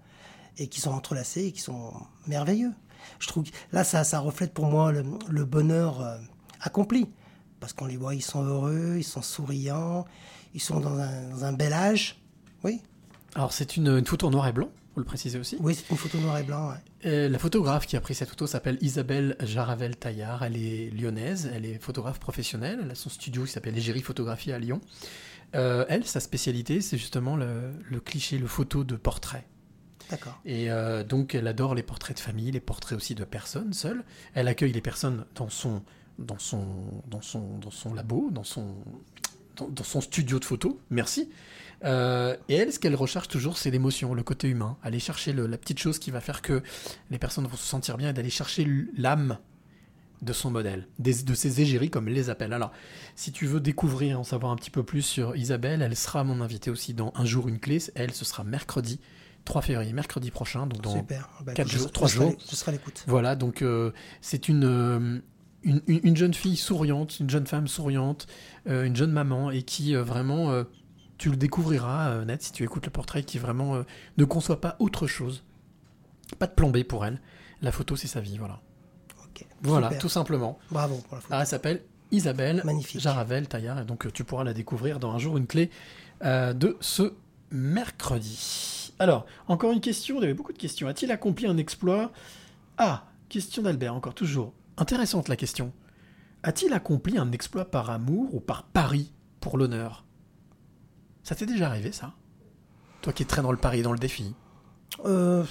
et 0.58 0.68
qui 0.68 0.82
sont 0.82 0.92
entrelacés 0.92 1.46
et 1.46 1.52
qui 1.52 1.62
sont 1.62 1.94
merveilleux. 2.28 2.74
Je 3.20 3.28
trouve 3.28 3.44
que 3.44 3.50
là, 3.72 3.84
ça, 3.84 4.04
ça 4.04 4.20
reflète 4.20 4.54
pour 4.54 4.66
moi 4.66 4.92
le, 4.92 5.46
bonheur 5.46 6.20
accompli. 6.60 7.08
Parce 7.60 7.74
qu'on 7.74 7.86
les 7.86 7.98
voit, 7.98 8.16
ils 8.16 8.22
sont 8.22 8.44
heureux, 8.44 8.96
ils 8.98 9.04
sont 9.04 9.22
souriants, 9.22 10.06
ils 10.54 10.62
sont 10.62 10.80
dans 10.80 10.98
un, 10.98 11.30
dans 11.30 11.46
un 11.46 11.54
bel 11.54 11.74
âge. 11.74 12.20
Oui. 12.64 12.82
Alors 13.36 13.54
c'est 13.54 13.78
une, 13.78 13.88
une 13.88 14.06
photo 14.06 14.28
en 14.28 14.32
noir 14.32 14.48
et 14.48 14.54
blanc, 14.54 14.70
faut 15.00 15.04
le 15.04 15.06
préciser 15.06 15.40
aussi. 15.40 15.56
Oui, 15.62 15.76
c'est 15.76 15.90
une 15.90 15.98
photo 15.98 16.18
noir 16.20 16.38
et 16.38 16.44
blanc. 16.44 16.72
ouais. 16.72 17.30
La 17.30 17.40
photographe 17.40 17.88
qui 17.88 17.96
a 17.96 18.02
pris 18.02 18.14
cette 18.14 18.30
photo 18.30 18.48
s'appelle 18.48 18.78
Isabelle 18.82 19.38
Jaravel 19.40 19.96
Taillard. 19.96 20.44
Elle 20.44 20.58
est 20.58 20.90
lyonnaise, 20.92 21.50
elle 21.54 21.66
est 21.66 21.82
photographe 21.82 22.20
professionnelle. 22.20 22.80
Elle 22.84 22.92
a 22.92 22.96
son 22.96 23.10
studio 23.10 23.46
qui 23.46 23.52
s'appelle 23.52 23.78
Égérie 23.78 24.02
Photographie 24.02 24.52
à 24.52 24.60
Lyon. 24.60 24.82
Euh, 25.56 25.86
elle, 25.88 26.06
sa 26.06 26.20
spécialité, 26.20 26.82
c'est 26.82 26.98
justement 26.98 27.38
le, 27.38 27.72
le 27.90 28.00
cliché, 28.02 28.38
le 28.38 28.48
photo 28.48 28.84
de 28.84 28.96
portrait. 28.98 29.48
D'accord. 30.10 30.40
Et 30.46 30.70
euh, 30.70 31.04
donc, 31.04 31.34
elle 31.34 31.48
adore 31.48 31.76
les 31.76 31.84
portraits 31.84 32.18
de 32.18 32.22
famille, 32.22 32.52
les 32.52 32.60
portraits 32.60 32.98
aussi 32.98 33.16
de 33.16 33.24
personnes 33.24 33.72
seules. 33.74 34.04
Elle 34.34 34.48
accueille 34.48 34.74
les 34.74 34.82
personnes 34.82 35.26
dans 35.36 35.50
son, 35.50 35.82
dans 36.18 36.40
son, 36.40 36.66
dans 37.08 37.22
son, 37.22 37.58
dans 37.60 37.72
son 37.72 37.94
labo, 37.94 38.30
dans 38.32 38.44
son, 38.44 38.76
dans, 39.56 39.70
dans 39.70 39.84
son 39.84 40.02
studio 40.02 40.40
de 40.40 40.46
photo. 40.46 40.80
Merci. 40.90 41.30
Euh, 41.86 42.36
et 42.50 42.56
elle, 42.56 42.74
ce 42.74 42.80
qu'elle 42.80 42.96
recherche 42.96 43.28
toujours, 43.28 43.58
c'est 43.58 43.72
l'émotion, 43.72 44.14
le 44.14 44.24
côté 44.24 44.48
humain. 44.50 44.78
Aller 44.84 45.00
chercher 45.00 45.32
le- 45.34 45.48
la 45.48 45.58
petite 45.58 45.80
chose 45.80 45.98
qui 46.00 46.12
va 46.12 46.20
faire 46.22 46.42
que 46.42 46.62
les 47.10 47.18
personnes 47.18 47.46
vont 47.48 47.56
se 47.58 47.66
sentir 47.66 47.98
bien 47.98 48.10
et 48.10 48.14
d'aller 48.14 48.30
chercher 48.30 48.68
l'âme 48.98 49.38
de 50.22 50.34
son 50.34 50.52
modèle, 50.52 50.86
des- 51.00 51.24
de 51.24 51.34
ses 51.34 51.62
égéries 51.62 51.90
comme 51.90 52.10
elle 52.10 52.14
les 52.14 52.30
appelle. 52.30 52.52
Alors, 52.52 52.72
si 53.16 53.32
tu 53.32 53.46
veux 53.46 53.62
découvrir, 53.62 54.20
en 54.20 54.26
savoir 54.26 54.52
un 54.52 54.58
petit 54.58 54.72
peu 54.72 54.84
plus 54.84 55.02
sur 55.02 55.36
Isabelle, 55.38 55.82
elle 55.82 55.96
sera 55.96 56.26
mon 56.26 56.42
invitée 56.42 56.70
aussi 56.70 56.94
dans 56.94 57.14
Un 57.16 57.24
jour, 57.24 57.48
une 57.48 57.60
clé. 57.60 57.78
Elle, 57.96 58.12
ce 58.14 58.26
sera 58.26 58.44
mercredi 58.44 59.00
3 59.46 59.62
février, 59.62 59.94
mercredi 59.94 60.30
prochain, 60.32 60.68
donc 60.68 60.82
dans 60.82 60.94
Super. 60.98 61.30
Bah, 61.46 61.54
4 61.54 61.70
je- 61.70 61.78
jours, 61.78 61.88
je 61.88 61.94
3 61.94 62.10
serai- 62.10 62.26
jours. 62.32 62.36
Je 62.52 62.56
serai 62.58 62.72
à 62.72 62.74
l'écoute. 62.74 63.06
Voilà, 63.08 63.38
donc 63.38 63.62
euh, 63.62 63.92
c'est 64.20 64.50
une, 64.50 64.66
euh, 64.66 65.20
une, 65.64 65.82
une- 65.88 66.02
une 66.04 66.18
jeune 66.18 66.34
fille 66.34 66.58
souriante, 66.58 67.22
une 67.22 67.30
jeune 67.30 67.48
femme 67.48 67.70
souriante, 67.70 68.28
euh, 68.68 68.84
une 68.84 68.98
jeune 68.98 69.12
maman, 69.12 69.50
et 69.52 69.64
qui 69.64 69.96
vraiment, 69.96 70.52
tu 71.20 71.30
le 71.30 71.38
découvriras, 71.38 72.10
euh, 72.10 72.26
net, 72.26 72.42
si 72.42 72.52
tu 72.52 72.64
écoutes 72.64 72.86
le 72.86 72.92
portrait, 72.92 73.22
qui 73.22 73.38
vraiment 73.38 73.76
euh, 73.76 73.84
ne 74.18 74.26
conçoit 74.26 74.60
pas 74.60 74.76
autre 74.80 75.06
chose. 75.06 75.44
Pas 76.40 76.48
de 76.48 76.72
B 76.72 76.84
pour 76.84 77.06
elle. 77.06 77.22
La 77.62 77.72
photo, 77.72 77.96
c'est 77.96 78.08
sa 78.08 78.22
vie, 78.22 78.40
voilà. 78.40 78.62
Voilà, 79.62 79.88
Super. 79.88 80.02
tout 80.02 80.10
simplement. 80.10 80.58
Bravo 80.72 80.96
pour 81.08 81.16
la 81.16 81.22
photo. 81.22 81.34
Ah, 81.36 81.42
elle 81.42 81.48
s'appelle 81.48 81.84
Isabelle 82.12 82.62
Magnifique. 82.66 83.02
Jaravel 83.02 83.48
Taillard, 83.48 83.80
et 83.80 83.86
donc 83.86 84.06
euh, 84.06 84.12
tu 84.12 84.24
pourras 84.24 84.44
la 84.44 84.54
découvrir 84.54 85.00
dans 85.00 85.12
un 85.12 85.20
jour 85.20 85.38
une 85.38 85.48
clé 85.48 85.70
euh, 86.24 86.54
de 86.54 86.78
ce 86.80 87.14
mercredi. 87.52 88.94
Alors, 89.00 89.26
encore 89.48 89.72
une 89.72 89.82
question, 89.82 90.18
il 90.18 90.22
y 90.22 90.24
avait 90.26 90.34
beaucoup 90.34 90.54
de 90.54 90.58
questions. 90.58 90.88
A-t-il 90.88 91.12
accompli 91.12 91.46
un 91.46 91.58
exploit? 91.58 92.12
Ah, 92.78 93.06
question 93.28 93.62
d'Albert, 93.62 93.94
encore 93.94 94.14
toujours. 94.14 94.54
Intéressante 94.78 95.28
la 95.28 95.36
question. 95.36 95.72
A-t-il 96.44 96.74
accompli 96.74 97.18
un 97.18 97.32
exploit 97.32 97.66
par 97.66 97.90
amour 97.90 98.34
ou 98.34 98.40
par 98.40 98.64
pari 98.64 99.12
pour 99.40 99.58
l'honneur? 99.58 100.06
Ça 101.30 101.36
t'est 101.36 101.46
déjà 101.46 101.68
arrivé 101.68 101.92
ça? 101.92 102.14
Toi 103.04 103.14
qui 103.14 103.22
es 103.22 103.26
très 103.28 103.44
dans 103.44 103.52
le 103.52 103.58
pari, 103.60 103.84
dans 103.84 103.92
le 103.92 104.00
défi. 104.00 104.34
Euh, 105.06 105.46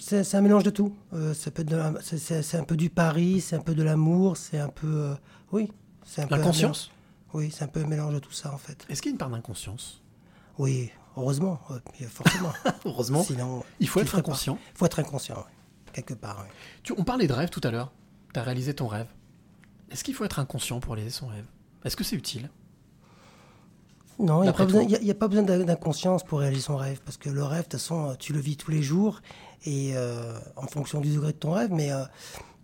c'est 0.00 0.34
un 0.34 0.40
mélange 0.40 0.62
de 0.64 0.70
tout. 0.70 0.96
Euh, 1.12 1.34
la- 1.70 1.92
c'est- 2.00 2.56
un 2.56 2.64
peu 2.64 2.74
du 2.74 2.88
pari, 2.88 3.42
c'est 3.42 3.54
un 3.54 3.60
peu 3.60 3.74
de 3.74 3.82
l'amour, 3.82 4.38
c'est 4.38 4.58
un 4.58 4.70
peu. 4.70 4.86
euh, 4.86 5.14
oui. 5.52 5.70
peu 6.26 6.36
L'inconscience? 6.36 6.88
mélange- 6.88 7.34
Oui, 7.34 7.50
c'est 7.54 7.64
un 7.64 7.68
peu 7.68 7.80
un 7.84 7.86
mélange 7.86 8.14
de 8.14 8.18
tout 8.18 8.32
ça 8.32 8.50
en 8.54 8.56
fait. 8.56 8.86
Est-ce 8.88 9.02
qu'il 9.02 9.10
y 9.10 9.12
a 9.12 9.14
une 9.14 9.18
part 9.18 9.28
d'inconscience? 9.28 10.02
Oui, 10.56 10.90
heureusement, 11.18 11.60
forcément. 12.08 12.52
Heureusement. 12.86 13.22
Sinon, 13.22 13.62
Il 13.78 13.88
faut 13.88 14.00
être 14.00 14.14
inconscient. 14.16 14.58
Il 14.74 14.78
faut 14.78 14.86
être 14.86 15.00
inconscient, 15.00 15.34
oui. 15.36 15.52
quelque 15.92 16.14
part. 16.14 16.38
oui. 16.42 16.50
Tu- 16.82 16.94
on 16.96 17.04
parlait 17.04 17.26
de 17.26 17.34
rêve 17.34 17.50
tout 17.50 17.60
à 17.64 17.70
l'heure. 17.70 17.92
Tu 18.32 18.40
as 18.40 18.42
réalisé 18.42 18.72
ton 18.72 18.86
rêve. 18.86 19.08
Est-ce 19.90 20.02
qu'il 20.02 20.14
faut 20.14 20.24
être 20.24 20.38
inconscient 20.38 20.80
pour 20.80 20.94
réaliser 20.94 21.14
son 21.14 21.26
rêve? 21.26 21.44
Est-ce 21.84 21.94
que 21.94 22.04
c'est 22.04 22.16
utile? 22.16 22.48
Non, 24.20 24.42
il 24.42 24.46
n'y 24.46 24.48
a, 24.48 24.52
pas 24.52 24.64
besoin- 24.66 24.82
a- 25.10 25.14
pas 25.14 25.28
d'inconscience 25.64 26.22
pour 26.24 26.40
réaliser 26.40 26.62
son 26.62 26.76
rêve, 26.76 27.00
parce 27.04 27.16
que 27.16 27.28
le 27.30 27.42
rêve, 27.42 27.60
de 27.60 27.62
toute 27.64 27.72
façon, 27.80 28.14
tu 28.18 28.32
le 28.32 28.40
vis 28.40 28.56
tous 28.56 28.70
les 28.70 28.82
jours, 28.82 29.20
et 29.64 29.92
euh, 29.94 30.38
en 30.56 30.66
fonction 30.66 31.00
du 31.00 31.12
degré 31.14 31.32
de 31.32 31.38
ton 31.38 31.52
rêve, 31.52 31.70
mais 31.72 31.90
euh, 31.92 32.04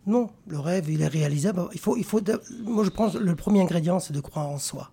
non, 0.07 0.31
le 0.47 0.59
rêve, 0.61 0.89
il 0.91 1.03
est 1.03 1.07
réalisable. 1.09 1.63
Il 1.73 1.81
faut, 1.81 1.97
il 1.97 2.05
faut, 2.05 2.21
moi, 2.65 2.85
je 2.85 2.91
pense 2.91 3.15
que 3.15 3.19
le 3.19 3.35
premier 3.35 3.61
ingrédient, 3.63 3.99
c'est 4.01 4.13
de 4.13 4.21
croire 4.21 4.49
en 4.49 4.59
soi. 4.59 4.91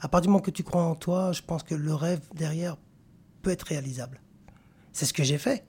À 0.00 0.08
partir 0.08 0.28
du 0.28 0.32
moment 0.32 0.42
que 0.42 0.50
tu 0.52 0.62
crois 0.62 0.82
en 0.82 0.94
toi, 0.94 1.32
je 1.32 1.42
pense 1.42 1.62
que 1.64 1.74
le 1.74 1.94
rêve 1.94 2.20
derrière 2.34 2.76
peut 3.42 3.50
être 3.50 3.62
réalisable. 3.64 4.20
C'est 4.92 5.06
ce 5.06 5.12
que 5.12 5.24
j'ai 5.24 5.38
fait. 5.38 5.64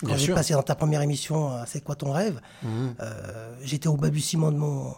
Quand 0.00 0.16
j'ai 0.16 0.26
passé 0.34 0.54
dans 0.54 0.62
ta 0.62 0.74
première 0.76 1.02
émission, 1.02 1.52
euh, 1.52 1.64
C'est 1.66 1.82
quoi 1.82 1.96
ton 1.96 2.12
rêve? 2.12 2.40
Euh, 2.64 3.54
J'étais 3.62 3.88
au 3.88 3.96
balbutiement 3.96 4.52
de 4.52 4.56
mon, 4.56 4.94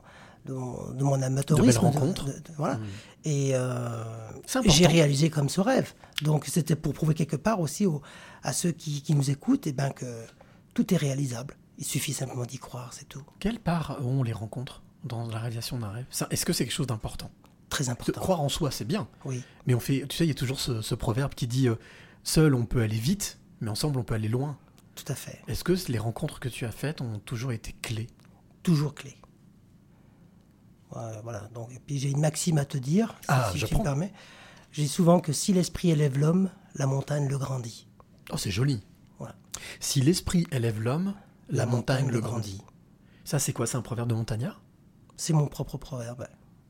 de 0.47 0.53
mon, 0.55 0.91
de 0.93 1.05
mon 1.05 1.21
amateurisme. 1.23 1.91
de- 1.91 2.33
de- 2.33 2.43
voilà. 2.57 2.79
Et 3.25 3.51
euh, 3.55 4.05
important. 4.33 4.63
j'ai 4.71 4.87
réalisé 4.87 5.31
comme 5.31 5.49
ce 5.49 5.61
rêve. 5.61 5.93
Donc 6.23 6.47
c'était 6.47 6.77
pour 6.77 6.93
prouver 6.95 7.15
quelque 7.15 7.37
part 7.37 7.61
aussi 7.61 7.87
à 8.43 8.53
ceux 8.53 8.73
qui, 8.73 9.03
qui 9.03 9.15
nous 9.15 9.31
écoutent 9.31 9.67
eh 9.67 9.73
ben, 9.73 9.91
que 9.91 10.07
tout 10.75 10.93
est 10.95 10.97
réalisable. 10.97 11.57
Il 11.79 11.85
suffit 11.85 12.13
simplement 12.13 12.45
d'y 12.45 12.59
croire, 12.59 12.93
c'est 12.93 13.09
tout. 13.09 13.23
Quelle 13.39 13.59
part 13.59 13.99
ont 14.05 14.23
les 14.23 14.33
rencontres 14.33 14.83
dans 15.05 15.27
la 15.29 15.39
réalisation 15.39 15.79
d'un 15.79 15.91
rêve? 15.91 16.07
Est-ce 16.31 16.45
que 16.45 16.53
c'est 16.53 16.65
quelque 16.65 16.73
chose 16.75 16.87
d'important? 16.87 17.31
Très 17.71 17.85
De 17.85 17.91
important. 17.91 18.21
Croire 18.21 18.41
en 18.41 18.49
soi, 18.49 18.71
c'est 18.71 18.85
bien. 18.85 19.09
Oui. 19.25 19.43
Mais 19.67 19.75
on 19.75 19.81
fait, 19.81 20.05
tu 20.09 20.17
sais, 20.17 20.25
il 20.25 20.29
y 20.29 20.33
a 20.33 20.35
toujours 20.35 20.59
ce, 20.61 20.83
ce 20.83 20.95
proverbe 20.95 21.35
qui 21.35 21.47
dit 21.47 21.69
euh, 21.69 21.77
seul 22.25 22.55
on 22.55 22.65
peut 22.67 22.83
aller 22.83 22.99
vite, 22.99 23.39
mais 23.61 23.71
ensemble 23.71 23.99
on 23.99 24.03
peut 24.05 24.15
aller 24.15 24.29
loin. 24.29 24.59
Tout 24.95 25.05
à 25.13 25.15
fait. 25.15 25.41
Est-ce 25.49 25.65
que 25.65 25.73
les 25.91 25.99
rencontres 25.99 26.41
que 26.41 26.49
tu 26.49 26.67
as 26.67 26.73
faites 26.73 27.01
ont 27.01 27.19
toujours 27.21 27.53
été 27.53 27.75
clés? 27.81 28.09
Toujours 28.63 28.95
clé. 28.95 29.17
Voilà. 30.93 31.49
Donc, 31.55 31.73
et 31.73 31.79
puis 31.79 31.99
j'ai 31.99 32.11
une 32.11 32.21
maxime 32.21 32.59
à 32.59 32.65
te 32.65 32.79
dire, 32.79 33.15
si- 33.21 33.27
Ah, 33.29 33.49
si, 33.53 33.59
je 33.59 33.67
tu 33.67 33.77
me 33.77 33.83
permets. 33.83 34.13
J'ai 34.73 34.87
souvent 34.87 35.21
que 35.21 35.33
si 35.33 35.53
l'esprit 35.53 35.91
élève 35.91 36.19
l'homme, 36.19 36.51
la 36.75 36.87
montagne 36.87 37.29
le 37.29 37.39
grandit. 37.39 37.87
Oh, 38.33 38.37
c'est 38.37 38.51
joli. 38.51 38.83
Voilà. 39.19 39.35
Si 39.81 40.01
l'esprit 40.01 40.47
élève 40.53 40.81
l'homme, 40.81 41.15
la, 41.49 41.67
montagne, 41.67 42.09
le 42.09 42.21
grandit. 42.21 42.57
grandit. 42.59 42.65
Ça, 43.25 43.39
c'est 43.39 43.53
quoi? 43.53 43.67
C'est 43.67 43.77
un 43.77 43.83
proverbe 43.83 44.09
de 44.09 44.15
montagnard? 44.15 44.61
C'est 45.17 45.33
mon 45.33 45.47
propre 45.49 45.77
proverbe. 45.77 46.27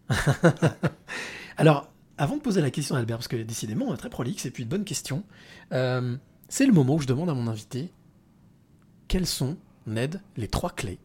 Alors, 1.57 1.89
avant 2.19 2.37
de 2.37 2.43
poser 2.43 2.61
la 2.61 2.71
question 2.71 2.95
à 2.97 2.99
Albert, 2.99 3.19
parce 3.19 3.29
que 3.29 3.37
décidément, 3.37 3.87
on 3.89 3.95
est 3.95 3.99
très 3.99 4.11
prolixe, 4.11 4.47
et 4.47 4.51
puis 4.51 4.63
une 4.63 4.69
bonne 4.69 4.85
question, 4.85 5.25
euh, 5.73 6.17
c'est 6.49 6.67
le 6.67 6.73
moment 6.73 6.95
où 6.97 7.01
je 7.01 7.07
demande 7.07 7.31
à 7.31 7.35
mon 7.35 7.47
invité 7.47 7.93
quelles 9.09 9.27
sont, 9.27 9.57
Ned, 9.87 10.21
les 10.37 10.49
trois 10.49 10.71
clés? 10.71 10.99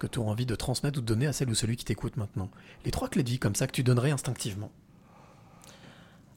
Que 0.00 0.06
tu 0.08 0.18
auras 0.18 0.32
envie 0.32 0.46
de 0.46 0.56
transmettre 0.56 0.98
ou 0.98 1.02
de 1.02 1.06
donner 1.06 1.26
à 1.28 1.32
celle 1.32 1.48
ou 1.50 1.54
celui 1.54 1.76
qui 1.76 1.84
t'écoute 1.84 2.16
maintenant. 2.16 2.50
Les 2.84 2.90
trois 2.90 3.08
clés 3.08 3.22
de 3.22 3.28
vie 3.30 3.38
comme 3.38 3.54
ça 3.54 3.66
que 3.68 3.72
tu 3.72 3.84
donnerais 3.84 4.10
instinctivement. 4.10 4.72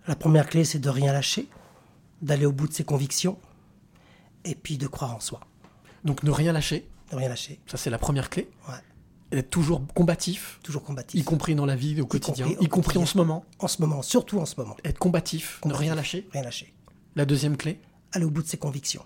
La 0.08 0.16
première 0.16 0.48
clé, 0.48 0.66
c'est 0.66 0.80
de 0.80 0.90
rien 0.90 1.14
lâcher, 1.14 1.48
d'aller 2.22 2.46
au 2.46 2.52
bout 2.52 2.68
de 2.68 2.74
ses 2.74 2.84
convictions, 2.84 3.38
et 4.44 4.56
puis 4.56 4.78
de 4.78 4.88
croire 4.88 5.16
en 5.16 5.20
soi. 5.20 5.40
Donc 6.04 6.24
ne 6.24 6.32
rien 6.32 6.52
lâcher, 6.52 6.88
De 7.12 7.16
rien 7.16 7.30
lâcher. 7.30 7.60
ça 7.66 7.78
c'est 7.78 7.90
la 7.90 7.98
première 7.98 8.30
clé. 8.30 8.50
Ouais. 8.68 9.38
Être 9.40 9.50
toujours 9.50 9.82
combatif, 9.96 10.60
Toujours 10.62 10.84
combatif. 10.84 11.20
y 11.20 11.24
compris 11.24 11.56
dans 11.56 11.66
la 11.66 11.76
vie 11.76 12.00
au 12.02 12.06
quotidien, 12.06 12.46
compris 12.46 12.60
au 12.60 12.64
y 12.64 12.70
compris 12.70 12.98
en 13.00 13.06
ce 13.06 13.18
moment. 13.18 13.46
En 13.60 13.68
ce 13.68 13.82
moment, 13.82 14.02
surtout 14.02 14.40
en 14.40 14.46
ce 14.46 14.56
moment. 14.60 14.76
Être 14.84 15.00
combatif, 15.00 15.60
ne 15.66 15.74
rien 15.74 15.96
lâcher. 15.96 16.28
Rien 16.34 16.44
lâcher. 16.44 16.74
La 17.16 17.26
deuxième 17.26 17.58
clé, 17.58 17.80
Aller 18.12 18.26
au 18.26 18.30
bout 18.30 18.44
de 18.44 18.48
ses 18.48 18.58
convictions. 18.58 19.04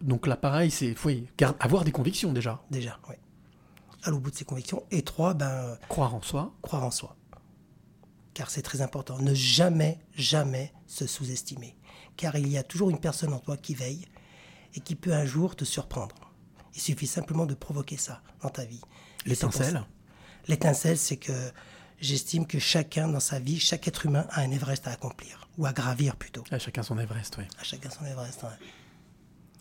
donc 0.00 0.26
là 0.28 0.36
pareil, 0.36 0.70
c'est 0.70 0.94
oui, 1.04 1.26
gar- 1.38 1.56
avoir 1.58 1.82
des 1.84 1.90
convictions 1.90 2.32
déjà. 2.32 2.62
Déjà, 2.70 3.00
oui. 3.08 3.16
Aller 4.04 4.16
au 4.16 4.20
bout 4.20 4.30
de 4.30 4.36
ses 4.36 4.44
convictions. 4.44 4.84
Et 4.90 5.02
trois, 5.02 5.34
ben, 5.34 5.76
Croire 5.88 6.14
en 6.14 6.22
soi, 6.22 6.54
croire 6.62 6.84
en 6.84 6.90
soi. 6.90 7.16
Car 8.34 8.50
c'est 8.50 8.62
très 8.62 8.80
important. 8.80 9.18
Ne 9.18 9.34
jamais, 9.34 9.98
jamais 10.14 10.72
se 10.86 11.06
sous-estimer. 11.06 11.76
Car 12.16 12.36
il 12.36 12.48
y 12.48 12.58
a 12.58 12.62
toujours 12.62 12.90
une 12.90 13.00
personne 13.00 13.32
en 13.32 13.38
toi 13.38 13.56
qui 13.56 13.74
veille 13.74 14.06
et 14.74 14.80
qui 14.80 14.94
peut 14.94 15.12
un 15.12 15.24
jour 15.24 15.56
te 15.56 15.64
surprendre. 15.64 16.14
Il 16.74 16.80
suffit 16.80 17.06
simplement 17.06 17.46
de 17.46 17.54
provoquer 17.54 17.96
ça 17.96 18.22
dans 18.42 18.50
ta 18.50 18.64
vie. 18.64 18.80
L'étincelle. 19.26 19.84
L'étincelle, 20.48 20.98
c'est 20.98 21.16
que 21.16 21.32
j'estime 22.00 22.46
que 22.46 22.58
chacun 22.58 23.08
dans 23.08 23.20
sa 23.20 23.38
vie, 23.38 23.58
chaque 23.58 23.86
être 23.88 24.04
humain 24.04 24.26
a 24.30 24.40
un 24.40 24.50
Everest 24.50 24.86
à 24.86 24.90
accomplir, 24.90 25.48
ou 25.56 25.66
à 25.66 25.72
gravir 25.72 26.16
plutôt. 26.16 26.44
À 26.50 26.58
chacun 26.58 26.82
son 26.82 26.98
Everest, 26.98 27.36
oui. 27.38 27.44
À 27.58 27.64
chacun 27.64 27.88
son 27.90 28.04
Everest. 28.04 28.42
ouais. 28.42 28.48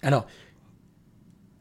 Alors, 0.02 0.26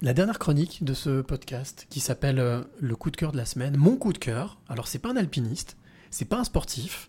la 0.02 0.14
dernière 0.14 0.40
chronique 0.40 0.82
de 0.82 0.94
ce 0.94 1.20
podcast 1.20 1.86
qui 1.88 2.00
s'appelle 2.00 2.40
euh, 2.40 2.62
Le 2.80 2.96
coup 2.96 3.12
de 3.12 3.16
cœur 3.16 3.30
de 3.30 3.36
la 3.36 3.44
semaine, 3.44 3.76
mon 3.76 3.96
coup 3.96 4.12
de 4.12 4.18
cœur. 4.18 4.60
Alors, 4.68 4.88
c'est 4.88 4.98
pas 4.98 5.10
un 5.10 5.16
alpiniste, 5.16 5.76
c'est 6.10 6.24
pas 6.24 6.40
un 6.40 6.44
sportif. 6.44 7.08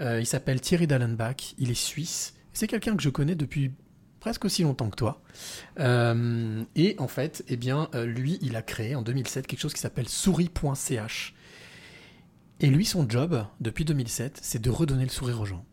Euh, 0.00 0.20
il 0.20 0.26
s'appelle 0.26 0.58
Thierry 0.58 0.86
Dallenbach, 0.86 1.54
il 1.58 1.70
est 1.70 1.74
suisse. 1.74 2.34
C'est 2.54 2.66
quelqu'un 2.66 2.96
que 2.96 3.02
je 3.02 3.10
connais 3.10 3.34
depuis 3.34 3.72
presque 4.20 4.46
aussi 4.46 4.62
longtemps 4.62 4.88
que 4.88 4.96
toi. 4.96 5.22
Euh, 5.80 6.64
et 6.76 6.96
en 6.98 7.08
fait, 7.08 7.44
eh 7.48 7.58
bien, 7.58 7.90
lui, 7.92 8.38
il 8.40 8.56
a 8.56 8.62
créé 8.62 8.94
en 8.94 9.02
2007 9.02 9.46
quelque 9.46 9.60
chose 9.60 9.74
qui 9.74 9.80
s'appelle 9.80 10.08
souris.ch. 10.08 11.34
Et 12.60 12.66
lui, 12.68 12.86
son 12.86 13.06
job, 13.08 13.44
depuis 13.60 13.84
2007, 13.84 14.38
c'est 14.42 14.62
de 14.62 14.70
redonner 14.70 15.04
le 15.04 15.10
sourire 15.10 15.42
aux 15.42 15.46
gens. 15.46 15.66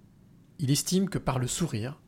Il 0.60 0.70
estime 0.70 1.08
que 1.08 1.18
par 1.18 1.40
le 1.40 1.48
sourire, 1.48 2.02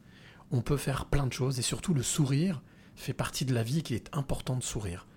on 0.52 0.62
peut 0.62 0.78
faire 0.78 1.06
plein 1.06 1.28
de 1.28 1.34
choses, 1.34 1.60
et 1.60 1.62
surtout 1.64 1.94
le 1.94 2.04
sourire 2.04 2.62
fait 3.00 3.14
partie 3.14 3.46
de 3.46 3.54
la 3.54 3.64
vie 3.64 3.80
et 3.80 3.82
qu'il 3.82 3.96
est 3.96 4.10
important 4.16 4.56
de 4.56 4.64
sourire. 4.64 5.08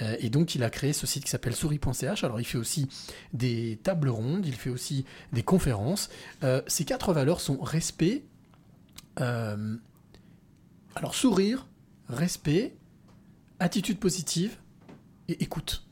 Euh, 0.00 0.16
et 0.20 0.30
donc 0.30 0.54
il 0.54 0.62
a 0.62 0.70
créé 0.70 0.92
ce 0.92 1.06
site 1.06 1.24
qui 1.24 1.30
s'appelle 1.30 1.54
souris.ch. 1.54 2.24
Alors 2.24 2.40
il 2.40 2.44
fait 2.44 2.58
aussi 2.58 2.88
des 3.32 3.78
tables 3.82 4.08
rondes, 4.08 4.46
il 4.46 4.54
fait 4.54 4.70
aussi 4.70 5.04
des 5.32 5.42
conférences. 5.42 6.08
Euh, 6.42 6.62
ces 6.66 6.84
quatre 6.84 7.12
valeurs 7.12 7.40
sont 7.40 7.60
respect, 7.60 8.24
euh, 9.20 9.76
Alors 10.94 11.14
sourire, 11.14 11.66
respect, 12.08 12.74
attitude 13.58 13.98
positive 13.98 14.56
et 15.28 15.42
écoute. 15.42 15.86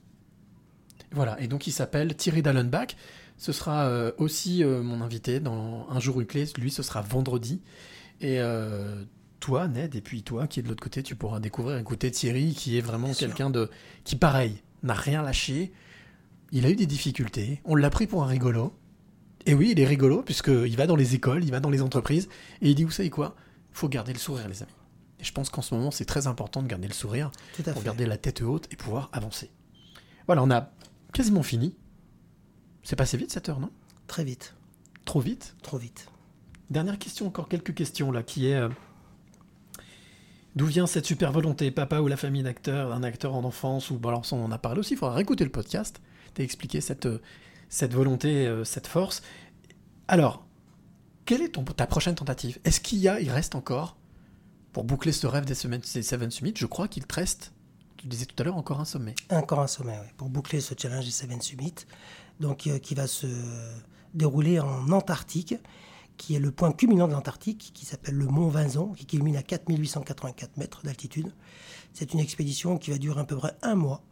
Voilà, 1.12 1.40
et 1.40 1.48
donc 1.48 1.66
il 1.66 1.72
s'appelle 1.72 2.14
Thierry 2.16 2.42
Dallenbach. 2.42 2.96
Ce 3.36 3.52
sera 3.52 4.12
aussi 4.18 4.62
mon 4.62 5.00
invité 5.00 5.40
dans 5.40 5.88
Un 5.88 5.98
jour 5.98 6.20
une 6.20 6.26
clé. 6.26 6.44
Lui, 6.58 6.70
ce 6.70 6.82
sera 6.82 7.00
vendredi. 7.00 7.62
Et 8.20 8.38
toi, 9.40 9.66
Ned, 9.68 9.94
et 9.94 10.00
puis 10.00 10.22
toi 10.22 10.46
qui 10.46 10.60
est 10.60 10.62
de 10.62 10.68
l'autre 10.68 10.82
côté, 10.82 11.02
tu 11.02 11.16
pourras 11.16 11.40
découvrir, 11.40 11.76
écouter 11.78 12.10
Thierry, 12.10 12.54
qui 12.54 12.78
est 12.78 12.82
vraiment 12.82 13.12
quelqu'un 13.12 13.50
de. 13.50 13.70
qui, 14.04 14.16
pareil, 14.16 14.62
n'a 14.82 14.94
rien 14.94 15.22
lâché. 15.22 15.72
Il 16.52 16.66
a 16.66 16.70
eu 16.70 16.76
des 16.76 16.86
difficultés. 16.86 17.60
On 17.64 17.74
l'a 17.74 17.90
pris 17.90 18.06
pour 18.06 18.22
un 18.22 18.26
rigolo. 18.26 18.74
Et 19.46 19.54
oui, 19.54 19.70
il 19.72 19.80
est 19.80 19.86
rigolo, 19.86 20.22
puisqu'il 20.22 20.76
va 20.76 20.86
dans 20.86 20.96
les 20.96 21.14
écoles, 21.14 21.44
il 21.44 21.50
va 21.50 21.60
dans 21.60 21.70
les 21.70 21.80
entreprises, 21.80 22.28
et 22.60 22.68
il 22.70 22.74
dit 22.74 22.84
Vous 22.84 22.90
savez 22.90 23.10
quoi? 23.10 23.34
Faut 23.72 23.88
garder 23.88 24.12
le 24.12 24.18
sourire, 24.18 24.48
les 24.48 24.62
amis. 24.62 24.72
Et 25.20 25.24
je 25.24 25.32
pense 25.32 25.48
qu'en 25.50 25.62
ce 25.62 25.74
moment, 25.74 25.90
c'est 25.90 26.04
très 26.04 26.26
important 26.26 26.62
de 26.62 26.68
garder 26.68 26.88
le 26.88 26.94
sourire 26.94 27.30
Tout 27.56 27.62
à 27.66 27.72
pour 27.72 27.82
fait. 27.82 27.86
garder 27.86 28.06
la 28.06 28.16
tête 28.18 28.42
haute 28.42 28.68
et 28.70 28.76
pouvoir 28.76 29.08
avancer. 29.12 29.50
Voilà, 30.26 30.42
on 30.42 30.50
a 30.50 30.70
quasiment 31.12 31.42
fini. 31.42 31.74
C'est 32.82 32.96
passé 32.96 33.16
vite 33.16 33.30
cette 33.30 33.48
heure, 33.48 33.60
non? 33.60 33.70
Très 34.06 34.24
vite. 34.24 34.54
Trop 35.04 35.20
vite? 35.20 35.54
Trop 35.62 35.78
vite. 35.78 36.08
Dernière 36.70 36.98
question, 36.98 37.26
encore 37.26 37.48
quelques 37.48 37.74
questions 37.74 38.12
là, 38.12 38.22
qui 38.22 38.46
est 38.48 38.54
euh, 38.54 38.68
d'où 40.56 40.66
vient 40.66 40.86
cette 40.86 41.06
super 41.06 41.32
volonté, 41.32 41.70
papa 41.70 42.00
ou 42.00 42.08
la 42.08 42.16
famille 42.16 42.42
d'acteur, 42.42 42.90
d'un 42.90 43.02
acteur 43.02 43.34
en 43.34 43.44
enfance 43.44 43.90
ou 43.90 43.98
bon, 43.98 44.08
alors 44.08 44.24
on 44.32 44.44
en 44.44 44.52
a 44.52 44.58
parlé 44.58 44.80
aussi. 44.80 44.94
Il 44.94 44.96
faudra 44.96 45.14
réécouter 45.14 45.44
le 45.44 45.50
podcast. 45.50 46.00
T'as 46.34 46.42
expliqué 46.42 46.80
cette 46.80 47.06
euh, 47.06 47.20
volonté, 47.90 48.46
euh, 48.46 48.64
cette 48.64 48.86
force. 48.86 49.22
Alors, 50.08 50.44
quelle 51.24 51.42
est 51.42 51.50
ton, 51.50 51.64
ta 51.64 51.86
prochaine 51.86 52.14
tentative? 52.14 52.58
Est-ce 52.64 52.80
qu'il 52.80 52.98
y 52.98 53.08
a, 53.08 53.20
il 53.20 53.30
reste 53.30 53.54
encore 53.54 53.96
pour 54.72 54.84
boucler 54.84 55.12
ce 55.12 55.26
rêve 55.26 55.44
des 55.44 55.54
semaines, 55.54 55.82
des 55.94 56.02
Seven 56.02 56.30
Summits 56.30 56.54
Je 56.56 56.66
crois 56.66 56.88
qu'il 56.88 57.06
te 57.06 57.14
reste, 57.14 57.52
tu 57.96 58.06
disais 58.06 58.26
tout 58.26 58.36
à 58.40 58.44
l'heure, 58.44 58.56
encore 58.56 58.80
un 58.80 58.84
sommet. 58.84 59.14
Encore 59.30 59.60
un 59.60 59.66
sommet, 59.66 59.98
oui, 60.00 60.08
pour 60.16 60.28
boucler 60.28 60.60
ce 60.60 60.74
challenge 60.76 61.04
des 61.04 61.10
Seven 61.10 61.40
Summit, 61.40 61.74
donc 62.38 62.66
euh, 62.66 62.78
qui 62.78 62.94
va 62.94 63.06
se 63.06 63.26
dérouler 64.14 64.60
en 64.60 64.90
Antarctique, 64.90 65.54
qui 66.20 66.34
est 66.34 66.38
le 66.38 66.50
point 66.50 66.70
culminant 66.70 67.08
de 67.08 67.14
l'Antarctique, 67.14 67.70
qui 67.72 67.86
s'appelle 67.86 68.14
le 68.14 68.26
Mont 68.26 68.48
Vinzon, 68.48 68.92
qui 68.92 69.06
culmine 69.06 69.36
à 69.36 69.42
4884 69.42 70.58
mètres 70.58 70.82
d'altitude. 70.84 71.32
C'est 71.94 72.12
une 72.12 72.20
expédition 72.20 72.76
qui 72.76 72.90
va 72.90 72.98
durer 72.98 73.20
à 73.20 73.24
peu 73.24 73.36
près 73.36 73.54
un 73.62 73.74
mois. 73.74 74.02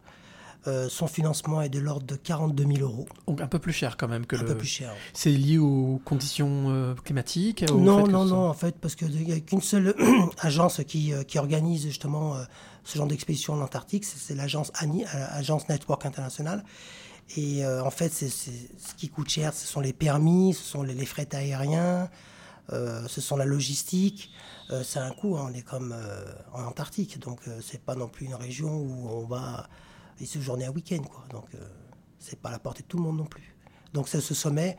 Euh, 0.67 0.89
son 0.89 1.07
financement 1.07 1.61
est 1.61 1.69
de 1.69 1.79
l'ordre 1.79 2.07
de 2.07 2.17
42 2.17 2.65
000 2.65 2.79
euros. 2.79 3.07
Donc 3.27 3.43
un 3.43 3.47
peu 3.47 3.59
plus 3.59 3.75
cher 3.75 3.99
quand 3.99 4.09
même 4.09 4.25
que 4.25 4.37
Un 4.37 4.41
le. 4.41 4.47
peu 4.47 4.57
plus 4.57 4.67
cher. 4.67 4.93
C'est 5.13 5.31
lié 5.31 5.59
aux 5.59 6.01
conditions 6.05 6.71
euh, 6.71 6.95
climatiques 6.95 7.65
au 7.71 7.79
Non, 7.79 8.07
non, 8.09 8.25
non, 8.25 8.49
en 8.49 8.55
fait, 8.55 8.77
parce 8.81 8.95
qu'il 8.97 9.11
n'y 9.11 9.33
a 9.33 9.39
qu'une 9.41 9.61
seule 9.61 9.95
agence 10.39 10.81
qui, 10.89 11.13
euh, 11.13 11.25
qui 11.25 11.39
organise 11.39 11.83
justement 11.85 12.37
euh, 12.37 12.45
ce 12.85 12.97
genre 12.97 13.07
d'expédition 13.07 13.53
en 13.53 13.61
Antarctique, 13.61 14.07
c'est 14.07 14.35
l'agence 14.35 14.73
ANI, 14.75 15.05
euh, 15.05 15.27
Agence 15.33 15.69
Network 15.69 16.07
International. 16.07 16.65
Et 17.37 17.65
euh, 17.65 17.83
en 17.85 17.91
fait, 17.91 18.11
c'est 18.13 18.29
c'est- 18.31 18.71
ce 18.79 18.95
qui 18.95 19.09
coûte 19.09 19.29
cher, 19.29 19.53
ce 19.53 19.67
sont 19.67 19.81
les 19.81 19.93
permis, 19.93 20.55
ce 20.55 20.63
sont 20.65 20.83
les, 20.83 20.95
les 20.95 21.07
frais 21.07 21.29
aériens, 21.35 22.09
euh, 22.73 23.07
ce 23.09 23.21
sont 23.21 23.37
la 23.37 23.45
logistique. 23.45 24.31
Euh, 24.71 24.83
c'est 24.83 24.99
un 24.99 25.11
coût, 25.11 25.37
hein, 25.37 25.49
on 25.51 25.55
est 25.55 25.63
comme 25.63 25.93
euh, 25.93 26.25
en 26.53 26.63
Antarctique, 26.65 27.19
donc 27.19 27.41
c'est 27.63 27.83
pas 27.83 27.95
non 27.95 28.09
plus 28.09 28.27
une 28.27 28.35
région 28.35 28.75
où 28.77 29.09
on 29.11 29.27
va 29.27 29.69
y 30.21 30.27
séjourner 30.27 30.65
un 30.67 30.71
week-end, 30.71 31.03
quoi. 31.03 31.25
Donc 31.31 31.47
c'est 32.19 32.41
pas 32.41 32.49
à 32.49 32.53
la 32.53 32.59
portée 32.59 32.83
de 32.83 32.89
tout 32.89 32.97
le 32.97 33.03
monde 33.05 33.19
non 33.19 33.27
plus. 33.27 33.55
Donc 33.95 34.09
ce 34.09 34.21
sommet, 34.21 34.77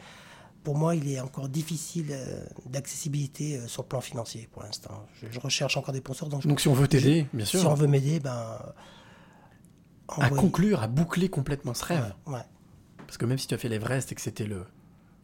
pour 0.64 0.76
moi, 0.78 0.96
il 0.96 1.08
est 1.12 1.20
encore 1.20 1.50
difficile 1.50 2.14
d'accessibilité 2.66 3.60
sur 3.68 3.84
le 3.84 3.88
plan 3.88 4.02
financier 4.02 4.48
pour 4.52 4.64
l'instant. 4.64 5.06
Je, 5.22 5.28
je 5.32 5.40
recherche 5.40 5.78
encore 5.78 5.94
des 5.94 6.00
sponsors. 6.00 6.30
Donc, 6.30 6.42
je- 6.44 6.48
Donc 6.48 6.60
si 6.62 6.68
on 6.68 6.74
veut 6.74 6.88
t'aider, 6.88 7.28
bien 7.34 7.46
sûr. 7.46 7.60
Si 7.62 7.66
on 7.66 7.74
veut 7.74 7.88
m'aider, 7.88 8.20
ben. 8.20 8.58
À 10.18 10.30
conclure, 10.30 10.82
à 10.82 10.88
boucler 10.88 11.30
complètement 11.30 11.74
ce 11.74 11.86
rêve. 11.86 12.14
Ouais, 12.28 12.34
ouais. 12.36 12.42
Parce 13.06 13.18
que 13.18 13.26
même 13.26 13.38
si 13.38 13.48
tu 13.48 13.54
as 13.56 13.58
fait 13.58 13.70
l'Everest 13.70 14.12
et 14.12 14.16
que 14.16 14.22
c'était 14.22 14.46
le, 14.46 14.66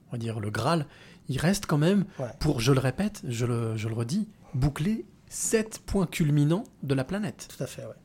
on 0.09 0.11
va 0.13 0.17
dire 0.17 0.39
le 0.39 0.49
Graal, 0.49 0.85
il 1.29 1.37
reste 1.39 1.65
quand 1.65 1.77
même 1.77 2.05
Ouais. 2.19 2.27
pour, 2.39 2.59
je 2.59 2.71
le 2.71 2.79
répète, 2.79 3.21
je 3.27 3.45
le, 3.45 3.75
je 3.77 3.87
le 3.87 3.93
redis, 3.95 4.27
boucler 4.53 5.05
sept 5.29 5.79
points 5.85 6.05
culminants 6.07 6.63
de 6.83 6.93
la 6.95 7.03
planète. 7.03 7.47
Tout 7.55 7.63
à 7.63 7.67
fait, 7.67 7.83
ouais. 7.85 7.95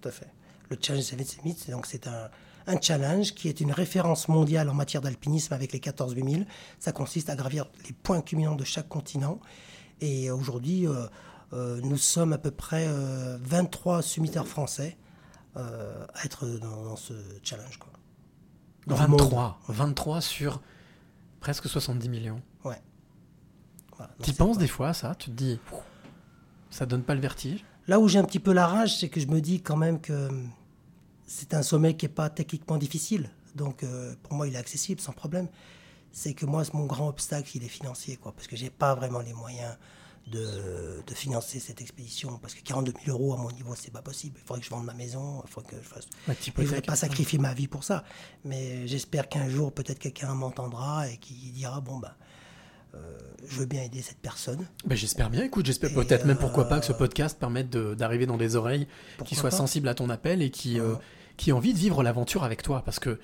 Tout 0.00 0.08
à 0.08 0.12
fait. 0.12 0.28
Le 0.70 0.76
Challenge 0.80 1.04
Seven 1.04 1.24
Summits, 1.24 1.56
c'est 1.58 1.72
donc 1.72 1.86
c'est 1.86 2.06
un, 2.06 2.28
un 2.66 2.80
challenge 2.80 3.34
qui 3.34 3.48
est 3.48 3.60
une 3.60 3.72
référence 3.72 4.28
mondiale 4.28 4.68
en 4.70 4.74
matière 4.74 5.02
d'alpinisme 5.02 5.52
avec 5.52 5.72
les 5.72 5.80
14 5.80 6.14
8000. 6.14 6.46
Ça 6.78 6.92
consiste 6.92 7.28
à 7.30 7.36
gravir 7.36 7.66
les 7.86 7.92
points 7.92 8.20
culminants 8.22 8.54
de 8.56 8.64
chaque 8.64 8.88
continent. 8.88 9.38
Et 10.00 10.30
aujourd'hui, 10.30 10.86
euh, 10.88 11.06
euh, 11.52 11.80
nous 11.82 11.98
sommes 11.98 12.32
à 12.32 12.38
peu 12.38 12.50
près 12.50 12.86
euh, 12.88 13.36
23 13.42 14.02
summiteurs 14.02 14.46
français 14.48 14.96
euh, 15.56 16.06
à 16.14 16.24
être 16.24 16.46
dans, 16.46 16.84
dans 16.84 16.96
ce 16.96 17.12
challenge. 17.42 17.78
Quoi. 17.78 17.92
Dans 18.86 19.00
le 19.00 19.08
monde. 19.08 19.20
23, 19.20 19.60
23 19.68 20.20
sur 20.20 20.60
presque 21.40 21.68
70 21.68 22.08
millions. 22.08 22.40
Ouais. 22.64 22.80
Voilà, 23.96 24.12
Tu 24.22 24.32
penses 24.32 24.58
des 24.58 24.68
fois 24.68 24.88
à 24.88 24.94
ça? 24.94 25.14
Tu 25.14 25.30
te 25.30 25.36
dis, 25.36 25.60
ça 26.70 26.86
donne 26.86 27.02
pas 27.02 27.14
le 27.14 27.20
vertige? 27.20 27.64
Là 27.88 27.98
où 27.98 28.08
j'ai 28.08 28.18
un 28.18 28.24
petit 28.24 28.38
peu 28.38 28.52
la 28.52 28.66
rage, 28.66 28.98
c'est 28.98 29.08
que 29.08 29.20
je 29.20 29.26
me 29.26 29.40
dis 29.40 29.60
quand 29.60 29.76
même 29.76 30.00
que 30.00 30.28
hum, 30.28 30.50
c'est 31.26 31.54
un 31.54 31.62
sommet 31.62 31.96
qui 31.96 32.06
n'est 32.06 32.12
pas 32.12 32.30
techniquement 32.30 32.78
difficile. 32.78 33.30
Donc 33.54 33.82
euh, 33.82 34.14
pour 34.22 34.34
moi, 34.34 34.48
il 34.48 34.54
est 34.54 34.58
accessible 34.58 35.00
sans 35.00 35.12
problème. 35.12 35.48
C'est 36.12 36.34
que 36.34 36.46
moi, 36.46 36.62
mon 36.74 36.86
grand 36.86 37.08
obstacle, 37.08 37.50
il 37.56 37.64
est 37.64 37.68
financier, 37.68 38.16
quoi, 38.16 38.32
parce 38.32 38.46
que 38.46 38.56
j'ai 38.56 38.70
pas 38.70 38.94
vraiment 38.94 39.20
les 39.20 39.32
moyens 39.32 39.76
de, 40.28 41.02
de 41.06 41.14
financer 41.14 41.58
cette 41.60 41.80
expédition. 41.80 42.38
Parce 42.38 42.54
que 42.54 42.62
42 42.62 42.92
000 43.04 43.16
euros 43.16 43.34
à 43.34 43.36
mon 43.38 43.50
niveau, 43.50 43.74
c'est 43.74 43.90
pas 43.92 44.02
possible. 44.02 44.38
Il 44.42 44.46
faudrait 44.46 44.60
que 44.60 44.66
je 44.66 44.70
vende 44.70 44.84
ma 44.84 44.94
maison, 44.94 45.42
il 45.46 45.50
faudrait 45.50 45.70
que 45.76 45.82
je 45.82 45.88
fasse. 45.88 46.06
Ouais, 46.28 46.36
Je 46.40 46.48
hypothèque, 46.48 46.86
pas 46.86 46.96
sacrifier 46.96 47.38
ma 47.38 47.54
vie 47.54 47.68
pour 47.68 47.84
ça. 47.84 48.04
Mais 48.44 48.86
j'espère 48.86 49.28
qu'un 49.28 49.48
jour, 49.48 49.72
peut-être 49.72 49.98
quelqu'un 49.98 50.34
m'entendra 50.34 51.08
et 51.08 51.16
qui 51.18 51.34
dira 51.52 51.80
bon, 51.80 51.98
ben, 51.98 52.12
euh, 52.94 53.18
je 53.48 53.60
veux 53.60 53.66
bien 53.66 53.82
aider 53.82 54.02
cette 54.02 54.18
personne. 54.20 54.66
Ben, 54.84 54.94
j'espère 54.94 55.30
bien, 55.30 55.44
écoute, 55.44 55.66
j'espère 55.66 55.92
peut-être 55.94 56.24
même 56.26 56.38
pourquoi 56.38 56.64
euh, 56.66 56.68
pas 56.68 56.78
que 56.80 56.86
ce 56.86 56.92
podcast 56.92 57.38
permette 57.38 57.70
de- 57.70 57.94
d'arriver 57.94 58.26
dans 58.26 58.36
des 58.36 58.54
oreilles 58.56 58.86
qui 59.24 59.34
soient 59.34 59.50
pas 59.50 59.56
sensibles 59.56 59.88
à 59.88 59.94
ton 59.94 60.10
appel 60.10 60.42
et 60.42 60.50
qui, 60.50 60.78
euh, 60.78 60.94
qui 61.36 61.50
aient 61.50 61.54
envie 61.54 61.72
de 61.72 61.78
vivre 61.78 62.02
l'aventure 62.02 62.44
avec 62.44 62.62
toi. 62.62 62.82
Parce 62.84 62.98
que 62.98 63.18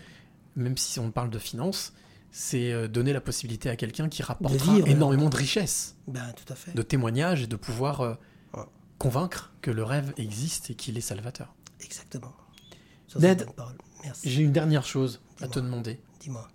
même 0.57 0.77
si 0.77 0.99
on 0.99 1.11
parle 1.11 1.31
de 1.31 1.39
finances, 1.39 1.93
c'est 2.31 2.73
euh, 2.73 2.89
donner 2.89 3.13
la 3.13 3.21
possibilité 3.21 3.69
à 3.71 3.77
quelqu'un 3.77 4.09
qui 4.09 4.23
rapportera 4.23 4.75
vivre, 4.75 4.87
énormément 4.89 5.29
de 5.31 5.37
richesses, 5.37 5.97
Ben, 6.07 6.33
tout 6.33 6.53
à 6.53 6.57
fait. 6.57 6.73
de 6.75 6.83
témoignages 6.83 7.43
et 7.43 7.47
de 7.47 7.57
pouvoir 7.57 8.01
euh, 8.03 8.15
Ouais. 8.55 8.65
convaincre 8.99 9.53
que 9.63 9.71
le 9.71 9.83
rêve 9.85 10.13
existe 10.17 10.71
et 10.71 10.75
qu'il 10.75 10.97
est 10.99 11.03
salvateur. 11.03 11.55
Exactement. 11.81 12.33
Ça, 13.07 13.19
Ned. 13.19 13.47
J'ai 14.25 14.43
une 14.43 14.53
dernière 14.53 14.85
chose 14.85 15.21
à 15.41 15.49
te 15.49 15.59
demander. 15.59 16.01
Dis-moi. 16.21 16.49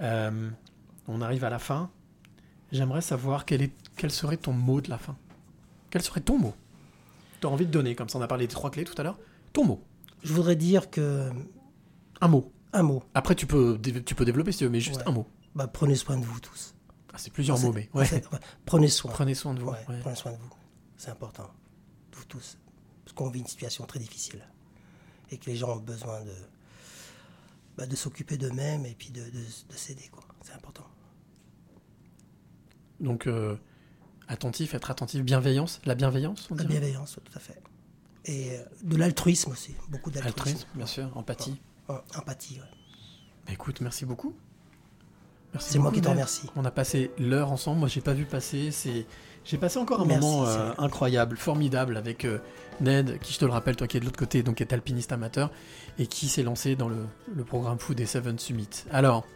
Euh, 0.00 0.50
on 1.08 1.20
arrive 1.20 1.44
à 1.44 1.50
la 1.50 1.58
fin. 1.58 1.90
J'aimerais 2.72 3.02
savoir 3.02 3.44
quel, 3.44 3.62
est, 3.62 3.72
quel 3.96 4.10
serait 4.10 4.36
ton 4.38 4.52
mot 4.52 4.80
de 4.80 4.88
la 4.90 4.98
fin. 4.98 5.16
Quel 5.90 6.02
serait 6.02 6.20
ton 6.20 6.38
mot? 6.38 6.54
Tu 7.40 7.46
as 7.46 7.50
envie 7.50 7.66
de 7.66 7.70
donner, 7.70 7.94
comme 7.94 8.08
ça 8.08 8.18
on 8.18 8.22
a 8.22 8.26
parlé 8.26 8.46
des 8.46 8.52
trois 8.54 8.70
clés 8.70 8.84
tout 8.84 8.94
à 8.96 9.02
l'heure. 9.02 9.18
Ton 9.52 9.64
mot. 9.66 9.82
Je 10.22 10.32
voudrais 10.32 10.56
dire 10.56 10.90
que 10.90 11.30
Un 12.20 12.28
mot. 12.28 12.50
Un 12.72 12.82
mot. 12.82 13.02
Après, 13.14 13.34
tu 13.34 13.46
peux, 13.46 13.78
tu 14.04 14.14
peux 14.14 14.24
développer 14.24 14.52
si 14.52 14.58
tu 14.58 14.64
veux, 14.64 14.70
mais 14.70 14.80
juste 14.80 15.00
Ouais. 15.00 15.08
un 15.08 15.12
mot. 15.12 15.26
Bah, 15.54 15.66
prenez 15.66 15.94
soin 15.94 16.16
de 16.16 16.24
vous 16.24 16.40
tous. 16.40 16.74
Ah, 17.12 17.18
c'est 17.18 17.30
plusieurs 17.32 17.58
C'est- 17.58 17.66
mots, 17.66 17.72
mais 17.72 17.90
ouais. 17.94 18.22
Prenez 18.64 18.88
soin. 18.88 19.10
Prenez 19.10 19.34
soin 19.34 19.52
de 19.54 19.60
vous. 19.60 19.70
Ouais. 19.70 19.84
Prenez 20.00 20.16
soin 20.16 20.32
de 20.32 20.38
vous. 20.38 20.50
C'est 20.96 21.10
important. 21.10 21.50
Vous 22.14 22.24
tous. 22.24 22.56
Parce 23.04 23.14
qu'on 23.14 23.28
vit 23.30 23.40
une 23.40 23.46
situation 23.46 23.84
très 23.84 23.98
difficile. 23.98 24.42
Et 25.30 25.36
que 25.38 25.46
les 25.50 25.56
gens 25.56 25.76
ont 25.76 25.80
besoin 25.80 26.20
de, 26.22 26.32
bah, 27.76 27.86
de 27.86 27.96
s'occuper 27.96 28.36
d'eux-mêmes 28.38 28.86
et 28.86 28.94
puis 28.94 29.10
de, 29.10 29.22
de, 29.24 29.30
de 29.30 29.76
s'aider. 29.76 30.10
C'est 30.42 30.52
important. 30.54 30.86
Donc, 33.00 33.26
euh, 33.26 33.56
attentif, 34.28 34.74
être 34.74 34.90
attentif, 34.90 35.22
bienveillance, 35.22 35.80
la 35.84 35.94
bienveillance, 35.94 36.48
on 36.50 36.54
La 36.54 36.64
bienveillance, 36.64 37.18
tout 37.24 37.32
à 37.36 37.40
fait. 37.40 37.60
Et 38.24 38.52
euh, 38.52 38.62
de 38.84 38.96
l'altruisme 38.96 39.50
aussi. 39.50 39.74
Beaucoup 39.88 40.10
d'altruisme. 40.10 40.38
Altruisme, 40.38 40.68
bien 40.74 40.86
sûr, 40.86 41.16
empathie. 41.16 41.50
Ouais, 41.50 41.56
empathie, 42.16 42.54
ouais. 42.60 42.66
Bah, 43.46 43.52
écoute, 43.52 43.80
merci 43.80 44.04
beaucoup. 44.04 44.34
Merci 45.52 45.72
C'est 45.72 45.78
moi 45.78 45.92
qui 45.92 46.00
te 46.00 46.08
remercie. 46.08 46.48
On 46.56 46.64
a 46.64 46.70
passé 46.70 47.10
l'heure 47.18 47.52
ensemble. 47.52 47.80
Moi, 47.80 47.88
j'ai 47.88 48.00
pas 48.00 48.14
vu 48.14 48.24
passer. 48.24 48.70
C'est, 48.70 49.06
j'ai 49.44 49.58
passé 49.58 49.78
encore 49.78 50.00
un 50.00 50.06
Merci, 50.06 50.26
moment 50.26 50.46
euh, 50.46 50.72
incroyable, 50.78 51.36
formidable 51.36 51.96
avec 51.96 52.24
euh, 52.24 52.38
Ned, 52.80 53.18
qui 53.20 53.34
je 53.34 53.38
te 53.38 53.44
le 53.44 53.50
rappelle, 53.50 53.76
toi 53.76 53.86
qui 53.86 53.96
es 53.96 54.00
de 54.00 54.04
l'autre 54.04 54.18
côté, 54.18 54.42
donc 54.42 54.60
est 54.60 54.72
alpiniste 54.72 55.12
amateur 55.12 55.50
et 55.98 56.06
qui 56.06 56.28
s'est 56.28 56.42
lancé 56.42 56.74
dans 56.74 56.88
le, 56.88 57.04
le 57.34 57.44
programme 57.44 57.78
fou 57.78 57.94
des 57.94 58.06
Seven 58.06 58.38
Summits. 58.38 58.84
Alors. 58.90 59.26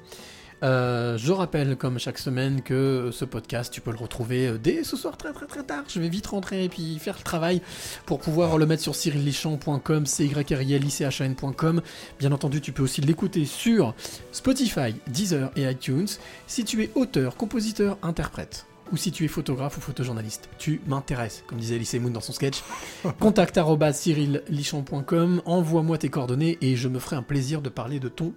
Euh, 0.62 1.18
je 1.18 1.32
rappelle, 1.32 1.76
comme 1.76 1.98
chaque 1.98 2.18
semaine, 2.18 2.62
que 2.62 3.10
ce 3.12 3.24
podcast, 3.24 3.72
tu 3.72 3.80
peux 3.80 3.90
le 3.90 3.98
retrouver 3.98 4.48
euh, 4.48 4.58
dès 4.58 4.84
ce 4.84 4.96
soir 4.96 5.16
très 5.16 5.32
très 5.32 5.46
très 5.46 5.62
tard. 5.62 5.84
Je 5.88 6.00
vais 6.00 6.08
vite 6.08 6.26
rentrer 6.26 6.64
et 6.64 6.68
puis 6.68 6.98
faire 6.98 7.16
le 7.18 7.24
travail 7.24 7.60
pour 8.06 8.20
pouvoir 8.20 8.56
le 8.58 8.66
mettre 8.66 8.82
sur 8.82 8.94
cyrillichamp.com, 8.94 10.06
c 10.06 10.26
y 10.26 10.32
r 10.32 10.62
i 10.62 10.72
l 10.74 10.84
i 10.84 10.90
c 10.90 11.04
h 11.04 11.22
a 11.22 11.26
n.com. 11.26 11.82
Bien 12.18 12.32
entendu, 12.32 12.60
tu 12.60 12.72
peux 12.72 12.82
aussi 12.82 13.00
l'écouter 13.00 13.44
sur 13.44 13.94
Spotify, 14.32 14.94
Deezer 15.08 15.50
et 15.56 15.64
iTunes. 15.70 16.08
Si 16.46 16.64
tu 16.64 16.82
es 16.82 16.90
auteur, 16.94 17.36
compositeur, 17.36 17.98
interprète, 18.02 18.66
ou 18.92 18.96
si 18.96 19.12
tu 19.12 19.24
es 19.24 19.28
photographe 19.28 19.76
ou 19.78 19.80
photojournaliste. 19.80 20.48
Tu 20.58 20.80
m'intéresses, 20.86 21.44
comme 21.46 21.58
disait 21.58 21.76
Elise 21.76 21.94
Moon 21.94 22.10
dans 22.10 22.20
son 22.20 22.32
sketch. 22.32 22.62
Contact 23.20 23.58
arobase 23.58 23.98
cyrillichon.com, 23.98 25.42
envoie-moi 25.44 25.98
tes 25.98 26.08
coordonnées 26.08 26.58
et 26.60 26.76
je 26.76 26.88
me 26.88 26.98
ferai 26.98 27.16
un 27.16 27.22
plaisir 27.22 27.62
de 27.62 27.68
parler 27.68 28.00
de 28.00 28.08
ton 28.08 28.32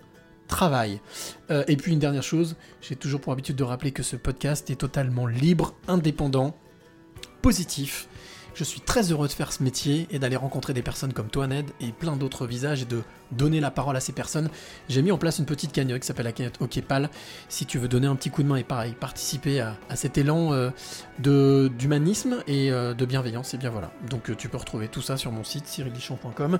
travail. 0.49 0.99
Euh, 1.49 1.63
et 1.69 1.77
puis 1.77 1.93
une 1.93 1.99
dernière 1.99 2.23
chose, 2.23 2.57
j'ai 2.81 2.97
toujours 2.97 3.21
pour 3.21 3.31
habitude 3.31 3.55
de 3.55 3.63
rappeler 3.63 3.91
que 3.91 4.03
ce 4.03 4.17
podcast 4.17 4.69
est 4.69 4.75
totalement 4.75 5.27
libre, 5.27 5.73
indépendant, 5.87 6.57
positif. 7.41 8.09
Je 8.53 8.65
suis 8.65 8.81
très 8.81 9.13
heureux 9.13 9.29
de 9.29 9.33
faire 9.33 9.53
ce 9.53 9.63
métier 9.63 10.07
et 10.11 10.19
d'aller 10.19 10.35
rencontrer 10.35 10.73
des 10.73 10.81
personnes 10.81 11.13
comme 11.13 11.29
toi, 11.29 11.47
Ned, 11.47 11.69
et 11.79 11.93
plein 11.93 12.17
d'autres 12.17 12.45
visages 12.45 12.81
et 12.81 12.85
de 12.85 13.03
donner 13.31 13.59
la 13.59 13.71
parole 13.71 13.95
à 13.95 13.99
ces 13.99 14.13
personnes. 14.13 14.49
J'ai 14.87 15.01
mis 15.01 15.11
en 15.11 15.17
place 15.17 15.39
une 15.39 15.45
petite 15.45 15.71
cagnotte 15.71 16.01
qui 16.01 16.07
s'appelle 16.07 16.25
la 16.25 16.31
cagnotte 16.31 16.61
Okepal. 16.61 17.09
Si 17.47 17.65
tu 17.65 17.77
veux 17.77 17.87
donner 17.87 18.07
un 18.07 18.15
petit 18.15 18.29
coup 18.29 18.43
de 18.43 18.47
main 18.47 18.55
et 18.55 18.63
pareil, 18.63 18.93
participer 18.99 19.61
à, 19.61 19.75
cet 19.95 20.17
élan 20.17 20.53
euh, 20.53 21.69
d'humanisme 21.69 22.43
et 22.47 22.71
euh, 22.71 22.93
de 22.93 23.05
bienveillance, 23.05 23.53
et 23.53 23.57
bien 23.57 23.69
voilà. 23.69 23.91
Donc 24.09 24.29
euh, 24.29 24.35
tu 24.35 24.49
peux 24.49 24.57
retrouver 24.57 24.87
tout 24.87 25.01
ça 25.01 25.17
sur 25.17 25.31
mon 25.31 25.43
site 25.43 25.67
cyrillichon.com. 25.67 26.59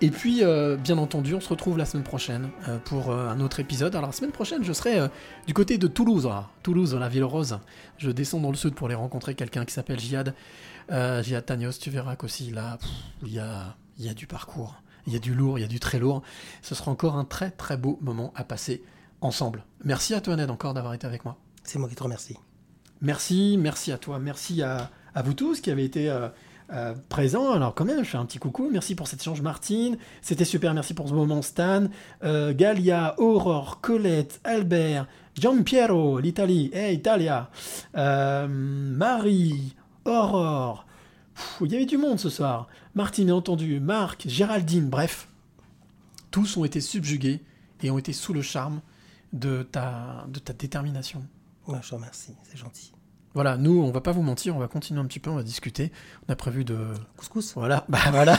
Et 0.00 0.10
puis, 0.10 0.42
bien 0.78 0.98
entendu, 0.98 1.34
on 1.34 1.40
se 1.40 1.48
retrouve 1.48 1.78
la 1.78 1.84
semaine 1.84 2.04
prochaine 2.04 2.50
pour 2.84 3.12
un 3.12 3.40
autre 3.40 3.60
épisode. 3.60 3.94
Alors 3.96 4.08
la 4.08 4.12
semaine 4.12 4.30
prochaine, 4.30 4.64
je 4.64 4.72
serai 4.72 5.00
du 5.46 5.54
côté 5.54 5.78
de 5.78 5.86
Toulouse, 5.86 6.22
voilà. 6.22 6.48
Toulouse, 6.62 6.94
la 6.94 7.08
ville 7.08 7.24
rose. 7.24 7.58
Je 7.96 8.10
descends 8.10 8.40
dans 8.40 8.50
le 8.50 8.56
sud 8.56 8.74
pour 8.74 8.86
aller 8.86 8.94
rencontrer 8.94 9.34
quelqu'un 9.34 9.64
qui 9.64 9.72
s'appelle 9.74 9.98
Jihad. 9.98 10.34
Jihad 10.90 11.44
Tanios, 11.44 11.72
tu 11.80 11.90
verras 11.90 12.16
qu'aussi 12.16 12.50
là, 12.50 12.78
il 13.22 13.32
y 13.32 13.38
a, 13.38 13.76
il 13.98 14.06
y 14.06 14.08
a 14.08 14.14
du 14.14 14.26
parcours. 14.26 14.76
Il 15.06 15.12
y 15.12 15.16
a 15.16 15.18
du 15.18 15.34
lourd, 15.34 15.58
il 15.58 15.62
y 15.62 15.64
a 15.64 15.68
du 15.68 15.80
très 15.80 15.98
lourd. 15.98 16.22
Ce 16.62 16.74
sera 16.74 16.90
encore 16.90 17.16
un 17.16 17.24
très 17.24 17.50
très 17.50 17.76
beau 17.76 17.98
moment 18.02 18.32
à 18.34 18.44
passer 18.44 18.82
ensemble. 19.20 19.64
Merci 19.84 20.14
à 20.14 20.20
toi 20.20 20.36
Ned 20.36 20.50
encore 20.50 20.74
d'avoir 20.74 20.94
été 20.94 21.06
avec 21.06 21.24
moi. 21.24 21.36
C'est 21.64 21.78
moi 21.78 21.88
qui 21.88 21.94
te 21.94 22.02
remercie. 22.02 22.36
Merci, 23.00 23.56
merci 23.58 23.92
à 23.92 23.98
toi, 23.98 24.18
merci 24.18 24.62
à, 24.62 24.90
à 25.14 25.22
vous 25.22 25.34
tous 25.34 25.60
qui 25.60 25.70
avez 25.70 25.84
été 25.84 26.10
euh, 26.10 26.28
euh, 26.72 26.94
présents. 27.08 27.52
Alors 27.52 27.74
quand 27.74 27.86
même, 27.86 28.04
je 28.04 28.10
fais 28.10 28.18
un 28.18 28.26
petit 28.26 28.38
coucou, 28.38 28.68
merci 28.70 28.94
pour 28.94 29.08
cet 29.08 29.20
échange 29.20 29.40
Martine, 29.40 29.96
c'était 30.20 30.44
super, 30.44 30.74
merci 30.74 30.92
pour 30.92 31.08
ce 31.08 31.14
moment 31.14 31.40
Stan, 31.40 31.86
euh, 32.24 32.52
Galia, 32.52 33.14
Aurore, 33.18 33.80
Colette, 33.80 34.38
Albert, 34.44 35.06
Giampiero, 35.34 36.18
l'Italie, 36.18 36.70
hey 36.74 36.96
Italia, 36.96 37.50
euh, 37.96 38.46
Marie, 38.48 39.76
Aurore, 40.04 40.84
Pff, 41.38 41.58
il 41.64 41.72
y 41.72 41.76
avait 41.76 41.86
du 41.86 41.96
monde 41.98 42.18
ce 42.18 42.30
soir, 42.30 42.66
Martine 42.96 43.26
bien 43.26 43.34
entendu, 43.36 43.78
Marc, 43.78 44.24
Géraldine, 44.28 44.88
bref, 44.88 45.28
tous 46.32 46.56
ont 46.56 46.64
été 46.64 46.80
subjugués 46.80 47.40
et 47.82 47.90
ont 47.92 47.98
été 47.98 48.12
sous 48.12 48.32
le 48.34 48.42
charme 48.42 48.80
de 49.32 49.62
ta, 49.62 50.24
de 50.28 50.40
ta 50.40 50.52
détermination. 50.52 51.22
Ouais, 51.68 51.78
je 51.82 51.90
te 51.90 51.94
remercie, 51.94 52.32
c'est 52.50 52.56
gentil. 52.58 52.92
Voilà, 53.34 53.56
nous, 53.56 53.80
on 53.82 53.92
va 53.92 54.00
pas 54.00 54.10
vous 54.10 54.22
mentir, 54.22 54.56
on 54.56 54.58
va 54.58 54.66
continuer 54.66 55.00
un 55.00 55.04
petit 55.04 55.20
peu, 55.20 55.30
on 55.30 55.36
va 55.36 55.42
discuter. 55.44 55.92
On 56.28 56.32
a 56.32 56.34
prévu 56.34 56.64
de. 56.64 56.76
Couscous 57.16 57.52
Voilà, 57.54 57.84
bah 57.88 57.98
voilà. 58.10 58.36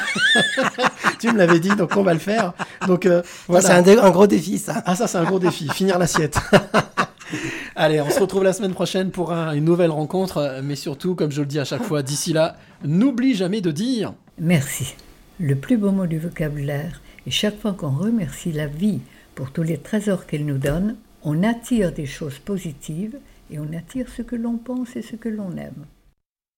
tu 1.19 1.31
me 1.31 1.37
l'avais 1.37 1.59
dit, 1.61 1.69
donc 1.69 1.95
on 1.95 2.03
va 2.03 2.11
le 2.13 2.19
faire. 2.19 2.53
Donc 2.85 3.05
euh, 3.05 3.21
voilà. 3.47 3.65
c'est 3.65 3.73
un, 3.73 3.81
dé- 3.81 3.97
un 3.97 4.09
gros 4.09 4.27
défi, 4.27 4.57
ça. 4.57 4.83
Ah, 4.85 4.95
ça, 4.95 5.07
c'est 5.07 5.17
un 5.19 5.23
gros 5.23 5.39
défi, 5.39 5.69
finir 5.69 5.99
l'assiette. 5.99 6.37
Allez, 7.75 8.01
on 8.01 8.09
se 8.09 8.19
retrouve 8.19 8.43
la 8.43 8.53
semaine 8.53 8.73
prochaine 8.73 9.11
pour 9.11 9.31
un- 9.31 9.53
une 9.53 9.65
nouvelle 9.65 9.91
rencontre, 9.91 10.61
mais 10.63 10.75
surtout, 10.75 11.15
comme 11.15 11.31
je 11.31 11.41
le 11.41 11.47
dis 11.47 11.59
à 11.59 11.65
chaque 11.65 11.83
fois, 11.83 12.01
d'ici 12.03 12.33
là, 12.33 12.55
n'oublie 12.83 13.33
jamais 13.35 13.61
de 13.61 13.71
dire. 13.71 14.13
Merci. 14.39 14.95
Le 15.39 15.55
plus 15.55 15.77
beau 15.77 15.91
mot 15.91 16.05
du 16.07 16.19
vocabulaire, 16.19 17.01
et 17.27 17.31
chaque 17.31 17.59
fois 17.59 17.73
qu'on 17.73 17.91
remercie 17.91 18.51
la 18.51 18.67
vie 18.67 18.99
pour 19.35 19.51
tous 19.51 19.63
les 19.63 19.77
trésors 19.77 20.25
qu'elle 20.25 20.45
nous 20.45 20.57
donne, 20.57 20.95
on 21.23 21.43
attire 21.43 21.91
des 21.91 22.05
choses 22.05 22.39
positives 22.39 23.17
et 23.51 23.59
on 23.59 23.67
attire 23.77 24.07
ce 24.15 24.21
que 24.21 24.35
l'on 24.35 24.57
pense 24.57 24.95
et 24.95 25.01
ce 25.01 25.15
que 25.15 25.29
l'on 25.29 25.55
aime. 25.57 25.85